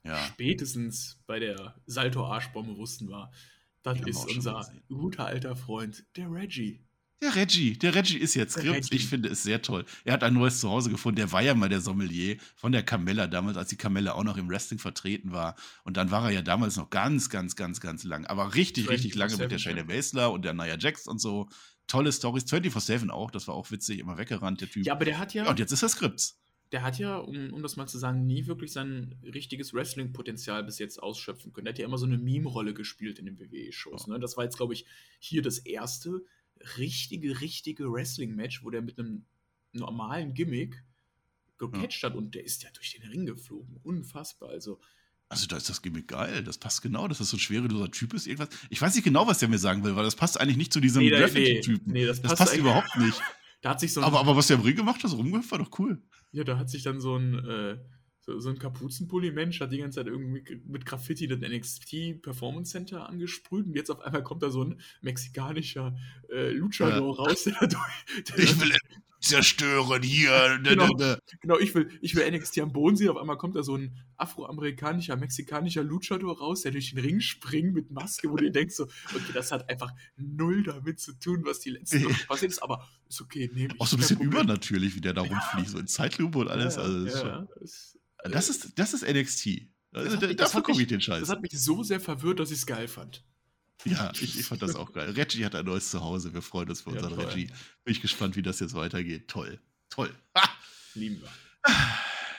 Ja. 0.04 0.18
Spätestens 0.26 1.20
bei 1.26 1.38
der 1.38 1.80
Salto-Arschbombe 1.86 2.76
wussten 2.76 3.08
wir, 3.08 3.30
das 3.82 4.00
ist 4.00 4.24
unser 4.26 4.72
guter 4.88 5.26
alter 5.26 5.56
Freund, 5.56 6.04
der 6.16 6.30
Reggie. 6.30 6.84
Der 7.22 7.36
Reggie, 7.36 7.78
der 7.78 7.94
Reggie 7.94 8.18
ist 8.18 8.34
jetzt 8.34 8.54
Skript. 8.54 8.92
Ich 8.92 9.06
finde 9.06 9.28
es 9.28 9.44
sehr 9.44 9.62
toll. 9.62 9.84
Er 10.04 10.14
hat 10.14 10.24
ein 10.24 10.34
neues 10.34 10.58
Zuhause 10.58 10.90
gefunden. 10.90 11.16
Der 11.16 11.30
war 11.30 11.40
ja 11.40 11.54
mal 11.54 11.68
der 11.68 11.80
Sommelier 11.80 12.36
von 12.56 12.72
der 12.72 12.82
Camella 12.82 13.28
damals, 13.28 13.56
als 13.56 13.68
die 13.68 13.76
Camella 13.76 14.14
auch 14.14 14.24
noch 14.24 14.36
im 14.36 14.48
Wrestling 14.48 14.80
vertreten 14.80 15.30
war. 15.30 15.54
Und 15.84 15.96
dann 15.96 16.10
war 16.10 16.24
er 16.24 16.30
ja 16.30 16.42
damals 16.42 16.76
noch 16.76 16.90
ganz, 16.90 17.30
ganz, 17.30 17.54
ganz, 17.54 17.80
ganz 17.80 18.02
lang. 18.02 18.26
Aber 18.26 18.56
richtig, 18.56 18.88
richtig 18.88 19.14
lange 19.14 19.36
mit 19.36 19.52
der 19.52 19.58
Shayna 19.58 19.84
Baszler 19.84 20.32
und 20.32 20.44
der 20.44 20.52
Nia 20.52 20.76
Jax 20.76 21.06
und 21.06 21.20
so. 21.20 21.48
Tolle 21.86 22.12
Stories. 22.12 22.44
24-7 22.44 23.10
auch, 23.10 23.30
das 23.30 23.46
war 23.46 23.54
auch 23.54 23.70
witzig, 23.70 24.00
immer 24.00 24.18
weggerannt, 24.18 24.60
der 24.60 24.68
Typ. 24.68 24.84
Ja, 24.84 24.94
aber 24.94 25.04
der 25.04 25.18
hat 25.20 25.32
ja. 25.32 25.44
ja 25.44 25.50
und 25.50 25.60
jetzt 25.60 25.70
ist 25.70 25.82
er 25.84 25.90
Skript. 25.90 26.34
Der 26.72 26.82
hat 26.82 26.98
ja, 26.98 27.18
um, 27.18 27.52
um 27.52 27.62
das 27.62 27.76
mal 27.76 27.86
zu 27.86 27.98
sagen, 27.98 28.26
nie 28.26 28.48
wirklich 28.48 28.72
sein 28.72 29.14
richtiges 29.22 29.72
Wrestling-Potenzial 29.74 30.64
bis 30.64 30.80
jetzt 30.80 31.00
ausschöpfen 31.00 31.52
können. 31.52 31.66
Der 31.66 31.74
hat 31.74 31.78
ja 31.78 31.84
immer 31.84 31.98
so 31.98 32.06
eine 32.06 32.18
Meme-Rolle 32.18 32.74
gespielt 32.74 33.20
in 33.20 33.26
den 33.26 33.38
WWE-Shows. 33.38 34.06
Ja. 34.08 34.14
Ne? 34.14 34.20
Das 34.20 34.36
war 34.36 34.42
jetzt, 34.42 34.56
glaube 34.56 34.72
ich, 34.72 34.86
hier 35.20 35.42
das 35.42 35.58
erste 35.58 36.24
richtige, 36.78 37.40
richtige 37.40 37.92
Wrestling-Match, 37.92 38.64
wo 38.64 38.70
der 38.70 38.82
mit 38.82 38.98
einem 38.98 39.24
normalen 39.72 40.34
Gimmick 40.34 40.82
gecatcht 41.58 42.02
hat 42.02 42.14
und 42.14 42.34
der 42.34 42.44
ist 42.44 42.62
ja 42.62 42.70
durch 42.70 42.92
den 42.92 43.08
Ring 43.08 43.26
geflogen. 43.26 43.78
Unfassbar. 43.82 44.50
Also, 44.50 44.80
also 45.28 45.46
da 45.46 45.56
ist 45.56 45.68
das 45.68 45.80
Gimmick 45.80 46.08
geil. 46.08 46.42
Das 46.42 46.58
passt 46.58 46.82
genau, 46.82 47.08
dass 47.08 47.18
das 47.18 47.30
so 47.30 47.36
ein 47.36 47.40
schwereloser 47.40 47.90
Typ 47.90 48.14
ist. 48.14 48.26
Irgendwas. 48.26 48.50
Ich 48.68 48.80
weiß 48.80 48.94
nicht 48.94 49.04
genau, 49.04 49.26
was 49.26 49.38
der 49.38 49.48
mir 49.48 49.58
sagen 49.58 49.84
will, 49.84 49.96
weil 49.96 50.04
das 50.04 50.16
passt 50.16 50.40
eigentlich 50.40 50.56
nicht 50.56 50.72
zu 50.72 50.80
diesem 50.80 51.02
nee, 51.02 51.10
Graffiti-Typen. 51.10 51.92
Nee, 51.92 52.06
das, 52.06 52.20
das 52.20 52.34
passt, 52.36 52.56
überhaupt 52.56 52.96
nicht. 52.96 53.20
da 53.62 53.70
hat 53.70 53.80
sich 53.80 53.92
so 53.92 54.02
aber, 54.02 54.20
aber 54.20 54.36
was 54.36 54.48
der 54.48 54.56
im 54.56 54.62
Ring 54.62 54.76
gemacht 54.76 55.02
hat, 55.02 55.12
rumgehüpft, 55.12 55.50
war 55.50 55.58
doch 55.58 55.78
cool. 55.78 56.02
Ja, 56.32 56.44
da 56.44 56.58
hat 56.58 56.68
sich 56.68 56.82
dann 56.82 57.00
so 57.00 57.16
ein 57.16 57.38
äh, 57.44 57.78
so, 58.24 58.38
so 58.38 58.50
ein 58.50 58.58
Kapuzenpulli-Mensch 58.58 59.60
hat 59.60 59.72
die 59.72 59.78
ganze 59.78 60.00
Zeit 60.00 60.06
irgendwie 60.06 60.60
mit 60.64 60.86
Graffiti 60.86 61.26
das 61.26 61.40
NXT 61.40 62.22
Performance 62.22 62.70
Center 62.70 63.08
angesprüht 63.08 63.66
und 63.66 63.74
jetzt 63.74 63.90
auf 63.90 64.00
einmal 64.00 64.22
kommt 64.22 64.42
da 64.42 64.50
so 64.50 64.64
ein 64.64 64.80
mexikanischer 65.00 65.96
äh, 66.30 66.50
Luchador 66.50 67.16
ja. 67.16 67.22
raus. 67.22 67.44
Der, 67.44 67.66
der, 67.66 68.38
ich 68.38 68.60
will 68.60 68.72
zerstören 69.22 70.02
hier. 70.02 70.60
Genau, 70.62 70.88
genau, 71.40 71.58
ich, 71.58 71.74
will, 71.74 71.88
ich 72.00 72.14
will 72.14 72.30
NXT 72.30 72.58
am 72.60 72.72
Boden 72.72 72.96
sehen. 72.96 73.08
Auf 73.08 73.16
einmal 73.16 73.38
kommt 73.38 73.56
da 73.56 73.62
so 73.62 73.76
ein 73.76 73.96
afroamerikanischer, 74.16 75.16
mexikanischer 75.16 75.82
Luchador 75.82 76.38
raus, 76.38 76.62
der 76.62 76.72
durch 76.72 76.90
den 76.90 76.98
Ring 76.98 77.20
springt 77.20 77.74
mit 77.74 77.90
Maske, 77.90 78.30
wo 78.30 78.36
du 78.36 78.50
denkst, 78.50 78.74
so, 78.74 78.84
okay, 78.84 79.32
das 79.32 79.52
hat 79.52 79.68
einfach 79.68 79.92
null 80.16 80.64
damit 80.64 81.00
zu 81.00 81.12
tun, 81.18 81.42
was 81.44 81.60
die 81.60 81.70
letzten 81.70 82.04
Wochen 82.04 82.26
passiert 82.26 82.52
ist, 82.52 82.62
aber 82.62 82.86
ist 83.08 83.20
okay. 83.20 83.50
Auch 83.78 83.86
so 83.86 83.96
ein 83.96 84.00
bisschen 84.00 84.20
übernatürlich, 84.20 84.94
wie 84.96 85.00
der 85.00 85.14
da 85.14 85.22
rumfliegt, 85.22 85.70
so 85.70 85.78
in 85.78 85.86
Zeitlupe 85.86 86.38
und 86.38 86.48
alles. 86.48 86.76
Ja, 86.76 86.82
also, 86.82 87.06
ja, 87.06 87.26
ja. 87.26 87.46
Das 88.24 88.48
ist, 88.48 88.78
das 88.78 88.94
ist 88.94 89.02
NXT. 89.02 89.68
Das 89.90 90.20
mich, 90.20 90.36
Dafür 90.36 90.62
gucke 90.62 90.80
ich 90.80 90.88
den 90.88 91.00
Scheiß. 91.00 91.20
Das 91.20 91.28
hat 91.28 91.42
mich 91.42 91.52
so 91.52 91.82
sehr 91.82 92.00
verwirrt, 92.00 92.40
dass 92.40 92.50
ich 92.50 92.58
es 92.58 92.66
geil 92.66 92.88
fand. 92.88 93.24
Ja, 93.84 94.12
ich, 94.14 94.38
ich, 94.38 94.46
fand 94.46 94.62
das 94.62 94.76
auch 94.76 94.92
geil. 94.92 95.10
Reggie 95.10 95.44
hat 95.44 95.54
ein 95.54 95.64
neues 95.64 95.90
Zuhause. 95.90 96.32
Wir 96.32 96.42
freuen 96.42 96.68
uns 96.68 96.82
für 96.82 96.90
unseren 96.90 97.18
ja, 97.18 97.26
Reggie. 97.26 97.46
Bin 97.84 97.92
ich 97.92 98.00
gespannt, 98.00 98.36
wie 98.36 98.42
das 98.42 98.60
jetzt 98.60 98.74
weitergeht. 98.74 99.28
Toll. 99.28 99.60
Toll. 99.90 100.14
Ah! 100.34 100.48
Lieben 100.94 101.20
wir. 101.20 101.28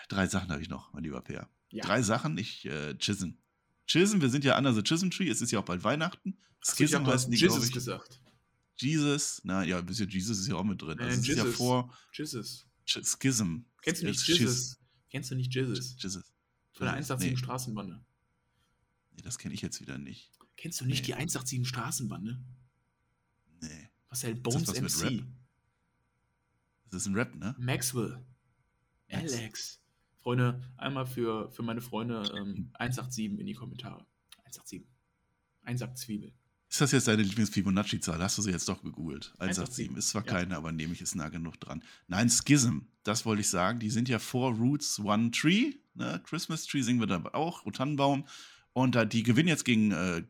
Drei 0.08 0.28
Sachen 0.28 0.52
habe 0.52 0.62
ich 0.62 0.70
noch, 0.70 0.94
mein 0.94 1.04
lieber 1.04 1.22
Peer. 1.22 1.50
Ja. 1.72 1.84
Drei 1.84 2.02
Sachen. 2.02 2.38
Ich, 2.38 2.66
äh, 2.66 2.96
Chism. 2.98 3.32
Chism, 3.88 4.22
wir 4.22 4.30
sind 4.30 4.44
ja 4.46 4.58
under 4.58 4.74
the 4.74 4.84
Chism 4.84 5.10
Tree. 5.10 5.30
Es 5.30 5.42
ist 5.42 5.52
ja 5.52 5.60
auch 5.60 5.66
bald 5.66 5.84
Weihnachten. 5.84 6.38
Schism 6.62 7.06
heißt 7.06 7.30
nicht, 7.30 7.42
Jesus 7.42 7.72
gesagt. 7.72 8.22
Jesus. 8.78 9.42
Na 9.44 9.64
ja, 9.64 9.80
ein 9.80 9.86
bisschen 9.86 10.10
Jesus 10.10 10.40
ist 10.40 10.48
ja 10.48 10.56
auch 10.56 10.64
mit 10.64 10.82
drin. 10.82 11.00
Also, 11.00 11.32
ist 11.32 11.38
ja 11.38 11.46
vor. 11.46 11.94
Jesus. 12.14 12.66
Schism. 12.86 13.60
Kennst 13.82 14.02
du 14.02 14.06
nicht 14.08 14.28
Jesus? 14.28 14.78
Kennst 15.14 15.30
du 15.30 15.36
nicht 15.36 15.54
Jizzes? 15.54 15.96
Jizzes. 16.00 16.34
Von 16.72 16.86
der 16.86 16.94
187 16.94 17.30
nee. 17.30 17.38
Straßenbande. 17.38 18.04
Nee, 19.12 19.22
das 19.22 19.38
kenne 19.38 19.54
ich 19.54 19.62
jetzt 19.62 19.80
wieder 19.80 20.00
nicht. 20.00 20.32
Kennst 20.58 20.82
du 20.82 20.86
nicht 20.86 21.02
nee. 21.02 21.06
die 21.06 21.14
187 21.14 21.68
Straßenbande? 21.68 22.44
Nee. 23.62 23.90
Was 24.10 24.24
hält 24.24 24.42
Bones 24.42 24.64
das 24.64 24.82
was 24.82 25.04
MC? 25.04 25.24
Das 26.90 27.04
ist 27.04 27.08
ein 27.08 27.14
Rap, 27.14 27.36
ne? 27.36 27.56
Maxwell. 27.60 28.26
Max. 29.08 29.34
Alex. 29.34 29.82
Freunde, 30.18 30.64
einmal 30.78 31.06
für, 31.06 31.52
für 31.52 31.62
meine 31.62 31.82
Freunde 31.82 32.24
ähm, 32.36 32.72
187 32.74 33.40
in 33.40 33.46
die 33.46 33.54
Kommentare. 33.54 34.08
187. 34.46 34.88
Einsackt 35.62 36.00
Zwiebel. 36.00 36.34
Ist 36.74 36.82
das 36.82 36.92
jetzt 36.92 37.08
deine 37.08 37.22
Lieblings-Fibonacci-Zahl? 37.22 38.20
Hast 38.20 38.40
du 38.40 38.42
sie 38.42 38.50
jetzt 38.50 38.68
doch 38.68 38.82
gegoogelt? 38.82 39.32
187 39.38 39.96
ist 39.96 40.10
zwar 40.10 40.26
ja. 40.26 40.32
keine, 40.32 40.58
aber 40.58 40.72
nehme 40.72 40.94
ich 40.94 41.02
es 41.02 41.14
nah 41.14 41.30
genug 41.30 41.60
dran. 41.60 41.84
Nein, 42.08 42.32
Schism, 42.32 42.80
das 43.04 43.28
wollte 43.28 43.42
ich 43.42 43.50
sagen. 43.50 43.78
Die 43.78 43.92
sind 43.92 44.10
ja 44.10 44.18
vor 44.18 44.56
Roots 44.56 44.98
One 44.98 45.30
Tree. 45.30 45.74
Ne? 45.94 46.20
Christmas 46.26 46.66
Tree 46.66 46.82
singen 46.82 47.00
wir 47.00 47.06
da 47.06 47.24
auch, 47.34 47.64
Tannenbaum. 47.72 48.26
Und 48.72 48.96
äh, 48.96 49.06
die 49.06 49.22
gewinnen 49.22 49.50
jetzt 49.50 49.66
gegen 49.66 49.92
äh, 49.92 50.24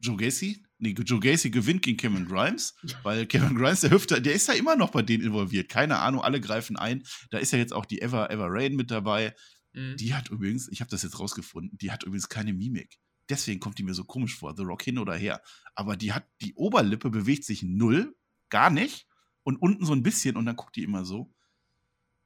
Joe 0.00 0.16
Gacy. 0.16 0.64
Nee, 0.78 0.90
Joe 0.90 1.18
Gacy 1.18 1.50
gewinnt 1.50 1.82
gegen 1.82 1.96
Kevin 1.96 2.26
Grimes, 2.28 2.76
weil 3.02 3.26
Kevin 3.26 3.56
Grimes, 3.56 3.80
der 3.80 3.90
Hüfter, 3.90 4.20
der 4.20 4.34
ist 4.34 4.46
ja 4.46 4.54
immer 4.54 4.76
noch 4.76 4.90
bei 4.90 5.02
denen 5.02 5.24
involviert. 5.24 5.68
Keine 5.68 5.98
Ahnung, 5.98 6.22
alle 6.22 6.40
greifen 6.40 6.76
ein. 6.76 7.02
Da 7.30 7.38
ist 7.38 7.52
ja 7.52 7.58
jetzt 7.58 7.72
auch 7.72 7.86
die 7.86 8.00
Ever, 8.00 8.30
Ever 8.30 8.46
Rain 8.48 8.76
mit 8.76 8.92
dabei. 8.92 9.34
Mhm. 9.72 9.96
Die 9.96 10.14
hat 10.14 10.28
übrigens, 10.30 10.68
ich 10.68 10.80
habe 10.80 10.92
das 10.92 11.02
jetzt 11.02 11.18
rausgefunden, 11.18 11.76
die 11.76 11.90
hat 11.90 12.04
übrigens 12.04 12.28
keine 12.28 12.52
Mimik. 12.52 13.00
Deswegen 13.28 13.60
kommt 13.60 13.78
die 13.78 13.82
mir 13.82 13.94
so 13.94 14.04
komisch 14.04 14.36
vor, 14.36 14.56
The 14.56 14.62
Rock 14.62 14.82
hin 14.82 14.98
oder 14.98 15.14
her. 15.14 15.42
Aber 15.74 15.96
die 15.96 16.12
hat, 16.12 16.26
die 16.40 16.54
Oberlippe 16.54 17.10
bewegt 17.10 17.44
sich 17.44 17.62
null, 17.62 18.16
gar 18.48 18.70
nicht. 18.70 19.06
Und 19.42 19.56
unten 19.56 19.86
so 19.86 19.94
ein 19.94 20.02
bisschen 20.02 20.36
und 20.36 20.44
dann 20.46 20.56
guckt 20.56 20.76
die 20.76 20.82
immer 20.82 21.04
so. 21.04 21.32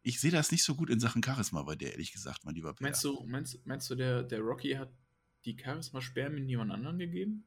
Ich 0.02 0.20
sehe 0.20 0.32
das 0.32 0.50
nicht 0.50 0.64
so 0.64 0.74
gut 0.74 0.90
in 0.90 0.98
Sachen 0.98 1.22
Charisma 1.22 1.62
bei 1.62 1.76
der, 1.76 1.92
ehrlich 1.92 2.12
gesagt, 2.12 2.44
mein 2.44 2.54
lieber 2.54 2.72
Peter. 2.72 2.82
Meinst 2.82 3.04
du, 3.04 3.24
meinst, 3.26 3.66
meinst 3.66 3.90
du 3.90 3.94
der, 3.94 4.24
der 4.24 4.40
Rocky 4.40 4.72
hat 4.72 4.92
die 5.44 5.56
Charisma-Spermien 5.56 6.48
jemand 6.48 6.72
anderen 6.72 6.98
gegeben? 6.98 7.44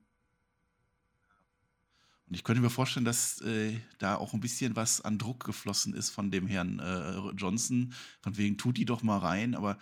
Und 2.27 2.33
ich 2.33 2.43
könnte 2.43 2.61
mir 2.61 2.69
vorstellen, 2.69 3.05
dass 3.05 3.39
äh, 3.41 3.77
da 3.99 4.15
auch 4.15 4.33
ein 4.33 4.39
bisschen 4.39 4.75
was 4.75 5.01
an 5.01 5.17
Druck 5.17 5.43
geflossen 5.43 5.93
ist 5.93 6.09
von 6.09 6.31
dem 6.31 6.47
Herrn 6.47 6.79
äh, 6.79 7.31
Johnson. 7.35 7.93
Von 8.21 8.37
wegen, 8.37 8.57
tut 8.57 8.77
die 8.77 8.85
doch 8.85 9.03
mal 9.03 9.19
rein. 9.19 9.53
Aber 9.53 9.77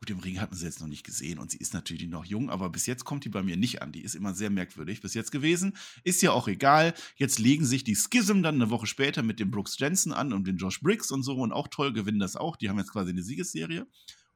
Gut, 0.00 0.08
im 0.08 0.18
Ring 0.20 0.40
hat 0.40 0.50
man 0.50 0.58
sie 0.58 0.64
jetzt 0.64 0.80
noch 0.80 0.86
nicht 0.86 1.04
gesehen 1.04 1.38
und 1.38 1.50
sie 1.50 1.58
ist 1.58 1.74
natürlich 1.74 2.08
noch 2.08 2.24
jung, 2.24 2.48
aber 2.48 2.70
bis 2.70 2.86
jetzt 2.86 3.04
kommt 3.04 3.26
die 3.26 3.28
bei 3.28 3.42
mir 3.42 3.58
nicht 3.58 3.82
an. 3.82 3.92
Die 3.92 4.00
ist 4.00 4.14
immer 4.14 4.32
sehr 4.32 4.48
merkwürdig 4.48 5.02
bis 5.02 5.12
jetzt 5.12 5.30
gewesen. 5.30 5.76
Ist 6.04 6.22
ja 6.22 6.32
auch 6.32 6.48
egal. 6.48 6.94
Jetzt 7.16 7.38
legen 7.38 7.66
sich 7.66 7.84
die 7.84 7.94
Schism 7.94 8.42
dann 8.42 8.54
eine 8.54 8.70
Woche 8.70 8.86
später 8.86 9.22
mit 9.22 9.40
dem 9.40 9.50
Brooks 9.50 9.78
Jensen 9.78 10.14
an 10.14 10.32
und 10.32 10.46
den 10.46 10.56
Josh 10.56 10.80
Briggs 10.80 11.10
und 11.10 11.22
so 11.22 11.36
und 11.36 11.52
auch 11.52 11.68
toll 11.68 11.92
gewinnen 11.92 12.18
das 12.18 12.34
auch. 12.34 12.56
Die 12.56 12.70
haben 12.70 12.78
jetzt 12.78 12.92
quasi 12.92 13.10
eine 13.10 13.22
Siegesserie. 13.22 13.86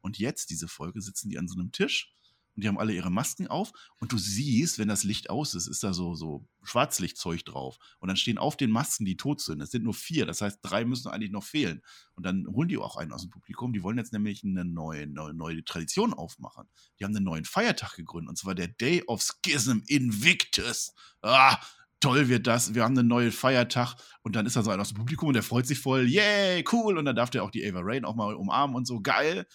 Und 0.02 0.18
jetzt, 0.18 0.50
diese 0.50 0.68
Folge, 0.68 1.00
sitzen 1.00 1.30
die 1.30 1.38
an 1.38 1.48
so 1.48 1.58
einem 1.58 1.72
Tisch 1.72 2.12
und 2.54 2.62
die 2.62 2.68
haben 2.68 2.78
alle 2.78 2.92
ihre 2.92 3.10
Masken 3.10 3.48
auf 3.48 3.72
und 3.98 4.12
du 4.12 4.18
siehst, 4.18 4.78
wenn 4.78 4.88
das 4.88 5.04
Licht 5.04 5.30
aus 5.30 5.54
ist, 5.54 5.66
ist 5.66 5.82
da 5.82 5.92
so, 5.92 6.14
so 6.14 6.46
Schwarzlichtzeug 6.62 7.44
drauf. 7.44 7.78
Und 7.98 8.08
dann 8.08 8.16
stehen 8.16 8.38
auf 8.38 8.56
den 8.56 8.70
Masken, 8.70 9.04
die 9.04 9.16
tot 9.16 9.40
sind. 9.40 9.60
Es 9.60 9.70
sind 9.70 9.84
nur 9.84 9.94
vier, 9.94 10.24
das 10.26 10.40
heißt, 10.40 10.60
drei 10.62 10.84
müssen 10.84 11.08
eigentlich 11.08 11.32
noch 11.32 11.44
fehlen. 11.44 11.82
Und 12.14 12.24
dann 12.24 12.46
holen 12.46 12.68
die 12.68 12.78
auch 12.78 12.96
einen 12.96 13.12
aus 13.12 13.22
dem 13.22 13.30
Publikum. 13.30 13.72
Die 13.72 13.82
wollen 13.82 13.98
jetzt 13.98 14.12
nämlich 14.12 14.44
eine 14.44 14.64
neue, 14.64 15.06
neue, 15.06 15.34
neue 15.34 15.64
Tradition 15.64 16.14
aufmachen. 16.14 16.68
Die 16.98 17.04
haben 17.04 17.14
einen 17.14 17.24
neuen 17.24 17.44
Feiertag 17.44 17.96
gegründet 17.96 18.30
und 18.30 18.38
zwar 18.38 18.54
der 18.54 18.68
Day 18.68 19.02
of 19.06 19.22
Schism 19.22 19.80
Invictus. 19.86 20.92
Ah, 21.22 21.58
toll 22.04 22.28
wird 22.28 22.46
das, 22.46 22.74
wir 22.74 22.84
haben 22.84 22.98
einen 22.98 23.08
neuen 23.08 23.32
Feiertag 23.32 23.96
und 24.22 24.36
dann 24.36 24.44
ist 24.44 24.56
da 24.56 24.62
so 24.62 24.70
einer 24.70 24.82
aus 24.82 24.88
dem 24.88 24.98
Publikum 24.98 25.28
und 25.28 25.34
der 25.34 25.42
freut 25.42 25.66
sich 25.66 25.78
voll, 25.78 26.06
yay, 26.06 26.62
cool, 26.70 26.98
und 26.98 27.06
dann 27.06 27.16
darf 27.16 27.30
der 27.30 27.42
auch 27.42 27.50
die 27.50 27.66
Ava 27.66 27.80
Rain 27.82 28.04
auch 28.04 28.14
mal 28.14 28.34
umarmen 28.34 28.76
und 28.76 28.86
so, 28.86 29.00
geil. 29.00 29.46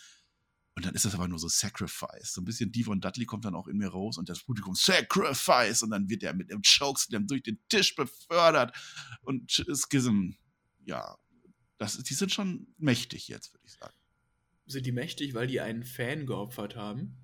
Und 0.79 0.85
dann 0.85 0.95
ist 0.95 1.03
das 1.03 1.13
aber 1.13 1.27
nur 1.27 1.39
so 1.39 1.49
Sacrifice. 1.49 2.31
So 2.31 2.39
ein 2.39 2.45
bisschen 2.45 2.71
Devon 2.71 3.01
Dudley 3.01 3.25
kommt 3.25 3.43
dann 3.43 3.53
auch 3.53 3.67
in 3.67 3.75
mir 3.75 3.89
raus 3.89 4.17
und 4.17 4.29
das 4.29 4.39
Publikum 4.39 4.75
Sacrifice 4.75 5.83
und 5.83 5.89
dann 5.89 6.07
wird 6.07 6.23
er 6.23 6.33
mit 6.33 6.51
dem 6.51 6.61
Chokeslam 6.61 7.27
durch 7.27 7.43
den 7.43 7.59
Tisch 7.67 7.95
befördert. 7.95 8.73
Und 9.23 9.51
Schism, 9.51 10.35
ja, 10.85 11.17
das, 11.79 12.01
die 12.01 12.13
sind 12.13 12.31
schon 12.31 12.65
mächtig 12.77 13.27
jetzt, 13.27 13.53
würde 13.53 13.65
ich 13.65 13.73
sagen. 13.73 13.93
Sind 14.67 14.85
die 14.85 14.93
mächtig, 14.93 15.33
weil 15.33 15.47
die 15.47 15.59
einen 15.59 15.83
Fan 15.83 16.25
geopfert 16.25 16.77
haben? 16.77 17.17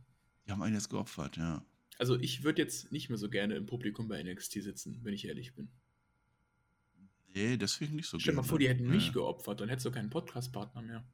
Die 0.45 0.51
haben 0.51 0.61
einen 0.61 0.75
jetzt 0.75 0.89
geopfert, 0.89 1.37
ja. 1.37 1.65
Also 1.97 2.19
ich 2.19 2.43
würde 2.43 2.61
jetzt 2.61 2.91
nicht 2.91 3.07
mehr 3.07 3.17
so 3.17 3.29
gerne 3.29 3.55
im 3.55 3.65
Publikum 3.67 4.09
bei 4.09 4.21
NXT 4.21 4.63
sitzen, 4.63 4.99
wenn 5.03 5.13
ich 5.13 5.29
ehrlich 5.29 5.55
bin. 5.55 5.69
Nee, 7.33 7.55
deswegen 7.55 7.95
nicht 7.95 8.09
so 8.09 8.19
Stell 8.19 8.33
dir 8.33 8.41
mal 8.41 8.43
vor, 8.43 8.59
die 8.59 8.67
hätten 8.67 8.89
mich 8.89 9.07
ja. 9.07 9.13
geopfert, 9.13 9.61
dann 9.61 9.69
hättest 9.69 9.85
du 9.85 9.91
keinen 9.91 10.09
Podcast-Partner 10.09 10.81
mehr. 10.81 11.07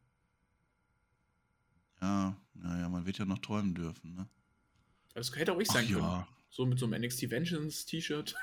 Ja, 2.01 2.35
naja, 2.53 2.89
man 2.89 3.05
wird 3.05 3.17
ja 3.17 3.25
noch 3.25 3.39
träumen 3.39 3.73
dürfen, 3.73 4.15
ne? 4.15 4.27
Das 5.13 5.35
hätte 5.35 5.53
auch 5.53 5.59
ich 5.59 5.67
sein 5.67 5.85
Ach, 5.87 5.91
können. 5.91 6.03
Ja. 6.03 6.27
So 6.49 6.65
mit 6.65 6.79
so 6.79 6.85
einem 6.85 7.01
NXT 7.01 7.29
Vengeance 7.29 7.85
T-Shirt. 7.85 8.35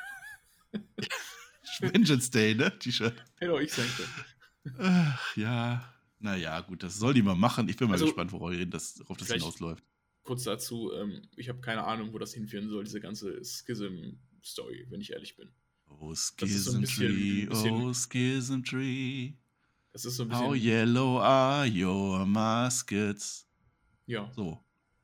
Vengeance 1.80 2.30
Day, 2.30 2.54
ne? 2.54 2.78
T-Shirt. 2.78 3.14
Hätte 3.36 3.52
auch 3.52 3.60
ich 3.60 3.72
sein 3.72 3.88
können. 3.96 4.78
Ach, 4.78 5.36
ja. 5.36 5.94
Naja, 6.20 6.60
gut, 6.60 6.82
das 6.82 6.98
soll 6.98 7.14
die 7.14 7.22
mal 7.22 7.34
machen. 7.34 7.68
Ich 7.68 7.76
bin 7.76 7.88
mal 7.88 7.94
also, 7.94 8.06
gespannt, 8.06 8.32
worauf 8.32 8.52
das, 8.68 8.98
worauf 9.00 9.16
das 9.16 9.30
hinausläuft. 9.30 9.84
Kurz 10.24 10.44
dazu, 10.44 10.92
ähm, 10.92 11.22
ich 11.36 11.48
habe 11.48 11.60
keine 11.60 11.84
Ahnung, 11.84 12.12
wo 12.12 12.18
das 12.18 12.34
hinführen 12.34 12.68
soll, 12.68 12.84
diese 12.84 13.00
ganze 13.00 13.42
Schism-Story, 13.44 14.86
wenn 14.90 15.00
ich 15.00 15.12
ehrlich 15.12 15.36
bin. 15.36 15.48
Oh, 15.88 16.14
Schism 16.14 16.84
so 16.84 16.92
Tree, 16.92 17.46
bisschen, 17.46 17.72
oh, 17.72 17.94
Schism 17.94 18.62
Tree. 18.62 19.32
Das 19.92 20.04
ist 20.04 20.16
so 20.16 20.24
ein 20.24 20.28
bisschen. 20.28 20.46
How 20.46 20.54
yellow 20.54 21.20
are 21.20 21.66
your 21.66 22.26
muskets? 22.26 23.47
Ja. 24.08 24.32
So. 24.34 24.58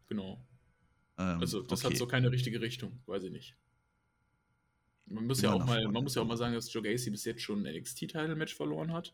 Genau. 0.09 0.45
Ähm, 1.19 1.41
also, 1.41 1.63
das 1.63 1.85
okay. 1.85 1.95
hat 1.95 1.99
so 1.99 2.07
keine 2.07 2.33
richtige 2.33 2.61
Richtung, 2.61 3.01
weiß 3.07 3.23
ich 3.25 3.31
nicht. 3.31 3.57
Man 5.07 5.27
muss, 5.27 5.43
ja 5.43 5.53
auch, 5.53 5.65
mal, 5.65 5.87
man 5.87 6.03
muss 6.03 6.15
ja 6.15 6.23
auch 6.23 6.27
mal 6.27 6.39
sagen, 6.39 6.55
dass 6.55 6.73
Joe 6.73 6.83
Gacy 6.83 7.11
bis 7.11 7.25
jetzt 7.25 7.43
schon 7.43 7.65
ein 7.65 7.77
NXT-Title-Match 7.77 8.55
verloren 8.55 8.93
hat 8.93 9.13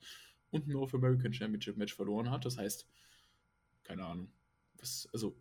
und 0.50 0.68
ein 0.68 0.70
North 0.70 0.94
American 0.94 1.32
Championship-Match 1.32 1.94
verloren 1.94 2.30
hat. 2.30 2.44
Das 2.44 2.56
heißt, 2.56 2.86
keine 3.82 4.06
Ahnung. 4.06 4.32
Was, 4.78 5.08
also, 5.12 5.36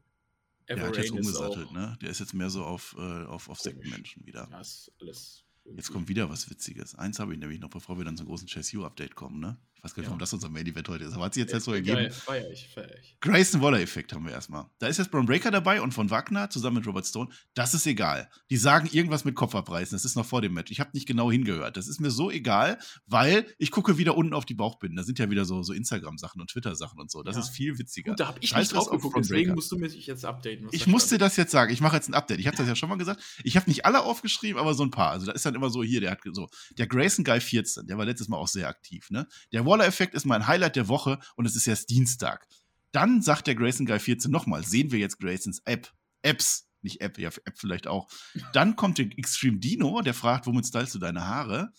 der 0.68 0.82
hat 0.82 0.98
jetzt 0.98 1.12
umgesattelt, 1.12 1.72
ne? 1.72 1.98
Der 2.02 2.10
ist 2.10 2.20
jetzt 2.20 2.34
mehr 2.34 2.50
so 2.50 2.64
auf, 2.64 2.96
äh, 2.98 3.26
auf, 3.26 3.48
auf 3.48 3.60
Sektenmenschen 3.60 4.26
wieder. 4.26 4.48
Ja, 4.52 4.60
ist 4.60 4.92
alles. 5.00 5.46
Jetzt 5.66 5.92
kommt 5.92 6.08
wieder 6.10 6.30
was 6.30 6.50
Witziges. 6.50 6.96
Eins 6.96 7.20
habe 7.20 7.34
ich 7.34 7.40
nämlich 7.40 7.60
noch, 7.60 7.70
bevor 7.70 7.98
wir 7.98 8.06
dann 8.06 8.18
zum 8.18 8.26
großen 8.26 8.48
Chase 8.48 8.78
U-Update 8.78 9.16
kommen, 9.16 9.40
ne? 9.40 9.58
Ich 9.80 9.86
weiß 9.86 9.94
gar 9.94 10.02
nicht, 10.02 10.08
ja. 10.08 10.10
warum 10.10 10.20
das 10.20 10.34
unser 10.34 10.50
Main-Event 10.50 10.90
heute 10.90 11.06
ist. 11.06 11.14
Aber 11.14 11.24
hat 11.24 11.34
sich 11.34 11.42
jetzt, 11.42 11.54
jetzt 11.54 11.64
so 11.64 11.74
ergeben. 11.74 11.96
Geil, 11.96 12.12
feier 12.12 12.52
ich, 12.52 12.68
feier 12.68 12.94
ich. 13.00 13.16
Grayson 13.22 13.62
Waller-Effekt 13.62 14.12
haben 14.12 14.26
wir 14.26 14.34
erstmal. 14.34 14.66
Da 14.78 14.88
ist 14.88 14.98
jetzt 14.98 15.10
Braun 15.10 15.26
Breaker 15.26 15.52
dabei 15.52 15.82
und 15.82 15.94
von 15.94 16.10
Wagner 16.10 16.50
zusammen 16.50 16.78
mit 16.78 16.88
Robert 16.88 17.06
Stone. 17.06 17.30
Das 17.54 17.74
ist 17.74 17.88
egal. 17.88 18.30
Die 18.50 18.58
sagen 18.58 18.90
irgendwas 18.92 19.24
mit 19.24 19.36
Kopf 19.36 19.56
abreißen. 19.56 19.96
Das 19.96 20.04
ist 20.04 20.18
noch 20.18 20.26
vor 20.26 20.42
dem 20.42 20.54
Match. 20.54 20.70
Ich 20.70 20.82
habe 20.82 20.90
nicht 20.94 21.08
genau 21.08 21.32
hingehört. 21.32 21.78
Das 21.78 21.88
ist 21.88 22.02
mir 22.02 22.12
so 22.12 22.30
egal, 22.30 22.78
weil 23.06 23.46
ich 23.58 23.72
gucke 23.72 23.98
wieder 23.98 24.18
unten 24.18 24.34
auf 24.34 24.44
die 24.44 24.54
Bauchbinden. 24.54 24.98
Da 24.98 25.04
sind 25.04 25.18
ja 25.18 25.30
wieder 25.30 25.46
so, 25.46 25.64
so 25.64 25.72
Instagram-Sachen 25.72 26.42
und 26.42 26.50
Twitter-Sachen 26.50 27.00
und 27.00 27.10
so. 27.10 27.24
Das 27.24 27.38
ja. 27.38 27.42
ist 27.42 27.50
viel 27.52 27.80
witziger. 27.80 28.12
Gut, 28.12 28.20
da 28.20 28.28
habe 28.28 28.40
ich 28.42 28.50
Scheiß 28.50 28.60
nicht 28.60 28.76
drauf 28.76 28.90
geguckt. 28.90 29.16
Deswegen 29.18 29.54
musst 29.54 29.72
du 29.72 29.78
mich 29.78 29.96
jetzt 30.06 30.26
updaten. 30.26 30.68
Ich 30.72 30.88
musste 30.88 31.18
das 31.18 31.38
jetzt 31.38 31.54
sagen. 31.54 31.72
Ich 31.72 31.80
mache 31.80 31.96
jetzt 31.96 32.10
ein 32.10 32.16
Update. 32.16 32.42
Ich 32.42 32.48
habe 32.48 32.58
das 32.58 32.68
ja 32.68 32.76
schon 32.76 32.90
mal 32.90 32.98
gesagt. 32.98 33.24
Ich 33.46 33.56
habe 33.56 33.70
nicht 33.70 33.86
alle 33.86 34.02
aufgeschrieben, 34.02 34.60
aber 34.60 34.74
so 34.74 34.84
ein 34.84 34.92
paar. 34.92 35.12
Also 35.12 35.26
da 35.26 35.32
ist 35.32 35.46
dann 35.46 35.56
immer 35.56 35.70
so 35.70 35.84
hier, 35.84 36.02
der 36.02 36.12
hat 36.12 36.20
so, 36.34 36.50
der 36.78 36.88
Grayson 36.88 37.24
Guy 37.24 37.40
14, 37.40 37.88
der 37.88 37.98
war 37.98 38.04
letztes 38.04 38.28
Mal 38.28 38.36
auch 38.36 38.50
sehr 38.50 38.68
aktiv. 38.68 39.10
Ne? 39.10 39.26
Der 39.54 39.69
Waller-Effekt 39.70 40.14
ist 40.14 40.26
mein 40.26 40.48
Highlight 40.48 40.76
der 40.76 40.88
Woche 40.88 41.20
und 41.36 41.46
es 41.46 41.56
ist 41.56 41.68
erst 41.68 41.90
Dienstag. 41.90 42.48
Dann 42.92 43.22
sagt 43.22 43.48
der 43.48 43.56
Grayson 43.56 43.86
Guy 43.86 44.00
14 44.00 44.32
nochmal, 44.32 44.64
sehen 44.66 44.92
wir 44.92 45.00
jetzt 45.00 45.20
Graysons 45.20 45.62
App. 45.66 45.94
Apps, 46.22 46.68
nicht 46.82 47.02
App, 47.02 47.18
ja, 47.18 47.30
App 47.30 47.58
vielleicht 47.58 47.88
auch. 47.88 48.10
Dann 48.54 48.76
kommt 48.76 48.98
der 48.98 49.06
Extreme 49.18 49.60
Dino, 49.60 50.02
der 50.02 50.14
fragt, 50.14 50.48
womit 50.48 50.66
stylst 50.66 50.96
du 50.96 51.00
deine 51.00 51.26
Haare? 51.26 51.72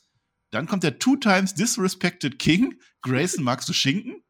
Dann 0.51 0.67
kommt 0.67 0.83
der 0.83 0.99
Two 0.99 1.17
Times 1.17 1.55
Disrespected 1.55 2.39
King. 2.39 2.81
Grayson, 3.03 3.45
magst 3.45 3.69
du 3.69 3.73
Schinken? 3.73 4.23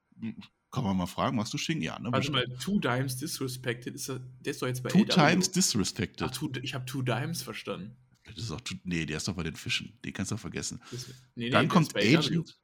Kann 0.71 0.85
man 0.85 0.97
mal 0.97 1.07
fragen, 1.07 1.37
magst 1.37 1.53
du 1.53 1.59
Schinken? 1.59 1.83
Ja, 1.83 1.99
ne? 1.99 2.13
Warte 2.13 2.31
mal, 2.31 2.47
Two 2.61 2.79
Times 2.79 3.17
Disrespected, 3.17 3.95
ist 3.95 4.09
das, 4.09 4.21
der 4.41 4.51
ist 4.53 4.63
doch 4.63 4.67
jetzt 4.67 4.83
bei 4.83 4.91
Two. 4.91 5.05
Times 5.05 5.51
Disrespected. 5.51 6.23
Ach, 6.23 6.31
two, 6.31 6.51
ich 6.63 6.75
habe 6.75 6.85
Two 6.85 7.03
Dimes 7.03 7.43
verstanden. 7.43 7.97
Das 8.25 8.45
ist 8.45 8.51
auch, 8.53 8.61
nee, 8.85 9.07
der 9.07 9.17
ist 9.17 9.29
doch 9.29 9.35
bei 9.35 9.43
den 9.43 9.57
Fischen. 9.57 9.99
Den 10.05 10.13
kannst 10.13 10.31
du 10.31 10.37
doch 10.37 10.41
vergessen. 10.41 10.81
Nee, 10.93 10.99
nee, 11.35 11.51
Dann 11.51 11.69
kommt 11.69 11.97
Agent 11.97 12.61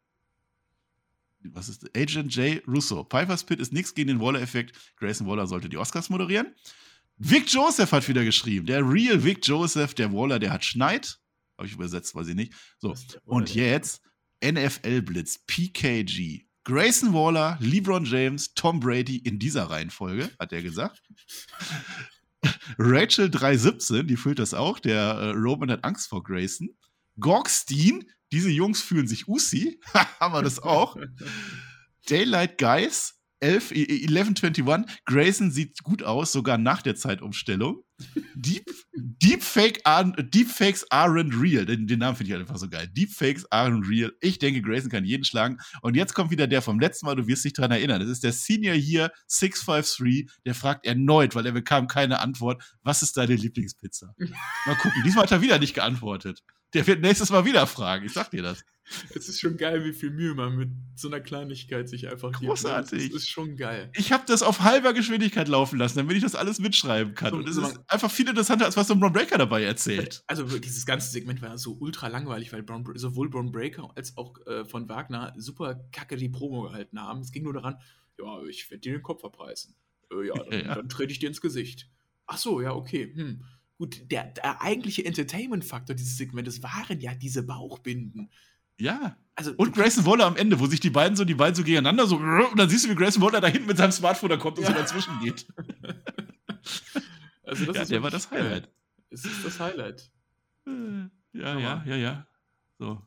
was 1.54 1.68
ist 1.68 1.84
Agent 1.96 2.34
J. 2.34 2.62
Russo. 2.66 3.04
Piper's 3.04 3.44
Pit 3.44 3.60
ist 3.60 3.72
nichts 3.72 3.94
gegen 3.94 4.08
den 4.08 4.20
Waller-Effekt. 4.20 4.76
Grayson 4.96 5.26
Waller 5.26 5.46
sollte 5.46 5.68
die 5.68 5.76
Oscars 5.76 6.10
moderieren. 6.10 6.54
Vic 7.18 7.50
Joseph 7.50 7.92
hat 7.92 8.08
wieder 8.08 8.24
geschrieben. 8.24 8.66
Der 8.66 8.82
Real 8.88 9.22
Vic 9.24 9.46
Joseph, 9.46 9.94
der 9.94 10.12
Waller, 10.12 10.38
der 10.38 10.52
hat 10.52 10.64
Schneid. 10.64 11.18
Habe 11.56 11.66
ich 11.66 11.74
übersetzt, 11.74 12.14
weiß 12.14 12.28
ich 12.28 12.34
nicht. 12.34 12.52
So, 12.78 12.94
und 13.24 13.54
jetzt 13.54 14.02
NFL 14.44 15.02
Blitz, 15.02 15.38
PKG. 15.46 16.44
Grayson 16.64 17.14
Waller, 17.14 17.56
LeBron 17.60 18.04
James, 18.04 18.52
Tom 18.54 18.80
Brady 18.80 19.18
in 19.18 19.38
dieser 19.38 19.70
Reihenfolge, 19.70 20.30
hat 20.38 20.52
er 20.52 20.62
gesagt. 20.62 21.00
Rachel 22.78 23.30
317, 23.30 24.06
die 24.06 24.16
füllt 24.16 24.38
das 24.38 24.52
auch. 24.52 24.78
Der 24.78 25.00
äh, 25.00 25.30
Roman 25.30 25.70
hat 25.70 25.84
Angst 25.84 26.08
vor 26.08 26.22
Grayson. 26.22 26.70
Gorgstein, 27.18 28.04
diese 28.32 28.50
Jungs 28.50 28.82
fühlen 28.82 29.08
sich 29.08 29.28
Usi. 29.28 29.80
Haben 30.20 30.34
wir 30.34 30.42
das 30.42 30.58
auch? 30.60 30.96
Daylight 32.08 32.58
Guys, 32.58 33.14
11, 33.40 33.72
1121. 33.72 35.02
Grayson 35.04 35.50
sieht 35.50 35.82
gut 35.82 36.02
aus, 36.02 36.32
sogar 36.32 36.56
nach 36.58 36.82
der 36.82 36.94
Zeitumstellung. 36.94 37.82
Deep, 38.34 38.64
Deepfake 38.94 39.80
Deepfakes 40.18 40.90
aren't 40.90 41.40
real. 41.40 41.64
Den, 41.64 41.86
den 41.86 41.98
Namen 41.98 42.16
finde 42.16 42.28
ich 42.28 42.32
halt 42.32 42.46
einfach 42.46 42.58
so 42.58 42.68
geil. 42.68 42.88
Deepfakes 42.88 43.50
aren't 43.50 43.88
real. 43.88 44.12
Ich 44.20 44.38
denke, 44.38 44.62
Grayson 44.62 44.90
kann 44.90 45.04
jeden 45.04 45.24
schlagen. 45.24 45.58
Und 45.82 45.96
jetzt 45.96 46.14
kommt 46.14 46.30
wieder 46.30 46.46
der 46.46 46.62
vom 46.62 46.78
letzten 46.80 47.06
Mal, 47.06 47.16
du 47.16 47.26
wirst 47.26 47.44
dich 47.44 47.52
daran 47.52 47.72
erinnern. 47.72 48.00
Das 48.00 48.10
ist 48.10 48.24
der 48.24 48.32
Senior 48.32 48.74
hier, 48.74 49.10
653. 49.26 50.30
Der 50.44 50.54
fragt 50.54 50.86
erneut, 50.86 51.34
weil 51.34 51.46
er 51.46 51.52
bekam 51.52 51.88
keine 51.88 52.20
Antwort. 52.20 52.62
Was 52.82 53.02
ist 53.02 53.16
deine 53.16 53.34
Lieblingspizza? 53.34 54.14
Mal 54.66 54.76
gucken. 54.76 55.02
Diesmal 55.04 55.24
hat 55.24 55.32
er 55.32 55.42
wieder 55.42 55.58
nicht 55.58 55.74
geantwortet. 55.74 56.42
Der 56.76 56.86
wird 56.86 57.00
nächstes 57.00 57.30
Mal 57.30 57.44
wieder 57.44 57.66
fragen. 57.66 58.04
Ich 58.04 58.12
sag 58.12 58.30
dir 58.30 58.42
das. 58.42 58.64
Es 59.14 59.28
ist 59.28 59.40
schon 59.40 59.56
geil, 59.56 59.84
wie 59.84 59.92
viel 59.92 60.10
Mühe 60.10 60.34
man 60.34 60.56
mit 60.56 60.68
so 60.94 61.08
einer 61.08 61.20
Kleinigkeit 61.20 61.88
sich 61.88 62.08
einfach. 62.08 62.30
Ne? 62.40 62.46
Großartig. 62.46 62.98
gibt. 62.98 63.14
Das 63.14 63.22
ist 63.22 63.28
schon 63.30 63.56
geil. 63.56 63.90
Ich 63.94 64.12
habe 64.12 64.24
das 64.26 64.42
auf 64.42 64.60
halber 64.60 64.92
Geschwindigkeit 64.92 65.48
laufen 65.48 65.78
lassen, 65.78 65.98
damit 65.98 66.16
ich 66.16 66.22
das 66.22 66.34
alles 66.34 66.60
mitschreiben 66.60 67.14
kann. 67.14 67.30
So, 67.30 67.36
und 67.38 67.48
es 67.48 67.56
ist 67.56 67.80
einfach 67.88 68.10
viel 68.10 68.28
interessanter, 68.28 68.66
als 68.66 68.76
was 68.76 68.86
so 68.86 68.94
ein 68.94 69.00
Braun 69.00 69.12
Breaker 69.12 69.38
dabei 69.38 69.64
erzählt. 69.64 70.22
Also 70.26 70.44
dieses 70.44 70.86
ganze 70.86 71.10
Segment 71.10 71.42
war 71.42 71.58
so 71.58 71.76
ultra 71.80 72.08
langweilig, 72.08 72.52
weil 72.52 72.62
Braun, 72.62 72.84
sowohl 72.94 73.28
Braun 73.28 73.50
Breaker 73.50 73.90
als 73.96 74.16
auch 74.16 74.34
äh, 74.46 74.64
von 74.64 74.88
Wagner 74.88 75.34
super 75.36 75.74
kacke 75.92 76.16
die 76.16 76.28
Promo 76.28 76.62
gehalten 76.62 77.00
haben. 77.00 77.20
Es 77.20 77.32
ging 77.32 77.42
nur 77.42 77.54
daran, 77.54 77.78
ja, 78.18 78.42
ich 78.44 78.70
werde 78.70 78.82
dir 78.82 78.92
den 78.92 79.02
Kopf 79.02 79.24
abreißen. 79.24 79.74
Äh, 80.12 80.28
ja, 80.28 80.34
dann, 80.34 80.60
ja. 80.64 80.74
dann 80.76 80.88
trete 80.88 81.10
ich 81.12 81.18
dir 81.18 81.28
ins 81.28 81.40
Gesicht. 81.40 81.88
Ach 82.26 82.38
so, 82.38 82.60
ja, 82.60 82.72
okay. 82.72 83.12
Hm. 83.14 83.44
Gut, 83.78 84.10
der, 84.10 84.24
der 84.24 84.62
eigentliche 84.62 85.04
Entertainment-Faktor 85.04 85.94
dieses 85.94 86.16
Segmentes 86.16 86.62
waren 86.62 86.98
ja 87.00 87.14
diese 87.14 87.42
Bauchbinden. 87.42 88.30
Ja. 88.78 89.16
Also, 89.34 89.52
und 89.56 89.74
Grayson 89.74 90.06
Waller 90.06 90.24
am 90.24 90.36
Ende, 90.36 90.58
wo 90.58 90.66
sich 90.66 90.80
die 90.80 90.90
beiden 90.90 91.16
so, 91.16 91.24
die 91.24 91.34
beiden 91.34 91.54
so 91.54 91.62
gegeneinander 91.62 92.06
so, 92.06 92.16
und 92.16 92.58
dann 92.58 92.70
siehst 92.70 92.86
du, 92.86 92.90
wie 92.90 92.94
Grayson 92.94 93.22
Waller 93.22 93.40
da 93.40 93.48
hinten 93.48 93.66
mit 93.66 93.76
seinem 93.76 93.92
Smartphone 93.92 94.30
da 94.30 94.36
kommt 94.38 94.58
und 94.58 94.64
ja. 94.64 94.70
so 94.70 94.76
dazwischen 94.76 95.18
geht. 95.20 95.46
also 97.44 97.66
das 97.66 97.76
ja, 97.76 97.82
ist 97.82 97.90
der 97.90 98.02
war 98.02 98.10
das 98.10 98.30
Highlight. 98.30 98.70
Es 99.10 99.24
ist 99.26 99.44
das 99.44 99.60
Highlight. 99.60 100.10
Äh, 100.66 101.08
ja, 101.32 101.58
ja, 101.58 101.84
ja, 101.84 101.96
ja. 101.96 102.26
So, 102.78 103.02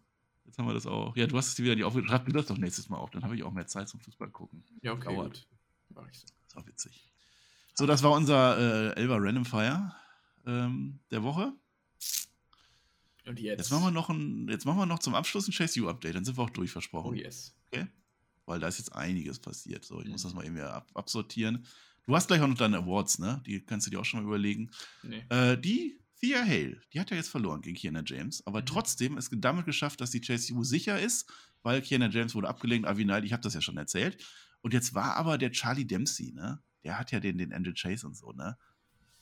jetzt 0.46 0.60
haben 0.60 0.68
wir 0.68 0.76
das 0.76 0.86
auch. 0.86 1.16
Ja, 1.16 1.26
du 1.26 1.36
hast 1.36 1.48
es 1.48 1.60
wieder 1.60 1.76
die 1.76 1.84
aufgeschrieben. 1.84 2.10
Schreib 2.10 2.28
mir 2.28 2.34
das 2.34 2.46
doch 2.46 2.58
nächstes 2.58 2.90
Mal 2.90 2.98
auf, 2.98 3.10
dann 3.10 3.24
habe 3.24 3.36
ich 3.36 3.42
auch 3.42 3.52
mehr 3.52 3.66
Zeit 3.66 3.90
zum 3.90 4.00
Fußball 4.00 4.30
gucken. 4.30 4.64
Ja, 4.82 4.94
okay. 4.94 5.16
Dauert. 5.16 5.48
Mach 5.96 6.08
ich 6.10 6.20
so. 6.20 6.28
Das 6.46 6.56
war 6.56 6.68
witzig. 6.68 7.10
So, 7.74 7.88
das 7.88 8.04
war 8.04 8.12
unser 8.12 8.94
äh, 8.96 9.00
Elva 9.00 9.18
Random 9.18 9.46
Fire 9.46 9.96
ähm, 10.50 11.00
der 11.12 11.24
Woche. 11.24 11.54
Und 13.26 13.40
jetzt? 13.40 13.60
Jetzt 13.60 13.72
machen 13.72 13.84
wir 13.84 13.92
noch, 13.92 14.10
ein, 14.10 14.48
jetzt 14.50 14.66
machen 14.66 14.80
wir 14.80 14.86
noch 14.86 15.00
zum 15.00 15.14
Abschluss 15.14 15.48
ein 15.48 15.52
Chase 15.52 15.82
U-Update, 15.82 16.16
dann 16.16 16.26
sind 16.26 16.38
wir 16.38 16.44
auch 16.44 16.50
durch, 16.50 16.72
versprochen. 16.72 17.12
Oh 17.12 17.14
yes. 17.14 17.56
Okay? 17.68 17.88
Weil 18.46 18.60
da 18.60 18.68
ist 18.68 18.80
jetzt 18.80 18.96
einiges 18.96 19.38
passiert. 19.40 19.86
So, 19.86 20.00
ich 20.00 20.06
mhm. 20.06 20.14
muss 20.14 20.24
das 20.24 20.34
mal 20.34 20.46
eben 20.46 20.60
ab, 20.60 20.90
absortieren. 20.96 21.66
Du 22.06 22.16
hast 22.16 22.28
gleich 22.28 22.42
auch 22.42 22.48
noch 22.48 22.58
deine 22.58 22.78
Awards, 22.78 23.20
ne? 23.20 23.44
Die 23.46 23.62
kannst 23.62 23.86
du 23.86 23.92
dir 23.92 24.00
auch 24.00 24.06
schon 24.06 24.22
mal 24.22 24.28
überlegen. 24.28 24.72
Nee. 25.04 25.24
Äh, 25.30 25.58
die 25.60 26.00
Thea 26.20 26.44
Hale, 26.44 26.82
die 26.92 27.00
hat 27.00 27.12
ja 27.12 27.18
jetzt 27.18 27.30
verloren 27.30 27.62
gegen 27.62 27.78
Kiana 27.78 28.02
James, 28.04 28.46
aber 28.48 28.62
mhm. 28.62 28.66
trotzdem 28.66 29.18
ist 29.18 29.30
damit 29.32 29.66
geschafft, 29.66 30.02
dass 30.02 30.10
die 30.12 30.22
Chase 30.22 30.54
U 30.54 30.64
sicher 30.64 31.00
ist, 31.00 31.32
weil 31.62 31.82
Kiana 31.82 32.10
James 32.10 32.34
wurde 32.34 32.50
abgelenkt, 32.50 32.88
Avi 32.88 33.04
Knight, 33.04 33.26
ich 33.26 33.34
habe 33.34 33.44
das 33.44 33.54
ja 33.54 33.62
schon 33.62 33.78
erzählt. 33.78 34.26
Und 34.62 34.74
jetzt 34.74 34.94
war 34.96 35.16
aber 35.16 35.38
der 35.38 35.52
Charlie 35.52 35.86
Dempsey, 35.86 36.32
ne? 36.32 36.62
Der 36.84 36.98
hat 36.98 37.12
ja 37.12 37.20
den, 37.20 37.38
den 37.38 37.54
Andrew 37.54 37.74
Chase 37.74 38.08
und 38.08 38.16
so, 38.16 38.32
ne? 38.32 38.58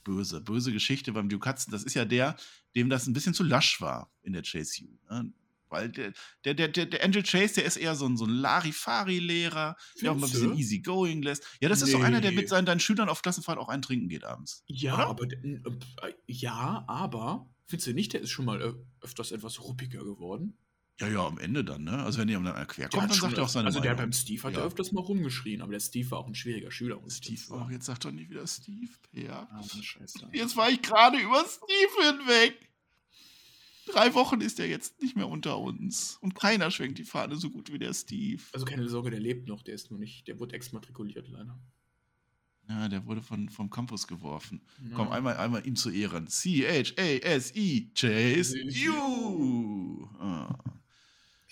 Böse, 0.08 0.40
böse 0.40 0.72
Geschichte 0.72 1.12
beim 1.12 1.28
Duke 1.28 1.50
Hudson. 1.50 1.74
Das 1.74 1.84
ist 1.84 1.94
ja 1.94 2.06
der, 2.06 2.38
dem 2.76 2.90
das 2.90 3.08
ein 3.08 3.14
bisschen 3.14 3.34
zu 3.34 3.44
lasch 3.44 3.82
war 3.82 4.10
in 4.24 4.32
der 4.32 4.42
Chase 4.42 4.86
U. 4.86 5.14
Ne? 5.14 5.34
Weil 5.68 5.90
der, 5.90 6.14
der, 6.46 6.54
der, 6.54 6.86
der 6.86 7.04
Angel 7.04 7.24
Chase, 7.24 7.56
der 7.56 7.66
ist 7.66 7.76
eher 7.76 7.94
so 7.96 8.06
ein, 8.08 8.16
so 8.16 8.24
ein 8.24 8.30
Larifari-Lehrer, 8.30 9.76
der 10.02 10.12
auch 10.14 10.16
mal 10.16 10.28
ein 10.28 10.32
bisschen 10.32 10.58
easy 10.58 10.80
going 10.80 11.22
lässt. 11.22 11.44
Ja, 11.60 11.68
das 11.68 11.82
nee. 11.82 11.88
ist 11.88 11.92
so 11.92 12.00
einer, 12.00 12.22
der 12.22 12.32
mit 12.32 12.48
seinen 12.48 12.66
deinen 12.66 12.80
Schülern 12.80 13.10
auf 13.10 13.22
Klassenfahrt 13.22 13.60
auch 13.60 13.68
einen 13.68 13.82
trinken 13.82 14.08
geht 14.08 14.24
abends. 14.24 14.64
Ja, 14.68 14.96
oder? 14.96 15.08
aber 15.08 15.28
äh, 15.28 16.14
ja, 16.26 16.86
aber 16.88 17.50
findest 17.66 17.88
du 17.88 17.94
nicht, 17.94 18.14
der 18.14 18.22
ist 18.22 18.30
schon 18.30 18.46
mal 18.46 18.76
öfters 19.02 19.34
etwas 19.34 19.62
ruppiger 19.62 20.06
geworden? 20.06 20.58
Ja, 21.00 21.08
ja, 21.08 21.28
am 21.28 21.38
Ende 21.38 21.64
dann, 21.64 21.84
ne? 21.84 22.04
Also 22.04 22.20
wenn 22.20 22.28
ihr 22.28 22.40
dann 22.40 22.68
quer 22.68 22.90
kommt, 22.90 23.04
dann 23.04 23.12
sagt 23.12 23.38
er 23.38 23.44
auch 23.44 23.50
seine 23.50 23.68
Also 23.68 23.80
der 23.80 23.92
Meinung. 23.92 24.06
beim 24.10 24.14
Steve 24.14 24.42
hat 24.44 24.54
ja. 24.54 24.60
öfters 24.62 24.92
mal 24.92 25.02
rumgeschrien, 25.02 25.62
aber 25.62 25.72
der 25.72 25.80
Steve 25.80 26.10
war 26.10 26.20
auch 26.20 26.28
ein 26.28 26.34
schwieriger 26.34 26.72
Schüler. 26.72 27.00
Steve 27.08 27.40
auch, 27.52 27.70
jetzt 27.70 27.86
sagt 27.86 28.06
doch 28.06 28.12
nicht 28.12 28.32
wieder 28.32 28.48
Steve, 28.48 28.90
ja. 29.12 29.48
Ah, 29.52 29.64
Scheiße. 29.64 30.30
Jetzt 30.34 30.58
war 30.58 30.70
ich 30.70 30.82
gerade 30.82 31.18
über 31.20 31.46
Steve 31.46 32.10
hinweg. 32.10 32.68
Drei 33.88 34.14
Wochen 34.16 34.42
ist 34.42 34.60
er 34.60 34.68
jetzt 34.68 35.02
nicht 35.02 35.16
mehr 35.16 35.28
unter 35.30 35.60
uns. 35.60 36.18
Und 36.20 36.36
keiner 36.36 36.72
schwenkt 36.72 36.98
die 36.98 37.06
Fahne 37.06 37.36
so 37.38 37.52
gut 37.52 37.72
wie 37.72 37.80
der 37.80 37.94
Steve. 37.94 38.42
Also 38.52 38.66
keine 38.66 38.90
Sorge, 38.90 39.12
der 39.12 39.20
lebt 39.20 39.48
noch, 39.48 39.62
der 39.62 39.76
ist 39.76 39.92
nur 39.92 40.00
nicht, 40.00 40.28
der 40.28 40.40
wurde 40.40 40.56
exmatrikuliert 40.56 41.30
leider. 41.30 41.58
Ja, 42.70 42.90
der 42.90 43.06
wurde 43.06 43.22
von, 43.22 43.48
vom 43.48 43.70
Campus 43.70 44.08
geworfen. 44.08 44.62
Ja. 44.90 44.96
Komm, 44.96 45.10
einmal, 45.10 45.38
einmal 45.38 45.66
ihm 45.66 45.78
zu 45.78 45.90
Ehren. 45.90 46.28
C-H-A-S-E, 46.28 47.92
Chase 47.96 48.58
U. 48.90 50.06
Ah. 50.20 50.58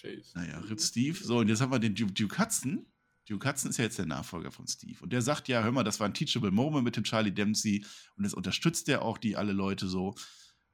Chase. 0.06 0.32
Naja, 0.36 0.60
Rip 0.60 0.80
Steve. 0.80 1.18
So, 1.22 1.40
und 1.40 1.48
jetzt 1.48 1.62
haben 1.62 1.72
wir 1.72 1.80
den 1.80 1.96
Duke, 1.96 2.14
Duke 2.14 2.38
Hudson. 2.38 2.86
Duke 3.28 3.48
Hudson 3.48 3.72
ist 3.72 3.78
ja 3.78 3.86
jetzt 3.86 3.98
der 3.98 4.06
Nachfolger 4.06 4.52
von 4.52 4.68
Steve. 4.68 4.98
Und 5.02 5.12
der 5.12 5.22
sagt 5.22 5.48
ja, 5.48 5.64
hör 5.64 5.72
mal, 5.72 5.84
das 5.84 6.00
war 6.00 6.08
ein 6.08 6.14
teachable 6.14 6.52
Moment 6.52 6.84
mit 6.84 6.96
dem 6.96 7.04
Charlie 7.04 7.32
Dempsey. 7.32 7.84
Und 8.16 8.24
jetzt 8.24 8.36
unterstützt 8.36 8.88
er 8.88 9.02
auch 9.02 9.18
die 9.18 9.36
alle 9.36 9.54
Leute 9.54 9.88
so. 9.88 10.16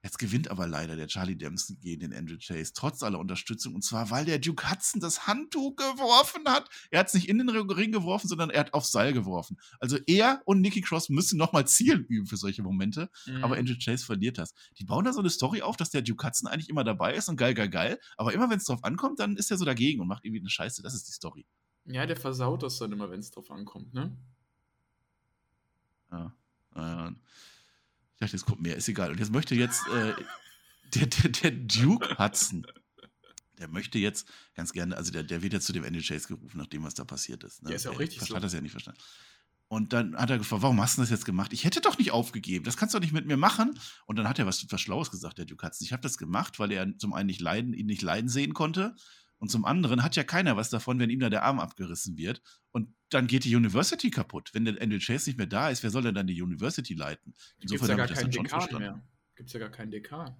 Jetzt 0.03 0.17
gewinnt 0.17 0.49
aber 0.49 0.67
leider 0.67 0.95
der 0.95 1.07
Charlie 1.07 1.35
Dempsey 1.35 1.75
gegen 1.75 2.01
den 2.01 2.13
Andrew 2.13 2.37
Chase, 2.39 2.73
trotz 2.73 3.03
aller 3.03 3.19
Unterstützung. 3.19 3.75
Und 3.75 3.83
zwar, 3.83 4.09
weil 4.09 4.25
der 4.25 4.39
Duke 4.39 4.69
Hudson 4.69 4.99
das 4.99 5.27
Handtuch 5.27 5.75
geworfen 5.75 6.43
hat. 6.47 6.69
Er 6.89 7.01
hat 7.01 7.07
es 7.07 7.13
nicht 7.13 7.29
in 7.29 7.37
den 7.37 7.49
Ring 7.49 7.91
geworfen, 7.91 8.27
sondern 8.27 8.49
er 8.49 8.61
hat 8.61 8.73
aufs 8.73 8.91
Seil 8.91 9.13
geworfen. 9.13 9.57
Also 9.79 9.97
er 10.07 10.41
und 10.45 10.61
Nikki 10.61 10.81
Cross 10.81 11.09
müssen 11.09 11.37
nochmal 11.37 11.67
Zielen 11.67 12.05
üben 12.05 12.25
für 12.25 12.37
solche 12.37 12.63
Momente. 12.63 13.11
Mhm. 13.27 13.43
Aber 13.43 13.57
Andrew 13.57 13.75
Chase 13.77 14.03
verliert 14.03 14.39
das. 14.39 14.53
Die 14.79 14.85
bauen 14.85 15.05
da 15.05 15.13
so 15.13 15.19
eine 15.19 15.29
Story 15.29 15.61
auf, 15.61 15.77
dass 15.77 15.91
der 15.91 16.01
Duke 16.01 16.25
Hudson 16.25 16.49
eigentlich 16.49 16.69
immer 16.69 16.83
dabei 16.83 17.13
ist 17.13 17.29
und 17.29 17.37
geil, 17.37 17.53
geil, 17.53 17.69
geil. 17.69 17.99
Aber 18.17 18.33
immer 18.33 18.49
wenn 18.49 18.57
es 18.57 18.65
drauf 18.65 18.83
ankommt, 18.83 19.19
dann 19.19 19.35
ist 19.35 19.51
er 19.51 19.57
so 19.57 19.65
dagegen 19.65 20.01
und 20.01 20.07
macht 20.07 20.25
irgendwie 20.25 20.41
eine 20.41 20.49
Scheiße. 20.49 20.81
Das 20.81 20.95
ist 20.95 21.07
die 21.07 21.13
Story. 21.13 21.45
Ja, 21.85 22.07
der 22.07 22.17
versaut 22.17 22.63
das 22.63 22.77
dann 22.77 22.91
immer, 22.91 23.09
wenn 23.11 23.19
es 23.19 23.31
drauf 23.31 23.51
ankommt, 23.51 23.93
ne? 23.93 24.17
Ja. 26.11 26.35
Äh, 26.75 27.11
ich 28.21 28.27
dachte, 28.27 28.35
es 28.35 28.45
kommt 28.45 28.61
mehr, 28.61 28.75
ist 28.75 28.87
egal. 28.87 29.11
Und 29.11 29.19
jetzt 29.19 29.31
möchte 29.31 29.55
jetzt 29.55 29.81
äh, 29.87 30.13
der, 30.93 31.07
der, 31.07 31.31
der 31.31 31.51
Duke 31.51 32.17
Hudson, 32.19 32.67
der 33.57 33.67
möchte 33.67 33.97
jetzt 33.97 34.27
ganz 34.53 34.73
gerne, 34.73 34.95
also 34.95 35.11
der, 35.11 35.23
der 35.23 35.41
wird 35.41 35.53
jetzt 35.53 35.65
zu 35.65 35.73
dem 35.73 35.83
Andy 35.83 36.01
Chase 36.01 36.27
gerufen, 36.27 36.57
nachdem 36.57 36.83
was 36.83 36.93
da 36.93 37.03
passiert 37.03 37.43
ist. 37.43 37.63
Ne? 37.63 37.71
Ja, 37.71 37.75
ist 37.75 37.85
ja 37.85 37.91
auch 37.91 37.99
richtig. 37.99 38.21
so. 38.21 38.35
Hat 38.35 38.43
das 38.43 38.53
ja 38.53 38.61
nicht 38.61 38.71
verstanden. 38.71 39.01
Und 39.67 39.93
dann 39.93 40.15
hat 40.17 40.29
er 40.29 40.37
gefragt, 40.37 40.61
warum 40.61 40.79
hast 40.81 40.97
du 40.97 41.01
das 41.01 41.09
jetzt 41.09 41.25
gemacht? 41.25 41.51
Ich 41.53 41.63
hätte 41.63 41.81
doch 41.81 41.97
nicht 41.97 42.11
aufgegeben. 42.11 42.65
Das 42.65 42.77
kannst 42.77 42.93
du 42.93 42.99
doch 42.99 43.03
nicht 43.03 43.13
mit 43.13 43.25
mir 43.25 43.37
machen. 43.37 43.79
Und 44.05 44.17
dann 44.19 44.27
hat 44.27 44.37
er 44.37 44.45
was, 44.45 44.65
was 44.69 44.81
Schlaues 44.81 45.09
gesagt, 45.09 45.37
der 45.37 45.45
Duke 45.45 45.65
Hudson. 45.65 45.85
Ich 45.85 45.93
habe 45.93 46.03
das 46.03 46.17
gemacht, 46.17 46.59
weil 46.59 46.71
er 46.71 46.97
zum 46.97 47.13
einen 47.13 47.27
nicht 47.27 47.41
leiden, 47.41 47.73
ihn 47.73 47.85
nicht 47.87 48.01
leiden 48.01 48.29
sehen 48.29 48.53
konnte. 48.53 48.95
Und 49.37 49.49
zum 49.49 49.65
anderen 49.65 50.03
hat 50.03 50.15
ja 50.15 50.23
keiner 50.23 50.57
was 50.57 50.69
davon, 50.69 50.99
wenn 50.99 51.09
ihm 51.09 51.21
da 51.21 51.29
der 51.29 51.43
Arm 51.43 51.59
abgerissen 51.59 52.17
wird. 52.17 52.41
Und 52.71 52.93
dann 53.13 53.27
geht 53.27 53.43
die 53.43 53.55
University 53.55 54.09
kaputt. 54.09 54.49
Wenn 54.53 54.65
der 54.65 54.81
Andrew 54.81 54.99
Chase 54.99 55.29
nicht 55.29 55.37
mehr 55.37 55.47
da 55.47 55.69
ist, 55.69 55.83
wer 55.83 55.91
soll 55.91 56.03
denn 56.03 56.15
dann 56.15 56.27
die 56.27 56.41
University 56.41 56.93
leiten? 56.93 57.33
Insofern 57.59 57.87
Gibt's 57.87 57.87
ja 57.87 57.95
gar 57.95 58.07
keinen 58.07 58.31
Dekan 58.31 58.79
mehr. 58.79 59.03
Gibt 59.35 59.49
es 59.49 59.53
ja 59.53 59.59
gar 59.59 59.69
keinen 59.69 59.91
Dekan. 59.91 60.35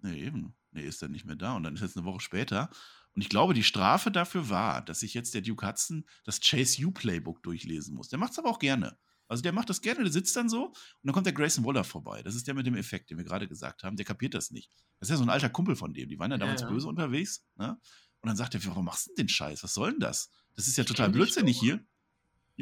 Nee, 0.00 0.24
eben. 0.24 0.54
Nee, 0.72 0.82
ist 0.82 1.02
er 1.02 1.08
nicht 1.08 1.24
mehr 1.24 1.36
da. 1.36 1.54
Und 1.54 1.62
dann 1.62 1.74
ist 1.74 1.80
jetzt 1.80 1.96
eine 1.96 2.04
Woche 2.04 2.20
später. 2.20 2.70
Und 3.14 3.22
ich 3.22 3.28
glaube, 3.28 3.54
die 3.54 3.62
Strafe 3.62 4.10
dafür 4.10 4.48
war, 4.48 4.82
dass 4.84 5.00
sich 5.00 5.14
jetzt 5.14 5.34
der 5.34 5.42
Duke 5.42 5.66
Hudson 5.66 6.04
das 6.24 6.40
Chase 6.40 6.84
U 6.84 6.90
Playbook 6.90 7.42
durchlesen 7.42 7.94
muss. 7.94 8.08
Der 8.08 8.18
macht 8.18 8.32
es 8.32 8.38
aber 8.38 8.50
auch 8.50 8.58
gerne. 8.58 8.98
Also 9.28 9.42
der 9.42 9.52
macht 9.52 9.70
das 9.70 9.80
gerne, 9.80 10.02
der 10.02 10.12
sitzt 10.12 10.36
dann 10.36 10.50
so 10.50 10.66
und 10.66 10.76
dann 11.04 11.14
kommt 11.14 11.24
der 11.24 11.32
Grayson 11.32 11.64
Waller 11.64 11.84
vorbei. 11.84 12.22
Das 12.22 12.34
ist 12.34 12.46
der 12.46 12.54
mit 12.54 12.66
dem 12.66 12.74
Effekt, 12.74 13.10
den 13.10 13.16
wir 13.16 13.24
gerade 13.24 13.48
gesagt 13.48 13.82
haben. 13.82 13.96
Der 13.96 14.04
kapiert 14.04 14.34
das 14.34 14.50
nicht. 14.50 14.70
Das 14.98 15.08
ist 15.08 15.10
ja 15.10 15.16
so 15.16 15.22
ein 15.22 15.30
alter 15.30 15.48
Kumpel 15.48 15.74
von 15.74 15.94
dem. 15.94 16.08
Die 16.08 16.18
waren 16.18 16.30
ja 16.30 16.36
damals 16.36 16.60
ja, 16.60 16.66
ja. 16.66 16.72
böse 16.72 16.88
unterwegs. 16.88 17.46
Ne? 17.56 17.78
Und 18.20 18.28
dann 18.28 18.36
sagt 18.36 18.54
er, 18.54 18.64
warum 18.66 18.84
machst 18.84 19.06
du 19.06 19.10
denn 19.14 19.26
den 19.26 19.28
Scheiß? 19.30 19.62
Was 19.62 19.74
soll 19.74 19.92
denn 19.92 20.00
das? 20.00 20.30
Das 20.54 20.68
ist 20.68 20.76
ja 20.76 20.84
total 20.84 21.10
blödsinnig 21.10 21.58
hier. 21.58 21.82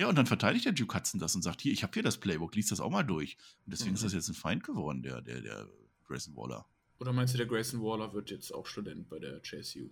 Ja, 0.00 0.08
und 0.08 0.16
dann 0.16 0.24
verteidigt 0.24 0.64
der 0.64 0.72
Duke 0.72 0.96
Hudson 0.96 1.20
das 1.20 1.34
und 1.34 1.42
sagt, 1.42 1.60
hier, 1.60 1.74
ich 1.74 1.82
habe 1.82 1.92
hier 1.92 2.02
das 2.02 2.16
Playbook, 2.16 2.54
lies 2.54 2.68
das 2.68 2.80
auch 2.80 2.88
mal 2.88 3.02
durch. 3.02 3.36
Und 3.66 3.72
deswegen 3.72 3.90
mhm. 3.90 3.96
ist 3.96 4.04
das 4.04 4.14
jetzt 4.14 4.28
ein 4.28 4.34
Feind 4.34 4.64
geworden, 4.64 5.02
der, 5.02 5.20
der, 5.20 5.42
der 5.42 5.68
Grayson 6.06 6.34
Waller. 6.36 6.64
Oder 7.00 7.12
meinst 7.12 7.34
du, 7.34 7.36
der 7.36 7.46
Grayson 7.46 7.82
Waller 7.82 8.14
wird 8.14 8.30
jetzt 8.30 8.50
auch 8.54 8.66
Student 8.66 9.10
bei 9.10 9.18
der 9.18 9.42
JSU? 9.44 9.90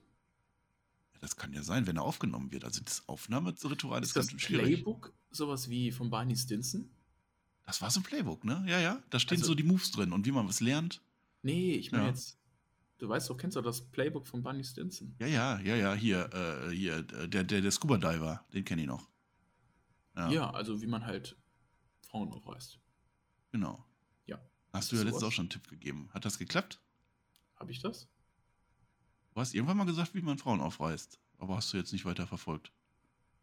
Ja, 1.12 1.18
das 1.20 1.36
kann 1.36 1.52
ja 1.52 1.62
sein, 1.62 1.86
wenn 1.86 1.98
er 1.98 2.04
aufgenommen 2.04 2.50
wird. 2.50 2.64
Also 2.64 2.80
das 2.82 3.06
Aufnahmeritual 3.06 4.00
ist, 4.00 4.08
ist 4.08 4.16
das 4.16 4.28
ganz 4.28 4.40
schwierig. 4.40 4.76
Playbook 4.76 5.12
sowas 5.30 5.68
wie 5.68 5.92
von 5.92 6.08
Barney 6.08 6.36
Stinson? 6.36 6.88
Das 7.66 7.82
war 7.82 7.90
so 7.90 8.00
ein 8.00 8.04
Playbook, 8.04 8.44
ne? 8.44 8.64
Ja, 8.66 8.80
ja. 8.80 9.02
Da 9.10 9.20
stehen 9.20 9.36
also, 9.36 9.48
so 9.48 9.54
die 9.54 9.62
Moves 9.62 9.90
drin 9.90 10.12
und 10.12 10.24
wie 10.24 10.32
man 10.32 10.48
was 10.48 10.60
lernt. 10.60 11.02
Nee, 11.42 11.74
ich 11.74 11.92
meine 11.92 12.04
ja. 12.04 12.08
jetzt 12.10 12.38
Du 12.96 13.08
weißt 13.08 13.28
doch, 13.28 13.36
kennst 13.36 13.56
du 13.56 13.60
das 13.60 13.82
Playbook 13.82 14.26
von 14.26 14.42
Bunny 14.42 14.64
Stinson? 14.64 15.14
Ja, 15.20 15.26
ja, 15.26 15.60
ja, 15.60 15.76
ja, 15.76 15.94
hier, 15.94 16.30
äh, 16.32 16.74
hier, 16.74 17.02
der, 17.02 17.44
der, 17.44 17.60
der 17.60 17.70
Scuba 17.70 17.98
Diver, 17.98 18.44
den 18.54 18.64
kenne 18.64 18.80
ich 18.80 18.88
noch. 18.88 19.06
Ja. 20.18 20.28
ja. 20.30 20.50
also 20.50 20.82
wie 20.82 20.86
man 20.86 21.06
halt 21.06 21.36
Frauen 22.00 22.32
aufreißt. 22.32 22.78
Genau. 23.52 23.84
Ja. 24.26 24.38
Hast 24.72 24.92
du 24.92 24.96
ja 24.96 25.02
letztens 25.02 25.22
auch 25.22 25.32
schon 25.32 25.44
einen 25.44 25.50
Tipp 25.50 25.68
gegeben. 25.68 26.10
Hat 26.12 26.24
das 26.24 26.38
geklappt? 26.38 26.80
Habe 27.56 27.70
ich 27.70 27.80
das? 27.80 28.08
Du 29.32 29.40
hast 29.40 29.54
irgendwann 29.54 29.76
mal 29.76 29.84
gesagt, 29.84 30.14
wie 30.14 30.20
man 30.20 30.38
Frauen 30.38 30.60
aufreißt. 30.60 31.20
Aber 31.38 31.56
hast 31.56 31.72
du 31.72 31.76
jetzt 31.76 31.92
nicht 31.92 32.04
weiter 32.04 32.26
verfolgt. 32.26 32.72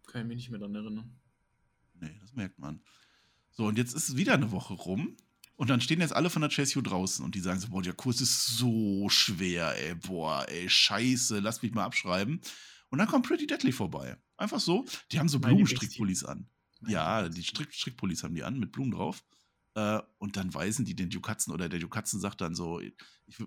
Kann 0.07 0.21
ich 0.21 0.28
mich 0.28 0.38
nicht 0.38 0.49
mehr 0.49 0.59
daran 0.59 0.76
erinnern. 0.76 1.19
Nee, 1.93 2.17
das 2.19 2.34
merkt 2.34 2.59
man. 2.59 2.82
So, 3.51 3.65
und 3.65 3.78
jetzt 3.78 3.95
ist 3.95 4.17
wieder 4.17 4.34
eine 4.34 4.51
Woche 4.51 4.73
rum 4.73 5.15
und 5.55 5.69
dann 5.69 5.80
stehen 5.80 6.01
jetzt 6.01 6.13
alle 6.13 6.30
von 6.30 6.41
der 6.41 6.51
Chase 6.51 6.78
U 6.78 6.82
draußen 6.82 7.23
und 7.23 7.36
die 7.36 7.39
sagen 7.39 7.59
so, 7.59 7.69
boah, 7.69 7.82
der 7.82 7.93
Kurs 7.93 8.19
ist 8.19 8.57
so 8.57 9.07
schwer, 9.07 9.73
ey, 9.78 9.95
boah, 9.95 10.45
ey, 10.49 10.69
scheiße, 10.69 11.39
lass 11.39 11.61
mich 11.61 11.73
mal 11.73 11.86
abschreiben. 11.86 12.41
Und 12.89 12.99
dann 12.99 13.07
kommt 13.07 13.26
Pretty 13.26 13.47
Deadly 13.47 13.71
vorbei. 13.71 14.17
Einfach 14.38 14.59
so. 14.59 14.86
Die 15.11 15.19
haben 15.19 15.30
so 15.30 15.39
Blumenstrickpullis 15.39 16.26
an. 16.26 16.49
Ja, 16.82 17.28
die 17.30 17.43
Strick 17.43 17.73
Strickpullis 17.73 18.23
haben 18.23 18.36
die 18.36 18.43
an, 18.43 18.59
mit 18.59 18.71
Blumen 18.71 18.91
drauf. 18.91 19.23
Äh, 19.76 20.01
und 20.19 20.38
dann 20.38 20.53
weisen 20.53 20.86
die 20.86 20.95
den 20.95 21.09
Dukatzen 21.09 21.53
oder 21.53 21.67
der 21.67 21.80
Dukatzen 21.80 22.19
sagt 22.19 22.39
dann 22.39 22.55
so, 22.55 22.80
ich, 22.80 22.95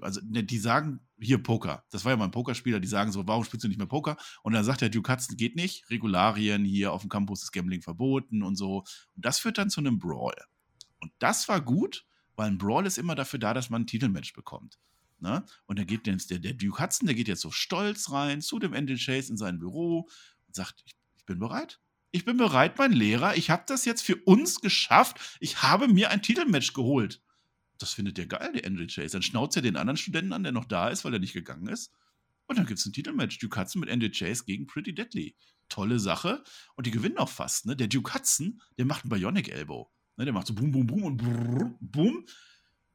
also 0.02 0.20
ne, 0.24 0.44
die 0.44 0.58
sagen, 0.58 1.00
hier 1.18 1.42
Poker. 1.42 1.84
Das 1.90 2.04
war 2.04 2.12
ja 2.12 2.16
mal 2.16 2.26
ein 2.26 2.30
Pokerspieler, 2.30 2.80
die 2.80 2.88
sagen 2.88 3.12
so, 3.12 3.26
warum 3.26 3.44
spielst 3.44 3.64
du 3.64 3.68
nicht 3.68 3.78
mehr 3.78 3.86
Poker? 3.86 4.16
Und 4.42 4.52
dann 4.52 4.64
sagt 4.64 4.82
der 4.82 4.90
Dukatzen, 4.90 5.36
geht 5.36 5.56
nicht, 5.56 5.88
Regularien 5.90 6.64
hier 6.64 6.92
auf 6.92 7.00
dem 7.00 7.08
Campus 7.08 7.42
ist 7.42 7.52
Gambling 7.52 7.80
verboten 7.80 8.42
und 8.42 8.56
so. 8.56 8.84
Und 9.14 9.24
das 9.24 9.38
führt 9.38 9.56
dann 9.56 9.70
zu 9.70 9.80
einem 9.80 9.98
Brawl. 9.98 10.36
Und 11.00 11.12
das 11.18 11.48
war 11.48 11.62
gut, 11.62 12.06
weil 12.36 12.48
ein 12.48 12.58
Brawl 12.58 12.86
ist 12.86 12.98
immer 12.98 13.14
dafür 13.14 13.38
da, 13.38 13.54
dass 13.54 13.70
man 13.70 13.82
ein 13.82 13.86
Titelmatch 13.86 14.34
bekommt. 14.34 14.78
Ne? 15.20 15.44
Und 15.66 15.78
da 15.78 15.84
geht 15.84 16.06
der, 16.06 16.16
der 16.16 16.52
Duke 16.52 16.82
Hudson, 16.82 17.06
der 17.06 17.14
geht 17.14 17.28
jetzt 17.28 17.40
so 17.40 17.50
stolz 17.50 18.10
rein 18.10 18.42
zu 18.42 18.58
dem 18.58 18.74
Angel 18.74 18.98
Chase 18.98 19.32
in 19.32 19.38
sein 19.38 19.58
Büro 19.58 20.08
und 20.46 20.54
sagt, 20.54 20.82
ich, 20.84 20.92
ich 21.16 21.24
bin 21.24 21.38
bereit. 21.38 21.80
Ich 22.11 22.24
bin 22.24 22.36
bereit, 22.36 22.78
mein 22.78 22.92
Lehrer. 22.92 23.36
Ich 23.36 23.50
habe 23.50 23.64
das 23.66 23.84
jetzt 23.84 24.02
für 24.02 24.16
uns 24.16 24.61
geschafft. 24.61 25.36
Ich 25.40 25.62
habe 25.62 25.88
mir 25.88 26.11
ein 26.11 26.22
Titelmatch 26.22 26.72
geholt. 26.72 27.22
Das 27.78 27.92
findet 27.92 28.16
der 28.18 28.26
geil, 28.26 28.52
der 28.54 28.66
Angel 28.66 28.86
Chase. 28.86 29.12
Dann 29.12 29.22
schnauzt 29.22 29.56
er 29.56 29.62
den 29.62 29.76
anderen 29.76 29.96
Studenten 29.96 30.32
an, 30.32 30.42
der 30.42 30.52
noch 30.52 30.64
da 30.64 30.88
ist, 30.88 31.04
weil 31.04 31.12
er 31.12 31.20
nicht 31.20 31.34
gegangen 31.34 31.68
ist. 31.68 31.92
Und 32.46 32.59
dann 32.59 32.66
gibt 32.66 32.80
es 32.80 32.86
ein 32.86 32.92
Titelmatch. 32.92 33.38
Duke 33.38 33.61
Hudson 33.61 33.80
mit 33.80 33.90
Angel 33.90 34.11
Chase 34.11 34.44
gegen 34.44 34.66
Pretty 34.66 34.94
Deadly. 34.94 35.36
Tolle 35.68 35.98
Sache. 35.98 36.42
Und 36.76 36.86
die 36.86 36.90
gewinnen 36.90 37.18
auch 37.18 37.28
fast. 37.28 37.66
Ne? 37.66 37.76
Der 37.76 37.88
Duke 37.88 38.14
Hudson, 38.14 38.62
der 38.78 38.86
macht 38.86 39.04
einen 39.04 39.11
Bionic 39.11 39.50
Elbow. 39.50 39.90
Ne, 40.18 40.24
der 40.24 40.34
macht 40.34 40.48
so 40.48 40.54
boom, 40.54 40.72
boom, 40.72 40.86
boom 40.86 41.04
und 41.04 41.16
brrr, 41.16 41.78
boom. 41.80 42.26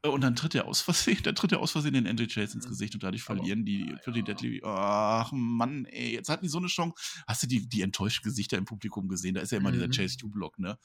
Äh, 0.04 0.10
und 0.10 0.22
dann 0.22 0.36
tritt 0.36 0.54
er 0.56 0.66
aus 0.66 0.82
Versehen, 0.82 1.18
dann 1.24 1.36
tritt 1.36 1.51
er 1.51 1.60
aus 1.60 1.72
Versehen 1.72 1.93
den 1.93 2.08
Andrew 2.08 2.28
Chase 2.28 2.56
ins. 2.56 2.68
Gesicht 2.68 2.93
und 2.93 3.04
dadurch 3.04 3.24
verlieren 3.24 3.66
die 3.66 3.95
Pretty. 4.04 4.24
Deadly. 4.24 4.62
Ach 4.64 5.32
Mann, 5.32 5.86
ey, 5.86 6.14
jetzt 6.14 6.30
hatten 6.30 6.43
die 6.43 6.49
so 6.49 6.60
eine 6.60 6.68
Chance. 6.68 6.95
Hast 7.28 7.43
du 7.43 7.47
die, 7.47 7.68
die 7.68 7.82
enttäuschten 7.82 8.24
Gesichter 8.24 8.58
im 8.58 8.66
Publikum 8.66 9.08
gesehen? 9.08 9.36
Da 9.36 9.41
ist 9.41 9.51
ja 9.51 9.58
immer 9.58 9.70
mhm. 9.70 9.76
dieser 9.76 9.89
Chase 9.89 10.18
U-Block, 10.24 10.60
ne? 10.60 10.78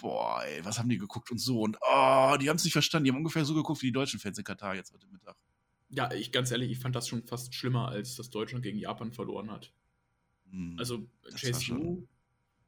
Boah, 0.00 0.42
ey, 0.44 0.64
was 0.64 0.78
haben 0.78 0.88
die 0.88 0.98
geguckt 0.98 1.30
und 1.30 1.38
so. 1.38 1.60
Und 1.60 1.76
oh, 1.80 2.36
die 2.40 2.48
haben 2.48 2.56
es 2.56 2.64
nicht 2.64 2.72
verstanden. 2.72 3.04
Die 3.04 3.10
haben 3.10 3.18
ungefähr 3.18 3.44
so 3.44 3.54
geguckt 3.54 3.82
wie 3.82 3.86
die 3.86 3.92
deutschen 3.92 4.20
Fans 4.20 4.38
in 4.38 4.44
Katar 4.44 4.74
jetzt 4.74 4.92
heute 4.92 5.08
Mittag. 5.08 5.36
Ja, 5.90 6.12
ich 6.12 6.30
ganz 6.32 6.50
ehrlich, 6.50 6.70
ich 6.70 6.78
fand 6.78 6.94
das 6.94 7.08
schon 7.08 7.26
fast 7.26 7.54
schlimmer, 7.54 7.88
als 7.88 8.14
dass 8.14 8.30
Deutschland 8.30 8.62
gegen 8.62 8.78
Japan 8.78 9.12
verloren 9.12 9.50
hat. 9.50 9.72
Mhm. 10.50 10.76
Also, 10.78 11.08
Chase 11.34 11.72
U 11.72 12.06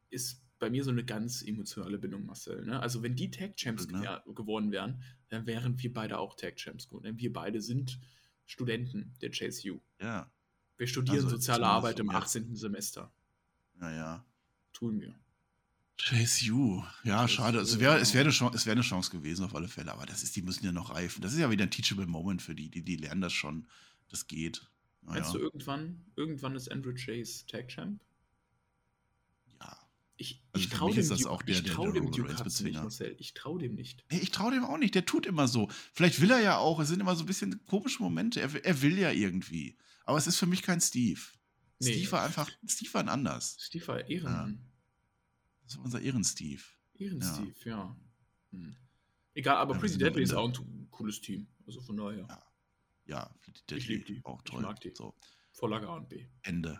ist 0.08 0.42
bei 0.60 0.70
mir 0.70 0.84
so 0.84 0.90
eine 0.90 1.04
ganz 1.04 1.42
emotionale 1.42 1.98
Bindung, 1.98 2.26
Marcel. 2.26 2.64
Ne? 2.64 2.78
Also 2.80 3.02
wenn 3.02 3.16
die 3.16 3.30
Tag 3.30 3.56
Champs 3.56 3.88
ne? 3.88 4.22
geworden 4.34 4.70
wären, 4.70 5.02
dann 5.28 5.46
wären 5.46 5.82
wir 5.82 5.92
beide 5.92 6.18
auch 6.18 6.36
Tag 6.36 6.56
Champs 6.56 6.86
geworden. 6.86 7.04
Denn 7.04 7.18
wir 7.18 7.32
beide 7.32 7.60
sind 7.60 7.98
Studenten 8.46 9.14
der 9.20 9.30
Chase 9.30 9.72
U. 9.72 9.80
Ja. 10.00 10.30
Wir 10.76 10.86
studieren 10.86 11.24
also, 11.24 11.30
soziale 11.30 11.66
Arbeit 11.66 11.98
im 11.98 12.10
18. 12.10 12.54
Semester. 12.54 13.12
Naja. 13.74 14.24
Tun 14.72 15.00
wir. 15.00 15.18
Chase 15.96 16.52
U. 16.52 16.84
Ja, 17.04 17.22
Chase 17.22 17.34
schade. 17.34 17.58
Es 17.58 17.80
wäre 17.80 17.98
es 17.98 18.14
wär 18.14 18.20
eine, 18.20 18.30
Chance, 18.30 18.64
wär 18.66 18.72
eine 18.72 18.82
Chance 18.82 19.10
gewesen 19.10 19.44
auf 19.44 19.54
alle 19.54 19.68
Fälle, 19.68 19.92
aber 19.92 20.06
das 20.06 20.22
ist, 20.22 20.36
die 20.36 20.42
müssen 20.42 20.64
ja 20.64 20.72
noch 20.72 20.94
reifen. 20.94 21.22
Das 21.22 21.32
ist 21.32 21.38
ja 21.38 21.50
wieder 21.50 21.64
ein 21.64 21.70
teachable 21.70 22.06
Moment 22.06 22.42
für 22.42 22.54
die. 22.54 22.70
Die, 22.70 22.82
die 22.82 22.96
lernen 22.96 23.20
das 23.20 23.32
schon. 23.32 23.66
Das 24.08 24.26
geht. 24.26 24.68
Naja. 25.02 25.20
Meinst 25.20 25.34
du 25.34 25.38
irgendwann, 25.38 26.04
irgendwann 26.16 26.54
ist 26.54 26.70
Andrew 26.70 26.92
Chase 26.94 27.46
Tag 27.46 27.68
Champ? 27.68 28.02
Ich, 30.20 30.44
also 30.52 30.64
ich 30.66 30.70
traue 30.70 30.94
dem, 30.94 31.08
das 31.08 31.24
auch 31.24 31.42
der, 31.42 31.54
ich 31.54 31.62
trau 31.62 31.84
der, 31.84 32.02
dem 32.02 32.12
Duke 32.12 32.38
Hudson 32.38 32.66
nicht, 32.66 32.76
Marcel. 32.76 33.16
Ich 33.18 33.32
traue 33.32 33.58
dem 33.58 33.74
nicht. 33.74 34.04
Nee, 34.10 34.18
ich 34.18 34.30
traue 34.30 34.52
dem 34.52 34.64
auch 34.64 34.76
nicht. 34.76 34.94
Der 34.94 35.06
tut 35.06 35.24
immer 35.24 35.48
so. 35.48 35.70
Vielleicht 35.94 36.20
will 36.20 36.30
er 36.30 36.40
ja 36.40 36.58
auch. 36.58 36.78
Es 36.78 36.88
sind 36.88 37.00
immer 37.00 37.16
so 37.16 37.22
ein 37.22 37.26
bisschen 37.26 37.64
komische 37.64 38.02
Momente. 38.02 38.38
Er, 38.38 38.54
er 38.62 38.82
will 38.82 38.98
ja 38.98 39.12
irgendwie. 39.12 39.78
Aber 40.04 40.18
es 40.18 40.26
ist 40.26 40.36
für 40.36 40.44
mich 40.44 40.60
kein 40.60 40.78
Steve. 40.82 41.22
Nee. 41.78 41.94
Steve 41.94 42.12
war 42.12 42.24
einfach, 42.24 42.50
Steve 42.68 42.92
war 42.92 43.00
ein 43.00 43.08
anders. 43.08 43.56
Steve 43.60 43.88
war 43.88 44.06
Ehrenmann. 44.06 44.58
Ja. 44.62 44.70
Das 45.64 45.78
war 45.78 45.84
unser 45.86 46.02
Ehren-Steve. 46.02 46.62
Ehren-Steve, 46.96 47.54
ja. 47.64 47.70
ja. 47.70 47.96
Hm. 48.50 48.76
Egal, 49.32 49.56
aber 49.56 49.72
ja, 49.72 49.80
Pretty 49.80 49.96
Deadly 49.96 50.22
ist 50.22 50.34
auch 50.34 50.52
ein 50.52 50.90
cooles 50.90 51.22
Team. 51.22 51.48
Also 51.66 51.80
von 51.80 51.96
daher. 51.96 52.26
Ja, 52.28 52.42
ja 53.06 53.34
ich 53.70 53.88
liebe 53.88 54.04
die. 54.04 54.20
Auch 54.24 54.42
toll. 54.42 54.60
Ich 54.60 54.66
mag 54.66 54.80
die. 54.82 54.92
So. 54.94 55.16
Vorlage 55.52 55.88
A 55.88 55.96
und 55.96 56.10
B. 56.10 56.26
Ende. 56.42 56.78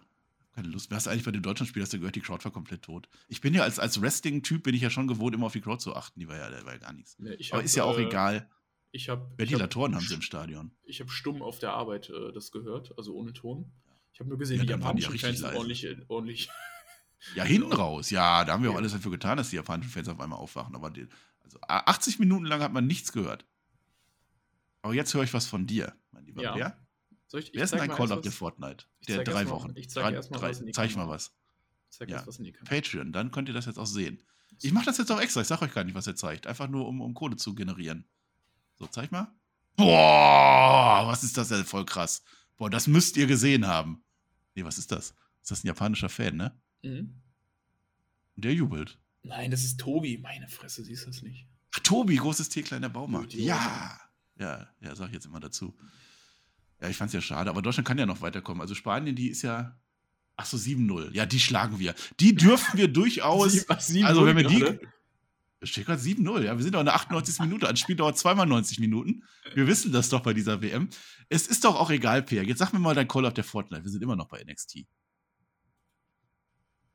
Keine 0.53 0.69
Lust. 0.69 0.91
Wer 0.91 0.97
hast 0.97 1.07
eigentlich 1.07 1.25
bei 1.25 1.31
dem 1.31 1.43
Deutschlandspiel, 1.43 1.83
hast 1.83 1.93
du 1.93 1.99
gehört, 1.99 2.17
die 2.17 2.21
Crowd 2.21 2.45
war 2.45 2.51
komplett 2.51 2.83
tot. 2.83 3.09
Ich 3.29 3.41
bin 3.41 3.55
ja 3.55 3.63
als, 3.63 3.79
als 3.79 4.01
Wrestling-Typ, 4.01 4.65
bin 4.65 4.75
ich 4.75 4.83
ja 4.83 4.91
schon 4.91 5.07
gewohnt, 5.07 5.35
immer 5.35 5.47
auf 5.47 5.53
die 5.53 5.61
Crowd 5.61 5.81
zu 5.81 5.95
achten. 5.95 6.19
Die 6.19 6.29
war 6.29 6.37
ja, 6.37 6.51
war 6.65 6.73
ja 6.73 6.79
gar 6.79 6.93
nichts. 6.93 7.17
Ja, 7.21 7.33
aber 7.33 7.59
hab, 7.59 7.65
ist 7.65 7.77
ja 7.77 7.85
auch 7.85 7.99
äh, 7.99 8.05
egal. 8.05 8.51
Ich 8.93 9.09
hab, 9.09 9.39
Ventilatoren 9.39 9.93
ich 9.93 9.95
hab, 9.95 10.03
haben 10.03 10.09
sie 10.09 10.15
im 10.15 10.23
Stadion. 10.23 10.73
Ich 10.83 11.01
habe 11.01 11.11
stumm 11.11 11.43
auf 11.43 11.61
der 11.61 11.73
Arbeit 11.73 12.11
äh, 12.11 12.33
das 12.33 12.51
gehört, 12.51 12.97
also 12.99 13.15
ohne 13.15 13.33
Ton. 13.33 13.71
Ich 14.13 14.19
habe 14.19 14.29
nur 14.29 14.39
gesehen, 14.39 14.59
ja, 14.59 14.65
die 14.65 14.71
japanischen 14.71 15.17
Fans 15.19 15.39
sind 15.39 15.55
ordentlich, 15.55 15.87
ordentlich 16.09 16.51
ja, 17.37 17.45
hinten 17.45 17.73
raus. 17.73 18.11
Ja, 18.11 18.45
da 18.45 18.53
haben 18.53 18.65
wir 18.65 18.73
auch 18.73 18.77
alles 18.77 18.93
dafür 18.93 19.13
getan, 19.13 19.37
dass 19.37 19.51
die 19.51 19.57
japanischen 19.57 19.91
Fans 19.91 20.09
auf 20.09 20.19
einmal 20.19 20.41
aufwachen. 20.41 20.75
Aber 20.75 20.91
die, 20.91 21.07
also 21.45 21.59
80 21.69 22.19
Minuten 22.19 22.45
lang 22.45 22.61
hat 22.61 22.73
man 22.73 22.87
nichts 22.87 23.13
gehört. 23.13 23.47
Aber 24.83 24.95
jetzt 24.95 25.15
höre 25.15 25.23
ich 25.23 25.33
was 25.33 25.47
von 25.47 25.67
dir, 25.67 25.95
mein 26.11 26.25
lieber 26.25 26.43
ja. 26.43 26.55
Bär. 26.55 26.79
Soll 27.31 27.41
ich, 27.41 27.53
Wer 27.55 27.63
ist 27.63 27.73
denn 27.73 27.81
ein 27.81 27.91
Call 27.91 28.11
of 28.11 28.25
the 28.25 28.31
Fortnite? 28.31 28.87
Der 29.07 29.23
drei 29.23 29.45
mal, 29.45 29.51
Wochen. 29.51 29.73
Ich 29.77 29.89
zeige 29.89 30.17
erstmal 30.17 30.43
was. 30.43 30.63
Zeig 30.73 30.97
mal 30.97 31.09
was. 31.09 31.33
Ich 31.89 31.97
zeig 31.97 32.11
ja. 32.11 32.27
was 32.27 32.39
in 32.39 32.45
die 32.45 32.53
Patreon, 32.53 33.13
dann 33.13 33.31
könnt 33.31 33.49
ihr 33.49 33.55
das 33.55 33.67
jetzt 33.67 33.79
auch 33.79 33.87
sehen. 33.87 34.21
Ich 34.61 34.73
mache 34.73 34.87
das 34.87 34.99
jetzt 34.99 35.13
auch 35.13 35.21
extra. 35.21 35.41
Ich 35.41 35.47
sage 35.47 35.65
euch 35.65 35.73
gar 35.73 35.85
nicht, 35.85 35.95
was 35.95 36.09
er 36.09 36.17
zeigt. 36.17 36.49
Einfach 36.49 36.69
nur, 36.69 36.89
um, 36.89 37.01
um 37.01 37.15
Kohle 37.15 37.37
zu 37.37 37.55
generieren. 37.55 38.05
So, 38.81 38.87
zeig 38.89 39.13
mal. 39.13 39.33
Boah, 39.77 41.05
was 41.07 41.23
ist 41.23 41.37
das 41.37 41.49
denn? 41.49 41.65
Voll 41.65 41.87
krass. 41.87 42.25
Boah, 42.57 42.69
das 42.69 42.89
müsst 42.89 43.17
ihr 43.17 43.29
gesehen 43.29 43.69
haben. 43.69 44.03
Nee, 44.57 44.65
was 44.65 44.77
ist 44.77 44.91
das? 44.91 45.15
Ist 45.41 45.53
das 45.53 45.63
ein 45.63 45.69
japanischer 45.69 46.09
Fan, 46.09 46.37
ne? 46.37 46.61
Mhm. 46.83 47.15
Der 48.35 48.55
jubelt. 48.55 48.99
Nein, 49.23 49.53
das 49.53 49.63
ist 49.63 49.79
Tobi. 49.79 50.19
Meine 50.19 50.49
Fresse, 50.49 50.83
siehst 50.83 51.05
du 51.05 51.11
das 51.11 51.23
nicht? 51.23 51.47
Ach, 51.77 51.79
Tobi, 51.81 52.17
großes 52.17 52.49
T, 52.49 52.63
kleiner 52.63 52.89
Baumarkt. 52.89 53.35
Ja. 53.35 54.01
Ja, 54.37 54.69
ja, 54.81 54.97
sag 54.97 55.09
ich 55.09 55.15
jetzt 55.15 55.27
immer 55.27 55.41
dazu. 55.41 55.77
Ja, 56.81 56.89
ich 56.89 56.97
fand's 56.97 57.13
ja 57.13 57.21
schade, 57.21 57.51
aber 57.51 57.63
Deutschland 57.63 57.87
kann 57.87 57.99
ja 57.99 58.07
noch 58.07 58.23
weiterkommen. 58.23 58.61
Also 58.61 58.75
Spanien, 58.75 59.15
die 59.15 59.29
ist 59.29 59.43
ja. 59.43 59.79
Ach 60.37 60.47
so, 60.47 60.57
7-0. 60.57 61.13
Ja, 61.13 61.27
die 61.27 61.41
schlagen 61.41 61.79
wir. 61.79 61.95
Die 62.19 62.35
dürfen 62.37 62.79
wir 62.79 62.89
durchaus. 62.89 63.53
7, 63.53 64.07
also, 64.07 64.25
wenn 64.25 64.37
wir 64.37 64.45
die. 64.45 64.79
Es 65.63 65.69
steht 65.69 65.85
gerade 65.85 66.01
7-0, 66.01 66.43
ja. 66.43 66.57
Wir 66.57 66.63
sind 66.63 66.75
doch 66.75 66.81
in 66.81 66.87
der 66.87 66.95
98. 66.95 67.41
Minute. 67.41 67.69
Ein 67.69 67.77
Spiel 67.77 67.97
dauert 67.97 68.17
zweimal 68.17 68.47
90 68.47 68.79
Minuten. 68.79 69.25
Wir 69.55 69.67
wissen 69.67 69.93
das 69.93 70.09
doch 70.09 70.21
bei 70.21 70.33
dieser 70.33 70.63
WM. 70.63 70.89
Es 71.29 71.47
ist 71.47 71.65
doch 71.65 71.79
auch 71.79 71.91
egal, 71.91 72.23
Peer. 72.23 72.45
Jetzt 72.45 72.59
sag 72.59 72.73
mir 72.73 72.79
mal 72.79 72.95
dein 72.95 73.09
Call 73.09 73.27
auf 73.27 73.35
der 73.35 73.45
Fortnite. 73.45 73.85
Wir 73.85 73.91
sind 73.91 74.03
immer 74.03 74.17
noch 74.17 74.29
bei 74.29 74.43
NXT. 74.43 74.87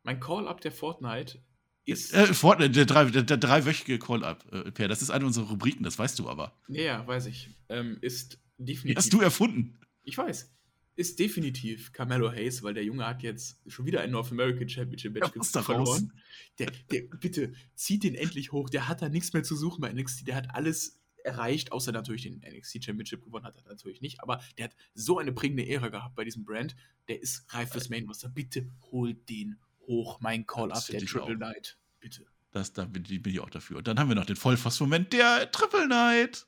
Mein 0.01 0.19
Call-Up 0.19 0.61
der 0.61 0.71
Fortnite 0.71 1.43
ist. 1.85 2.13
Äh, 2.13 2.33
Fortnite, 2.33 2.71
der, 2.71 2.85
drei, 2.85 3.05
der, 3.05 3.23
der 3.23 3.37
dreiwöchige 3.37 3.99
Call-Up, 3.99 4.45
äh, 4.51 4.71
Per. 4.71 4.87
Das 4.87 5.03
ist 5.03 5.11
eine 5.11 5.25
unserer 5.25 5.47
Rubriken, 5.49 5.83
das 5.83 5.99
weißt 5.99 6.17
du 6.17 6.29
aber. 6.29 6.53
Ja, 6.67 7.05
weiß 7.05 7.27
ich. 7.27 7.49
Ähm, 7.69 7.97
ist 8.01 8.39
definitiv. 8.57 8.97
Hast 8.97 9.13
du 9.13 9.21
erfunden? 9.21 9.79
Ich 10.03 10.17
weiß. 10.17 10.51
Ist 10.97 11.19
definitiv 11.19 11.91
Carmelo 11.91 12.31
Hayes, 12.31 12.63
weil 12.63 12.73
der 12.73 12.85
Junge 12.85 13.05
hat 13.05 13.21
jetzt 13.21 13.59
schon 13.67 13.85
wieder 13.85 14.01
ein 14.01 14.11
North 14.11 14.31
American 14.31 14.69
Championship 14.69 15.13
Match 15.13 15.31
ja, 15.35 15.61
verloren. 15.61 16.13
Der, 16.57 16.71
der, 16.89 17.01
bitte, 17.19 17.53
zieht 17.75 18.03
den 18.03 18.15
endlich 18.15 18.53
hoch. 18.53 18.69
Der 18.69 18.87
hat 18.87 19.01
da 19.01 19.09
nichts 19.09 19.33
mehr 19.33 19.43
zu 19.43 19.57
suchen 19.57 19.81
bei 19.81 19.91
NXT. 19.91 20.25
Der 20.27 20.35
hat 20.35 20.55
alles 20.55 21.01
erreicht, 21.25 21.71
außer 21.71 21.91
natürlich 21.91 22.23
den 22.23 22.39
NXT 22.39 22.85
Championship 22.85 23.23
gewonnen 23.23 23.45
hat 23.45 23.57
er 23.57 23.63
natürlich 23.63 24.01
nicht, 24.01 24.21
aber 24.21 24.41
der 24.57 24.65
hat 24.65 24.75
so 24.93 25.17
eine 25.17 25.33
prägende 25.33 25.67
Ära 25.67 25.89
gehabt 25.89 26.15
bei 26.15 26.23
diesem 26.23 26.45
Brand, 26.45 26.75
der 27.07 27.21
ist 27.21 27.51
reif 27.53 27.71
fürs 27.71 27.89
Main 27.89 28.05
Roster. 28.07 28.29
Bitte 28.29 28.69
hol 28.91 29.13
den 29.13 29.57
hoch 29.87 30.19
mein 30.21 30.45
Call-Up, 30.45 30.85
der 30.87 31.01
Triple 31.01 31.35
Knight. 31.35 31.77
Bitte. 31.99 32.25
Das, 32.51 32.71
da 32.71 32.85
bin, 32.85 33.03
bin, 33.03 33.21
ich 33.25 33.39
auch 33.39 33.49
dafür. 33.49 33.77
Und 33.77 33.87
dann 33.87 33.99
haben 33.99 34.07
wir 34.07 34.15
noch 34.15 34.25
den 34.25 34.37
Vollfass-Moment 34.37 35.11
der 35.11 35.51
Triple 35.51 35.87
Knight. 35.87 36.47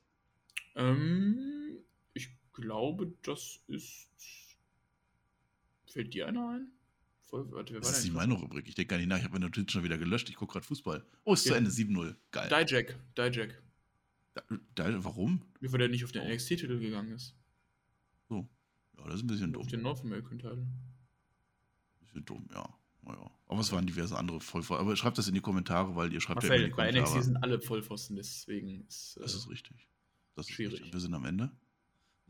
Ähm, 0.75 1.66
ich 1.66 1.66
glaube, 2.57 3.13
das 3.23 3.59
ist. 3.67 4.09
Fällt 5.85 6.13
dir 6.13 6.27
einer 6.27 6.49
ein? 6.49 6.71
Voll, 7.23 7.51
warte, 7.51 7.73
das 7.73 7.99
ist 7.99 8.03
nicht 8.05 8.13
meine 8.13 8.33
Rubrik. 8.33 8.67
Ich 8.67 8.75
denke 8.75 8.91
gar 8.91 8.97
nicht 8.97 9.07
nach. 9.07 9.17
Ich 9.17 9.23
habe 9.23 9.33
meine 9.33 9.45
Notizen 9.45 9.69
schon 9.69 9.83
wieder 9.83 9.97
gelöscht. 9.97 10.29
Ich 10.29 10.35
gucke 10.35 10.53
gerade 10.53 10.65
Fußball. 10.65 11.05
Oh, 11.25 11.33
ist 11.33 11.45
ja. 11.45 11.51
zu 11.51 11.57
Ende. 11.57 11.69
7-0. 11.69 12.15
Geil. 12.31 12.49
Dijak. 12.49 12.95
Dijak. 13.17 13.61
Da, 14.75 15.03
warum? 15.03 15.41
Wie 15.59 15.71
weil 15.71 15.79
der 15.79 15.89
nicht 15.89 16.05
auf 16.05 16.11
den 16.11 16.21
oh. 16.21 16.33
NXT-Titel 16.33 16.79
gegangen 16.79 17.11
ist. 17.11 17.35
So. 18.29 18.47
Ja, 18.97 19.05
das 19.05 19.15
ist 19.15 19.23
ein 19.23 19.27
bisschen 19.27 19.51
dumm. 19.51 19.63
Auf 19.63 19.67
den 19.67 19.81
North 19.81 20.01
American-Teil. 20.01 20.65
Bisschen 21.99 22.25
dumm, 22.25 22.47
ja. 22.53 22.67
Naja. 23.01 23.31
Aber 23.47 23.59
es 23.59 23.71
waren 23.71 23.85
diverse 23.85 24.17
andere 24.17 24.39
Vollpfosten. 24.39 24.85
Aber 24.85 24.95
schreibt 24.95 25.17
das 25.17 25.27
in 25.27 25.33
die 25.33 25.41
Kommentare, 25.41 25.95
weil 25.95 26.13
ihr 26.13 26.21
schreibt 26.21 26.43
Marcel, 26.43 26.51
ja 26.51 26.55
in 26.57 26.65
die 26.65 26.71
Kommentare. 26.71 27.03
Bei 27.03 27.09
NXT 27.11 27.23
sind 27.25 27.37
alle 27.37 27.59
Vollpfosten, 27.59 28.15
deswegen 28.15 28.85
ist. 28.87 29.17
Äh, 29.17 29.21
das 29.21 29.33
ist 29.33 29.49
richtig. 29.49 29.87
Das 30.35 30.47
ist 30.47 30.55
schwierig. 30.55 30.75
Richtig. 30.75 30.93
Wir 30.93 30.99
sind 30.99 31.13
am 31.13 31.25
Ende. 31.25 31.51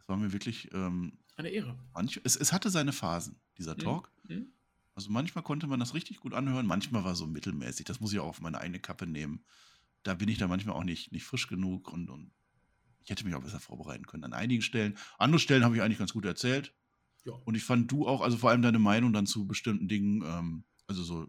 Das 0.07 0.13
war 0.13 0.17
mir 0.17 0.31
wirklich. 0.31 0.73
Ähm, 0.73 1.17
Eine 1.35 1.49
Ehre. 1.49 1.77
Manch, 1.93 2.21
es, 2.23 2.37
es, 2.37 2.53
hatte 2.53 2.69
seine 2.69 2.93
Phasen, 2.93 3.35
dieser 3.57 3.73
mhm. 3.73 3.79
Talk. 3.79 4.11
Mhm. 4.23 4.53
Also 4.95 5.11
manchmal 5.11 5.43
konnte 5.43 5.67
man 5.67 5.81
das 5.81 5.93
richtig 5.93 6.21
gut 6.21 6.33
anhören, 6.33 6.65
manchmal 6.65 7.03
war 7.03 7.13
so 7.13 7.27
mittelmäßig. 7.27 7.85
Das 7.85 7.99
muss 7.99 8.13
ich 8.13 8.19
auch 8.19 8.29
auf 8.29 8.41
meine 8.41 8.59
eigene 8.59 8.79
Kappe 8.79 9.05
nehmen. 9.05 9.43
Da 10.03 10.13
bin 10.13 10.29
ich 10.29 10.37
da 10.37 10.47
manchmal 10.47 10.75
auch 10.75 10.85
nicht, 10.85 11.11
nicht 11.11 11.25
frisch 11.25 11.47
genug 11.47 11.91
und, 11.91 12.09
und 12.09 12.31
ich 13.03 13.09
hätte 13.09 13.25
mich 13.25 13.35
auch 13.35 13.43
besser 13.43 13.59
vorbereiten 13.59 14.07
können 14.07 14.23
an 14.23 14.33
einigen 14.33 14.61
Stellen. 14.61 14.97
Andere 15.17 15.39
Stellen 15.39 15.65
habe 15.65 15.75
ich 15.75 15.81
eigentlich 15.81 15.99
ganz 15.99 16.13
gut 16.13 16.25
erzählt. 16.25 16.73
Ja. 17.25 17.33
Und 17.43 17.55
ich 17.55 17.63
fand 17.65 17.91
du 17.91 18.07
auch, 18.07 18.21
also 18.21 18.37
vor 18.37 18.49
allem 18.49 18.61
deine 18.61 18.79
Meinung 18.79 19.11
dann 19.11 19.27
zu 19.27 19.45
bestimmten 19.45 19.89
Dingen, 19.89 20.23
ähm, 20.25 20.63
also 20.87 21.03
so 21.03 21.27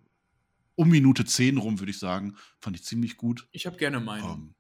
um 0.77 0.89
Minute 0.89 1.25
10 1.25 1.59
rum, 1.59 1.81
würde 1.81 1.91
ich 1.91 1.99
sagen, 1.99 2.37
fand 2.61 2.77
ich 2.77 2.85
ziemlich 2.85 3.17
gut. 3.17 3.49
Ich 3.51 3.67
habe 3.67 3.77
gerne 3.77 3.99
Meinung. 3.99 4.31
Ähm, 4.31 4.55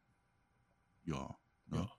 ja, 1.04 1.38
ja, 1.70 1.76
ja. 1.76 1.97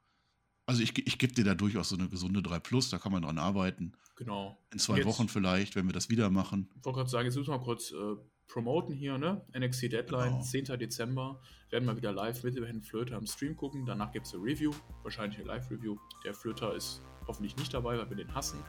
Also 0.69 0.83
ich, 0.83 0.95
ich 1.07 1.17
gebe 1.17 1.33
dir 1.33 1.43
da 1.43 1.55
durchaus 1.55 1.89
so 1.89 1.95
eine 1.95 2.07
gesunde 2.09 2.43
3 2.43 2.59
Plus, 2.59 2.91
da 2.91 2.99
kann 2.99 3.11
man 3.11 3.23
dran 3.23 3.39
arbeiten. 3.39 3.93
Genau. 4.17 4.55
In 4.71 4.77
zwei 4.77 4.97
jetzt, 4.97 5.07
Wochen 5.07 5.27
vielleicht, 5.27 5.75
wenn 5.75 5.87
wir 5.87 5.93
das 5.93 6.11
wieder 6.11 6.29
machen. 6.29 6.69
Ich 6.77 6.85
wollte 6.85 6.97
gerade 6.97 7.09
sagen, 7.09 7.25
jetzt 7.25 7.35
müssen 7.35 7.51
wir 7.51 7.57
mal 7.57 7.63
kurz 7.63 7.91
äh, 7.91 7.95
promoten 8.47 8.93
hier, 8.93 9.17
ne? 9.17 9.41
NXT 9.57 9.91
Deadline, 9.91 10.33
genau. 10.33 10.43
10. 10.43 10.65
Dezember. 10.77 11.41
Werden 11.71 11.85
wir 11.85 11.97
wieder 11.97 12.11
live 12.11 12.43
mit 12.43 12.55
dem 12.55 12.65
Herrn 12.65 12.83
Flöter 12.83 13.17
am 13.17 13.25
Stream 13.25 13.55
gucken. 13.55 13.87
Danach 13.87 14.11
gibt 14.11 14.27
es 14.27 14.33
eine 14.35 14.43
Review, 14.43 14.71
wahrscheinlich 15.01 15.39
eine 15.39 15.47
Live-Review. 15.47 15.97
Der 16.23 16.35
Flöter 16.35 16.75
ist 16.75 17.01
hoffentlich 17.25 17.57
nicht 17.57 17.73
dabei, 17.73 17.97
weil 17.97 18.07
wir 18.07 18.17
den 18.17 18.35
hassen. 18.35 18.59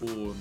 Und 0.00 0.34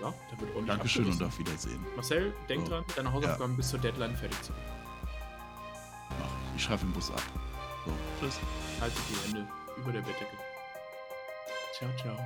ja, 0.00 0.14
da 0.30 0.40
wird 0.40 0.50
ordentlich 0.50 0.66
Dankeschön 0.66 1.06
und 1.06 1.20
auf 1.24 1.36
Wiedersehen. 1.40 1.84
Marcel, 1.96 2.32
denk 2.48 2.62
so. 2.66 2.72
dran, 2.72 2.84
deine 2.94 3.12
Hausaufgaben 3.12 3.54
ja. 3.54 3.56
bis 3.56 3.68
zur 3.68 3.80
Deadline 3.80 4.14
fertig 4.14 4.40
zu 4.42 4.52
machen. 4.52 4.64
Mach 6.20 6.50
ich. 6.50 6.56
Ich 6.58 6.62
schreibe 6.62 6.84
den 6.84 6.92
Bus 6.92 7.10
ab. 7.10 7.22
So, 7.84 7.92
tschüss. 8.20 8.38
Haltet 8.80 9.02
die 9.08 9.26
Hände 9.26 9.48
über 9.76 9.92
der 9.92 10.00
Bettdecke. 10.00 10.36
Ciao, 11.72 11.90
ciao. 11.96 12.16